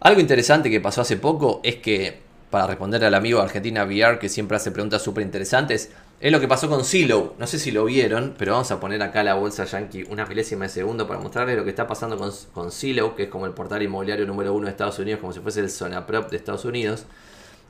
algo 0.00 0.20
interesante 0.20 0.70
que 0.70 0.80
pasó 0.80 1.00
hace 1.00 1.16
poco 1.16 1.60
es 1.62 1.76
que, 1.76 2.20
para 2.50 2.66
responder 2.66 3.02
al 3.04 3.14
amigo 3.14 3.38
de 3.38 3.44
Argentina 3.44 3.84
VR 3.84 4.18
que 4.18 4.28
siempre 4.28 4.56
hace 4.56 4.70
preguntas 4.70 5.02
súper 5.02 5.24
interesantes, 5.24 5.90
es 6.20 6.30
lo 6.30 6.38
que 6.38 6.48
pasó 6.48 6.68
con 6.68 6.84
Silo. 6.84 7.34
No 7.38 7.46
sé 7.46 7.58
si 7.58 7.70
lo 7.70 7.86
vieron, 7.86 8.34
pero 8.36 8.52
vamos 8.52 8.70
a 8.70 8.78
poner 8.78 9.02
acá 9.02 9.24
la 9.24 9.34
bolsa 9.34 9.64
yankee 9.64 10.04
una 10.10 10.26
milésima 10.26 10.64
de 10.64 10.68
segundo 10.68 11.06
para 11.06 11.18
mostrarles 11.18 11.56
lo 11.56 11.64
que 11.64 11.70
está 11.70 11.86
pasando 11.86 12.18
con, 12.52 12.70
Silo, 12.70 13.16
que 13.16 13.24
es 13.24 13.28
como 13.30 13.46
el 13.46 13.52
portal 13.52 13.82
inmobiliario 13.82 14.26
número 14.26 14.52
uno 14.52 14.66
de 14.66 14.72
Estados 14.72 14.98
Unidos, 14.98 15.20
como 15.20 15.32
si 15.32 15.40
fuese 15.40 15.60
el 15.60 15.70
Zona 15.70 16.06
Prop 16.06 16.30
de 16.30 16.36
Estados 16.36 16.66
Unidos, 16.66 17.06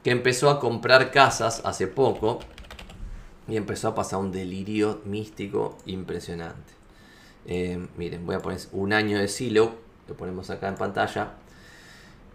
que 0.02 0.10
empezó 0.10 0.50
a 0.50 0.58
comprar 0.58 1.12
casas 1.12 1.62
hace 1.64 1.86
poco 1.86 2.40
y 3.46 3.56
empezó 3.56 3.88
a 3.88 3.94
pasar 3.94 4.18
un 4.18 4.32
delirio 4.32 5.00
místico 5.04 5.78
impresionante. 5.86 6.72
Eh, 7.46 7.86
miren, 7.96 8.26
voy 8.26 8.34
a 8.34 8.40
poner 8.40 8.58
un 8.72 8.92
año 8.92 9.18
de 9.18 9.28
Silo, 9.28 9.76
lo 10.08 10.16
ponemos 10.16 10.50
acá 10.50 10.66
en 10.66 10.74
pantalla. 10.74 11.34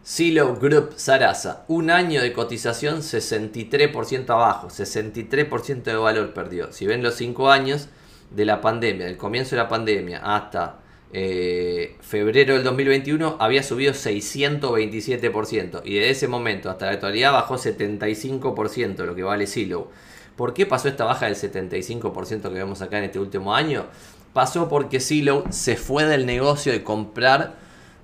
Silo 0.06 0.56
Group 0.58 0.94
Sarasa, 0.98 1.66
un 1.68 1.90
año 1.90 2.22
de 2.22 2.32
cotización 2.32 3.00
63% 3.00 4.30
abajo, 4.30 4.68
63% 4.68 5.82
de 5.82 5.96
valor 5.96 6.32
perdió. 6.32 6.72
Si 6.72 6.86
ven 6.86 7.02
los 7.02 7.16
5 7.16 7.50
años 7.50 7.90
de 8.30 8.46
la 8.46 8.62
pandemia, 8.62 9.08
del 9.08 9.18
comienzo 9.18 9.56
de 9.56 9.64
la 9.64 9.68
pandemia 9.68 10.22
hasta 10.24 10.78
eh, 11.12 11.96
febrero 12.02 12.54
del 12.54 12.64
2021, 12.64 13.38
había 13.40 13.64
subido 13.64 13.94
627% 13.94 15.82
y 15.84 15.96
de 15.96 16.12
ese 16.12 16.28
momento 16.28 16.70
hasta 16.70 16.86
la 16.86 16.92
actualidad 16.92 17.32
bajó 17.32 17.56
75% 17.56 19.06
lo 19.06 19.16
que 19.16 19.24
vale 19.24 19.48
Silo. 19.48 19.90
¿Por 20.36 20.54
qué 20.54 20.68
pasó 20.68 20.88
esta 20.88 21.06
baja 21.06 21.26
del 21.26 21.36
75% 21.36 22.44
que 22.44 22.50
vemos 22.50 22.84
acá 22.84 23.00
en 23.00 23.06
este 23.06 23.18
último 23.18 23.56
año? 23.56 23.88
Pasó 24.34 24.70
porque 24.70 25.00
Silo 25.00 25.46
se 25.50 25.76
fue 25.76 26.06
del 26.06 26.28
negocio 26.28 26.72
de 26.72 26.84
comprar 26.84 27.56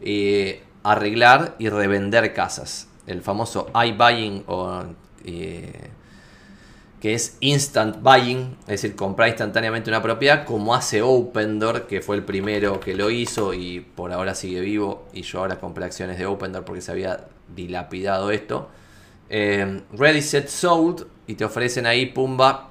eh, 0.01 0.63
arreglar 0.83 1.55
y 1.59 1.69
revender 1.69 2.33
casas. 2.33 2.87
El 3.07 3.21
famoso 3.21 3.71
iBuying 3.73 4.43
o 4.47 4.83
eh, 5.25 5.89
que 7.01 7.15
es 7.15 7.37
instant 7.39 7.97
buying, 8.01 8.57
es 8.61 8.81
decir, 8.81 8.95
comprar 8.95 9.29
instantáneamente 9.29 9.89
una 9.89 10.03
propiedad, 10.03 10.45
como 10.45 10.75
hace 10.75 11.01
Opendoor, 11.01 11.87
que 11.87 12.01
fue 12.01 12.15
el 12.15 12.23
primero 12.23 12.79
que 12.79 12.93
lo 12.93 13.09
hizo 13.09 13.55
y 13.55 13.79
por 13.79 14.11
ahora 14.11 14.35
sigue 14.35 14.61
vivo. 14.61 15.07
Y 15.11 15.23
yo 15.23 15.39
ahora 15.39 15.59
compré 15.59 15.85
acciones 15.85 16.19
de 16.19 16.27
Opendoor 16.27 16.63
porque 16.63 16.81
se 16.81 16.91
había 16.91 17.25
dilapidado 17.55 18.29
esto. 18.29 18.69
Eh, 19.29 19.81
ready, 19.93 20.21
set, 20.21 20.47
sold, 20.47 21.07
y 21.25 21.35
te 21.35 21.43
ofrecen 21.43 21.87
ahí, 21.87 22.05
pumba, 22.05 22.69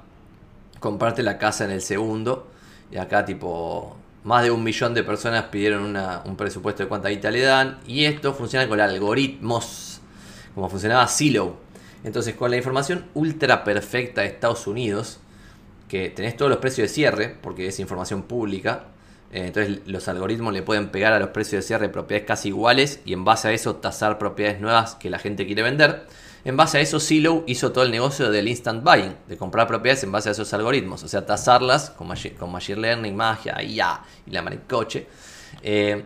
comprarte 0.79 1.23
la 1.23 1.37
casa 1.37 1.65
en 1.65 1.71
el 1.71 1.81
segundo. 1.81 2.47
Y 2.89 2.97
acá, 2.97 3.25
tipo, 3.25 3.97
más 4.23 4.43
de 4.43 4.51
un 4.51 4.63
millón 4.63 4.93
de 4.93 5.03
personas 5.03 5.45
pidieron 5.45 5.97
un 6.25 6.35
presupuesto 6.35 6.83
de 6.83 6.89
cuánta 6.89 7.09
guita 7.09 7.31
le 7.31 7.41
dan. 7.41 7.79
Y 7.87 8.05
esto 8.05 8.33
funciona 8.33 8.67
con 8.67 8.79
algoritmos, 8.79 10.01
como 10.53 10.69
funcionaba 10.69 11.07
Silo. 11.07 11.57
Entonces, 12.03 12.35
con 12.35 12.51
la 12.51 12.57
información 12.57 13.05
ultra 13.13 13.63
perfecta 13.63 14.21
de 14.21 14.27
Estados 14.27 14.67
Unidos, 14.67 15.19
que 15.87 16.09
tenés 16.09 16.37
todos 16.37 16.49
los 16.49 16.59
precios 16.59 16.87
de 16.87 16.93
cierre, 16.93 17.35
porque 17.41 17.67
es 17.67 17.79
información 17.79 18.23
pública. 18.23 18.85
Eh, 19.31 19.47
entonces, 19.47 19.81
los 19.85 20.07
algoritmos 20.07 20.53
le 20.53 20.61
pueden 20.61 20.89
pegar 20.89 21.13
a 21.13 21.19
los 21.19 21.29
precios 21.29 21.63
de 21.63 21.67
cierre 21.67 21.87
de 21.87 21.93
propiedades 21.93 22.27
casi 22.27 22.49
iguales 22.49 23.01
y 23.05 23.13
en 23.13 23.23
base 23.23 23.47
a 23.47 23.51
eso 23.51 23.75
tasar 23.75 24.17
propiedades 24.17 24.61
nuevas 24.61 24.95
que 24.95 25.09
la 25.09 25.19
gente 25.19 25.45
quiere 25.45 25.63
vender. 25.63 26.05
En 26.43 26.57
base 26.57 26.79
a 26.79 26.81
eso, 26.81 26.99
Silo 26.99 27.43
hizo 27.45 27.71
todo 27.71 27.83
el 27.83 27.91
negocio 27.91 28.31
del 28.31 28.47
instant 28.47 28.83
buying, 28.83 29.15
de 29.27 29.37
comprar 29.37 29.67
propiedades 29.67 30.03
en 30.03 30.11
base 30.11 30.29
a 30.29 30.31
esos 30.31 30.51
algoritmos, 30.53 31.03
o 31.03 31.07
sea, 31.07 31.25
tasarlas 31.25 31.91
con, 31.91 32.07
Machine 32.07 32.81
Learning, 32.81 33.15
magia, 33.15 33.61
IA 33.61 34.01
y 34.25 34.31
la 34.31 34.41
maricoche. 34.41 35.07
Eh, 35.61 36.03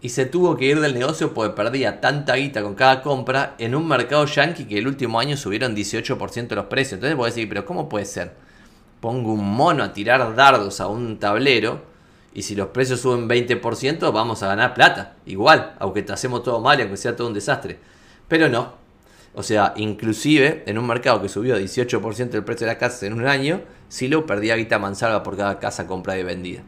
y 0.00 0.08
se 0.08 0.26
tuvo 0.26 0.56
que 0.56 0.66
ir 0.66 0.80
del 0.80 0.94
negocio 0.94 1.32
porque 1.32 1.54
perdía 1.54 2.00
tanta 2.00 2.34
guita 2.34 2.62
con 2.62 2.74
cada 2.74 3.02
compra 3.02 3.54
en 3.58 3.74
un 3.74 3.88
mercado 3.88 4.26
yankee 4.26 4.64
que 4.64 4.78
el 4.78 4.86
último 4.86 5.18
año 5.18 5.36
subieron 5.36 5.74
18% 5.74 6.54
los 6.54 6.66
precios. 6.66 6.94
Entonces 6.94 7.16
vos 7.16 7.26
decir, 7.26 7.48
pero 7.48 7.64
¿cómo 7.64 7.88
puede 7.88 8.04
ser? 8.04 8.34
Pongo 9.00 9.32
un 9.32 9.48
mono 9.56 9.82
a 9.82 9.92
tirar 9.92 10.34
dardos 10.34 10.80
a 10.80 10.86
un 10.86 11.18
tablero 11.18 11.82
y 12.34 12.42
si 12.42 12.54
los 12.54 12.68
precios 12.68 13.00
suben 13.00 13.28
20% 13.28 14.12
vamos 14.12 14.42
a 14.42 14.48
ganar 14.48 14.74
plata. 14.74 15.14
Igual, 15.24 15.74
aunque 15.78 16.02
te 16.02 16.12
hacemos 16.12 16.42
todo 16.42 16.60
mal 16.60 16.78
y 16.78 16.82
aunque 16.82 16.96
sea 16.96 17.16
todo 17.16 17.28
un 17.28 17.34
desastre. 17.34 17.78
Pero 18.28 18.48
no. 18.48 18.85
O 19.36 19.44
sea, 19.44 19.74
inclusive 19.76 20.64
en 20.66 20.78
un 20.78 20.86
mercado 20.88 21.22
que 21.22 21.28
subió 21.28 21.56
18% 21.56 22.34
el 22.34 22.42
precio 22.42 22.66
de 22.66 22.72
las 22.72 22.80
casas 22.80 23.04
en 23.04 23.12
un 23.12 23.26
año, 23.26 23.60
Silo 23.88 24.26
perdía 24.26 24.56
guita 24.56 24.80
mansalva 24.80 25.22
por 25.22 25.36
cada 25.36 25.60
casa 25.60 25.86
comprada 25.86 26.18
y 26.18 26.24
vendida 26.24 26.64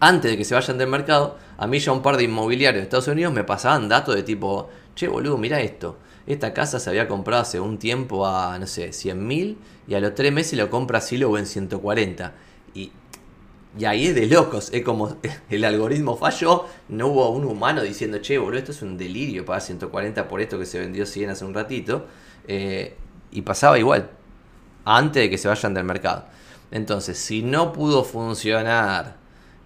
antes 0.00 0.30
de 0.30 0.36
que 0.36 0.44
se 0.44 0.54
vayan 0.54 0.76
del 0.76 0.88
mercado, 0.88 1.38
a 1.56 1.66
mí 1.66 1.78
ya 1.78 1.92
un 1.92 2.02
par 2.02 2.16
de 2.16 2.24
inmobiliarios 2.24 2.80
de 2.80 2.84
Estados 2.84 3.08
Unidos 3.08 3.32
me 3.32 3.44
pasaban 3.44 3.88
datos 3.88 4.14
de 4.14 4.22
tipo, 4.22 4.68
che 4.94 5.08
boludo, 5.08 5.38
mira 5.38 5.60
esto, 5.60 5.96
esta 6.26 6.52
casa 6.52 6.78
se 6.78 6.90
había 6.90 7.08
comprado 7.08 7.42
hace 7.42 7.58
un 7.58 7.78
tiempo 7.78 8.26
a, 8.26 8.58
no 8.58 8.66
sé, 8.66 8.92
100 8.92 9.26
mil 9.26 9.58
y 9.86 9.94
a 9.94 10.00
los 10.00 10.14
tres 10.14 10.32
meses 10.32 10.58
lo 10.58 10.68
compra 10.68 11.00
Silo 11.00 11.36
en 11.38 11.46
140. 11.46 12.32
Y, 12.74 12.92
y 13.76 13.84
ahí 13.86 14.06
es 14.06 14.14
de 14.14 14.26
locos, 14.26 14.70
es 14.72 14.82
como 14.82 15.16
el 15.50 15.64
algoritmo 15.64 16.16
falló, 16.16 16.66
no 16.88 17.08
hubo 17.08 17.30
un 17.30 17.44
humano 17.44 17.82
diciendo, 17.82 18.18
che 18.18 18.38
boludo, 18.38 18.58
esto 18.58 18.72
es 18.72 18.82
un 18.82 18.96
delirio 18.96 19.44
pagar 19.44 19.62
140 19.62 20.28
por 20.28 20.40
esto 20.40 20.58
que 20.58 20.66
se 20.66 20.78
vendió 20.78 21.06
100 21.06 21.30
hace 21.30 21.44
un 21.44 21.54
ratito. 21.54 22.06
Eh, 22.46 22.96
y 23.32 23.42
pasaba 23.42 23.78
igual, 23.78 24.10
antes 24.84 25.24
de 25.24 25.30
que 25.30 25.38
se 25.38 25.48
vayan 25.48 25.74
del 25.74 25.84
mercado. 25.84 26.26
Entonces, 26.70 27.18
si 27.18 27.42
no 27.42 27.72
pudo 27.72 28.04
funcionar 28.04 29.16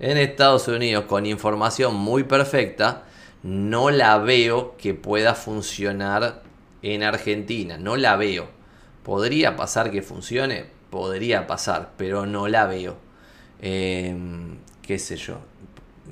en 0.00 0.16
Estados 0.16 0.68
Unidos 0.68 1.04
con 1.04 1.26
información 1.26 1.94
muy 1.94 2.24
perfecta, 2.24 3.04
no 3.42 3.90
la 3.90 4.18
veo 4.18 4.76
que 4.78 4.94
pueda 4.94 5.34
funcionar 5.34 6.42
en 6.82 7.02
Argentina. 7.02 7.76
No 7.76 7.96
la 7.96 8.16
veo. 8.16 8.48
¿Podría 9.02 9.56
pasar 9.56 9.90
que 9.90 10.02
funcione? 10.02 10.66
Podría 10.90 11.46
pasar, 11.46 11.92
pero 11.96 12.26
no 12.26 12.48
la 12.48 12.66
veo. 12.66 13.07
Em, 13.60 14.58
¿Qué 14.82 14.98
sé 14.98 15.16
yo? 15.16 15.38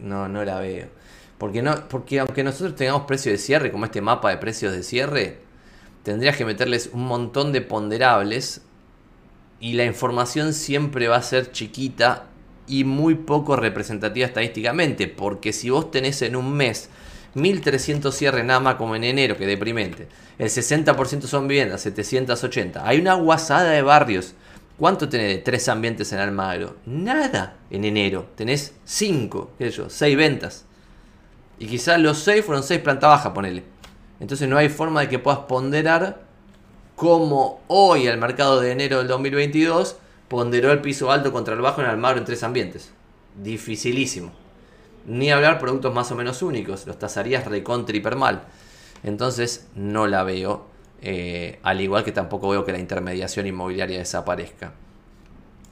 No, 0.01 0.29
no 0.29 0.45
la 0.45 0.61
veo. 0.61 0.89
Porque, 1.39 1.63
no, 1.63 1.89
porque 1.89 2.21
aunque 2.21 2.43
nosotros 2.43 2.77
tengamos 2.77 3.03
precios 3.03 3.33
de 3.33 3.39
cierre, 3.39 3.71
como 3.71 3.85
este 3.85 4.01
mapa 4.01 4.31
de 4.31 4.39
precios 4.39 4.73
de 4.73 4.83
cierre, 4.83 5.39
tendrías 6.03 6.37
que 6.37 6.45
meterles 6.45 6.91
un 6.93 7.07
montón 7.07 7.53
de 7.53 7.61
ponderables 7.61 8.63
y 9.61 9.75
la 9.75 9.85
información 9.85 10.55
siempre 10.55 11.09
va 11.09 11.17
a 11.17 11.23
ser 11.23 11.53
chiquita 11.53 12.27
y 12.67 12.85
muy 12.85 13.15
poco 13.15 13.57
representativa 13.57 14.27
estadísticamente, 14.27 15.09
porque 15.09 15.53
si 15.53 15.71
vos 15.71 15.91
tenés 15.91 16.23
en 16.23 16.37
un 16.37 16.53
mes 16.53 16.91
1300 17.35 18.15
cierres 18.15 18.45
nada 18.45 18.61
más 18.61 18.75
como 18.77 18.97
en 18.97 19.05
enero, 19.05 19.37
que 19.37 19.47
deprimente, 19.47 20.09
el 20.39 20.49
60% 20.49 21.23
son 21.23 21.49
viviendas, 21.49 21.83
780, 21.83 22.87
hay 22.87 22.99
una 22.99 23.15
guasada 23.15 23.71
de 23.71 23.83
barrios. 23.83 24.35
¿Cuánto 24.79 25.09
tenés 25.09 25.29
de 25.29 25.39
tres 25.39 25.69
ambientes 25.69 26.13
en 26.13 26.19
Almagro? 26.19 26.77
Nada 26.85 27.57
en 27.71 27.85
enero. 27.85 28.27
Tenés 28.35 28.75
cinco, 28.85 29.53
qué 29.57 29.71
sé 29.71 29.77
yo, 29.79 29.91
seis 29.91 30.17
ventas. 30.17 30.67
Y 31.59 31.67
quizás 31.67 31.99
los 31.99 32.19
seis 32.19 32.45
fueron 32.45 32.63
seis 32.63 32.81
planta 32.81 33.09
baja, 33.09 33.33
ponele. 33.33 33.65
Entonces 34.21 34.49
no 34.49 34.59
hay 34.59 34.69
forma 34.69 35.01
de 35.01 35.09
que 35.09 35.19
puedas 35.19 35.41
ponderar 35.41 36.21
como 36.95 37.61
hoy 37.69 38.07
el 38.07 38.19
mercado 38.19 38.61
de 38.61 38.73
enero 38.73 38.99
del 38.99 39.09
2022 39.09 39.97
ponderó 40.29 40.73
el 40.73 40.81
piso 40.81 41.11
alto 41.11 41.33
contra 41.33 41.55
el 41.55 41.61
bajo 41.61 41.81
en 41.81 41.87
Almagro 41.89 42.19
en 42.19 42.25
tres 42.25 42.43
ambientes. 42.43 42.93
Dificilísimo. 43.43 44.33
Ni 45.07 45.31
hablar 45.31 45.59
productos 45.59 45.95
más 45.95 46.11
o 46.11 46.17
menos 46.17 46.43
únicos. 46.43 46.87
Los 46.87 46.99
tasarías 46.99 47.47
recontra 47.47 47.97
hiper. 47.97 48.17
Entonces 49.05 49.69
no 49.75 50.07
la 50.07 50.23
veo. 50.23 50.67
Eh, 51.03 51.59
al 51.63 51.81
igual 51.81 52.05
que 52.05 52.13
tampoco 52.13 52.49
veo 52.49 52.65
que 52.65 52.73
la 52.73 52.79
intermediación 52.79 53.47
inmobiliaria 53.47 53.99
desaparezca. 53.99 54.73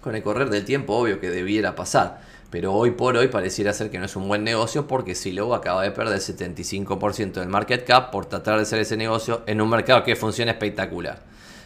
Con 0.01 0.15
el 0.15 0.23
correr 0.23 0.51
del 0.51 0.65
tiempo, 0.65 0.95
obvio 0.95 1.21
que 1.21 1.31
debiera 1.31 1.75
pasar. 1.75 2.21
Pero 2.51 2.73
hoy 2.73 2.93
por 2.93 3.17
hoy 3.17 3.29
pareciera 3.29 3.73
ser 3.73 3.91
que 3.91 3.99
no 3.99 4.05
es 4.05 4.15
un 4.15 4.29
buen 4.29 4.45
negocio 4.45 4.87
porque 4.87 5.17
Silo 5.17 5.53
acaba 5.55 5.83
de 5.83 5.91
perder 5.91 6.15
el 6.15 6.21
75% 6.21 7.33
del 7.33 7.49
market 7.49 7.85
cap 7.85 8.13
por 8.13 8.27
tratar 8.27 8.57
de 8.57 8.63
hacer 8.63 8.79
ese 8.79 8.97
negocio 8.97 9.43
en 9.47 9.61
un 9.61 9.69
mercado 9.69 10.05
que 10.05 10.15
funciona 10.15 10.53
espectacular. 10.53 11.23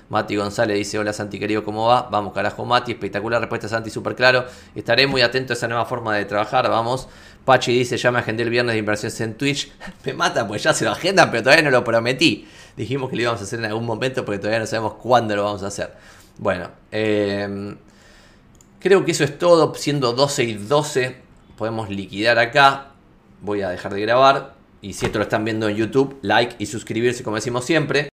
Mati 0.09 0.36
González 0.36 0.78
dice, 0.78 0.98
hola 0.98 1.12
Santi 1.12 1.38
querido, 1.38 1.62
¿cómo 1.62 1.86
va? 1.86 2.09
Vamos 2.11 2.32
carajo 2.32 2.64
Mati, 2.64 2.92
espectacular 2.92 3.40
respuesta 3.40 3.68
Santi, 3.68 3.90
súper 3.90 4.14
claro. 4.14 4.46
Estaré 4.74 5.06
muy 5.06 5.20
atento 5.20 5.52
a 5.52 5.54
esa 5.54 5.68
nueva 5.68 5.84
forma 5.84 6.16
de 6.16 6.24
trabajar, 6.24 6.70
vamos. 6.70 7.09
Pachi 7.49 7.72
dice, 7.72 7.96
ya 7.96 8.11
me 8.11 8.18
agendé 8.18 8.42
el 8.42 8.51
viernes 8.51 8.74
de 8.74 8.78
inversiones 8.80 9.18
en 9.22 9.32
Twitch. 9.32 9.72
me 10.05 10.12
mata, 10.12 10.46
pues 10.46 10.62
ya 10.62 10.74
se 10.74 10.84
lo 10.84 10.90
agendan, 10.90 11.30
pero 11.30 11.44
todavía 11.44 11.64
no 11.64 11.70
lo 11.70 11.82
prometí. 11.82 12.46
Dijimos 12.76 13.09
que 13.09 13.16
lo 13.16 13.22
íbamos 13.22 13.40
a 13.40 13.44
hacer 13.44 13.59
en 13.61 13.64
algún 13.64 13.86
momento 13.86 14.22
porque 14.22 14.38
todavía 14.38 14.59
no 14.59 14.66
sabemos 14.66 14.96
cuándo 14.96 15.34
lo 15.34 15.44
vamos 15.44 15.62
a 15.62 15.68
hacer. 15.68 15.94
Bueno, 16.36 16.70
em, 16.92 17.78
creo 18.80 19.03
que 19.03 19.12
eso 19.12 19.24
es 19.24 19.38
todo. 19.38 19.74
Siendo 19.76 20.12
12 20.12 20.44
y 20.44 20.55
12, 20.57 21.16
podemos 21.57 21.88
liquidar 21.88 22.38
acá. 22.38 22.88
Voy 23.40 23.62
a 23.62 23.70
dejar 23.70 23.94
de 23.94 24.03
grabar. 24.03 24.55
Y 24.82 24.92
si 24.92 25.07
esto 25.07 25.16
lo 25.16 25.22
están 25.22 25.46
viendo 25.46 25.70
en 25.70 25.76
YouTube, 25.76 26.18
like 26.20 26.57
y 26.59 26.66
suscribirse 26.66 27.24
como 27.24 27.36
decimos 27.36 27.64
siempre. 27.64 28.11